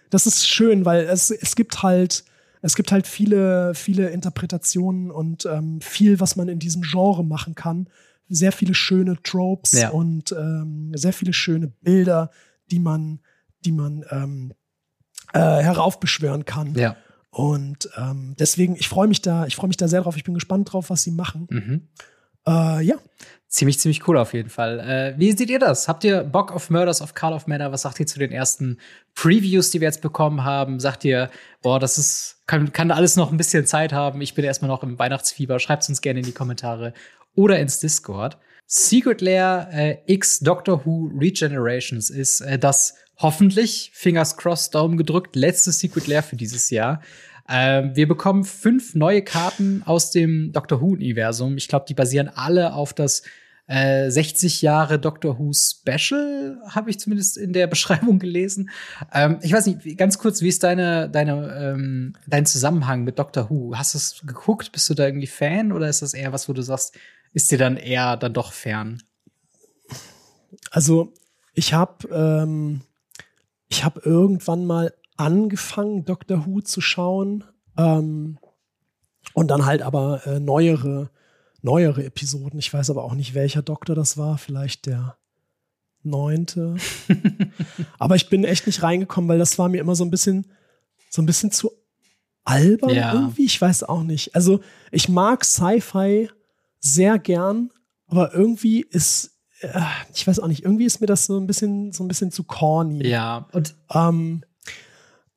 das 0.10 0.28
ist 0.28 0.48
schön, 0.48 0.86
weil 0.86 1.06
es, 1.06 1.32
es 1.32 1.56
gibt 1.56 1.82
halt, 1.82 2.24
es 2.62 2.76
gibt 2.76 2.92
halt 2.92 3.08
viele, 3.08 3.74
viele 3.74 4.10
Interpretationen 4.10 5.12
und 5.12 5.46
ähm, 5.46 5.82
viel, 5.82 6.20
was 6.20 6.36
man 6.36 6.48
in 6.48 6.60
diesem 6.60 6.84
Genre 6.84 7.24
machen 7.24 7.56
kann. 7.56 7.90
Sehr 8.30 8.52
viele 8.52 8.74
schöne 8.74 9.22
Tropes 9.24 9.74
ja. 9.74 9.90
und 9.90 10.32
ähm, 10.32 10.92
sehr 10.96 11.14
viele 11.14 11.34
schöne 11.34 11.68
Bilder, 11.68 12.32
die 12.72 12.80
man, 12.80 13.20
die 13.66 13.72
man 13.72 14.06
ähm, 14.10 14.54
äh, 15.34 15.40
heraufbeschwören 15.40 16.46
kann. 16.46 16.74
Ja. 16.76 16.96
Und 17.36 17.90
ähm, 17.98 18.34
deswegen, 18.40 18.78
ich 18.78 18.88
freue 18.88 19.10
mich 19.10 19.22
da, 19.22 19.46
ich 19.46 19.58
freue 19.58 19.68
mich 19.68 19.76
da 19.76 19.90
sehr 19.90 20.02
drauf. 20.02 20.16
Ich 20.16 20.24
bin 20.24 20.34
gespannt 20.34 20.72
drauf, 20.72 20.90
was 20.90 21.04
sie 21.04 21.12
machen. 21.12 21.48
Mhm. 21.52 21.88
Äh, 22.48 22.82
ja. 22.82 22.96
Ziemlich, 23.50 23.78
ziemlich 23.78 24.08
cool 24.08 24.18
auf 24.18 24.34
jeden 24.34 24.50
Fall. 24.50 24.80
Äh, 24.80 25.20
wie 25.20 25.34
seht 25.34 25.50
ihr 25.50 25.60
das? 25.60 25.90
Habt 25.90 26.06
ihr 26.06 26.24
Bock 26.24 26.54
auf 26.54 26.70
Murders 26.70 27.02
of 27.02 27.14
Carl 27.14 27.34
of 27.34 27.46
Manor? 27.48 27.74
Was 27.74 27.82
sagt 27.82 28.00
ihr 28.00 28.08
zu 28.08 28.20
den 28.20 28.32
ersten 28.32 28.78
Previews, 29.16 29.70
die 29.70 29.82
wir 29.82 29.88
jetzt 29.90 30.02
bekommen 30.02 30.46
haben? 30.46 30.80
Sagt 30.80 31.04
ihr, 31.04 31.30
boah, 31.62 31.78
das 31.78 31.98
ist, 31.98 32.38
kann, 32.48 32.72
kann 32.72 32.90
alles 32.90 33.18
noch 33.18 33.34
ein 33.34 33.38
bisschen 33.38 33.66
Zeit 33.66 33.92
haben? 33.92 34.22
Ich 34.22 34.34
bin 34.34 34.46
erstmal 34.46 34.70
noch 34.70 34.84
im 34.84 34.98
Weihnachtsfieber. 34.98 35.60
Schreibt 35.60 35.84
es 35.84 35.90
uns 35.90 36.00
gerne 36.00 36.22
in 36.22 36.26
die 36.26 36.32
Kommentare 36.32 36.94
oder 37.34 37.60
ins 37.60 37.82
Discord. 37.82 38.38
Secret 38.66 39.20
Lair 39.20 39.68
äh, 39.74 39.98
X 40.08 40.40
Doctor 40.40 40.86
Who 40.86 41.12
Regenerations 41.20 42.10
ist 42.10 42.40
äh, 42.40 42.58
das 42.58 42.96
hoffentlich, 43.18 43.92
Fingers 43.94 44.38
crossed, 44.38 44.76
Daumen 44.76 44.98
gedrückt, 44.98 45.36
letzte 45.36 45.72
Secret 45.72 46.08
Lair 46.08 46.24
für 46.24 46.36
dieses 46.36 46.70
Jahr. 46.70 47.02
Ähm, 47.48 47.96
wir 47.96 48.08
bekommen 48.08 48.44
fünf 48.44 48.96
neue 48.96 49.22
Karten 49.22 49.84
aus 49.86 50.12
dem 50.12 50.52
Doctor 50.52 50.82
Who-Universum. 50.82 51.58
Ich 51.58 51.68
glaube, 51.68 51.86
die 51.88 51.94
basieren 51.94 52.30
alle 52.30 52.74
auf 52.74 52.94
das 52.94 53.22
äh, 53.68 54.10
60 54.10 54.62
Jahre 54.62 55.00
Doctor 55.00 55.40
Who 55.40 55.52
Special, 55.54 56.60
habe 56.70 56.90
ich 56.90 57.00
zumindest 57.00 57.38
in 57.38 57.54
der 57.54 57.68
Beschreibung 57.76 58.20
gelesen. 58.20 58.70
Ähm, 59.14 59.40
ich 59.42 59.54
weiß 59.54 59.68
nicht, 59.68 59.98
ganz 59.98 60.18
kurz, 60.18 60.42
wie 60.42 60.48
ist 60.48 60.64
deine, 60.64 61.10
deine, 61.10 61.56
ähm, 61.56 62.16
dein 62.28 62.46
Zusammenhang 62.46 63.04
mit 63.04 63.20
Doctor 63.20 63.50
Who? 63.50 63.76
Hast 63.76 63.94
du 63.94 63.98
es 63.98 64.22
geguckt? 64.26 64.72
Bist 64.72 64.90
du 64.90 64.94
da 64.94 65.06
irgendwie 65.06 65.28
Fan 65.28 65.72
oder 65.72 65.90
ist 65.90 66.02
das 66.02 66.14
eher 66.14 66.34
was, 66.34 66.50
wo 66.50 66.54
du 66.54 66.62
sagst, 66.62 66.96
ist 67.34 67.52
dir 67.52 67.58
dann 67.58 67.78
eher 67.78 68.18
dann 68.18 68.34
doch 68.34 68.54
fern? 68.54 69.02
Also, 70.72 71.14
ich 71.54 71.74
habe 71.74 72.08
ähm, 72.10 72.82
ich 73.76 73.84
habe 73.84 74.00
irgendwann 74.06 74.66
mal 74.66 74.94
angefangen, 75.18 76.06
Doctor 76.06 76.46
Who 76.46 76.62
zu 76.62 76.80
schauen. 76.80 77.44
Ähm, 77.78 78.38
und 79.34 79.50
dann 79.50 79.66
halt 79.66 79.82
aber 79.82 80.26
äh, 80.26 80.40
neuere, 80.40 81.10
neuere 81.62 82.06
Episoden. 82.06 82.58
Ich 82.58 82.74
weiß 82.74 82.90
aber 82.90 83.04
auch 83.04 83.16
nicht, 83.16 83.34
welcher 83.34 83.62
Doktor 83.62 83.94
das 83.94 84.18
war. 84.18 84.38
Vielleicht 84.38 84.86
der 84.86 85.18
neunte. 86.04 86.78
aber 88.00 88.16
ich 88.16 88.30
bin 88.30 88.46
echt 88.46 88.66
nicht 88.66 88.82
reingekommen, 88.82 89.28
weil 89.28 89.40
das 89.40 89.60
war 89.60 89.68
mir 89.68 89.82
immer 89.82 89.96
so 89.96 90.06
ein 90.06 90.12
bisschen, 90.12 90.46
so 91.10 91.22
ein 91.22 91.26
bisschen 91.26 91.52
zu 91.52 91.72
albern 92.46 92.92
ja. 92.92 93.14
irgendwie. 93.14 93.44
Ich 93.44 93.60
weiß 93.60 93.84
auch 93.84 94.04
nicht. 94.04 94.36
Also 94.36 94.62
ich 94.92 95.10
mag 95.10 95.44
Sci-Fi 95.44 96.30
sehr 96.80 97.20
gern, 97.20 97.72
aber 98.08 98.34
irgendwie 98.34 98.82
ist 98.90 99.35
ich 100.14 100.28
weiß 100.28 100.40
auch 100.40 100.48
nicht, 100.48 100.64
irgendwie 100.64 100.86
ist 100.86 101.02
mir 101.02 101.08
das 101.08 101.26
so 101.26 101.40
ein 101.40 101.48
bisschen, 101.48 101.92
so 101.92 102.04
ein 102.04 102.08
bisschen 102.08 102.32
zu 102.32 102.44
corny. 102.44 103.08
Ja, 103.08 103.48
und 103.54 103.76
ähm, 103.94 104.44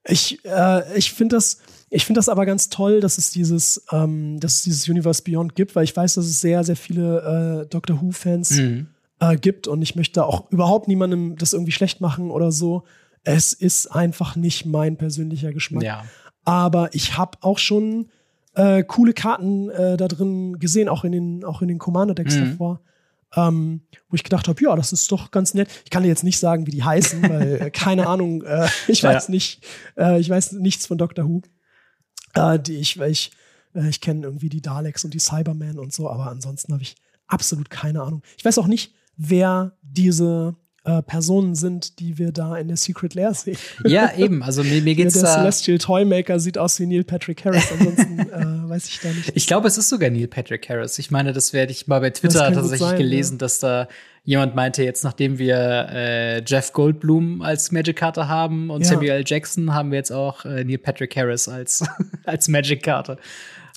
ich, 0.04 0.44
äh, 0.44 0.96
ich 0.98 1.12
finde 1.12 1.36
das, 1.36 1.58
ich 1.90 2.04
finde 2.04 2.18
das 2.18 2.28
aber 2.28 2.44
ganz 2.46 2.68
toll, 2.68 3.00
dass 3.00 3.18
es 3.18 3.30
dieses, 3.30 3.84
ähm, 3.92 4.40
dass 4.40 4.54
es 4.54 4.62
dieses 4.62 4.88
Universe 4.88 5.22
Beyond 5.22 5.54
gibt, 5.54 5.76
weil 5.76 5.84
ich 5.84 5.96
weiß, 5.96 6.14
dass 6.14 6.24
es 6.26 6.40
sehr, 6.40 6.64
sehr 6.64 6.76
viele 6.76 7.62
äh, 7.62 7.68
Doctor 7.68 8.00
Who-Fans 8.00 8.50
mhm. 8.50 8.88
äh, 9.20 9.36
gibt 9.36 9.68
und 9.68 9.82
ich 9.82 9.94
möchte 9.94 10.24
auch 10.24 10.50
überhaupt 10.50 10.88
niemandem 10.88 11.36
das 11.36 11.52
irgendwie 11.52 11.72
schlecht 11.72 12.00
machen 12.00 12.30
oder 12.30 12.50
so. 12.50 12.84
Es 13.24 13.52
ist 13.52 13.86
einfach 13.88 14.36
nicht 14.36 14.66
mein 14.66 14.96
persönlicher 14.96 15.52
Geschmack. 15.52 15.82
Ja. 15.82 16.04
Aber 16.44 16.94
ich 16.94 17.16
habe 17.18 17.38
auch 17.42 17.58
schon 17.58 18.08
äh, 18.54 18.82
coole 18.82 19.12
Karten 19.12 19.68
äh, 19.70 19.96
da 19.96 20.08
drin 20.08 20.58
gesehen, 20.58 20.88
auch 20.88 21.04
in 21.04 21.12
den, 21.12 21.44
auch 21.44 21.62
in 21.62 21.68
den 21.68 21.78
Commander-Decks 21.78 22.36
mhm. 22.36 22.50
davor 22.50 22.80
ähm, 23.36 23.82
wo 24.08 24.14
ich 24.14 24.24
gedacht 24.24 24.48
habe, 24.48 24.62
ja, 24.62 24.74
das 24.74 24.92
ist 24.92 25.10
doch 25.12 25.30
ganz 25.30 25.54
nett. 25.54 25.68
Ich 25.84 25.90
kann 25.90 26.02
dir 26.02 26.08
jetzt 26.08 26.24
nicht 26.24 26.38
sagen, 26.38 26.66
wie 26.66 26.70
die 26.70 26.84
heißen, 26.84 27.22
weil 27.28 27.60
äh, 27.60 27.70
keine 27.70 28.06
Ahnung, 28.08 28.42
äh, 28.42 28.68
ich 28.86 29.02
weiß 29.02 29.28
ja. 29.28 29.30
nicht, 29.30 29.64
äh, 29.96 30.18
ich 30.18 30.30
weiß 30.30 30.52
nichts 30.52 30.86
von 30.86 30.98
Doctor 30.98 31.28
Who. 31.28 31.42
Äh, 32.34 32.58
die 32.58 32.76
ich, 32.76 32.98
weil 32.98 33.10
ich, 33.10 33.32
äh, 33.74 33.88
ich 33.88 34.00
kenne 34.00 34.24
irgendwie 34.24 34.48
die 34.48 34.62
Daleks 34.62 35.04
und 35.04 35.14
die 35.14 35.18
Cybermen 35.18 35.78
und 35.78 35.92
so, 35.92 36.08
aber 36.08 36.30
ansonsten 36.30 36.72
habe 36.72 36.82
ich 36.82 36.96
absolut 37.26 37.70
keine 37.70 38.02
Ahnung. 38.02 38.22
Ich 38.36 38.44
weiß 38.44 38.58
auch 38.58 38.66
nicht, 38.66 38.94
wer 39.16 39.76
diese 39.82 40.56
äh, 40.88 41.02
Personen 41.02 41.54
sind, 41.54 41.98
die 41.98 42.16
wir 42.16 42.32
da 42.32 42.56
in 42.56 42.68
der 42.68 42.78
Secret 42.78 43.14
Lair 43.14 43.34
sehen. 43.34 43.58
Ja, 43.84 44.12
eben. 44.16 44.42
Also 44.42 44.64
mir, 44.64 44.80
mir 44.80 44.94
geht's 44.96 45.14
ja, 45.16 45.22
der 45.22 45.30
da. 45.30 45.38
Celestial 45.40 45.78
Toymaker 45.78 46.40
sieht 46.40 46.56
aus 46.56 46.80
wie 46.80 46.86
Neil 46.86 47.04
Patrick 47.04 47.44
Harris. 47.44 47.70
Ansonsten 47.70 48.18
äh, 48.20 48.70
weiß 48.70 48.88
ich 48.88 49.00
da 49.00 49.08
nicht. 49.08 49.32
Ich 49.34 49.46
glaube, 49.46 49.68
es 49.68 49.76
ist 49.76 49.90
sogar 49.90 50.08
Neil 50.08 50.28
Patrick 50.28 50.66
Harris. 50.68 50.98
Ich 50.98 51.10
meine, 51.10 51.32
das 51.34 51.52
werde 51.52 51.72
ich 51.72 51.86
mal 51.88 52.00
bei 52.00 52.10
Twitter 52.10 52.52
tatsächlich 52.52 52.80
sein, 52.80 52.96
gelesen, 52.96 53.34
ja. 53.34 53.38
dass 53.38 53.58
da 53.58 53.88
jemand 54.24 54.54
meinte, 54.54 54.82
jetzt 54.82 55.04
nachdem 55.04 55.38
wir 55.38 55.88
äh, 55.90 56.42
Jeff 56.44 56.72
Goldblum 56.72 57.42
als 57.42 57.70
Magic-Karte 57.70 58.28
haben 58.28 58.70
und 58.70 58.82
ja. 58.82 58.88
Samuel 58.88 59.10
L. 59.10 59.24
Jackson, 59.26 59.74
haben 59.74 59.90
wir 59.90 59.98
jetzt 59.98 60.10
auch 60.10 60.44
äh, 60.44 60.64
Neil 60.64 60.78
Patrick 60.78 61.14
Harris 61.16 61.48
als, 61.48 61.84
als 62.24 62.48
Magic-Karte. 62.48 63.18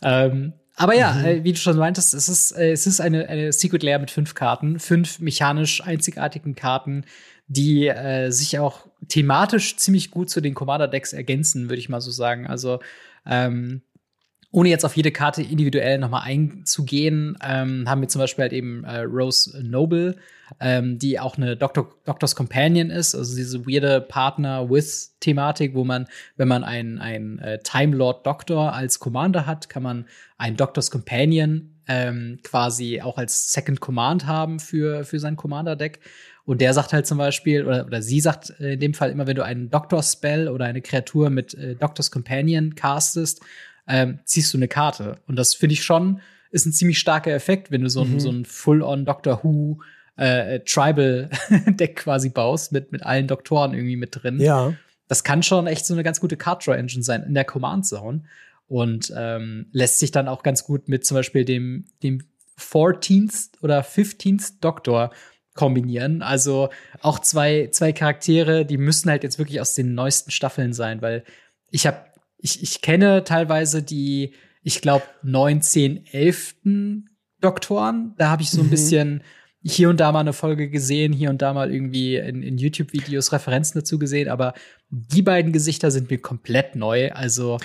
Ähm, 0.02 0.54
aber 0.82 0.96
ja, 0.96 1.14
mhm. 1.14 1.26
äh, 1.26 1.44
wie 1.44 1.54
du 1.54 1.60
schon 1.60 1.78
meintest, 1.78 2.14
es 2.14 2.28
ist, 2.28 2.52
äh, 2.52 2.72
es 2.72 2.88
ist 2.88 3.00
eine, 3.00 3.28
eine 3.30 3.52
Secret 3.52 3.84
Lair 3.84 4.00
mit 4.00 4.12
fünf 4.12 4.34
Karten, 4.34 4.80
fünf 4.80 5.20
mechanisch 5.20 5.82
einzigartigen 5.82 6.56
Karten, 6.56 7.06
die 7.48 7.88
äh, 7.88 8.32
sich 8.32 8.60
auch 8.60 8.88
thematisch 9.08 9.78
ziemlich 9.78 10.12
gut 10.12 10.30
zu 10.30 10.42
den 10.42 10.54
Commander-Decks 10.54 11.14
ergänzen, 11.14 11.70
würde 11.70 11.80
ich 11.80 11.90
mal 11.90 12.02
so 12.02 12.12
sagen. 12.12 12.48
Also 12.48 12.80
ähm, 13.26 13.82
ohne 14.52 14.70
jetzt 14.70 14.84
auf 14.84 14.98
jede 14.98 15.12
Karte 15.12 15.42
individuell 15.42 15.98
nochmal 15.98 16.24
einzugehen, 16.26 17.38
ähm, 17.42 17.90
haben 17.90 18.02
wir 18.02 18.10
zum 18.10 18.20
Beispiel 18.20 18.44
halt 18.44 18.54
eben 18.54 18.84
äh, 18.84 19.02
Rose 19.02 19.58
Noble, 19.64 20.18
ähm, 20.60 21.00
die 21.00 21.20
auch 21.20 21.38
eine 21.38 21.56
Doctor, 21.56 21.90
Doctor's 22.06 22.36
Companion 22.36 22.90
ist, 22.90 23.16
also 23.16 23.36
diese 23.36 23.66
weirde 23.66 24.02
Partner-with-Thematik, 24.02 25.74
wo 25.74 25.86
man, 25.86 26.08
wenn 26.36 26.50
man 26.50 26.66
einen, 26.66 27.00
einen 27.00 27.40
äh, 27.40 27.60
Time 27.60 27.96
Lord 27.96 28.26
Doctor 28.26 28.74
als 28.74 29.00
Commander 29.00 29.46
hat, 29.46 29.70
kann 29.70 29.84
man 29.84 30.06
einen 30.38 30.58
Doctor's 30.58 30.92
Companion 30.92 31.72
ähm, 31.88 32.40
quasi 32.44 33.02
auch 33.02 33.18
als 33.18 33.54
Second 33.54 33.80
Command 33.80 34.28
haben 34.28 34.60
für, 34.60 35.06
für 35.06 35.20
sein 35.20 35.38
Commander-Deck. 35.38 36.00
Und 36.44 36.60
der 36.60 36.74
sagt 36.74 36.92
halt 36.92 37.08
zum 37.08 37.18
Beispiel, 37.18 37.66
oder, 37.66 37.86
oder 37.86 38.02
sie 38.02 38.20
sagt 38.20 38.50
in 38.50 38.80
dem 38.80 38.94
Fall 38.94 39.12
immer, 39.12 39.28
wenn 39.28 39.36
du 39.36 39.46
einen 39.46 39.70
Doctor-Spell 39.70 40.50
oder 40.50 40.66
eine 40.66 40.82
Kreatur 40.82 41.30
mit 41.30 41.54
äh, 41.54 41.76
Doctor's 41.76 42.12
Companion 42.12 42.76
castest, 42.76 43.42
ähm, 43.92 44.20
ziehst 44.24 44.54
du 44.54 44.58
eine 44.58 44.68
Karte. 44.68 45.18
Und 45.28 45.36
das 45.36 45.54
finde 45.54 45.74
ich 45.74 45.84
schon, 45.84 46.22
ist 46.50 46.66
ein 46.66 46.74
ziemlich 46.74 47.00
starker 47.00 47.32
Effekt, 47.32 47.72
wenn 47.72 47.82
du 47.82 47.90
so, 47.90 48.04
mhm. 48.04 48.16
ein, 48.16 48.20
so 48.20 48.30
ein 48.30 48.46
Full-on 48.46 49.06
Doctor 49.06 49.44
Who 49.44 49.80
äh, 50.16 50.62
Tribal-Deck 50.62 51.96
quasi 52.04 52.30
baust, 52.30 52.72
mit, 52.72 52.92
mit 52.92 53.04
allen 53.04 53.28
Doktoren 53.28 53.74
irgendwie 53.74 53.98
mit 53.98 54.22
drin. 54.22 54.40
Ja. 54.40 54.74
Das 55.08 55.24
kann 55.24 55.44
schon 55.44 55.68
echt 55.68 55.86
so 55.86 55.94
eine 55.94 56.04
ganz 56.04 56.20
gute 56.20 56.38
Card-Draw-Engine 56.38 57.04
sein 57.04 57.24
in 57.24 57.34
der 57.34 57.46
Command-Zone. 57.46 58.24
Und 58.68 59.14
ähm, 59.18 59.68
lässt 59.74 60.00
sich 60.00 60.12
dann 60.12 60.30
auch 60.30 60.44
ganz 60.44 60.64
gut 60.64 60.88
mit 60.88 61.06
zum 61.06 61.16
Beispiel 61.16 61.44
dem, 61.44 61.86
dem 62.04 62.24
14th 62.58 63.62
oder 63.62 63.82
15th 63.82 64.62
Doktor 64.62 65.12
kombinieren. 65.56 66.22
Also 66.22 66.70
auch 67.02 67.20
zwei, 67.20 67.68
zwei 67.72 67.92
Charaktere, 67.92 68.66
die 68.66 68.78
müssen 68.78 69.10
halt 69.10 69.24
jetzt 69.24 69.40
wirklich 69.40 69.60
aus 69.60 69.76
den 69.76 69.94
neuesten 69.94 70.32
Staffeln 70.32 70.72
sein, 70.72 71.02
weil 71.02 71.26
ich 71.70 71.86
habe 71.86 72.11
ich, 72.42 72.62
ich 72.62 72.82
kenne 72.82 73.24
teilweise 73.24 73.84
die, 73.84 74.34
ich 74.64 74.82
glaube, 74.82 75.06
19, 75.24 76.06
11. 76.12 76.56
Doktoren. 77.42 78.14
Da 78.18 78.30
habe 78.30 78.44
ich 78.44 78.52
so 78.52 78.62
ein 78.62 78.68
mhm. 78.68 78.72
bisschen 78.72 79.24
hier 79.64 79.90
und 79.90 80.00
da 80.00 80.12
mal 80.12 80.22
eine 80.22 80.34
Folge 80.34 80.70
gesehen, 80.70 81.14
hier 81.14 81.30
und 81.30 81.42
da 81.42 81.54
mal 81.54 81.74
irgendwie 81.74 82.16
in, 82.16 82.42
in 82.42 82.58
YouTube-Videos 82.58 83.32
Referenzen 83.32 83.80
dazu 83.80 84.00
gesehen, 84.00 84.30
aber 84.30 84.54
die 84.90 85.22
beiden 85.22 85.52
Gesichter 85.52 85.92
sind 85.92 86.10
mir 86.10 86.18
komplett 86.20 86.76
neu. 86.76 87.12
Also 87.12 87.60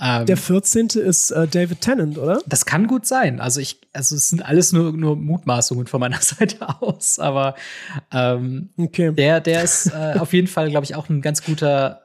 ähm, 0.00 0.24
der 0.24 0.38
14. 0.38 0.88
ist 0.94 1.30
äh, 1.30 1.46
David 1.46 1.82
Tennant, 1.82 2.16
oder? 2.16 2.40
Das 2.46 2.64
kann 2.64 2.86
gut 2.86 3.06
sein. 3.06 3.38
Also 3.38 3.60
ich, 3.60 3.80
also 3.92 4.16
es 4.16 4.30
sind 4.30 4.44
alles 4.44 4.72
nur, 4.72 4.92
nur 4.92 5.16
Mutmaßungen 5.16 5.86
von 5.86 6.00
meiner 6.00 6.18
Seite 6.20 6.80
aus, 6.80 7.18
aber 7.18 7.54
ähm, 8.12 8.70
okay. 8.78 9.12
der, 9.12 9.40
der 9.40 9.62
ist 9.62 9.88
äh, 9.88 10.14
auf 10.18 10.32
jeden 10.32 10.48
Fall, 10.48 10.70
glaube 10.70 10.84
ich, 10.84 10.94
auch 10.94 11.10
ein 11.10 11.20
ganz 11.20 11.44
guter 11.44 12.00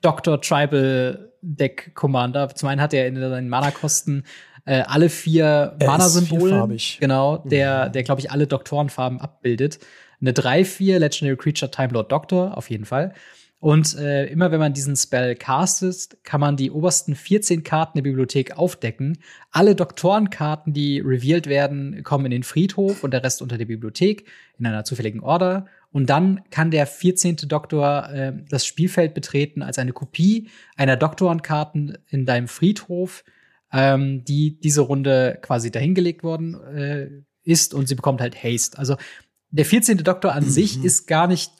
Dr. 0.00 0.40
Tribal 0.40 1.27
Deck 1.42 1.94
Commander. 1.94 2.48
Zum 2.54 2.68
einen 2.68 2.80
hat 2.80 2.94
er 2.94 3.06
in 3.06 3.16
seinen 3.16 3.48
Mana-Kosten 3.48 4.24
äh, 4.64 4.82
alle 4.86 5.08
vier 5.08 5.76
Mana-Symbole. 5.80 6.76
Genau, 7.00 7.38
der, 7.38 7.88
der 7.88 8.02
glaube 8.02 8.20
ich, 8.20 8.30
alle 8.30 8.46
Doktorenfarben 8.46 9.20
abbildet. 9.20 9.78
Eine 10.20 10.32
3-4 10.32 10.98
Legendary 10.98 11.36
Creature 11.36 11.70
Time 11.70 11.92
Lord 11.92 12.12
Doctor, 12.12 12.56
auf 12.56 12.70
jeden 12.70 12.84
Fall. 12.84 13.14
Und 13.60 13.96
äh, 13.96 14.26
immer 14.26 14.52
wenn 14.52 14.60
man 14.60 14.72
diesen 14.72 14.94
Spell 14.94 15.34
castet, 15.34 16.18
kann 16.22 16.40
man 16.40 16.56
die 16.56 16.70
obersten 16.70 17.16
14 17.16 17.64
Karten 17.64 17.98
der 17.98 18.02
Bibliothek 18.02 18.56
aufdecken. 18.56 19.18
Alle 19.50 19.74
Doktorenkarten, 19.74 20.72
die 20.72 21.00
revealed 21.00 21.48
werden, 21.48 22.04
kommen 22.04 22.26
in 22.26 22.30
den 22.30 22.42
Friedhof 22.44 23.02
und 23.02 23.12
der 23.12 23.24
Rest 23.24 23.42
unter 23.42 23.58
der 23.58 23.64
Bibliothek 23.64 24.26
in 24.58 24.66
einer 24.66 24.84
zufälligen 24.84 25.20
Order. 25.20 25.66
Und 25.90 26.10
dann 26.10 26.42
kann 26.50 26.70
der 26.70 26.86
14. 26.86 27.36
Doktor 27.48 28.10
äh, 28.10 28.32
das 28.48 28.66
Spielfeld 28.66 29.14
betreten 29.14 29.62
als 29.62 29.78
eine 29.78 29.92
Kopie 29.92 30.48
einer 30.76 30.96
Doktorenkarten 30.96 31.98
in 32.08 32.26
deinem 32.26 32.48
Friedhof, 32.48 33.24
ähm, 33.72 34.24
die 34.24 34.60
diese 34.60 34.82
Runde 34.82 35.38
quasi 35.40 35.70
dahingelegt 35.70 36.22
worden 36.22 36.54
äh, 36.54 37.08
ist 37.42 37.72
und 37.72 37.88
sie 37.88 37.94
bekommt 37.94 38.20
halt 38.20 38.42
Haste. 38.42 38.78
Also 38.78 38.96
der 39.50 39.64
14. 39.64 39.98
Doktor 39.98 40.34
an 40.34 40.44
sich 40.44 40.78
mhm. 40.78 40.84
ist 40.84 41.06
gar 41.06 41.26
nicht 41.26 41.52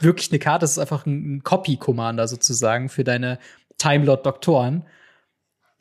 wirklich 0.00 0.30
eine 0.30 0.38
Karte, 0.38 0.64
das 0.64 0.72
ist 0.72 0.78
einfach 0.78 1.06
ein 1.06 1.42
Copy-Commander 1.42 2.28
sozusagen 2.28 2.90
für 2.90 3.04
deine 3.04 3.38
Time 3.78 4.04
Lord 4.04 4.26
Doktoren. 4.26 4.84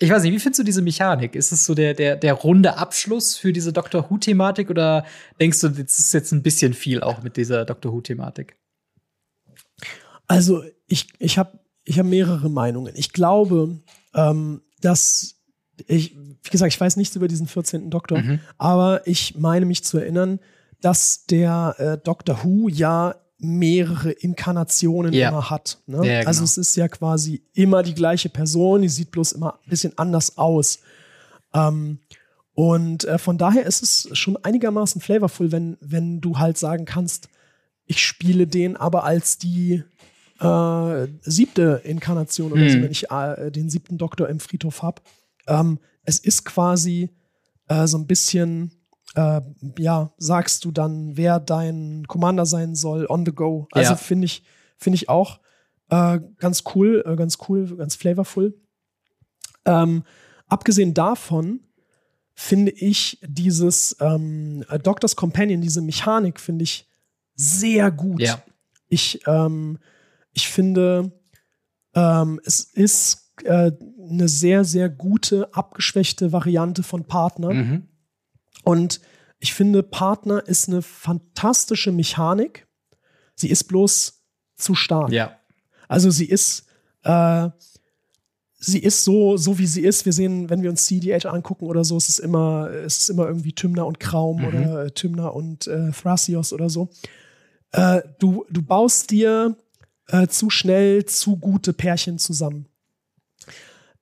Ich 0.02 0.10
weiß 0.10 0.24
nicht, 0.24 0.34
wie 0.34 0.39
findest 0.39 0.60
du 0.60 0.64
diese 0.64 0.82
Mechanik? 0.82 1.36
Ist 1.36 1.52
es 1.52 1.66
so 1.66 1.76
der, 1.76 1.93
der, 1.93 2.16
der 2.16 2.34
runde 2.34 2.78
Abschluss 2.78 3.36
für 3.36 3.52
diese 3.52 3.74
Doctor 3.74 4.10
Who-Thematik 4.10 4.70
oder 4.70 5.06
denkst 5.41 5.60
du, 5.60 5.68
das 5.68 6.00
ist 6.00 6.14
jetzt 6.14 6.32
ein 6.32 6.41
bisschen 6.41 6.74
viel 6.74 7.02
auch 7.02 7.22
mit 7.22 7.36
dieser 7.36 7.66
Doctor 7.66 7.91
Who-Thematik? 7.91 8.58
Also, 10.28 10.64
ich, 10.88 11.10
ich 11.20 11.38
habe 11.38 11.60
ich 11.84 12.00
hab 12.00 12.06
mehrere 12.06 12.50
Meinungen. 12.50 12.93
Ich 12.95 13.12
glaube, 13.12 13.82
ähm, 14.14 14.62
dass 14.80 15.36
ich, 15.88 16.16
wie 16.16 16.50
gesagt, 16.50 16.74
ich 16.74 16.80
weiß 16.80 16.95
nichts 16.95 17.16
über 17.16 17.28
diesen 17.28 17.47
14. 17.47 17.89
Doktor, 17.89 18.20
mhm. 18.20 18.39
aber 18.58 19.06
ich 19.06 19.36
meine 19.38 19.66
mich 19.66 19.84
zu 19.84 19.97
erinnern, 19.97 20.39
dass 20.82 21.26
der 21.26 21.76
äh, 21.78 21.97
Doctor 21.97 22.43
Who 22.43 22.70
ja 22.70 23.16
mehrere 23.40 24.12
Inkarnationen 24.12 25.14
yeah. 25.14 25.30
immer 25.30 25.50
hat. 25.50 25.80
Ne? 25.88 25.98
Ja, 25.98 26.20
genau. 26.20 26.28
Also 26.28 26.44
es 26.44 26.58
ist 26.58 26.76
ja 26.76 26.88
quasi 26.88 27.42
immer 27.54 27.84
die 27.84 27.94
gleiche 27.94 28.30
Person, 28.30 28.82
die 28.82 28.90
sieht 28.90 29.12
bloß 29.12 29.32
immer 29.32 29.54
ein 29.54 29.70
bisschen 29.70 29.98
anders 29.98 30.38
aus. 30.38 30.80
Ähm, 31.54 32.00
und 32.54 33.06
äh, 33.06 33.18
von 33.18 33.38
daher 33.38 33.66
ist 33.66 33.82
es 33.82 34.10
schon 34.18 34.36
einigermaßen 34.38 35.02
flavorful, 35.02 35.52
wenn, 35.52 35.78
wenn 35.80 36.20
du 36.20 36.38
halt 36.38 36.58
sagen 36.58 36.86
kannst, 36.86 37.30
ich 37.86 38.04
spiele 38.04 38.46
den 38.46 38.76
aber 38.76 39.06
als 39.06 39.38
die 39.38 39.84
äh, 40.40 41.08
siebte 41.22 41.82
Inkarnation 41.86 42.52
oder 42.52 42.62
hm. 42.62 42.70
so, 42.70 42.82
wenn 42.82 42.92
ich 42.92 43.10
äh, 43.10 43.52
den 43.52 43.70
siebten 43.70 43.98
Doktor 43.98 44.30
im 44.30 44.40
Friedhof 44.40 44.84
habe. 44.84 45.02
Ähm, 45.48 45.80
es 46.04 46.20
ist 46.20 46.46
quasi 46.46 47.10
äh, 47.68 47.88
so 47.88 47.98
ein 47.98 48.08
bisschen 48.08 48.72
äh, 49.16 49.41
ja, 49.78 50.12
sagst 50.18 50.66
du 50.66 50.72
dann, 50.72 51.18
wer 51.18 51.39
dein 51.39 52.05
Commander 52.07 52.45
sein 52.45 52.76
soll 52.76 53.05
on 53.07 53.26
the 53.26 53.32
go. 53.32 53.68
Also 53.72 53.91
ja. 53.91 53.97
finde 53.97 54.26
ich, 54.26 54.43
finde 54.78 54.95
ich 54.95 55.10
auch 55.10 55.39
äh, 55.89 56.20
ganz 56.38 56.64
cool, 56.76 57.03
äh, 57.05 57.16
ganz 57.16 57.38
cool, 57.47 57.76
ganz 57.78 57.95
flavorful. 57.95 58.60
Ähm, 59.66 60.03
abgesehen 60.47 60.93
davon 60.93 61.62
finde 62.34 62.72
ich 62.72 63.20
dieses 63.22 63.97
ähm, 63.99 64.64
Doctor's 64.84 65.16
Companion, 65.16 65.62
diese 65.62 65.82
Mechanik, 65.82 66.39
finde 66.39 66.64
ich 66.64 66.88
sehr 67.36 67.91
gut. 67.91 68.22
Ja. 68.22 68.41
Ich, 68.88 69.22
ähm, 69.28 69.78
ich 70.34 70.47
finde, 70.47 71.12
ähm, 71.93 72.39
es 72.45 72.62
ist 72.62 73.34
äh, 73.43 73.72
eine 74.10 74.28
sehr, 74.28 74.64
sehr 74.64 74.89
gute, 74.89 75.53
abgeschwächte 75.53 76.32
Variante 76.32 76.84
von 76.84 77.05
Partner. 77.05 77.53
Mhm. 77.53 77.88
Und 78.64 79.01
ich 79.39 79.53
finde, 79.53 79.84
Partner 79.84 80.45
ist 80.45 80.68
eine 80.68 80.82
fantastische 80.82 81.91
Mechanik. 81.91 82.68
Sie 83.36 83.49
ist 83.49 83.66
bloß 83.66 84.22
zu 84.57 84.76
stark. 84.76 85.12
Ja. 85.12 85.39
Also 85.88 86.12
sie 86.12 86.26
ist, 86.26 86.66
äh, 87.03 87.49
sie 88.60 88.80
ist 88.80 89.03
so, 89.03 89.38
so 89.38 89.57
wie 89.57 89.66
sie 89.66 89.82
ist. 89.82 90.05
Wir 90.05 90.14
sehen, 90.14 90.49
wenn 90.49 90.62
wir 90.62 90.70
uns 90.70 90.86
CDH 90.86 91.30
angucken 91.30 91.66
oder 91.66 91.84
so, 91.84 91.95
es 91.97 92.10
ist 92.10 92.20
immer, 92.20 92.70
es 92.70 92.99
ist 92.99 93.10
immer 93.10 93.28
irgendwie 93.28 93.53
Tymna 93.53 93.84
und 93.84 93.99
Kraum 93.99 94.41
mhm. 94.41 94.47
oder 94.47 94.86
äh, 94.86 94.91
Tymna 94.91 95.28
und 95.28 95.68
äh, 95.68 95.91
Thrasios 95.91 96.51
oder 96.51 96.70
so. 96.70 96.89
Äh, 97.72 98.01
du, 98.20 98.45
du 98.49 98.62
baust 98.62 99.12
dir 99.12 99.55
äh, 100.07 100.28
zu 100.28 100.49
schnell 100.49 101.05
zu 101.05 101.38
gute 101.38 101.74
Pärchen 101.74 102.20
zusammen. 102.20 102.68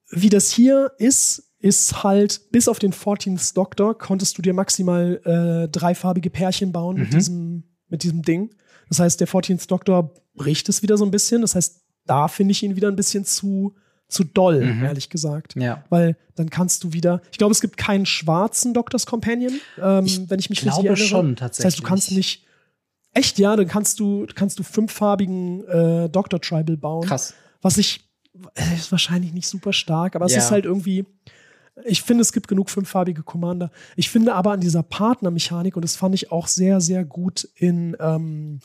Wie 0.09 0.29
das 0.29 0.51
hier 0.51 0.91
ist, 0.97 1.46
ist 1.67 2.03
halt, 2.03 2.49
bis 2.51 2.67
auf 2.67 2.79
den 2.79 2.93
14th 2.93 3.53
Doctor 3.53 3.97
konntest 3.97 4.37
du 4.37 4.41
dir 4.41 4.53
maximal 4.53 5.19
äh, 5.25 5.67
dreifarbige 5.67 6.29
Pärchen 6.29 6.71
bauen 6.71 6.95
mhm. 6.95 7.01
mit, 7.03 7.13
diesem, 7.13 7.63
mit 7.89 8.03
diesem 8.03 8.21
Ding. 8.21 8.55
Das 8.89 8.99
heißt, 8.99 9.19
der 9.19 9.27
14th 9.27 9.67
Doctor 9.67 10.13
bricht 10.33 10.69
es 10.69 10.81
wieder 10.81 10.97
so 10.97 11.03
ein 11.03 11.11
bisschen. 11.11 11.41
Das 11.41 11.55
heißt, 11.55 11.81
da 12.05 12.29
finde 12.29 12.53
ich 12.53 12.63
ihn 12.63 12.77
wieder 12.77 12.87
ein 12.87 12.95
bisschen 12.95 13.25
zu, 13.25 13.75
zu 14.07 14.23
doll, 14.23 14.63
mhm. 14.63 14.85
ehrlich 14.85 15.09
gesagt. 15.09 15.55
Ja. 15.55 15.83
Weil 15.89 16.15
dann 16.35 16.49
kannst 16.49 16.85
du 16.85 16.93
wieder, 16.93 17.21
ich 17.31 17.37
glaube, 17.37 17.51
es 17.51 17.59
gibt 17.59 17.75
keinen 17.75 18.05
schwarzen 18.05 18.73
Doctor's 18.73 19.05
Companion, 19.05 19.59
ähm, 19.81 20.05
ich 20.05 20.29
wenn 20.29 20.39
ich 20.39 20.49
mich 20.49 20.65
richtig 20.65 20.85
erinnere. 20.85 20.97
schon, 20.97 21.35
tatsächlich. 21.35 21.57
Das 21.57 21.65
heißt, 21.65 21.79
du 21.79 21.83
kannst 21.83 22.11
nicht, 22.13 22.45
echt 23.13 23.39
ja, 23.39 23.55
dann 23.55 23.67
kannst 23.67 23.99
du, 23.99 24.25
kannst 24.33 24.57
du 24.57 24.63
fünffarbigen 24.63 25.67
äh, 25.67 26.09
Doctor 26.09 26.39
Tribal 26.39 26.77
bauen. 26.77 27.05
Krass. 27.05 27.33
Was 27.61 27.77
ich, 27.77 28.09
äh, 28.55 28.75
ist 28.75 28.91
wahrscheinlich 28.91 29.33
nicht 29.33 29.47
super 29.47 29.73
stark, 29.73 30.15
aber 30.15 30.25
es 30.25 30.33
ja. 30.33 30.39
ist 30.39 30.51
halt 30.51 30.63
irgendwie, 30.63 31.05
ich 31.85 32.01
finde, 32.01 32.21
es 32.21 32.33
gibt 32.33 32.47
genug 32.47 32.69
fünffarbige 32.69 33.23
Commander. 33.23 33.71
Ich 33.95 34.09
finde 34.09 34.33
aber 34.33 34.51
an 34.51 34.59
dieser 34.59 34.83
Partnermechanik, 34.83 35.75
und 35.75 35.83
das 35.83 35.95
fand 35.95 36.15
ich 36.15 36.31
auch 36.31 36.47
sehr, 36.47 36.81
sehr 36.81 37.05
gut 37.05 37.47
in 37.55 37.95
ähm, 37.99 38.59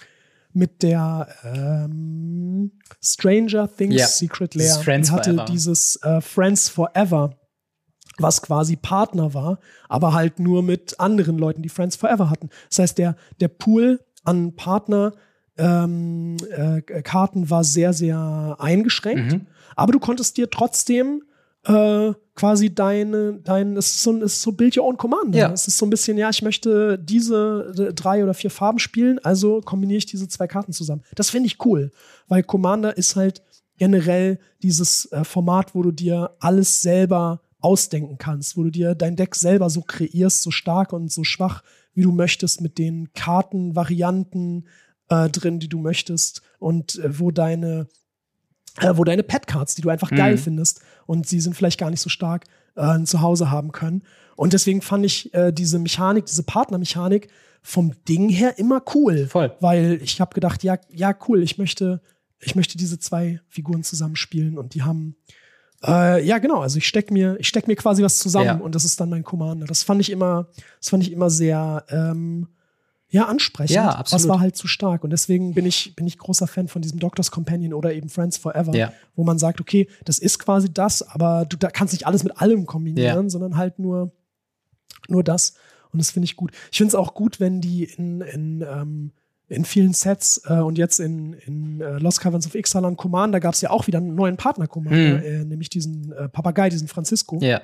mit 0.54 0.82
der 0.82 1.28
ähm, 1.44 2.72
Stranger 3.02 3.74
Things 3.74 3.94
ja. 3.96 4.06
Secret 4.06 4.54
Lair. 4.54 4.80
Die 4.84 5.10
hatte 5.10 5.34
Forever. 5.34 5.44
dieses 5.46 5.96
äh, 6.02 6.20
Friends 6.20 6.68
Forever, 6.68 7.38
was 8.18 8.42
quasi 8.42 8.76
Partner 8.76 9.32
war, 9.32 9.60
aber 9.88 10.12
halt 10.12 10.38
nur 10.38 10.62
mit 10.62 11.00
anderen 11.00 11.38
Leuten, 11.38 11.62
die 11.62 11.70
Friends 11.70 11.96
Forever 11.96 12.28
hatten. 12.28 12.50
Das 12.68 12.80
heißt, 12.80 12.98
der, 12.98 13.16
der 13.40 13.48
Pool 13.48 14.00
an 14.24 14.54
Partner 14.54 15.14
ähm, 15.56 16.36
äh, 16.50 16.80
Karten 17.02 17.50
war 17.50 17.64
sehr, 17.64 17.92
sehr 17.92 18.56
eingeschränkt. 18.58 19.32
Mhm. 19.32 19.46
Aber 19.76 19.92
du 19.92 19.98
konntest 19.98 20.36
dir 20.36 20.50
trotzdem 20.50 21.22
äh, 21.64 22.12
quasi 22.34 22.74
deine, 22.74 23.34
dein, 23.44 23.76
es 23.76 23.86
ist 23.86 24.02
so, 24.02 24.16
es 24.16 24.34
ist 24.34 24.42
so 24.42 24.52
Build 24.52 24.76
Your 24.76 24.86
Own 24.86 24.96
Commander. 24.96 25.38
Ja. 25.38 25.52
Es 25.52 25.68
ist 25.68 25.78
so 25.78 25.86
ein 25.86 25.90
bisschen, 25.90 26.18
ja, 26.18 26.30
ich 26.30 26.42
möchte 26.42 26.98
diese 26.98 27.92
drei 27.94 28.22
oder 28.22 28.34
vier 28.34 28.50
Farben 28.50 28.78
spielen, 28.78 29.18
also 29.22 29.60
kombiniere 29.60 29.98
ich 29.98 30.06
diese 30.06 30.28
zwei 30.28 30.46
Karten 30.46 30.72
zusammen. 30.72 31.02
Das 31.14 31.30
finde 31.30 31.46
ich 31.46 31.64
cool, 31.64 31.92
weil 32.28 32.42
Commander 32.42 32.96
ist 32.96 33.16
halt 33.16 33.42
generell 33.76 34.38
dieses 34.62 35.10
äh, 35.12 35.24
Format, 35.24 35.74
wo 35.74 35.82
du 35.82 35.92
dir 35.92 36.36
alles 36.40 36.82
selber 36.82 37.40
ausdenken 37.60 38.18
kannst, 38.18 38.56
wo 38.56 38.64
du 38.64 38.70
dir 38.70 38.94
dein 38.94 39.16
Deck 39.16 39.34
selber 39.34 39.70
so 39.70 39.82
kreierst, 39.82 40.42
so 40.42 40.50
stark 40.50 40.92
und 40.92 41.12
so 41.12 41.24
schwach, 41.24 41.62
wie 41.94 42.02
du 42.02 42.12
möchtest, 42.12 42.60
mit 42.60 42.78
den 42.78 43.12
Kartenvarianten 43.12 44.66
äh, 45.08 45.28
drin, 45.28 45.60
die 45.60 45.68
du 45.68 45.78
möchtest 45.78 46.42
und 46.58 46.98
äh, 46.98 47.18
wo 47.18 47.30
deine 47.30 47.88
äh, 48.80 48.96
wo 48.96 49.04
deine 49.04 49.22
Pet-Cards, 49.22 49.74
die 49.74 49.82
du 49.82 49.90
einfach 49.90 50.10
mhm. 50.10 50.16
geil 50.16 50.38
findest 50.38 50.80
und 51.06 51.26
sie 51.26 51.40
sind 51.40 51.54
vielleicht 51.54 51.78
gar 51.78 51.90
nicht 51.90 52.00
so 52.00 52.08
stark, 52.08 52.44
äh, 52.76 53.02
zu 53.04 53.20
Hause 53.20 53.50
haben 53.50 53.72
können. 53.72 54.02
Und 54.36 54.52
deswegen 54.52 54.80
fand 54.80 55.04
ich 55.04 55.32
äh, 55.34 55.52
diese 55.52 55.78
Mechanik, 55.78 56.26
diese 56.26 56.42
Partnermechanik 56.42 57.28
vom 57.62 57.92
Ding 58.08 58.28
her 58.28 58.58
immer 58.58 58.82
cool. 58.94 59.26
Voll. 59.26 59.54
Weil 59.60 60.00
ich 60.02 60.20
habe 60.20 60.34
gedacht, 60.34 60.62
ja, 60.62 60.78
ja, 60.90 61.14
cool, 61.28 61.42
ich 61.42 61.58
möchte, 61.58 62.00
ich 62.40 62.56
möchte 62.56 62.78
diese 62.78 62.98
zwei 62.98 63.40
Figuren 63.48 63.84
zusammenspielen 63.84 64.58
und 64.58 64.74
die 64.74 64.82
haben 64.82 65.16
äh, 65.84 66.24
ja, 66.24 66.38
genau. 66.38 66.60
Also 66.60 66.78
ich 66.78 66.86
steck 66.86 67.10
mir, 67.10 67.36
ich 67.40 67.48
steck 67.48 67.66
mir 67.66 67.76
quasi 67.76 68.02
was 68.02 68.18
zusammen 68.18 68.46
ja. 68.46 68.54
und 68.56 68.74
das 68.74 68.84
ist 68.84 69.00
dann 69.00 69.10
mein 69.10 69.24
Commander. 69.24 69.66
Das 69.66 69.82
fand 69.82 70.00
ich 70.00 70.10
immer, 70.10 70.48
das 70.78 70.90
fand 70.90 71.02
ich 71.02 71.10
immer 71.10 71.28
sehr 71.28 71.84
ähm, 71.88 72.48
ja, 73.12 73.26
ansprechend. 73.26 73.76
Ja, 73.76 73.90
absolut. 73.90 74.22
Das 74.24 74.28
war 74.28 74.40
halt 74.40 74.56
zu 74.56 74.66
stark. 74.66 75.04
Und 75.04 75.10
deswegen 75.10 75.52
bin 75.52 75.66
ich, 75.66 75.94
bin 75.94 76.06
ich 76.06 76.16
großer 76.16 76.46
Fan 76.46 76.66
von 76.66 76.80
diesem 76.80 76.98
Doctor's 76.98 77.30
Companion 77.30 77.74
oder 77.74 77.92
eben 77.92 78.08
Friends 78.08 78.38
Forever, 78.38 78.74
ja. 78.74 78.90
wo 79.14 79.22
man 79.22 79.38
sagt, 79.38 79.60
okay, 79.60 79.86
das 80.06 80.18
ist 80.18 80.38
quasi 80.38 80.72
das, 80.72 81.02
aber 81.02 81.44
du 81.44 81.58
da 81.58 81.70
kannst 81.70 81.92
nicht 81.92 82.06
alles 82.06 82.24
mit 82.24 82.40
allem 82.40 82.64
kombinieren, 82.64 83.24
ja. 83.24 83.30
sondern 83.30 83.58
halt 83.58 83.78
nur, 83.78 84.12
nur 85.08 85.22
das. 85.22 85.54
Und 85.92 85.98
das 85.98 86.10
finde 86.10 86.24
ich 86.24 86.36
gut. 86.36 86.52
Ich 86.70 86.78
finde 86.78 86.88
es 86.88 86.94
auch 86.94 87.12
gut, 87.12 87.38
wenn 87.38 87.60
die 87.60 87.84
in, 87.84 88.22
in, 88.22 88.62
ähm, 88.62 89.12
in 89.48 89.66
vielen 89.66 89.92
Sets 89.92 90.40
äh, 90.46 90.54
und 90.54 90.78
jetzt 90.78 90.98
in, 90.98 91.34
in 91.34 91.82
äh, 91.82 91.98
Lost 91.98 92.20
Caverns 92.20 92.46
of 92.46 92.54
Ixalan 92.54 92.96
Commander 92.96 93.40
gab 93.40 93.52
es 93.52 93.60
ja 93.60 93.68
auch 93.68 93.86
wieder 93.86 93.98
einen 93.98 94.14
neuen 94.14 94.38
Partner 94.38 94.68
Commander, 94.68 95.18
mhm. 95.18 95.22
äh, 95.22 95.44
nämlich 95.44 95.68
diesen 95.68 96.12
äh, 96.12 96.30
Papagei, 96.30 96.70
diesen 96.70 96.88
Francisco. 96.88 97.38
Ja. 97.42 97.60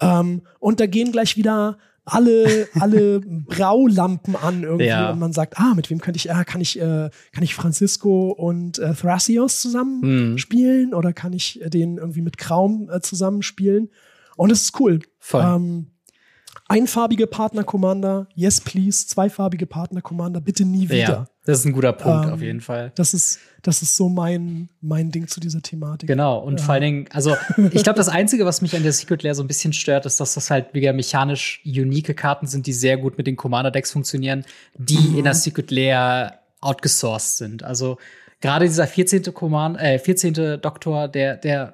Ähm, 0.00 0.42
und 0.58 0.80
da 0.80 0.86
gehen 0.86 1.12
gleich 1.12 1.36
wieder 1.36 1.78
alle, 2.12 2.68
alle 2.78 3.20
Braulampen 3.20 4.36
an 4.36 4.62
irgendwie 4.62 4.86
ja. 4.86 5.10
und 5.10 5.18
man 5.18 5.32
sagt, 5.32 5.58
ah, 5.58 5.74
mit 5.74 5.90
wem 5.90 6.00
könnte 6.00 6.18
ich, 6.18 6.32
ah, 6.32 6.44
kann 6.44 6.60
ich, 6.60 6.80
äh, 6.80 7.10
kann 7.32 7.42
ich 7.42 7.54
Francisco 7.54 8.30
und 8.30 8.78
äh, 8.78 8.94
Thrasios 8.94 9.60
zusammen 9.60 10.00
mhm. 10.32 10.38
spielen 10.38 10.94
oder 10.94 11.12
kann 11.12 11.32
ich 11.32 11.60
den 11.66 11.98
irgendwie 11.98 12.22
mit 12.22 12.38
Kraum 12.38 12.90
äh, 12.90 13.00
zusammenspielen? 13.00 13.90
Und 14.36 14.50
das 14.50 14.62
ist 14.62 14.80
cool. 14.80 15.00
Voll. 15.18 15.42
Ähm, 15.42 15.86
einfarbige 16.68 17.26
Partner-Commander, 17.26 18.28
yes 18.34 18.60
please, 18.60 19.06
zweifarbige 19.06 19.66
Partner-Commander, 19.66 20.40
bitte 20.40 20.64
nie 20.64 20.88
wieder. 20.88 20.96
Ja, 20.96 21.28
das 21.48 21.60
ist 21.60 21.64
ein 21.64 21.72
guter 21.72 21.94
Punkt 21.94 22.26
ähm, 22.26 22.32
auf 22.34 22.42
jeden 22.42 22.60
Fall. 22.60 22.92
Das 22.94 23.14
ist, 23.14 23.38
das 23.62 23.80
ist 23.80 23.96
so 23.96 24.10
mein, 24.10 24.68
mein 24.82 25.10
Ding 25.10 25.28
zu 25.28 25.40
dieser 25.40 25.62
Thematik. 25.62 26.06
Genau, 26.06 26.40
und 26.40 26.60
ja. 26.60 26.62
vor 26.62 26.74
allen 26.74 26.82
Dingen, 26.82 27.08
also 27.10 27.38
ich 27.72 27.82
glaube, 27.82 27.96
das 27.96 28.10
Einzige, 28.10 28.44
was 28.44 28.60
mich 28.60 28.76
an 28.76 28.82
der 28.82 28.92
Secret 28.92 29.22
Lair 29.22 29.34
so 29.34 29.42
ein 29.42 29.46
bisschen 29.46 29.72
stört, 29.72 30.04
ist, 30.04 30.20
dass 30.20 30.34
das 30.34 30.50
halt 30.50 30.74
wieder 30.74 30.92
mechanisch 30.92 31.62
unique 31.64 32.14
Karten 32.14 32.46
sind, 32.46 32.66
die 32.66 32.74
sehr 32.74 32.98
gut 32.98 33.16
mit 33.16 33.26
den 33.26 33.36
Commander-Decks 33.36 33.92
funktionieren, 33.92 34.44
die 34.76 34.98
mhm. 34.98 35.18
in 35.20 35.24
der 35.24 35.32
Secret 35.32 35.70
Lair 35.70 36.38
outgesourced 36.60 37.38
sind. 37.38 37.62
Also 37.62 37.96
gerade 38.42 38.66
dieser 38.66 38.86
14. 38.86 39.32
Command, 39.32 39.80
äh, 39.80 39.98
14. 39.98 40.60
Doktor, 40.60 41.08
der, 41.08 41.38
der 41.38 41.72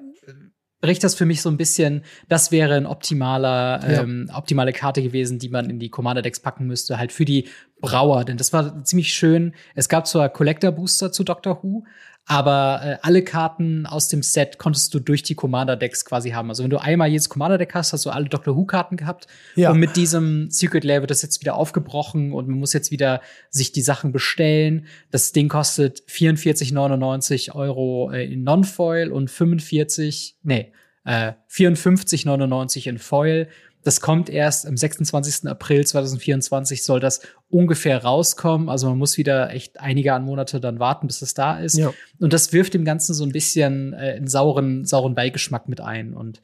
bricht 0.85 1.03
das 1.03 1.15
für 1.15 1.25
mich 1.25 1.41
so 1.41 1.49
ein 1.49 1.57
bisschen, 1.57 2.03
das 2.29 2.53
wäre 2.53 2.75
ein 2.75 2.85
optimaler, 2.85 3.81
ja. 3.91 4.03
ähm, 4.03 4.31
optimale 4.35 4.75
Karte 4.75 5.03
gewesen, 5.03 5.39
die 5.39 5.49
man 5.49 5.71
in 5.71 5.79
die 5.79 5.89
Commander-Decks 5.89 6.41
packen 6.41 6.67
müsste, 6.67 6.99
halt 6.99 7.11
für 7.11 7.25
die 7.25 7.49
Brauer, 7.81 8.27
denn 8.27 8.37
das 8.37 8.53
war 8.53 8.85
ziemlich 8.85 9.15
schön. 9.15 9.55
Es 9.75 9.89
gab 9.89 10.07
zwar 10.07 10.29
Collector-Booster 10.29 11.11
zu 11.11 11.25
Doctor 11.25 11.63
Who, 11.63 11.85
aber 12.27 12.81
äh, 12.83 12.97
alle 13.03 13.23
Karten 13.23 13.87
aus 13.87 14.09
dem 14.09 14.23
Set 14.23 14.59
konntest 14.59 14.95
du 14.95 14.99
durch 14.99 15.23
die 15.23 15.35
Commander-Decks 15.35 16.05
quasi 16.05 16.31
haben. 16.31 16.49
Also 16.49 16.63
wenn 16.63 16.71
du 16.71 16.79
einmal 16.79 17.09
jedes 17.09 17.29
Commander-Deck 17.29 17.75
hast, 17.75 17.93
hast 17.93 18.07
du 18.07 18.11
alle 18.11 18.27
Doctor 18.27 18.57
Who-Karten 18.57 18.97
gehabt. 18.97 19.27
Ja. 19.57 19.71
Und 19.71 19.79
mit 19.79 19.97
diesem 19.97 20.51
Secret 20.51 20.85
Lair 20.85 21.03
wird 21.03 21.11
das 21.11 21.21
jetzt 21.21 21.41
wieder 21.41 21.57
aufgebrochen 21.57 22.33
und 22.33 22.49
man 22.49 22.59
muss 22.59 22.73
jetzt 22.73 22.91
wieder 22.91 23.21
sich 23.51 23.73
die 23.73 23.83
Sachen 23.83 24.11
bestellen. 24.11 24.87
Das 25.11 25.33
Ding 25.33 25.49
kostet 25.49 26.03
44,99 26.09 27.55
Euro 27.55 28.11
äh, 28.11 28.25
in 28.25 28.43
Non-Foil 28.43 29.13
und 29.13 29.31
45, 29.31 30.37
nee, 30.43 30.73
äh, 31.05 31.33
54,99 31.51 32.89
in 32.89 32.99
Foil. 32.99 33.49
Das 33.83 34.01
kommt 34.01 34.31
erst 34.31 34.67
am 34.67 34.77
26. 34.77 35.47
April 35.47 35.87
2024 35.87 36.83
soll 36.83 37.01
das 37.01 37.21
ungefähr 37.51 38.03
rauskommen. 38.03 38.71
Also 38.71 38.89
man 38.89 38.99
muss 38.99 39.19
wieder 39.19 39.51
echt 39.51 39.79
einige 39.79 40.15
an 40.15 40.25
Monate 40.25 40.59
dann 40.59 40.79
warten, 40.79 41.07
bis 41.07 41.21
es 41.21 41.35
da 41.35 41.59
ist. 41.59 41.77
Ja. 41.77 41.93
Und 42.19 42.33
das 42.33 42.53
wirft 42.53 42.73
dem 42.73 42.87
Ganzen 42.87 43.13
so 43.13 43.25
ein 43.25 43.33
bisschen 43.33 43.93
äh, 43.93 44.15
einen 44.17 44.27
sauren, 44.27 44.87
sauren 44.87 45.15
Beigeschmack 45.15 45.69
mit 45.69 45.83
ein. 45.83 46.15
Und 46.15 46.41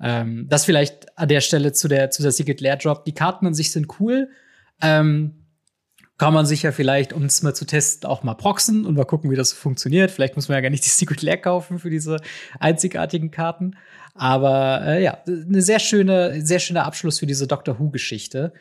ähm, 0.00 0.46
das 0.48 0.64
vielleicht 0.64 1.16
an 1.16 1.28
der 1.28 1.40
Stelle 1.40 1.72
zu 1.72 1.86
der, 1.86 2.10
zu 2.10 2.22
der 2.22 2.32
Secret 2.32 2.60
Lair 2.60 2.76
Drop. 2.76 3.04
Die 3.04 3.14
Karten 3.14 3.46
an 3.46 3.54
sich 3.54 3.70
sind 3.70 4.00
cool. 4.00 4.28
Ähm, 4.82 5.40
kann 6.20 6.34
man 6.34 6.44
sich 6.44 6.62
ja 6.62 6.72
vielleicht, 6.72 7.14
um 7.14 7.24
es 7.24 7.42
mal 7.42 7.54
zu 7.54 7.64
testen, 7.64 8.06
auch 8.06 8.22
mal 8.22 8.34
proxen 8.34 8.84
und 8.84 8.94
mal 8.94 9.06
gucken, 9.06 9.30
wie 9.30 9.36
das 9.36 9.54
funktioniert. 9.54 10.10
Vielleicht 10.10 10.36
muss 10.36 10.48
man 10.48 10.56
ja 10.56 10.60
gar 10.60 10.68
nicht 10.68 10.84
die 10.84 10.90
Secret 10.90 11.22
Lair 11.22 11.38
kaufen 11.38 11.78
für 11.78 11.88
diese 11.88 12.18
einzigartigen 12.58 13.30
Karten. 13.30 13.76
Aber 14.20 14.82
äh, 14.84 15.02
ja, 15.02 15.16
eine 15.26 15.62
sehr 15.62 15.78
schöne, 15.78 16.44
sehr 16.44 16.58
schöner 16.58 16.84
Abschluss 16.84 17.20
für 17.20 17.26
diese 17.26 17.46
Doctor 17.46 17.78
Who-Geschichte. 17.78 18.52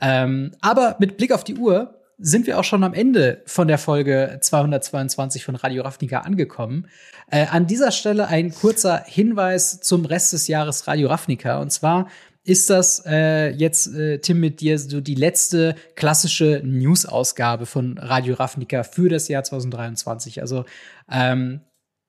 Ähm, 0.00 0.50
aber 0.60 0.96
mit 0.98 1.16
Blick 1.16 1.30
auf 1.30 1.44
die 1.44 1.54
Uhr 1.54 2.00
sind 2.18 2.48
wir 2.48 2.58
auch 2.58 2.64
schon 2.64 2.82
am 2.82 2.94
Ende 2.94 3.40
von 3.46 3.68
der 3.68 3.78
Folge 3.78 4.38
222 4.40 5.44
von 5.44 5.54
Radio 5.54 5.84
Ravnica 5.84 6.22
angekommen. 6.22 6.88
Äh, 7.30 7.46
an 7.46 7.68
dieser 7.68 7.92
Stelle 7.92 8.26
ein 8.26 8.52
kurzer 8.52 9.04
Hinweis 9.06 9.78
zum 9.78 10.04
Rest 10.04 10.32
des 10.32 10.48
Jahres 10.48 10.88
Radio 10.88 11.10
Ravnica. 11.10 11.60
Und 11.60 11.70
zwar 11.70 12.08
ist 12.42 12.68
das 12.68 13.04
äh, 13.06 13.50
jetzt, 13.50 13.94
äh, 13.94 14.18
Tim, 14.18 14.40
mit 14.40 14.60
dir 14.60 14.80
so 14.80 15.00
die 15.00 15.14
letzte 15.14 15.76
klassische 15.94 16.60
News-Ausgabe 16.64 17.66
von 17.66 17.98
Radio 17.98 18.34
Ravnica 18.34 18.82
für 18.82 19.08
das 19.08 19.28
Jahr 19.28 19.44
2023. 19.44 20.40
Also 20.40 20.64
ähm, 21.08 21.60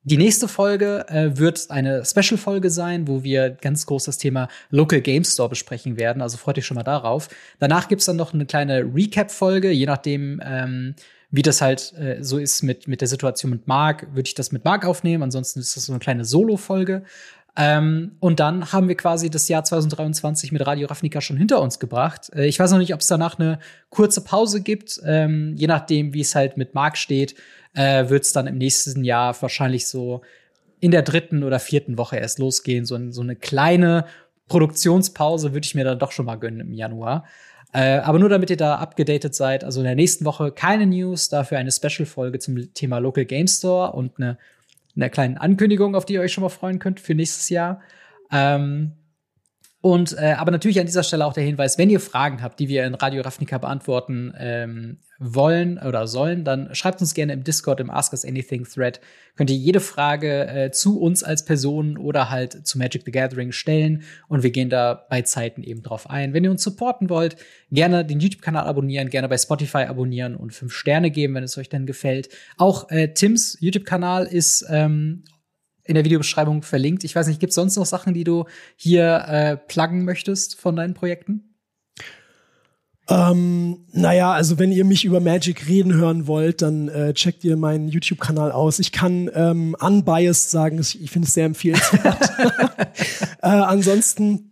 die 0.06 0.18
nächste 0.18 0.46
Folge 0.46 1.04
äh, 1.08 1.36
wird 1.36 1.68
eine 1.70 2.04
Special-Folge 2.04 2.70
sein, 2.70 3.08
wo 3.08 3.24
wir 3.24 3.50
ganz 3.50 3.86
groß 3.86 4.04
das 4.04 4.18
Thema 4.18 4.48
Local 4.70 5.00
Game 5.00 5.24
Store 5.24 5.48
besprechen 5.48 5.98
werden. 5.98 6.22
Also 6.22 6.36
freut 6.36 6.56
euch 6.58 6.64
schon 6.64 6.76
mal 6.76 6.84
darauf. 6.84 7.28
Danach 7.58 7.88
gibt's 7.88 8.04
dann 8.04 8.14
noch 8.14 8.32
eine 8.32 8.46
kleine 8.46 8.84
Recap-Folge, 8.94 9.72
je 9.72 9.86
nachdem, 9.86 10.40
ähm, 10.44 10.94
wie 11.32 11.42
das 11.42 11.60
halt 11.60 11.92
äh, 11.98 12.22
so 12.22 12.38
ist 12.38 12.62
mit, 12.62 12.86
mit 12.86 13.00
der 13.00 13.08
Situation 13.08 13.50
mit 13.50 13.66
Mark, 13.66 14.06
würde 14.12 14.28
ich 14.28 14.34
das 14.34 14.52
mit 14.52 14.64
Mark 14.64 14.86
aufnehmen. 14.86 15.24
Ansonsten 15.24 15.58
ist 15.58 15.76
das 15.76 15.86
so 15.86 15.92
eine 15.92 15.98
kleine 15.98 16.24
Solo-Folge. 16.24 17.02
Ähm, 17.56 18.12
und 18.20 18.38
dann 18.38 18.70
haben 18.70 18.86
wir 18.86 18.96
quasi 18.96 19.28
das 19.28 19.48
Jahr 19.48 19.64
2023 19.64 20.52
mit 20.52 20.64
Radio 20.64 20.86
Ravnica 20.86 21.20
schon 21.20 21.36
hinter 21.36 21.60
uns 21.60 21.80
gebracht. 21.80 22.30
Äh, 22.32 22.46
ich 22.46 22.60
weiß 22.60 22.70
noch 22.70 22.78
nicht, 22.78 22.94
ob 22.94 23.00
es 23.00 23.08
danach 23.08 23.40
eine 23.40 23.58
kurze 23.90 24.20
Pause 24.20 24.60
gibt, 24.60 25.00
ähm, 25.04 25.54
je 25.56 25.66
nachdem, 25.66 26.14
wie 26.14 26.20
es 26.20 26.36
halt 26.36 26.56
mit 26.56 26.74
Mark 26.74 26.96
steht 26.96 27.34
äh, 27.76 28.08
wird 28.08 28.24
es 28.24 28.32
dann 28.32 28.46
im 28.46 28.58
nächsten 28.58 29.04
Jahr 29.04 29.40
wahrscheinlich 29.40 29.86
so 29.86 30.22
in 30.80 30.90
der 30.90 31.02
dritten 31.02 31.44
oder 31.44 31.60
vierten 31.60 31.98
Woche 31.98 32.16
erst 32.16 32.38
losgehen. 32.38 32.84
So, 32.84 32.98
so 33.12 33.22
eine 33.22 33.36
kleine 33.36 34.06
Produktionspause 34.48 35.52
würde 35.52 35.66
ich 35.66 35.74
mir 35.74 35.84
dann 35.84 35.98
doch 35.98 36.12
schon 36.12 36.26
mal 36.26 36.36
gönnen 36.36 36.60
im 36.60 36.72
Januar. 36.72 37.24
Äh, 37.72 37.98
aber 37.98 38.18
nur 38.18 38.28
damit 38.28 38.48
ihr 38.50 38.56
da 38.56 38.76
abgedatet 38.76 39.34
seid, 39.34 39.62
also 39.62 39.80
in 39.80 39.84
der 39.86 39.94
nächsten 39.94 40.24
Woche 40.24 40.52
keine 40.52 40.86
News, 40.86 41.28
dafür 41.28 41.58
eine 41.58 41.70
Special-Folge 41.70 42.38
zum 42.38 42.72
Thema 42.72 42.98
Local 42.98 43.24
Game 43.24 43.48
Store 43.48 43.92
und 43.92 44.12
eine, 44.18 44.38
eine 44.94 45.10
kleine 45.10 45.40
Ankündigung, 45.40 45.94
auf 45.94 46.06
die 46.06 46.14
ihr 46.14 46.20
euch 46.20 46.32
schon 46.32 46.42
mal 46.42 46.48
freuen 46.48 46.78
könnt 46.78 47.00
für 47.00 47.14
nächstes 47.14 47.50
Jahr. 47.50 47.80
Ähm, 48.32 48.92
und 49.86 50.18
äh, 50.18 50.34
aber 50.36 50.50
natürlich 50.50 50.80
an 50.80 50.86
dieser 50.86 51.04
Stelle 51.04 51.24
auch 51.24 51.32
der 51.32 51.44
Hinweis, 51.44 51.78
wenn 51.78 51.88
ihr 51.90 52.00
Fragen 52.00 52.42
habt, 52.42 52.58
die 52.58 52.66
wir 52.66 52.84
in 52.84 52.96
Radio 52.96 53.22
Ravnica 53.22 53.58
beantworten 53.58 54.34
ähm, 54.36 54.98
wollen 55.20 55.78
oder 55.78 56.08
sollen, 56.08 56.42
dann 56.42 56.74
schreibt 56.74 57.00
uns 57.00 57.14
gerne 57.14 57.34
im 57.34 57.44
Discord, 57.44 57.78
im 57.78 57.88
Ask 57.88 58.12
Us 58.12 58.24
Anything 58.24 58.64
Thread. 58.64 59.00
Könnt 59.36 59.48
ihr 59.48 59.56
jede 59.56 59.78
Frage 59.78 60.48
äh, 60.48 60.70
zu 60.72 61.00
uns 61.00 61.22
als 61.22 61.44
Person 61.44 61.98
oder 61.98 62.30
halt 62.30 62.66
zu 62.66 62.78
Magic 62.78 63.02
the 63.04 63.12
Gathering 63.12 63.52
stellen 63.52 64.02
und 64.26 64.42
wir 64.42 64.50
gehen 64.50 64.70
da 64.70 65.06
bei 65.08 65.22
Zeiten 65.22 65.62
eben 65.62 65.84
drauf 65.84 66.10
ein. 66.10 66.34
Wenn 66.34 66.42
ihr 66.42 66.50
uns 66.50 66.64
supporten 66.64 67.08
wollt, 67.08 67.36
gerne 67.70 68.04
den 68.04 68.18
YouTube-Kanal 68.18 68.66
abonnieren, 68.66 69.08
gerne 69.08 69.28
bei 69.28 69.38
Spotify 69.38 69.84
abonnieren 69.84 70.34
und 70.34 70.52
fünf 70.52 70.72
Sterne 70.72 71.12
geben, 71.12 71.36
wenn 71.36 71.44
es 71.44 71.56
euch 71.58 71.68
dann 71.68 71.86
gefällt. 71.86 72.28
Auch 72.56 72.90
äh, 72.90 73.14
Tims 73.14 73.56
YouTube-Kanal 73.60 74.26
ist 74.26 74.66
ähm, 74.68 75.22
in 75.86 75.94
der 75.94 76.04
Videobeschreibung 76.04 76.62
verlinkt. 76.62 77.04
Ich 77.04 77.14
weiß 77.14 77.26
nicht, 77.26 77.40
gibt 77.40 77.50
es 77.50 77.54
sonst 77.54 77.76
noch 77.76 77.86
Sachen, 77.86 78.14
die 78.14 78.24
du 78.24 78.44
hier 78.76 79.24
äh, 79.28 79.56
pluggen 79.56 80.04
möchtest 80.04 80.56
von 80.56 80.76
deinen 80.76 80.94
Projekten? 80.94 81.56
Ähm, 83.08 83.86
naja, 83.92 84.32
also 84.32 84.58
wenn 84.58 84.72
ihr 84.72 84.84
mich 84.84 85.04
über 85.04 85.20
Magic 85.20 85.68
reden 85.68 85.94
hören 85.94 86.26
wollt, 86.26 86.60
dann 86.62 86.88
äh, 86.88 87.14
checkt 87.14 87.44
ihr 87.44 87.56
meinen 87.56 87.88
YouTube-Kanal 87.88 88.50
aus. 88.50 88.80
Ich 88.80 88.90
kann 88.90 89.30
ähm, 89.32 89.76
unbiased 89.78 90.50
sagen, 90.50 90.80
ich 90.80 91.10
finde 91.10 91.28
es 91.28 91.34
sehr 91.34 91.46
empfehlenswert. 91.46 92.30
äh, 93.42 93.46
ansonsten 93.46 94.50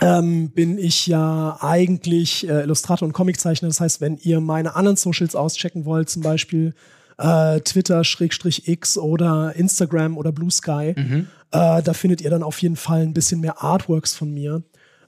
ähm, 0.00 0.50
bin 0.50 0.76
ich 0.76 1.06
ja 1.06 1.56
eigentlich 1.60 2.48
äh, 2.48 2.62
Illustrator 2.62 3.06
und 3.06 3.12
Comiczeichner. 3.12 3.68
Das 3.68 3.80
heißt, 3.80 4.00
wenn 4.00 4.16
ihr 4.16 4.40
meine 4.40 4.74
anderen 4.74 4.96
Socials 4.96 5.36
auschecken 5.36 5.84
wollt, 5.84 6.10
zum 6.10 6.22
Beispiel 6.22 6.74
äh, 7.18 7.60
Twitter, 7.60 8.04
Schrägstrich 8.04 8.68
X 8.68 8.98
oder 8.98 9.54
Instagram 9.56 10.16
oder 10.16 10.32
Blue 10.32 10.50
Sky, 10.50 10.94
mhm. 10.96 11.28
äh, 11.50 11.82
da 11.82 11.92
findet 11.92 12.20
ihr 12.20 12.30
dann 12.30 12.42
auf 12.42 12.60
jeden 12.60 12.76
Fall 12.76 13.02
ein 13.02 13.14
bisschen 13.14 13.40
mehr 13.40 13.62
Artworks 13.62 14.14
von 14.14 14.32
mir. 14.32 14.62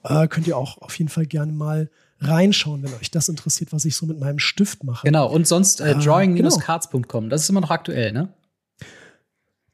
Äh, 0.05 0.29
könnt 0.29 0.47
ihr 0.47 0.57
auch 0.57 0.79
auf 0.79 0.97
jeden 0.99 1.09
Fall 1.09 1.27
gerne 1.27 1.53
mal 1.53 1.91
reinschauen, 2.21 2.83
wenn 2.83 2.95
euch 2.95 3.11
das 3.11 3.29
interessiert, 3.29 3.73
was 3.73 3.85
ich 3.85 3.97
so 3.97 4.07
mit 4.07 4.19
meinem 4.19 4.39
Stift 4.39 4.85
mache. 4.85 5.07
Genau, 5.07 5.31
und 5.31 5.47
sonst 5.47 5.81
äh, 5.81 5.95
drawing-cards.com, 5.95 7.03
genau. 7.03 7.29
das 7.29 7.43
ist 7.43 7.51
immer 7.51 7.61
noch 7.61 7.71
aktuell, 7.71 8.13
ne? 8.13 8.29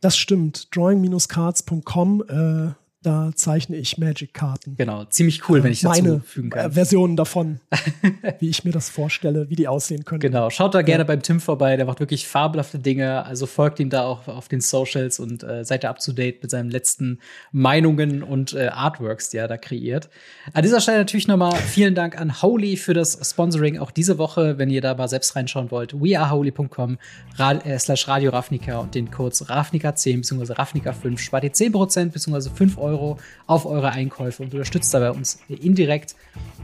Das 0.01 0.17
stimmt, 0.17 0.75
drawing-cards.com, 0.75 2.25
äh, 2.29 2.73
da 3.03 3.33
zeichne 3.35 3.77
ich 3.77 3.99
Magic-Karten. 3.99 4.77
Genau, 4.77 5.05
ziemlich 5.07 5.49
cool, 5.49 5.65
wenn 5.65 5.73
ich 5.73 5.81
das 5.81 5.99
Meine 5.99 6.21
fügen 6.21 6.51
kann. 6.51 6.73
Versionen 6.73 7.17
davon, 7.17 7.61
wie 8.39 8.49
ich 8.49 8.65
mir 8.65 8.71
das 8.71 8.89
vorstelle, 8.89 9.51
wie 9.51 9.57
die 9.57 9.67
aussehen 9.67 10.05
können. 10.05 10.21
Genau, 10.21 10.51
schaut 10.51 10.75
da 10.75 10.83
gerne 10.83 11.03
ja. 11.03 11.07
beim 11.07 11.21
Tim 11.21 11.41
vorbei, 11.41 11.77
der 11.77 11.87
macht 11.87 11.99
wirklich 11.99 12.29
fabelhafte 12.29 12.79
Dinge. 12.79 13.25
Also 13.27 13.47
folgt 13.47 13.81
ihm 13.81 13.91
da 13.91 14.05
auch 14.05 14.29
auf 14.29 14.49
den 14.49 14.61
Socials 14.61 15.19
und 15.19 15.43
äh, 15.43 15.65
seid 15.65 15.83
da 15.85 15.91
up 15.91 15.99
to 15.99 16.13
date 16.13 16.43
mit 16.43 16.51
seinen 16.51 16.71
letzten 16.71 17.19
Meinungen 17.51 18.23
und 18.23 18.55
äh, 18.55 18.69
Artworks, 18.69 19.31
die 19.31 19.39
er 19.39 19.49
da 19.49 19.57
kreiert. 19.57 20.09
An 20.53 20.63
dieser 20.63 20.81
Stelle 20.81 20.99
natürlich 20.99 21.27
nochmal 21.27 21.57
vielen 21.57 21.97
Dank 21.97 22.21
an 22.21 22.41
Holy 22.41 22.77
für 22.77 22.95
das 22.95 23.19
Sponsoring 23.29 23.79
auch 23.79 23.91
diese 23.91 24.19
Woche. 24.19 24.59
Wenn 24.59 24.71
ihr 24.71 24.81
da 24.81 24.95
mal 24.95 25.09
selbst 25.09 25.35
reinschauen 25.35 25.73
wollt, 25.73 26.01
weareholy.com 26.01 26.99
äh, 27.39 27.79
slash 27.79 28.07
Radio 28.07 28.31
Ravnica 28.31 28.79
und 28.79 28.95
den 28.95 29.11
Codes 29.11 29.49
Ravnica10 29.49 30.17
bzw. 30.19 30.53
Ravnica5 30.53 31.19
spart 31.19 31.45
ihr 31.45 31.53
10% 31.53 32.11
bzw. 32.11 32.51
5 32.55 32.79
Euro 32.79 32.92
Euro 32.93 33.19
auf 33.47 33.67
eure 33.67 33.91
Einkäufe 33.91 34.43
und 34.43 34.53
unterstützt 34.53 34.93
dabei 34.95 35.11
uns 35.11 35.41
indirekt. 35.49 36.15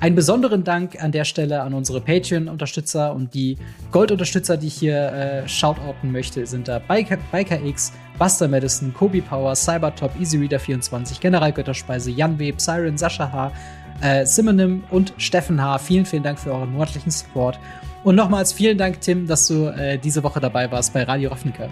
Einen 0.00 0.14
besonderen 0.14 0.62
Dank 0.62 1.02
an 1.02 1.10
der 1.10 1.24
Stelle 1.24 1.62
an 1.62 1.74
unsere 1.74 2.00
Patreon-Unterstützer 2.00 3.14
und 3.14 3.34
die 3.34 3.56
Gold-Unterstützer, 3.90 4.56
die 4.56 4.68
ich 4.68 4.74
hier 4.74 5.12
äh, 5.12 5.48
shoutouten 5.48 6.12
möchte, 6.12 6.46
sind 6.46 6.68
da 6.68 6.78
Biker, 6.78 7.18
Biker 7.32 7.60
X, 7.64 7.92
Buster 8.18 8.48
Madison, 8.48 8.92
Kobi 8.94 9.20
Power, 9.20 9.54
Cybertop, 9.56 10.12
EasyReader24, 10.16 11.20
Generalgötterspeise, 11.20 12.10
Jan 12.10 12.38
Web, 12.38 12.60
Siren, 12.60 12.98
Sascha 12.98 13.32
H., 13.32 13.52
äh, 14.00 14.24
Simonim 14.24 14.84
und 14.90 15.12
Steffen 15.16 15.60
H. 15.60 15.78
Vielen, 15.78 16.06
vielen 16.06 16.22
Dank 16.22 16.38
für 16.38 16.52
euren 16.52 16.72
monatlichen 16.72 17.10
Support. 17.10 17.58
Und 18.04 18.14
nochmals 18.14 18.52
vielen 18.52 18.78
Dank, 18.78 19.00
Tim, 19.00 19.26
dass 19.26 19.48
du 19.48 19.66
äh, 19.66 19.98
diese 19.98 20.22
Woche 20.22 20.40
dabei 20.40 20.70
warst 20.70 20.92
bei 20.92 21.02
Radio 21.02 21.30
Ravnica. 21.30 21.68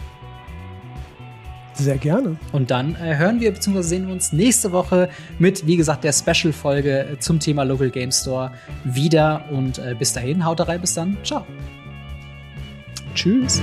Sehr 1.76 1.98
gerne. 1.98 2.36
Und 2.52 2.70
dann 2.70 2.94
äh, 2.96 3.16
hören 3.16 3.38
wir 3.38 3.52
bzw. 3.52 3.82
sehen 3.82 4.06
wir 4.06 4.12
uns 4.14 4.32
nächste 4.32 4.72
Woche 4.72 5.10
mit, 5.38 5.66
wie 5.66 5.76
gesagt, 5.76 6.04
der 6.04 6.12
Special-Folge 6.12 7.00
äh, 7.00 7.18
zum 7.18 7.38
Thema 7.38 7.64
Local 7.64 7.90
Game 7.90 8.10
Store 8.10 8.52
wieder. 8.84 9.44
Und 9.50 9.78
äh, 9.78 9.94
bis 9.98 10.14
dahin, 10.14 10.44
haut 10.44 10.66
rein, 10.66 10.80
bis 10.80 10.94
dann. 10.94 11.18
Ciao. 11.22 11.44
Tschüss. 13.14 13.60